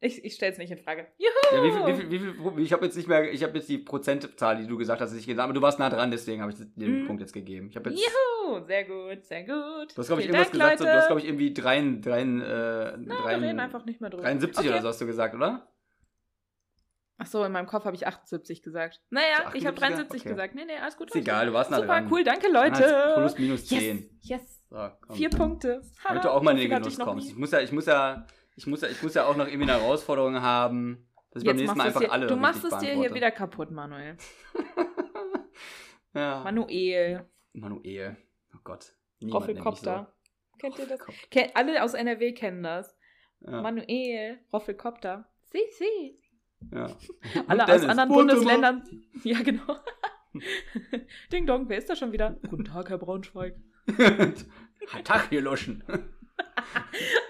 Ich, 0.00 0.24
ich 0.24 0.34
stelle 0.34 0.52
es 0.52 0.58
nicht 0.58 0.70
in 0.70 0.78
Frage. 0.78 1.06
Juhu! 1.16 1.56
Ja, 1.56 1.62
wie 1.64 1.72
viel, 1.72 2.10
wie 2.10 2.18
viel, 2.18 2.38
wie 2.38 2.50
viel, 2.54 2.64
ich 2.64 2.72
habe 2.72 2.84
jetzt 2.84 2.96
nicht 2.96 3.08
mehr, 3.08 3.32
ich 3.32 3.42
habe 3.42 3.56
jetzt 3.56 3.68
die 3.68 3.78
Prozentzahl, 3.78 4.58
die 4.58 4.66
du 4.66 4.76
gesagt 4.76 5.00
hast, 5.00 5.12
nicht 5.12 5.26
gesagt, 5.26 5.44
aber 5.44 5.54
du 5.54 5.62
warst 5.62 5.78
nah 5.78 5.88
dran, 5.88 6.10
deswegen 6.10 6.42
habe 6.42 6.52
ich 6.52 6.58
den 6.74 7.04
mm. 7.04 7.06
Punkt 7.06 7.22
jetzt 7.22 7.32
gegeben. 7.32 7.68
Ich 7.68 7.74
jetzt, 7.74 7.86
Juhu! 7.86 8.64
Sehr 8.66 8.84
gut, 8.84 9.24
sehr 9.24 9.42
gut. 9.42 9.92
Du 9.94 9.98
hast, 9.98 10.06
glaube 10.06 10.22
ich, 10.22 10.28
irgendwas 10.28 10.50
Dank, 10.50 10.52
gesagt, 10.52 10.80
Leute. 10.80 10.84
du 10.84 10.96
hast, 10.96 11.06
glaube 11.06 11.20
ich, 11.20 11.26
irgendwie 11.26 11.54
3, 11.54 11.98
3, 12.00 12.20
äh, 12.20 12.24
Na, 12.98 13.22
3, 13.22 13.40
wir 13.40 13.48
reden 13.48 13.60
einfach 13.60 13.84
nicht 13.86 14.00
mehr 14.00 14.10
drüber. 14.10 14.22
73 14.22 14.58
okay. 14.58 14.68
oder 14.68 14.82
so 14.82 14.88
hast 14.88 15.00
du 15.00 15.06
gesagt, 15.06 15.34
oder? 15.34 15.66
Ach 17.26 17.30
so, 17.30 17.42
in 17.42 17.50
meinem 17.50 17.66
Kopf 17.66 17.84
habe 17.84 17.96
ich 17.96 18.06
78 18.06 18.62
gesagt. 18.62 19.02
Naja, 19.10 19.52
ich 19.54 19.66
habe 19.66 19.76
73 19.76 20.20
okay. 20.20 20.28
gesagt. 20.30 20.54
Nee, 20.54 20.64
nee, 20.64 20.76
alles 20.80 20.96
gut. 20.96 21.08
Ist 21.08 21.16
egal, 21.16 21.46
du 21.46 21.52
warst 21.52 21.72
nah 21.72 21.78
Super, 21.78 21.88
dran. 21.88 22.08
cool, 22.12 22.22
danke, 22.22 22.48
Leute. 22.48 23.14
Plus, 23.16 23.38
minus 23.38 23.66
10. 23.66 24.10
Yes, 24.20 24.30
yes. 24.30 24.62
So, 24.70 25.14
Vier 25.14 25.30
Punkte. 25.30 25.82
Damit 26.06 26.24
du 26.24 26.30
auch 26.30 26.42
mal 26.42 26.52
in 26.52 26.58
den 26.58 26.70
Genuss 26.70 26.98
kommst. 26.98 27.28
Ich 27.30 27.36
muss 27.36 27.50
ja, 27.50 27.60
ich 27.60 27.72
muss 27.72 27.86
ja 27.86 28.26
ich 28.56 28.66
muss, 28.66 28.80
ja, 28.80 28.88
ich 28.88 29.02
muss 29.02 29.14
ja 29.14 29.26
auch 29.26 29.36
noch 29.36 29.46
irgendwie 29.46 29.70
eine 29.70 29.80
Herausforderung 29.80 30.40
haben, 30.40 31.06
dass 31.30 31.42
ich 31.42 31.46
Jetzt 31.46 31.52
beim 31.52 31.56
nächsten 31.56 31.78
Mal 31.78 31.86
einfach 31.88 32.00
hier, 32.00 32.12
alle 32.12 32.26
Du 32.26 32.36
machst 32.36 32.64
es 32.64 32.78
dir 32.78 32.94
hier 32.94 33.12
wieder 33.12 33.30
kaputt, 33.30 33.70
Manuel. 33.70 34.16
ja. 36.14 36.42
Manuel. 36.42 37.28
Manuel. 37.52 38.16
Oh 38.54 38.58
Gott. 38.64 38.94
Roffelkopter. 39.22 40.08
So. 40.08 40.58
Kennt 40.58 40.78
ihr 40.78 40.86
das? 40.86 41.00
Ken 41.30 41.50
alle 41.54 41.82
aus 41.82 41.92
NRW 41.92 42.32
kennen 42.32 42.62
das. 42.62 42.96
Ja. 43.40 43.60
Manuel. 43.60 44.38
Roffelkopter. 44.52 45.28
Si, 45.42 45.60
si. 45.76 46.18
Ja. 46.72 46.96
alle 47.48 47.64
aus 47.64 47.82
anderen 47.82 48.08
Bundesländern. 48.08 48.82
Ja, 49.22 49.42
genau. 49.42 49.76
Ding 51.32 51.46
Dong, 51.46 51.68
wer 51.68 51.78
ist 51.78 51.88
da 51.88 51.96
schon 51.96 52.12
wieder? 52.12 52.38
Guten 52.48 52.64
Tag, 52.64 52.90
Herr 52.90 52.98
Braunschweig. 52.98 53.56
Tag, 55.04 55.28
hier 55.30 55.40
Loschen 55.40 55.82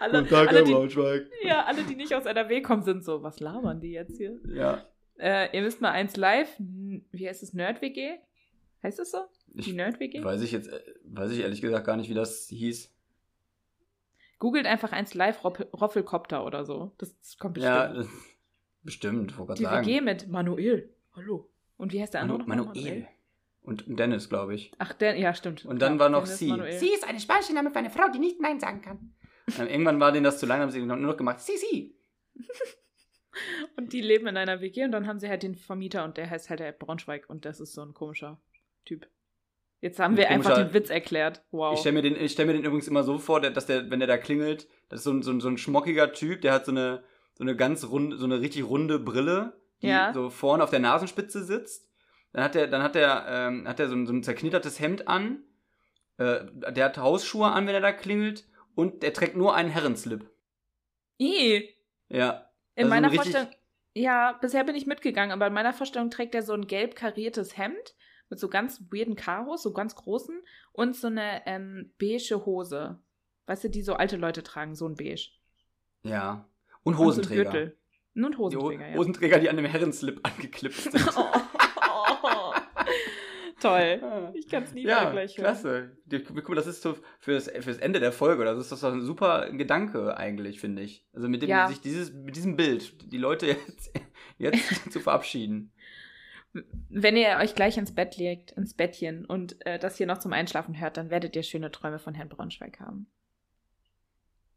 alle, 0.00 0.18
Guten 0.18 0.30
Tag, 0.30 0.48
alle, 0.48 0.64
die, 0.64 0.72
Braunschweig. 0.72 1.30
Ja, 1.42 1.64
alle, 1.64 1.82
die 1.84 1.96
nicht 1.96 2.14
aus 2.14 2.26
NRW 2.26 2.62
kommen, 2.62 2.82
sind 2.82 3.04
so, 3.04 3.22
was 3.22 3.40
labern 3.40 3.80
die 3.80 3.92
jetzt 3.92 4.16
hier? 4.16 4.38
Ja. 4.48 4.84
Äh, 5.18 5.56
ihr 5.56 5.62
müsst 5.62 5.80
mal 5.80 5.92
eins 5.92 6.16
live, 6.16 6.52
wie 6.58 7.28
heißt 7.28 7.42
es, 7.42 7.54
Nerd-WG? 7.54 8.18
Heißt 8.82 8.98
es 8.98 9.10
so? 9.10 9.18
Die 9.46 9.72
Nerd-WG? 9.72 10.22
Weiß 10.22 10.42
ich 10.42 10.52
jetzt, 10.52 10.68
äh, 10.68 10.80
weiß 11.04 11.32
ich 11.32 11.40
ehrlich 11.40 11.60
gesagt 11.60 11.86
gar 11.86 11.96
nicht, 11.96 12.10
wie 12.10 12.14
das 12.14 12.48
hieß. 12.48 12.92
Googelt 14.38 14.66
einfach 14.66 14.92
eins 14.92 15.14
live 15.14 15.42
Roffelkopter 15.44 16.44
oder 16.44 16.66
so. 16.66 16.94
Das, 16.98 17.38
kommt 17.38 17.54
bestimmt. 17.54 17.74
Ja, 17.74 17.92
das, 17.94 18.08
bestimmt, 18.86 19.38
wo 19.38 19.44
Die 19.52 19.64
sagen. 19.64 19.86
WG 19.86 20.00
mit 20.00 20.28
Manuel. 20.28 20.94
Hallo. 21.14 21.50
Und 21.76 21.92
wie 21.92 22.00
heißt 22.00 22.14
der 22.14 22.22
andere 22.22 22.38
Manu, 22.38 22.64
noch? 22.64 22.74
Manuel. 22.74 22.84
Manuel. 22.84 23.08
Und 23.62 23.84
Dennis, 23.86 24.28
glaube 24.28 24.54
ich. 24.54 24.72
Ach, 24.78 24.92
Den, 24.94 25.18
ja, 25.18 25.34
stimmt. 25.34 25.66
Und 25.66 25.82
dann 25.82 25.98
war 25.98 26.08
noch 26.08 26.24
Dennis, 26.24 26.38
sie. 26.38 26.48
Manuel. 26.48 26.78
Sie 26.78 26.88
ist 26.88 27.06
eine 27.06 27.20
spanische 27.20 27.52
Name 27.52 27.70
für 27.70 27.78
eine 27.78 27.90
Frau, 27.90 28.08
die 28.08 28.20
nicht 28.20 28.40
Nein 28.40 28.60
sagen 28.60 28.80
kann. 28.80 29.12
Irgendwann 29.58 30.00
war 30.00 30.12
denen 30.12 30.24
das 30.24 30.38
zu 30.38 30.46
lang, 30.46 30.60
haben 30.60 30.70
sie 30.70 30.80
nur 30.80 30.96
noch 30.96 31.16
gemacht, 31.16 31.40
sie, 31.40 31.56
sie. 31.56 31.94
und 33.76 33.92
die 33.92 34.00
leben 34.00 34.26
in 34.26 34.36
einer 34.36 34.60
WG 34.60 34.84
und 34.84 34.92
dann 34.92 35.06
haben 35.06 35.18
sie 35.18 35.28
halt 35.28 35.42
den 35.42 35.54
Vermieter 35.54 36.04
und 36.04 36.16
der 36.16 36.28
heißt 36.30 36.50
halt 36.50 36.60
der 36.60 36.72
Braunschweig 36.72 37.28
und 37.28 37.44
das 37.44 37.60
ist 37.60 37.74
so 37.74 37.82
ein 37.82 37.94
komischer 37.94 38.40
Typ. 38.84 39.06
Jetzt 39.80 39.98
haben 40.00 40.16
wir 40.16 40.30
einfach 40.30 40.54
den 40.54 40.72
Witz 40.72 40.90
erklärt. 40.90 41.44
Wow. 41.50 41.74
Ich 41.74 41.80
stelle 41.80 42.00
mir, 42.00 42.28
stell 42.28 42.46
mir 42.46 42.54
den 42.54 42.64
übrigens 42.64 42.88
immer 42.88 43.04
so 43.04 43.18
vor, 43.18 43.40
dass 43.40 43.66
der, 43.66 43.90
wenn 43.90 44.00
der 44.00 44.08
da 44.08 44.16
klingelt, 44.16 44.66
das 44.88 45.00
ist 45.00 45.04
so 45.04 45.12
ein, 45.12 45.22
so 45.22 45.30
ein, 45.30 45.40
so 45.40 45.48
ein 45.48 45.58
schmockiger 45.58 46.12
Typ, 46.12 46.40
der 46.40 46.54
hat 46.54 46.64
so 46.64 46.72
eine, 46.72 47.04
so 47.36 47.44
eine 47.44 47.54
ganz 47.54 47.84
runde, 47.84 48.16
so 48.16 48.24
eine 48.24 48.40
richtig 48.40 48.64
runde 48.64 48.98
Brille, 48.98 49.60
die 49.82 49.88
ja. 49.88 50.12
so 50.12 50.30
vorne 50.30 50.64
auf 50.64 50.70
der 50.70 50.80
Nasenspitze 50.80 51.44
sitzt. 51.44 51.88
Dann 52.32 52.42
hat 52.42 52.54
der, 52.54 52.66
dann 52.66 52.82
hat 52.82 52.94
der, 52.94 53.26
ähm, 53.28 53.68
hat 53.68 53.78
der 53.78 53.88
so 53.88 53.94
ein, 53.94 54.06
so 54.06 54.12
ein 54.12 54.22
zerknittertes 54.22 54.80
Hemd 54.80 55.06
an. 55.06 55.42
Äh, 56.16 56.46
der 56.72 56.86
hat 56.86 56.98
Hausschuhe 56.98 57.46
an, 57.46 57.66
wenn 57.66 57.74
er 57.74 57.80
da 57.80 57.92
klingelt 57.92 58.46
und 58.74 59.04
er 59.04 59.12
trägt 59.12 59.36
nur 59.36 59.54
einen 59.54 59.70
Herrenslip. 59.70 60.30
I. 61.20 61.74
Ja. 62.08 62.50
In 62.74 62.84
also 62.84 62.90
meiner 62.90 63.10
Vorstellung. 63.10 63.48
Ja, 63.94 64.32
bisher 64.40 64.64
bin 64.64 64.76
ich 64.76 64.86
mitgegangen, 64.86 65.32
aber 65.32 65.46
in 65.46 65.54
meiner 65.54 65.72
Vorstellung 65.72 66.10
trägt 66.10 66.34
er 66.34 66.42
so 66.42 66.52
ein 66.52 66.66
gelb 66.66 66.96
kariertes 66.96 67.56
Hemd 67.56 67.94
mit 68.28 68.38
so 68.38 68.48
ganz 68.48 68.82
weirden 68.90 69.16
Karos, 69.16 69.62
so 69.62 69.72
ganz 69.72 69.94
großen 69.94 70.42
und 70.72 70.96
so 70.96 71.06
eine 71.06 71.46
ähm, 71.46 71.92
beige 71.98 72.44
Hose. 72.44 72.98
Weißt 73.46 73.64
du, 73.64 73.70
die 73.70 73.82
so 73.82 73.94
alte 73.94 74.16
Leute 74.16 74.42
tragen, 74.42 74.74
so 74.74 74.86
ein 74.86 74.96
beige. 74.96 75.30
Ja. 76.02 76.46
Und 76.86 76.98
Hosenträger. 76.98 77.72
Und, 78.14 78.14
so 78.14 78.26
und 78.26 78.38
Hosenträger, 78.38 78.84
die 78.84 78.92
ja. 78.92 78.96
Hosenträger, 78.96 79.38
die 79.40 79.50
an 79.50 79.56
dem 79.56 79.66
Herrenslip 79.66 80.20
angeklipst 80.22 80.92
sind. 80.92 81.16
oh. 81.16 81.26
Toll. 83.60 84.32
Ich 84.34 84.48
kann 84.48 84.62
es 84.62 84.72
nie 84.72 84.84
ja, 84.84 85.10
gleich 85.10 85.36
hören. 85.36 85.44
Klasse. 85.44 85.96
Guck 86.08 86.48
mal, 86.48 86.54
das 86.54 86.68
ist 86.68 86.82
so 86.82 86.96
fürs, 87.18 87.50
fürs 87.60 87.78
Ende 87.78 87.98
der 87.98 88.12
Folge. 88.12 88.44
Das 88.44 88.58
ist 88.58 88.70
doch 88.70 88.92
ein 88.92 89.00
super 89.00 89.50
Gedanke 89.50 90.16
eigentlich, 90.16 90.60
finde 90.60 90.82
ich. 90.82 91.04
Also 91.12 91.28
mit 91.28 91.42
dem 91.42 91.48
ja. 91.48 91.66
sich 91.66 91.80
dieses, 91.80 92.12
mit 92.12 92.36
diesem 92.36 92.54
Bild 92.54 93.10
die 93.10 93.18
Leute 93.18 93.46
jetzt, 93.46 93.90
jetzt 94.38 94.82
zu 94.92 95.00
verabschieden. 95.00 95.72
Wenn 96.88 97.16
ihr 97.16 97.38
euch 97.40 97.56
gleich 97.56 97.78
ins 97.78 97.94
Bett 97.94 98.16
legt, 98.16 98.52
ins 98.52 98.74
Bettchen 98.74 99.24
und 99.24 99.56
äh, 99.66 99.80
das 99.80 99.96
hier 99.96 100.06
noch 100.06 100.18
zum 100.18 100.32
Einschlafen 100.32 100.78
hört, 100.78 100.98
dann 100.98 101.10
werdet 101.10 101.34
ihr 101.34 101.42
schöne 101.42 101.72
Träume 101.72 101.98
von 101.98 102.14
Herrn 102.14 102.28
Braunschweig 102.28 102.78
haben. 102.78 103.10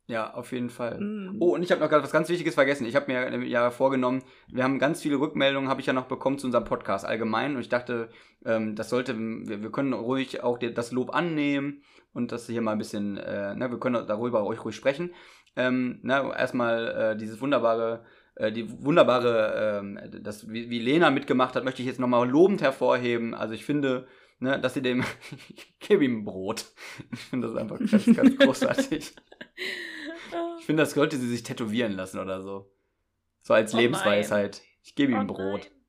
Ja, 0.09 0.33
auf 0.33 0.51
jeden 0.53 0.71
Fall. 0.71 0.99
Mm. 0.99 1.37
Oh, 1.39 1.53
und 1.53 1.61
ich 1.61 1.69
habe 1.69 1.81
noch 1.81 1.87
gerade 1.87 2.01
was 2.01 2.11
ganz 2.11 2.29
Wichtiges 2.29 2.55
vergessen. 2.55 2.87
Ich 2.87 2.95
habe 2.95 3.11
mir 3.11 3.45
ja 3.45 3.69
vorgenommen, 3.69 4.23
wir 4.51 4.63
haben 4.63 4.79
ganz 4.79 5.03
viele 5.03 5.19
Rückmeldungen, 5.19 5.69
habe 5.69 5.81
ich 5.81 5.87
ja 5.87 5.93
noch 5.93 6.07
bekommen 6.07 6.39
zu 6.39 6.47
unserem 6.47 6.63
Podcast 6.63 7.05
allgemein. 7.05 7.53
Und 7.53 7.61
ich 7.61 7.69
dachte, 7.69 8.09
ähm, 8.43 8.75
das 8.75 8.89
sollte, 8.89 9.15
wir, 9.15 9.61
wir 9.61 9.71
können 9.71 9.93
ruhig 9.93 10.41
auch 10.41 10.57
das 10.57 10.91
Lob 10.91 11.13
annehmen 11.13 11.83
und 12.11 12.31
das 12.31 12.47
hier 12.47 12.59
mal 12.63 12.71
ein 12.71 12.79
bisschen, 12.79 13.17
äh, 13.17 13.53
ne, 13.53 13.69
wir 13.69 13.79
können 13.79 14.07
darüber 14.07 14.47
euch 14.47 14.65
ruhig 14.65 14.75
sprechen. 14.75 15.11
Ähm, 15.55 15.99
ne, 16.01 16.33
erstmal 16.35 16.87
äh, 16.87 17.15
dieses 17.15 17.39
wunderbare, 17.39 18.03
äh, 18.33 18.51
die 18.51 18.83
wunderbare, 18.83 19.83
äh, 20.01 20.21
das, 20.21 20.49
wie, 20.49 20.71
wie 20.71 20.79
Lena 20.79 21.11
mitgemacht 21.11 21.55
hat, 21.55 21.65
möchte 21.65 21.83
ich 21.83 21.87
jetzt 21.87 21.99
nochmal 21.99 22.27
lobend 22.27 22.63
hervorheben. 22.63 23.35
Also 23.35 23.53
ich 23.53 23.63
finde, 23.63 24.07
ne, 24.39 24.59
dass 24.59 24.73
sie 24.73 24.81
dem, 24.81 25.03
ich 25.55 25.77
gebe 25.77 26.03
ihm 26.03 26.25
Brot. 26.25 26.65
Ich 27.13 27.19
finde 27.19 27.47
das 27.47 27.55
einfach 27.55 27.77
ganz, 27.77 28.05
ganz 28.17 28.37
großartig. 28.39 29.13
Ich 30.59 30.65
finde, 30.65 30.83
das 30.83 30.91
sollte 30.91 31.17
sie 31.17 31.27
sich 31.27 31.43
tätowieren 31.43 31.93
lassen 31.93 32.19
oder 32.19 32.41
so. 32.41 32.71
So 33.41 33.53
als 33.53 33.73
oh 33.73 33.77
Lebensweisheit. 33.77 34.61
Ich 34.83 34.95
gebe 34.95 35.13
ihm 35.13 35.21
oh 35.29 35.33
Brot. 35.33 35.61
Nein. 35.61 35.79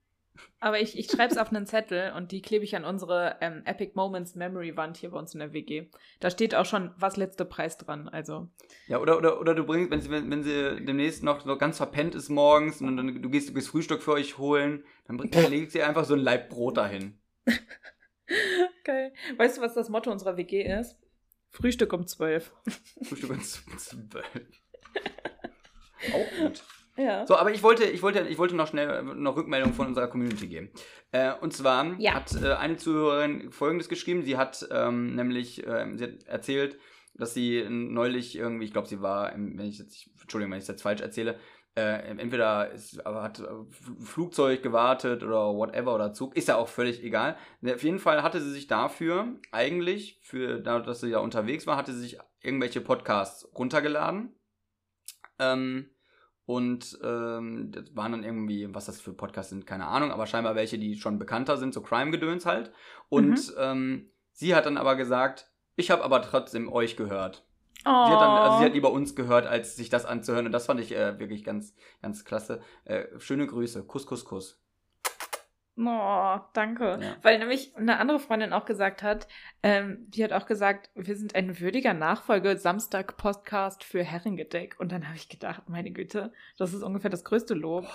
Aber 0.60 0.78
ich, 0.78 0.98
ich 0.98 1.10
schreibe 1.10 1.32
es 1.32 1.38
auf 1.38 1.52
einen 1.52 1.66
Zettel 1.66 2.12
und 2.16 2.32
die 2.32 2.42
klebe 2.42 2.64
ich 2.64 2.76
an 2.76 2.84
unsere 2.84 3.36
ähm, 3.40 3.62
Epic 3.64 3.92
Moments 3.94 4.34
Memory 4.34 4.76
Wand 4.76 4.98
hier 4.98 5.10
bei 5.10 5.18
uns 5.18 5.32
in 5.32 5.40
der 5.40 5.52
WG. 5.52 5.86
Da 6.20 6.30
steht 6.30 6.54
auch 6.54 6.66
schon 6.66 6.92
was 6.98 7.16
letzte 7.16 7.46
Preis 7.46 7.78
dran. 7.78 8.08
Also. 8.08 8.48
Ja, 8.86 8.98
oder, 8.98 9.16
oder, 9.16 9.40
oder 9.40 9.54
du 9.54 9.64
bringst, 9.64 9.90
wenn 9.90 10.00
sie, 10.00 10.10
wenn, 10.10 10.30
wenn 10.30 10.42
sie 10.42 10.84
demnächst 10.84 11.22
noch 11.22 11.40
so 11.40 11.56
ganz 11.56 11.78
verpennt 11.78 12.14
ist 12.14 12.28
morgens 12.28 12.82
und 12.82 12.96
dann 12.96 13.22
du 13.22 13.30
gehst, 13.30 13.48
du 13.48 13.54
gehst 13.54 13.68
Frühstück 13.68 14.02
für 14.02 14.12
euch 14.12 14.36
holen, 14.36 14.84
dann, 15.06 15.16
dann 15.18 15.50
legt 15.50 15.72
sie 15.72 15.82
einfach 15.82 16.04
so 16.04 16.14
ein 16.14 16.20
Leib 16.20 16.50
Brot 16.50 16.76
dahin. 16.76 17.18
Geil. 18.84 19.12
Weißt 19.38 19.58
du, 19.58 19.62
was 19.62 19.74
das 19.74 19.88
Motto 19.88 20.10
unserer 20.10 20.36
WG 20.36 20.62
ist? 20.62 20.98
Frühstück 21.50 21.92
um 21.92 22.06
zwölf. 22.06 22.52
Frühstück 23.02 23.30
um 23.30 23.42
zwölf. 23.42 24.24
Auch 26.12 26.38
gut. 26.38 26.62
Ja. 26.96 27.26
So, 27.26 27.36
aber 27.36 27.52
ich 27.52 27.62
wollte, 27.62 27.84
ich 27.84 28.02
wollte, 28.02 28.20
ich 28.20 28.38
wollte 28.38 28.56
noch 28.56 28.68
schnell 28.68 29.02
noch 29.02 29.36
Rückmeldung 29.36 29.72
von 29.72 29.86
unserer 29.86 30.08
Community 30.08 30.48
geben. 30.48 30.70
Äh, 31.12 31.32
und 31.40 31.52
zwar 31.52 31.98
ja. 31.98 32.14
hat 32.14 32.34
äh, 32.42 32.52
eine 32.52 32.76
Zuhörerin 32.76 33.50
Folgendes 33.52 33.88
geschrieben. 33.88 34.22
Sie 34.22 34.36
hat 34.36 34.66
ähm, 34.70 35.14
nämlich, 35.14 35.66
äh, 35.66 35.86
sie 35.96 36.04
hat 36.04 36.24
erzählt, 36.26 36.78
dass 37.14 37.34
sie 37.34 37.64
neulich 37.68 38.36
irgendwie, 38.36 38.64
ich 38.64 38.72
glaube, 38.72 38.88
sie 38.88 39.00
war, 39.00 39.32
wenn 39.34 39.60
ich 39.60 39.78
jetzt, 39.78 40.08
Entschuldigung, 40.20 40.52
wenn 40.52 40.58
ich 40.58 40.64
es 40.64 40.68
jetzt 40.68 40.82
falsch 40.82 41.00
erzähle, 41.00 41.38
äh, 41.76 42.08
entweder 42.18 42.70
ist, 42.70 43.04
aber 43.06 43.22
hat 43.22 43.42
Flugzeug 44.00 44.62
gewartet 44.62 45.22
oder 45.22 45.54
whatever 45.54 45.94
oder 45.94 46.12
Zug, 46.12 46.36
ist 46.36 46.48
ja 46.48 46.56
auch 46.56 46.68
völlig 46.68 47.02
egal. 47.02 47.36
Auf 47.64 47.82
jeden 47.82 48.00
Fall 48.00 48.22
hatte 48.22 48.40
sie 48.40 48.50
sich 48.50 48.66
dafür 48.66 49.38
eigentlich, 49.52 50.20
für 50.22 50.60
dadurch, 50.60 50.86
dass 50.86 51.00
sie 51.00 51.10
ja 51.10 51.18
unterwegs 51.18 51.66
war, 51.66 51.76
hatte 51.76 51.92
sie 51.92 52.00
sich 52.00 52.18
irgendwelche 52.40 52.80
Podcasts 52.80 53.48
runtergeladen. 53.54 54.34
Ähm, 55.38 55.90
und 56.44 56.98
ähm, 57.04 57.70
das 57.70 57.94
waren 57.94 58.10
dann 58.10 58.24
irgendwie, 58.24 58.74
was 58.74 58.86
das 58.86 59.00
für 59.00 59.12
Podcasts 59.12 59.50
sind, 59.50 59.68
keine 59.68 59.86
Ahnung, 59.86 60.10
aber 60.10 60.26
scheinbar 60.26 60.56
welche, 60.56 60.78
die 60.78 60.96
schon 60.96 61.18
bekannter 61.18 61.56
sind, 61.56 61.72
so 61.72 61.80
Crime-Gedöns 61.80 62.44
halt. 62.44 62.72
Und 63.08 63.48
mhm. 63.48 63.54
ähm, 63.58 64.10
sie 64.32 64.56
hat 64.56 64.66
dann 64.66 64.76
aber 64.76 64.96
gesagt, 64.96 65.52
ich 65.76 65.92
habe 65.92 66.02
aber 66.02 66.20
trotzdem 66.22 66.68
euch 66.70 66.96
gehört. 66.96 67.46
Oh. 67.84 68.06
Sie 68.06 68.12
hat, 68.12 68.20
dann, 68.20 68.30
also 68.30 68.58
sie 68.58 68.64
hat 68.64 68.74
lieber 68.74 68.92
uns 68.92 69.14
gehört, 69.14 69.46
als 69.46 69.76
sich 69.76 69.88
das 69.88 70.04
anzuhören. 70.04 70.46
Und 70.46 70.52
das 70.52 70.66
fand 70.66 70.80
ich 70.80 70.94
äh, 70.94 71.18
wirklich 71.18 71.44
ganz, 71.44 71.74
ganz 72.02 72.24
klasse. 72.24 72.60
Äh, 72.84 73.06
schöne 73.18 73.46
Grüße. 73.46 73.84
Kuss, 73.84 74.06
Kuss, 74.06 74.24
Kuss. 74.24 74.60
Oh, 75.76 76.38
danke. 76.52 76.98
Ja. 77.00 77.16
Weil 77.22 77.38
nämlich 77.38 77.74
eine 77.74 77.98
andere 77.98 78.18
Freundin 78.18 78.52
auch 78.52 78.66
gesagt 78.66 79.02
hat, 79.02 79.28
ähm, 79.62 80.04
die 80.08 80.22
hat 80.22 80.32
auch 80.32 80.46
gesagt, 80.46 80.90
wir 80.94 81.16
sind 81.16 81.34
ein 81.34 81.58
würdiger 81.58 81.94
Nachfolge 81.94 82.58
Samstag-Podcast 82.58 83.82
für 83.84 84.02
Herrengedeck. 84.02 84.76
Und 84.78 84.92
dann 84.92 85.06
habe 85.06 85.16
ich 85.16 85.28
gedacht, 85.28 85.68
meine 85.68 85.90
Güte, 85.90 86.32
das 86.58 86.74
ist 86.74 86.82
ungefähr 86.82 87.10
das 87.10 87.24
größte 87.24 87.54
Lob. 87.54 87.86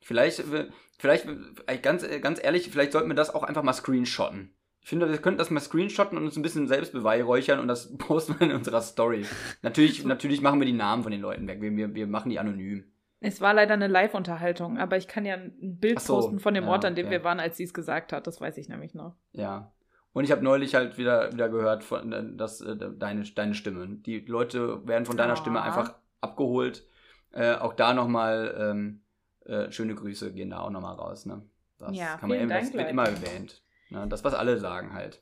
Vielleicht, 0.00 0.40
äh, 0.40 0.68
vielleicht, 0.98 1.26
äh, 1.66 1.78
ganz, 1.78 2.02
äh, 2.02 2.20
ganz 2.20 2.42
ehrlich, 2.42 2.70
vielleicht 2.70 2.92
sollten 2.92 3.08
wir 3.08 3.14
das 3.14 3.34
auch 3.34 3.42
einfach 3.42 3.62
mal 3.62 3.72
screenshotten. 3.72 4.55
Ich 4.86 4.90
finde, 4.90 5.10
wir 5.10 5.18
könnten 5.18 5.38
das 5.38 5.50
mal 5.50 5.58
screenshotten 5.58 6.16
und 6.16 6.26
uns 6.26 6.36
ein 6.36 6.42
bisschen 6.42 6.68
selbst 6.68 6.92
beweihräuchern 6.92 7.58
und 7.58 7.66
das 7.66 7.92
posten 7.98 8.38
wir 8.38 8.46
in 8.46 8.54
unserer 8.54 8.80
Story. 8.80 9.26
Natürlich, 9.62 10.04
natürlich 10.04 10.42
machen 10.42 10.60
wir 10.60 10.64
die 10.64 10.72
Namen 10.72 11.02
von 11.02 11.10
den 11.10 11.20
Leuten 11.20 11.48
weg. 11.48 11.60
Wir, 11.60 11.76
wir, 11.76 11.92
wir 11.92 12.06
machen 12.06 12.30
die 12.30 12.38
anonym. 12.38 12.84
Es 13.18 13.40
war 13.40 13.52
leider 13.52 13.74
eine 13.74 13.88
Live-Unterhaltung, 13.88 14.78
aber 14.78 14.96
ich 14.96 15.08
kann 15.08 15.26
ja 15.26 15.34
ein 15.34 15.80
Bild 15.80 15.98
so, 15.98 16.14
posten 16.14 16.38
von 16.38 16.54
dem 16.54 16.66
ja, 16.66 16.70
Ort, 16.70 16.84
an 16.84 16.94
dem 16.94 17.06
okay. 17.06 17.16
wir 17.16 17.24
waren, 17.24 17.40
als 17.40 17.56
sie 17.56 17.64
es 17.64 17.74
gesagt 17.74 18.12
hat. 18.12 18.28
Das 18.28 18.40
weiß 18.40 18.58
ich 18.58 18.68
nämlich 18.68 18.94
noch. 18.94 19.16
Ja. 19.32 19.72
Und 20.12 20.22
ich 20.22 20.30
habe 20.30 20.44
neulich 20.44 20.76
halt 20.76 20.98
wieder, 20.98 21.32
wieder 21.32 21.48
gehört, 21.48 21.82
von, 21.82 22.12
äh, 22.12 22.36
dass, 22.36 22.60
äh, 22.60 22.76
deine, 22.76 23.24
deine 23.24 23.54
Stimme. 23.54 23.88
Die 23.88 24.20
Leute 24.20 24.86
werden 24.86 25.04
von 25.04 25.16
deiner 25.16 25.32
Ah. 25.32 25.36
Stimme 25.36 25.62
einfach 25.62 25.96
abgeholt. 26.20 26.86
Äh, 27.32 27.56
auch 27.56 27.72
da 27.72 27.92
nochmal 27.92 28.54
ähm, 28.56 29.00
äh, 29.46 29.68
schöne 29.72 29.96
Grüße 29.96 30.32
gehen 30.32 30.50
da 30.50 30.60
auch 30.60 30.70
nochmal 30.70 30.94
raus. 30.94 31.26
Ne? 31.26 31.42
Das, 31.78 31.96
Ja, 31.96 32.18
kann 32.18 32.28
man, 32.28 32.48
das 32.48 32.72
wird 32.72 32.88
immer 32.88 33.08
erwähnt. 33.08 33.65
Ne? 33.90 34.06
Das, 34.08 34.24
was 34.24 34.34
alle 34.34 34.58
sagen 34.58 34.92
halt. 34.94 35.20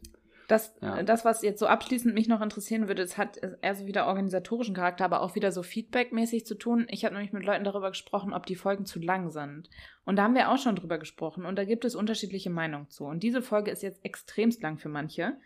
Das, 0.49 0.75
Ja. 0.83 1.03
das, 1.03 1.25
was 1.25 1.41
jetzt 1.43 1.59
so 1.59 1.67
abschließend 1.67 2.15
mich 2.15 2.29
noch 2.29 2.43
interessieren 2.43 2.87
würde, 2.87 3.03
es 3.03 3.17
hat 3.17 3.39
eher 3.63 3.75
so 3.75 3.87
wieder 3.87 4.07
organisatorischen 4.07 4.75
Charakter, 4.75 5.05
aber 5.07 5.23
auch 5.23 5.35
wieder 5.35 5.53
so 5.53 5.63
feedbackmäßig 5.63 6.45
zu 6.45 6.55
tun. 6.55 6.87
Ich 6.91 7.05
habe 7.05 7.15
nämlich 7.15 7.33
mit 7.33 7.45
Leuten 7.45 7.65
darüber 7.65 7.89
gesprochen, 7.89 8.35
ob 8.35 8.45
die 8.45 8.55
Folgen 8.55 8.85
zu 8.85 9.01
lang 9.01 9.31
sind. 9.31 9.71
Und 10.05 10.17
da 10.17 10.25
haben 10.25 10.35
wir 10.35 10.51
auch 10.51 10.59
schon 10.59 10.77
drüber 10.77 10.99
gesprochen 10.99 11.47
und 11.47 11.57
da 11.57 11.65
gibt 11.65 11.87
es 11.87 11.95
unterschiedliche 11.95 12.51
Meinungen 12.51 12.91
zu. 12.91 13.05
Und 13.07 13.23
diese 13.23 13.41
Folge 13.41 13.71
ist 13.71 13.83
jetzt 13.83 14.05
extremst 14.05 14.63
lang 14.63 14.77
für 14.77 14.91
manche. 14.91 15.39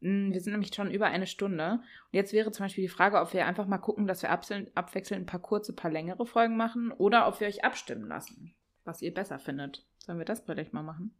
Mm, 0.00 0.30
Wir 0.30 0.40
sind 0.40 0.52
nämlich 0.52 0.72
schon 0.72 0.90
über 0.90 1.06
eine 1.06 1.26
Stunde. 1.26 1.72
Und 1.72 2.12
jetzt 2.12 2.32
wäre 2.32 2.52
zum 2.52 2.66
Beispiel 2.66 2.82
die 2.84 2.88
Frage, 2.88 3.20
ob 3.20 3.32
wir 3.32 3.46
einfach 3.46 3.66
mal 3.66 3.78
gucken, 3.78 4.06
dass 4.06 4.22
wir 4.22 4.30
abwechselnd 4.30 4.70
ein 4.76 5.26
paar 5.26 5.40
kurze, 5.40 5.72
paar 5.72 5.90
längere 5.90 6.26
Folgen 6.26 6.56
machen 6.56 6.92
oder 6.92 7.26
ob 7.26 7.40
wir 7.40 7.48
euch 7.48 7.64
abstimmen 7.64 8.06
lassen, 8.06 8.54
was 8.84 9.02
ihr 9.02 9.12
besser 9.12 9.40
findet. 9.40 9.84
Sollen 9.98 10.18
wir 10.18 10.24
das 10.26 10.42
vielleicht 10.42 10.72
mal 10.72 10.84
machen? 10.84 11.12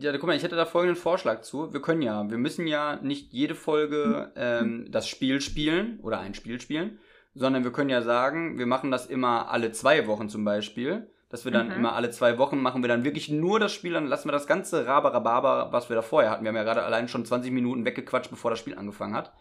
Ja, 0.00 0.12
guck 0.12 0.26
mal, 0.26 0.36
ich 0.36 0.42
hätte 0.42 0.56
da 0.56 0.64
folgenden 0.64 1.00
Vorschlag 1.00 1.40
zu. 1.42 1.72
Wir 1.72 1.80
können 1.82 2.02
ja, 2.02 2.28
wir 2.30 2.38
müssen 2.38 2.66
ja 2.66 2.96
nicht 3.02 3.32
jede 3.32 3.54
Folge 3.54 4.32
ähm, 4.36 4.86
das 4.90 5.08
Spiel 5.08 5.40
spielen 5.40 5.98
oder 6.00 6.20
ein 6.20 6.34
Spiel 6.34 6.60
spielen, 6.60 6.98
sondern 7.34 7.64
wir 7.64 7.72
können 7.72 7.90
ja 7.90 8.02
sagen, 8.02 8.58
wir 8.58 8.66
machen 8.66 8.90
das 8.90 9.06
immer 9.06 9.50
alle 9.50 9.72
zwei 9.72 10.06
Wochen 10.06 10.28
zum 10.28 10.44
Beispiel. 10.44 11.10
Dass 11.30 11.44
wir 11.44 11.52
dann 11.52 11.66
Mhm. 11.68 11.74
immer 11.74 11.92
alle 11.94 12.08
zwei 12.10 12.38
Wochen 12.38 12.58
machen 12.58 12.82
wir 12.82 12.88
dann 12.88 13.04
wirklich 13.04 13.28
nur 13.28 13.60
das 13.60 13.72
Spiel, 13.74 13.92
dann 13.92 14.06
lassen 14.06 14.28
wir 14.28 14.32
das 14.32 14.46
ganze 14.46 14.86
Rabarababa, 14.86 15.72
was 15.72 15.90
wir 15.90 15.96
da 15.96 16.00
vorher 16.00 16.30
hatten. 16.30 16.42
Wir 16.42 16.48
haben 16.48 16.56
ja 16.56 16.62
gerade 16.64 16.82
allein 16.84 17.06
schon 17.06 17.26
20 17.26 17.52
Minuten 17.52 17.84
weggequatscht, 17.84 18.30
bevor 18.30 18.50
das 18.50 18.58
Spiel 18.60 18.78
angefangen 18.78 19.14
hat. 19.14 19.34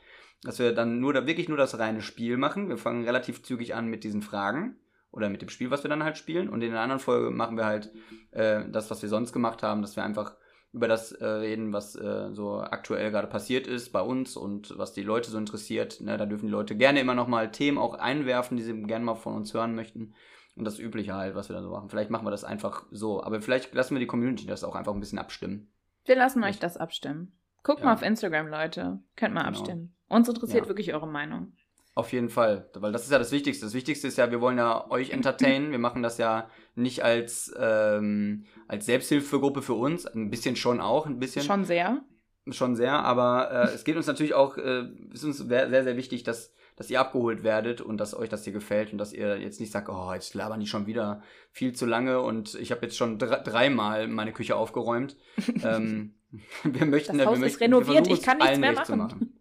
Dass 0.44 0.60
wir 0.60 0.74
dann 0.74 1.00
nur 1.00 1.14
da 1.14 1.26
wirklich 1.26 1.48
nur 1.48 1.58
das 1.58 1.80
reine 1.80 2.02
Spiel 2.02 2.36
machen. 2.36 2.68
Wir 2.68 2.78
fangen 2.78 3.06
relativ 3.06 3.42
zügig 3.42 3.74
an 3.74 3.88
mit 3.88 4.04
diesen 4.04 4.22
Fragen 4.22 4.76
oder 5.12 5.30
mit 5.30 5.42
dem 5.42 5.48
Spiel, 5.50 5.72
was 5.72 5.84
wir 5.84 5.90
dann 5.90 6.04
halt 6.04 6.18
spielen. 6.18 6.50
Und 6.50 6.62
in 6.62 6.72
der 6.74 6.82
anderen 6.82 7.00
Folge 7.00 7.32
machen 7.32 7.56
wir 7.56 7.66
halt 7.66 7.90
äh, 8.32 8.64
das, 8.70 8.92
was 8.92 9.02
wir 9.02 9.08
sonst 9.08 9.32
gemacht 9.32 9.64
haben, 9.64 9.82
dass 9.82 9.96
wir 9.96 10.04
einfach 10.04 10.34
über 10.78 10.88
das 10.88 11.12
äh, 11.12 11.26
reden, 11.26 11.74
was 11.74 11.96
äh, 11.96 12.30
so 12.34 12.60
aktuell 12.62 13.12
gerade 13.12 13.28
passiert 13.28 13.68
ist 13.68 13.92
bei 13.92 14.02
uns 14.02 14.38
und 14.38 14.78
was 14.78 14.94
die 14.94 15.04
Leute 15.04 15.30
so 15.30 15.38
interessiert. 15.38 16.00
Ne? 16.02 16.18
Da 16.18 16.26
dürfen 16.26 16.46
die 16.46 16.52
Leute 16.52 16.76
gerne 16.76 17.00
immer 17.02 17.16
noch 17.16 17.28
mal 17.28 17.52
Themen 17.52 17.78
auch 17.78 17.96
einwerfen, 17.96 18.56
die 18.58 18.64
sie 18.64 18.84
gerne 18.84 19.04
mal 19.06 19.16
von 19.16 19.36
uns 19.36 19.54
hören 19.54 19.76
möchten. 19.76 20.14
Und 20.56 20.66
das 20.66 20.80
Übliche 20.80 21.14
halt, 21.14 21.36
was 21.36 21.50
wir 21.50 21.56
da 21.56 21.62
so 21.62 21.70
machen. 21.70 21.90
Vielleicht 21.90 22.10
machen 22.10 22.26
wir 22.26 22.32
das 22.32 22.44
einfach 22.44 22.86
so. 22.92 23.22
Aber 23.24 23.42
vielleicht 23.42 23.74
lassen 23.76 23.94
wir 23.96 24.00
die 24.00 24.08
Community 24.08 24.48
das 24.48 24.64
auch 24.64 24.76
einfach 24.76 24.94
ein 24.94 25.00
bisschen 25.00 25.20
abstimmen. 25.20 25.72
Wir 26.06 26.16
lassen 26.16 26.42
euch 26.44 26.52
Nicht. 26.52 26.64
das 26.64 26.78
abstimmen. 26.78 27.34
Guckt 27.64 27.80
Ja. 27.82 27.86
mal 27.86 27.94
auf 27.94 28.02
Instagram, 28.02 28.48
Leute. 28.48 29.00
Könnt 29.16 29.34
mal 29.36 29.42
Genau. 29.44 29.50
abstimmen. 29.60 29.94
Uns 30.08 30.30
interessiert 30.30 30.64
Ja. 30.66 30.70
wirklich 30.70 30.94
eure 30.94 31.08
Meinung. 31.08 31.54
Auf 31.98 32.14
jeden 32.14 32.30
Fall, 32.30 32.70
weil 32.76 32.92
das 32.92 33.06
ist 33.06 33.12
ja 33.12 33.18
das 33.18 33.32
Wichtigste. 33.32 33.66
Das 33.66 33.74
Wichtigste 33.74 34.08
ist 34.08 34.20
ja, 34.20 34.30
wir 34.30 34.40
wollen 34.40 34.60
ja 34.60 34.88
euch 34.92 35.10
entertainen. 35.10 35.72
Wir 35.72 35.80
machen 35.80 36.04
das 36.04 36.20
ja 36.20 36.48
nicht 36.76 37.04
als, 37.04 37.52
ähm, 37.58 38.46
als 38.68 38.86
Selbsthilfegruppe 38.86 39.64
für 39.64 39.74
uns. 39.74 40.06
Ein 40.06 40.30
bisschen 40.30 40.56
schon 40.56 40.80
auch, 40.80 41.08
ein 41.08 41.18
bisschen. 41.18 41.42
Schon 41.42 41.66
sehr. 41.66 42.04
schon 42.52 42.76
sehr, 42.76 43.00
aber 43.00 43.50
äh, 43.50 43.74
es 43.74 43.84
geht 43.84 43.96
uns 43.96 44.06
natürlich 44.06 44.36
auch, 44.36 44.60
äh, 44.60 44.84
ist 45.12 45.24
uns 45.24 45.40
sehr, 45.40 45.72
sehr, 45.72 45.98
wichtig, 45.98 46.22
dass, 46.22 46.54
dass 46.76 46.92
ihr 46.92 47.00
abgeholt 47.00 47.42
werdet 47.42 47.82
und 47.82 47.98
dass 47.98 48.14
euch 48.14 48.30
das 48.30 48.44
hier 48.44 48.54
gefällt 48.54 48.92
und 48.92 49.00
dass 49.00 49.12
ihr 49.12 49.42
jetzt 49.42 49.60
nicht 49.60 49.72
sagt, 49.72 49.90
oh, 49.90 50.14
jetzt 50.14 50.36
labern 50.36 50.60
die 50.60 50.68
schon 50.68 50.86
wieder 50.86 51.24
viel 51.50 51.74
zu 51.74 51.88
lange 51.88 52.22
und 52.22 52.54
ich 52.54 52.72
habe 52.72 52.84
jetzt 52.84 52.96
schon 52.96 53.18
dr 53.18 53.40
dreimal 53.40 54.08
meine 54.08 54.34
Küche 54.34 54.56
aufgeräumt. 54.56 55.18
ähm, 55.64 56.14
wir 56.64 56.86
möchten, 56.86 57.18
Das 57.18 57.26
Haus 57.26 57.40
wir 57.40 57.48
ist 57.48 57.54
möchten, 57.54 57.64
renoviert, 57.64 57.88
wir 57.88 58.06
versuchen 58.06 58.20
ich 58.20 58.24
kann 58.24 58.38
nichts 58.38 58.60
mehr 58.60 58.84
zu 58.84 58.96
machen. 58.96 59.34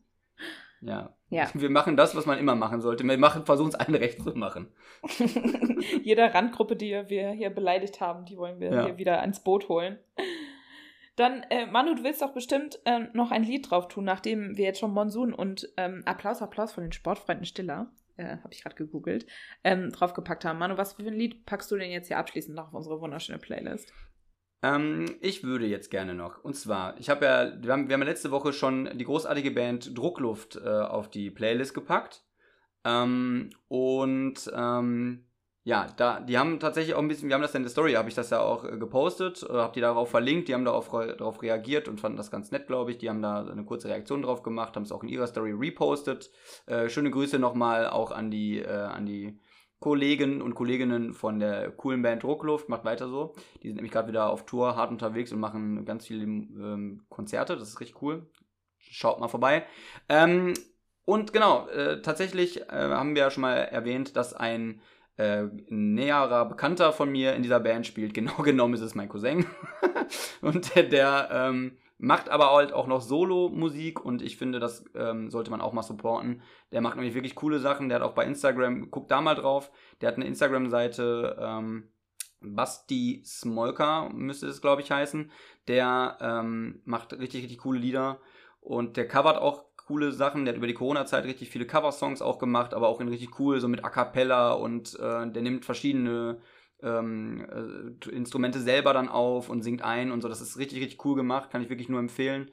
Ja. 0.81 1.16
Ja. 1.29 1.49
Wir 1.55 1.71
machen 1.71 1.97
das, 1.97 2.15
was 2.15 2.27
man 2.27 2.39
immer 2.39 2.55
machen 2.55 2.81
sollte. 2.81 3.03
Wir 3.05 3.19
machen, 3.19 3.45
versuchen 3.45 3.69
es 3.71 3.75
allen 3.75 3.95
recht 3.95 4.23
zu 4.23 4.31
machen. 4.37 4.69
Jeder 6.03 6.33
Randgruppe, 6.35 6.77
die 6.77 6.93
wir 7.09 7.31
hier 7.31 7.51
beleidigt 7.51 8.01
haben, 8.01 8.25
die 8.25 8.37
wollen 8.37 8.61
wir 8.61 8.73
Ja. 8.73 8.85
hier 8.85 8.99
wieder 8.99 9.21
ans 9.21 9.43
Boot 9.43 9.69
holen. 9.69 9.99
Dann, 11.17 11.43
äh, 11.51 11.67
Manu, 11.67 11.95
du 11.95 12.05
willst 12.05 12.21
doch 12.23 12.33
bestimmt 12.35 12.79
ähm, 12.85 13.09
noch 13.15 13.31
ein 13.31 13.43
Lied 13.43 13.71
drauf 13.71 13.89
tun, 13.89 14.05
nachdem 14.05 14.57
wir 14.57 14.67
jetzt 14.67 14.81
schon 14.81 14.93
Monsun 14.93 15.33
und 15.33 15.69
ähm, 15.79 16.03
Applaus, 16.05 16.43
Applaus 16.43 16.73
von 16.73 16.85
den 16.85 16.93
Sportfreunden 16.93 17.47
Stiller, 17.47 17.91
äh, 18.19 18.37
habe 18.37 18.51
ich 18.53 18.63
gerade 18.63 18.77
gegoogelt, 18.77 19.27
ähm, 19.65 19.91
draufgepackt 19.93 20.45
haben. 20.45 20.59
Manu, 20.59 20.77
was 20.77 20.93
für 20.95 21.03
ein 21.03 21.15
Lied 21.15 21.47
packst 21.47 21.71
du 21.71 21.77
denn 21.77 21.91
jetzt 21.91 22.09
hier 22.09 22.19
abschließend 22.19 22.55
noch 22.55 22.69
auf 22.69 22.75
unsere 22.75 23.01
wunderschöne 23.01 23.39
Playlist? 23.39 23.93
Ähm, 24.63 25.17
ich 25.21 25.45
würde 25.45 25.67
jetzt 25.67 25.91
gerne 25.91 26.15
noch. 26.15 26.43
Und 26.43 26.55
zwar, 26.55 26.99
ich 26.99 27.11
habe 27.11 27.27
ja, 27.27 27.53
wir 27.63 27.73
haben, 27.73 27.89
wir 27.89 27.95
haben 27.95 28.03
ja 28.03 28.09
letzte 28.09 28.31
Woche 28.31 28.53
schon 28.53 28.89
die 28.97 29.05
großartige 29.05 29.51
Band 29.51 29.97
Druckluft 29.97 30.57
äh, 30.57 30.69
auf 30.69 31.11
die 31.11 31.31
Playlist 31.31 31.75
gepackt. 31.75 32.25
Ähm, 32.85 33.51
und 33.69 34.51
ähm, 34.55 35.27
ja, 35.65 35.89
da, 35.97 36.21
die 36.21 36.39
haben 36.39 36.61
tatsächlich 36.61 36.95
auch 36.95 37.01
ein 37.01 37.09
bisschen, 37.09 37.29
wir 37.29 37.35
haben 37.35 37.43
das 37.43 37.55
in 37.57 37.65
der 37.65 37.71
Story, 37.71 37.95
habe 37.95 38.09
ich 38.09 38.15
das 38.15 38.31
ja 38.31 38.39
auch 38.41 38.65
äh, 38.65 38.79
gepostet, 38.79 39.43
äh, 39.43 39.53
habe 39.53 39.73
die 39.75 39.81
darauf 39.81 40.09
verlinkt, 40.09 40.47
die 40.47 40.55
haben 40.55 40.65
darauf, 40.65 40.95
re- 40.95 41.17
darauf 41.17 41.43
reagiert 41.43 41.89
und 41.89 42.01
fanden 42.01 42.17
das 42.17 42.31
ganz 42.31 42.53
nett, 42.53 42.69
glaube 42.69 42.93
ich. 42.93 42.99
Die 42.99 43.11
haben 43.11 43.21
da 43.21 43.45
eine 43.45 43.65
kurze 43.65 43.89
Reaktion 43.89 44.23
drauf 44.23 44.45
gemacht, 44.45 44.77
haben 44.77 44.85
es 44.85 44.93
auch 44.93 45.03
in 45.03 45.09
ihrer 45.09 45.27
Story 45.27 45.51
repostet. 45.51 46.31
Äh, 46.67 46.89
schöne 46.89 47.11
Grüße 47.11 47.41
nochmal 47.41 47.89
auch 47.89 48.13
an 48.13 48.31
die, 48.31 48.61
äh, 48.61 48.69
an 48.69 49.07
die 49.07 49.41
Kollegen 49.87 50.43
und 50.43 50.57
Kolleginnen 50.57 51.15
von 51.15 51.39
der 51.39 51.71
coolen 51.71 52.03
Band 52.03 52.25
Druckluft. 52.25 52.69
Macht 52.69 52.85
weiter 52.85 53.09
so. 53.09 53.37
Die 53.63 53.69
sind 53.69 53.77
nämlich 53.77 53.93
gerade 53.93 54.09
wieder 54.09 54.31
auf 54.31 54.45
Tour, 54.45 54.75
hart 54.75 54.91
unterwegs 54.91 55.31
und 55.31 55.39
machen 55.39 55.85
ganz 55.85 56.09
viele 56.09 56.25
ähm, 56.25 57.05
Konzerte. 57.09 57.57
Das 57.57 57.69
ist 57.69 57.79
richtig 57.79 58.03
cool. 58.03 58.27
Schaut 58.81 59.21
mal 59.21 59.29
vorbei. 59.29 59.65
Ähm, 60.09 60.55
und 61.05 61.33
genau, 61.33 61.69
äh, 61.69 62.03
tatsächlich 62.03 62.63
äh, 62.63 62.73
haben 62.73 63.15
wir 63.15 63.23
ja 63.23 63.31
schon 63.31 63.43
mal 63.43 63.59
erwähnt, 63.59 64.17
dass 64.17 64.35
ein 64.35 64.81
äh, 65.19 65.45
näherer 65.69 66.47
Bekannter 66.47 66.93
von 66.93 67.09
mir 67.09 67.35
in 67.37 67.45
dieser 67.45 67.61
Band 67.61 67.87
spielt. 67.87 68.13
Genau 68.15 68.43
genommen 68.43 68.75
ist 68.75 68.81
es 68.81 68.97
mein 68.97 69.09
Cousin. 69.09 69.47
und 70.41 70.75
der, 70.75 70.83
der 70.83 71.29
ähm, 71.31 71.77
macht 71.99 72.29
aber 72.29 72.53
halt 72.53 72.73
auch 72.73 72.87
noch 72.87 73.01
Solo-Musik 73.01 74.05
und 74.05 74.23
ich 74.23 74.37
finde, 74.37 74.61
das 74.61 74.85
ähm, 74.95 75.31
sollte 75.31 75.51
man 75.51 75.61
auch 75.61 75.73
mal 75.73 75.83
supporten. 75.83 76.43
Der 76.73 76.81
macht 76.81 76.97
nämlich 76.97 77.15
wirklich 77.15 77.35
coole 77.35 77.59
Sachen. 77.59 77.89
Der 77.89 78.01
hat 78.01 78.07
auch 78.07 78.15
bei 78.15 78.25
Instagram, 78.25 78.91
guckt 78.91 79.11
da 79.11 79.21
mal 79.21 79.35
drauf. 79.35 79.71
Der 80.01 80.09
hat 80.09 80.17
eine 80.17 80.27
Instagram-Seite, 80.27 81.37
ähm, 81.41 81.89
Basti 82.41 83.23
Smolka 83.25 84.11
müsste 84.11 84.47
es, 84.47 84.61
glaube 84.61 84.83
ich, 84.83 84.91
heißen. 84.91 85.31
Der 85.69 86.19
ähm, 86.21 86.83
macht 86.85 87.13
richtig, 87.15 87.43
richtig 87.43 87.59
coole 87.59 87.79
Lieder 87.79 88.21
und 88.61 88.97
der 88.97 89.09
covert 89.09 89.39
auch 89.39 89.65
coole 89.87 90.13
Sachen. 90.13 90.45
Der 90.45 90.53
hat 90.53 90.59
über 90.59 90.67
die 90.67 90.75
Corona-Zeit 90.75 91.25
richtig 91.25 91.51
viele 91.51 91.67
Cover-Songs 91.67 92.21
auch 92.21 92.39
gemacht, 92.39 92.75
aber 92.75 92.89
auch 92.89 93.01
in 93.01 93.09
richtig 93.09 93.39
cool, 93.41 93.61
so 93.61 93.69
mit 93.69 93.85
A 93.85 93.91
Cappella 93.91 94.53
und 94.53 94.99
äh, 94.99 95.31
der 95.31 95.43
nimmt 95.43 95.65
verschiedene 95.65 96.41
ähm, 96.83 97.47
äh, 97.51 98.09
Instrumente 98.11 98.61
selber 98.61 98.93
dann 98.93 99.09
auf 99.09 99.49
und 99.49 99.63
singt 99.63 99.83
ein 99.83 100.11
und 100.11 100.23
so. 100.23 100.29
Das 100.29 100.41
ist 100.41 100.59
richtig, 100.59 100.81
richtig 100.81 101.05
cool 101.05 101.17
gemacht, 101.17 101.51
kann 101.51 101.63
ich 101.63 101.71
wirklich 101.71 101.89
nur 101.89 102.01
empfehlen. 102.01 102.51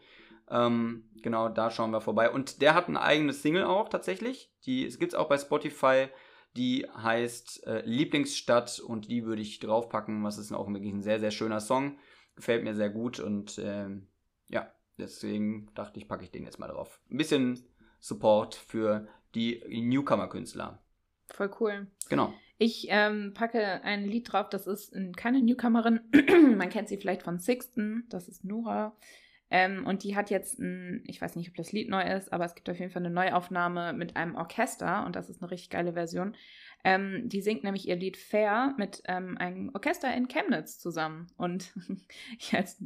Ähm, 0.49 1.09
genau, 1.21 1.49
da 1.49 1.71
schauen 1.71 1.91
wir 1.91 2.01
vorbei. 2.01 2.29
Und 2.29 2.61
der 2.61 2.75
hat 2.75 2.87
eine 2.87 3.01
eigene 3.01 3.33
Single 3.33 3.63
auch 3.63 3.89
tatsächlich. 3.89 4.51
Die 4.65 4.87
gibt 4.87 5.13
es 5.13 5.15
auch 5.15 5.29
bei 5.29 5.37
Spotify. 5.37 6.07
Die 6.55 6.85
heißt 6.95 7.65
äh, 7.65 7.81
Lieblingsstadt 7.85 8.79
und 8.79 9.09
die 9.09 9.25
würde 9.25 9.41
ich 9.41 9.59
draufpacken. 9.59 10.23
Was 10.23 10.37
ist 10.37 10.51
auch 10.51 10.67
wirklich 10.67 10.93
ein 10.93 11.01
sehr, 11.01 11.19
sehr 11.19 11.31
schöner 11.31 11.59
Song. 11.59 11.97
Gefällt 12.35 12.63
mir 12.63 12.75
sehr 12.75 12.89
gut 12.89 13.19
und 13.19 13.59
ähm, 13.63 14.07
ja, 14.47 14.71
deswegen 14.97 15.71
dachte 15.73 15.99
ich, 15.99 16.07
packe 16.07 16.23
ich 16.23 16.31
den 16.31 16.43
jetzt 16.43 16.59
mal 16.59 16.67
drauf. 16.67 16.99
Ein 17.09 17.17
bisschen 17.17 17.63
Support 17.99 18.55
für 18.55 19.07
die 19.33 19.63
Newcomer-Künstler. 19.67 20.79
Voll 21.31 21.51
cool. 21.59 21.87
Genau. 22.09 22.33
Ich 22.57 22.87
ähm, 22.89 23.33
packe 23.33 23.83
ein 23.83 24.05
Lied 24.05 24.31
drauf, 24.31 24.49
das 24.49 24.67
ist 24.67 24.95
keine 25.17 25.41
Newcomerin. 25.41 26.01
Man 26.57 26.69
kennt 26.69 26.87
sie 26.87 26.97
vielleicht 26.97 27.23
von 27.23 27.39
Sixten, 27.39 28.05
das 28.09 28.27
ist 28.27 28.45
Nora. 28.45 28.95
Ähm, 29.49 29.85
und 29.85 30.03
die 30.03 30.15
hat 30.15 30.31
jetzt 30.31 30.59
ein, 30.59 31.03
ich 31.05 31.21
weiß 31.21 31.35
nicht, 31.35 31.49
ob 31.49 31.55
das 31.55 31.71
Lied 31.71 31.87
neu 31.87 32.01
ist, 32.01 32.33
aber 32.33 32.45
es 32.45 32.55
gibt 32.55 32.69
auf 32.69 32.79
jeden 32.79 32.91
Fall 32.91 33.05
eine 33.05 33.13
Neuaufnahme 33.13 33.93
mit 33.93 34.15
einem 34.15 34.35
Orchester 34.35 35.05
und 35.05 35.15
das 35.15 35.29
ist 35.29 35.41
eine 35.43 35.51
richtig 35.51 35.69
geile 35.69 35.93
Version. 35.93 36.35
Ähm, 36.85 37.29
die 37.29 37.41
singt 37.41 37.63
nämlich 37.63 37.87
ihr 37.87 37.95
Lied 37.95 38.17
Fair 38.17 38.73
mit 38.77 39.01
ähm, 39.05 39.37
einem 39.37 39.71
Orchester 39.73 40.13
in 40.13 40.27
Chemnitz 40.27 40.79
zusammen. 40.79 41.27
Und 41.37 41.73
ich 42.37 42.51
jetzt, 42.51 42.81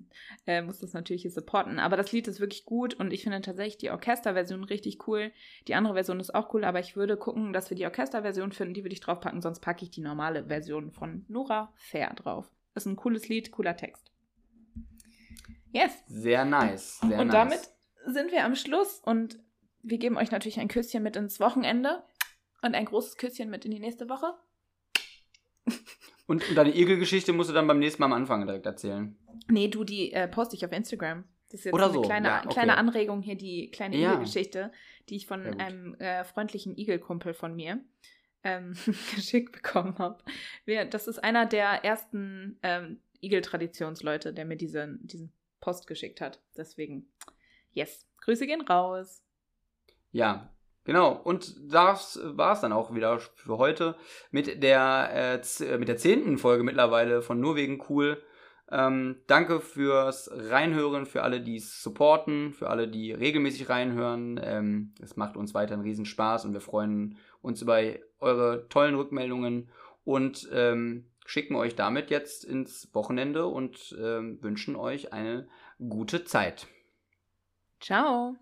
äh, 0.46 0.62
muss 0.62 0.80
das 0.80 0.94
natürlich 0.94 1.24
hier 1.24 1.32
supporten. 1.32 1.80
Aber 1.80 1.98
das 1.98 2.12
Lied 2.12 2.28
ist 2.28 2.40
wirklich 2.40 2.66
gut 2.66 2.94
und 2.94 3.12
ich 3.12 3.24
finde 3.24 3.42
tatsächlich 3.42 3.78
die 3.78 3.90
Orchesterversion 3.90 4.64
richtig 4.64 5.08
cool. 5.08 5.32
Die 5.68 5.74
andere 5.74 5.96
Version 5.96 6.20
ist 6.20 6.36
auch 6.36 6.54
cool, 6.54 6.64
aber 6.64 6.80
ich 6.80 6.96
würde 6.96 7.18
gucken, 7.18 7.54
dass 7.54 7.72
wir 7.72 7.78
die 7.78 7.86
Orchesterversion 7.86 8.52
finden. 8.52 8.76
Die 8.76 8.84
würde 8.84 8.94
ich 8.94 9.00
draufpacken, 9.00 9.42
sonst 9.42 9.62
packe 9.62 9.84
ich 9.84 9.90
die 9.90 10.02
normale 10.02 10.46
Version 10.46 10.92
von 10.92 11.26
Nora 11.28 11.74
Fair 11.76 12.14
drauf. 12.14 12.52
Ist 12.76 12.86
ein 12.86 12.96
cooles 12.96 13.28
Lied, 13.28 13.52
cooler 13.52 13.76
Text. 13.76 14.12
Yes. 15.72 15.92
Sehr 16.06 16.46
nice. 16.46 17.00
Sehr 17.00 17.20
und 17.20 17.28
nice. 17.28 17.34
damit 17.34 17.60
sind 18.06 18.32
wir 18.32 18.46
am 18.46 18.56
Schluss 18.56 19.02
und 19.04 19.40
wir 19.82 19.98
geben 19.98 20.18
euch 20.18 20.32
natürlich 20.32 20.60
ein 20.60 20.68
Küsschen 20.68 21.02
mit 21.02 21.16
ins 21.16 21.40
Wochenende. 21.40 22.04
Und 22.62 22.76
ein 22.76 22.86
großes 22.86 23.18
Küsschen 23.18 23.50
mit 23.50 23.66
in 23.66 23.72
die 23.72 23.80
nächste 23.80 24.10
Woche. 24.10 24.34
Und, 26.26 26.48
und 26.50 26.56
deine 26.58 26.76
Igelgeschichte 26.76 27.34
musst 27.34 27.50
du 27.50 27.54
dann 27.54 27.68
beim 27.68 27.80
nächsten 27.80 28.02
Mal 28.02 28.08
am 28.08 28.14
Anfang 28.14 28.46
direkt 28.46 28.66
erzählen. 28.66 29.16
Nee, 29.48 29.70
du, 29.70 29.84
die 29.84 30.12
äh, 30.12 30.28
poste 30.28 30.56
ich 30.56 30.66
auf 30.66 30.72
Instagram. 30.72 31.24
Das 31.46 31.62
ist 31.62 31.66
jetzt 31.66 31.74
Oder 31.74 31.86
eine 31.86 31.94
so, 31.94 32.02
kleine, 32.02 32.28
ja, 32.28 32.40
okay. 32.40 32.50
kleine 32.50 32.78
Anregung 32.78 33.22
hier, 33.22 33.36
die 33.36 33.72
kleine 33.72 33.96
Ja. 33.98 34.14
Igelgeschichte, 34.14 34.72
die 35.08 35.16
ich 35.16 35.28
von 35.28 35.60
einem 35.60 35.96
äh, 35.96 36.26
freundlichen 36.26 36.78
Igelkumpel 36.78 37.34
von 37.34 37.56
mir 37.56 37.80
ähm, 38.44 38.74
geschickt 39.16 39.54
bekommen 39.54 39.98
habe. 40.00 40.22
Das 40.90 41.08
ist 41.08 41.24
einer 41.24 41.46
der 41.46 41.86
ersten 41.86 42.60
ähm, 42.64 43.00
Igel-Traditionsleute, 43.22 44.34
der 44.34 44.46
mir 44.46 44.58
diese, 44.58 44.98
diesen 45.02 45.32
Post 45.62 45.88
geschickt 45.88 46.20
hat. 46.20 46.42
Deswegen, 46.58 47.10
yes. 47.72 48.06
Grüße 48.22 48.46
gehen 48.46 48.62
raus. 48.62 49.24
Ja, 50.12 50.52
genau. 50.88 51.12
Und 51.12 51.56
das 51.72 52.20
war 52.24 52.54
es 52.54 52.62
dann 52.62 52.74
auch 52.74 52.96
wieder 52.96 53.20
für 53.20 53.60
heute 53.60 53.96
mit 54.32 54.64
der, 54.64 55.40
äh, 55.40 55.78
mit 55.78 55.88
der 55.88 55.98
zehnten 55.98 56.40
Folge 56.40 56.64
mittlerweile 56.64 57.22
von 57.22 57.40
Nur 57.40 57.56
wegen 57.56 57.84
cool. 57.90 58.20
Ähm, 58.70 59.18
danke 59.28 59.62
fürs 59.62 60.30
Reinhören, 60.34 61.06
für 61.06 61.24
alle, 61.24 61.40
die 61.40 61.58
es 61.58 61.82
supporten, 61.82 62.52
für 62.52 62.70
alle, 62.70 62.88
die 62.88 63.14
regelmäßig 63.14 63.70
reinhören. 63.70 64.40
Ähm, 64.44 64.94
es 65.02 65.16
macht 65.16 65.38
uns 65.38 65.54
weiterhin 65.54 65.84
riesen 65.84 66.06
Spaß 66.06 66.46
und 66.46 66.54
wir 66.54 66.60
freuen 66.60 67.18
uns 67.42 67.62
über 67.62 67.80
eure 68.20 68.68
tollen 68.68 68.96
Rückmeldungen 68.96 69.70
und 70.04 70.50
ähm, 70.52 71.06
schicken 71.26 71.56
euch 71.56 71.76
damit 71.76 72.10
jetzt 72.10 72.44
ins 72.44 72.94
Wochenende 72.94 73.46
und 73.46 73.96
ähm, 74.02 74.42
wünschen 74.42 74.76
euch 74.76 75.14
eine 75.14 75.48
gute 75.78 76.26
Zeit. 76.26 76.68
Ciao. 77.80 78.36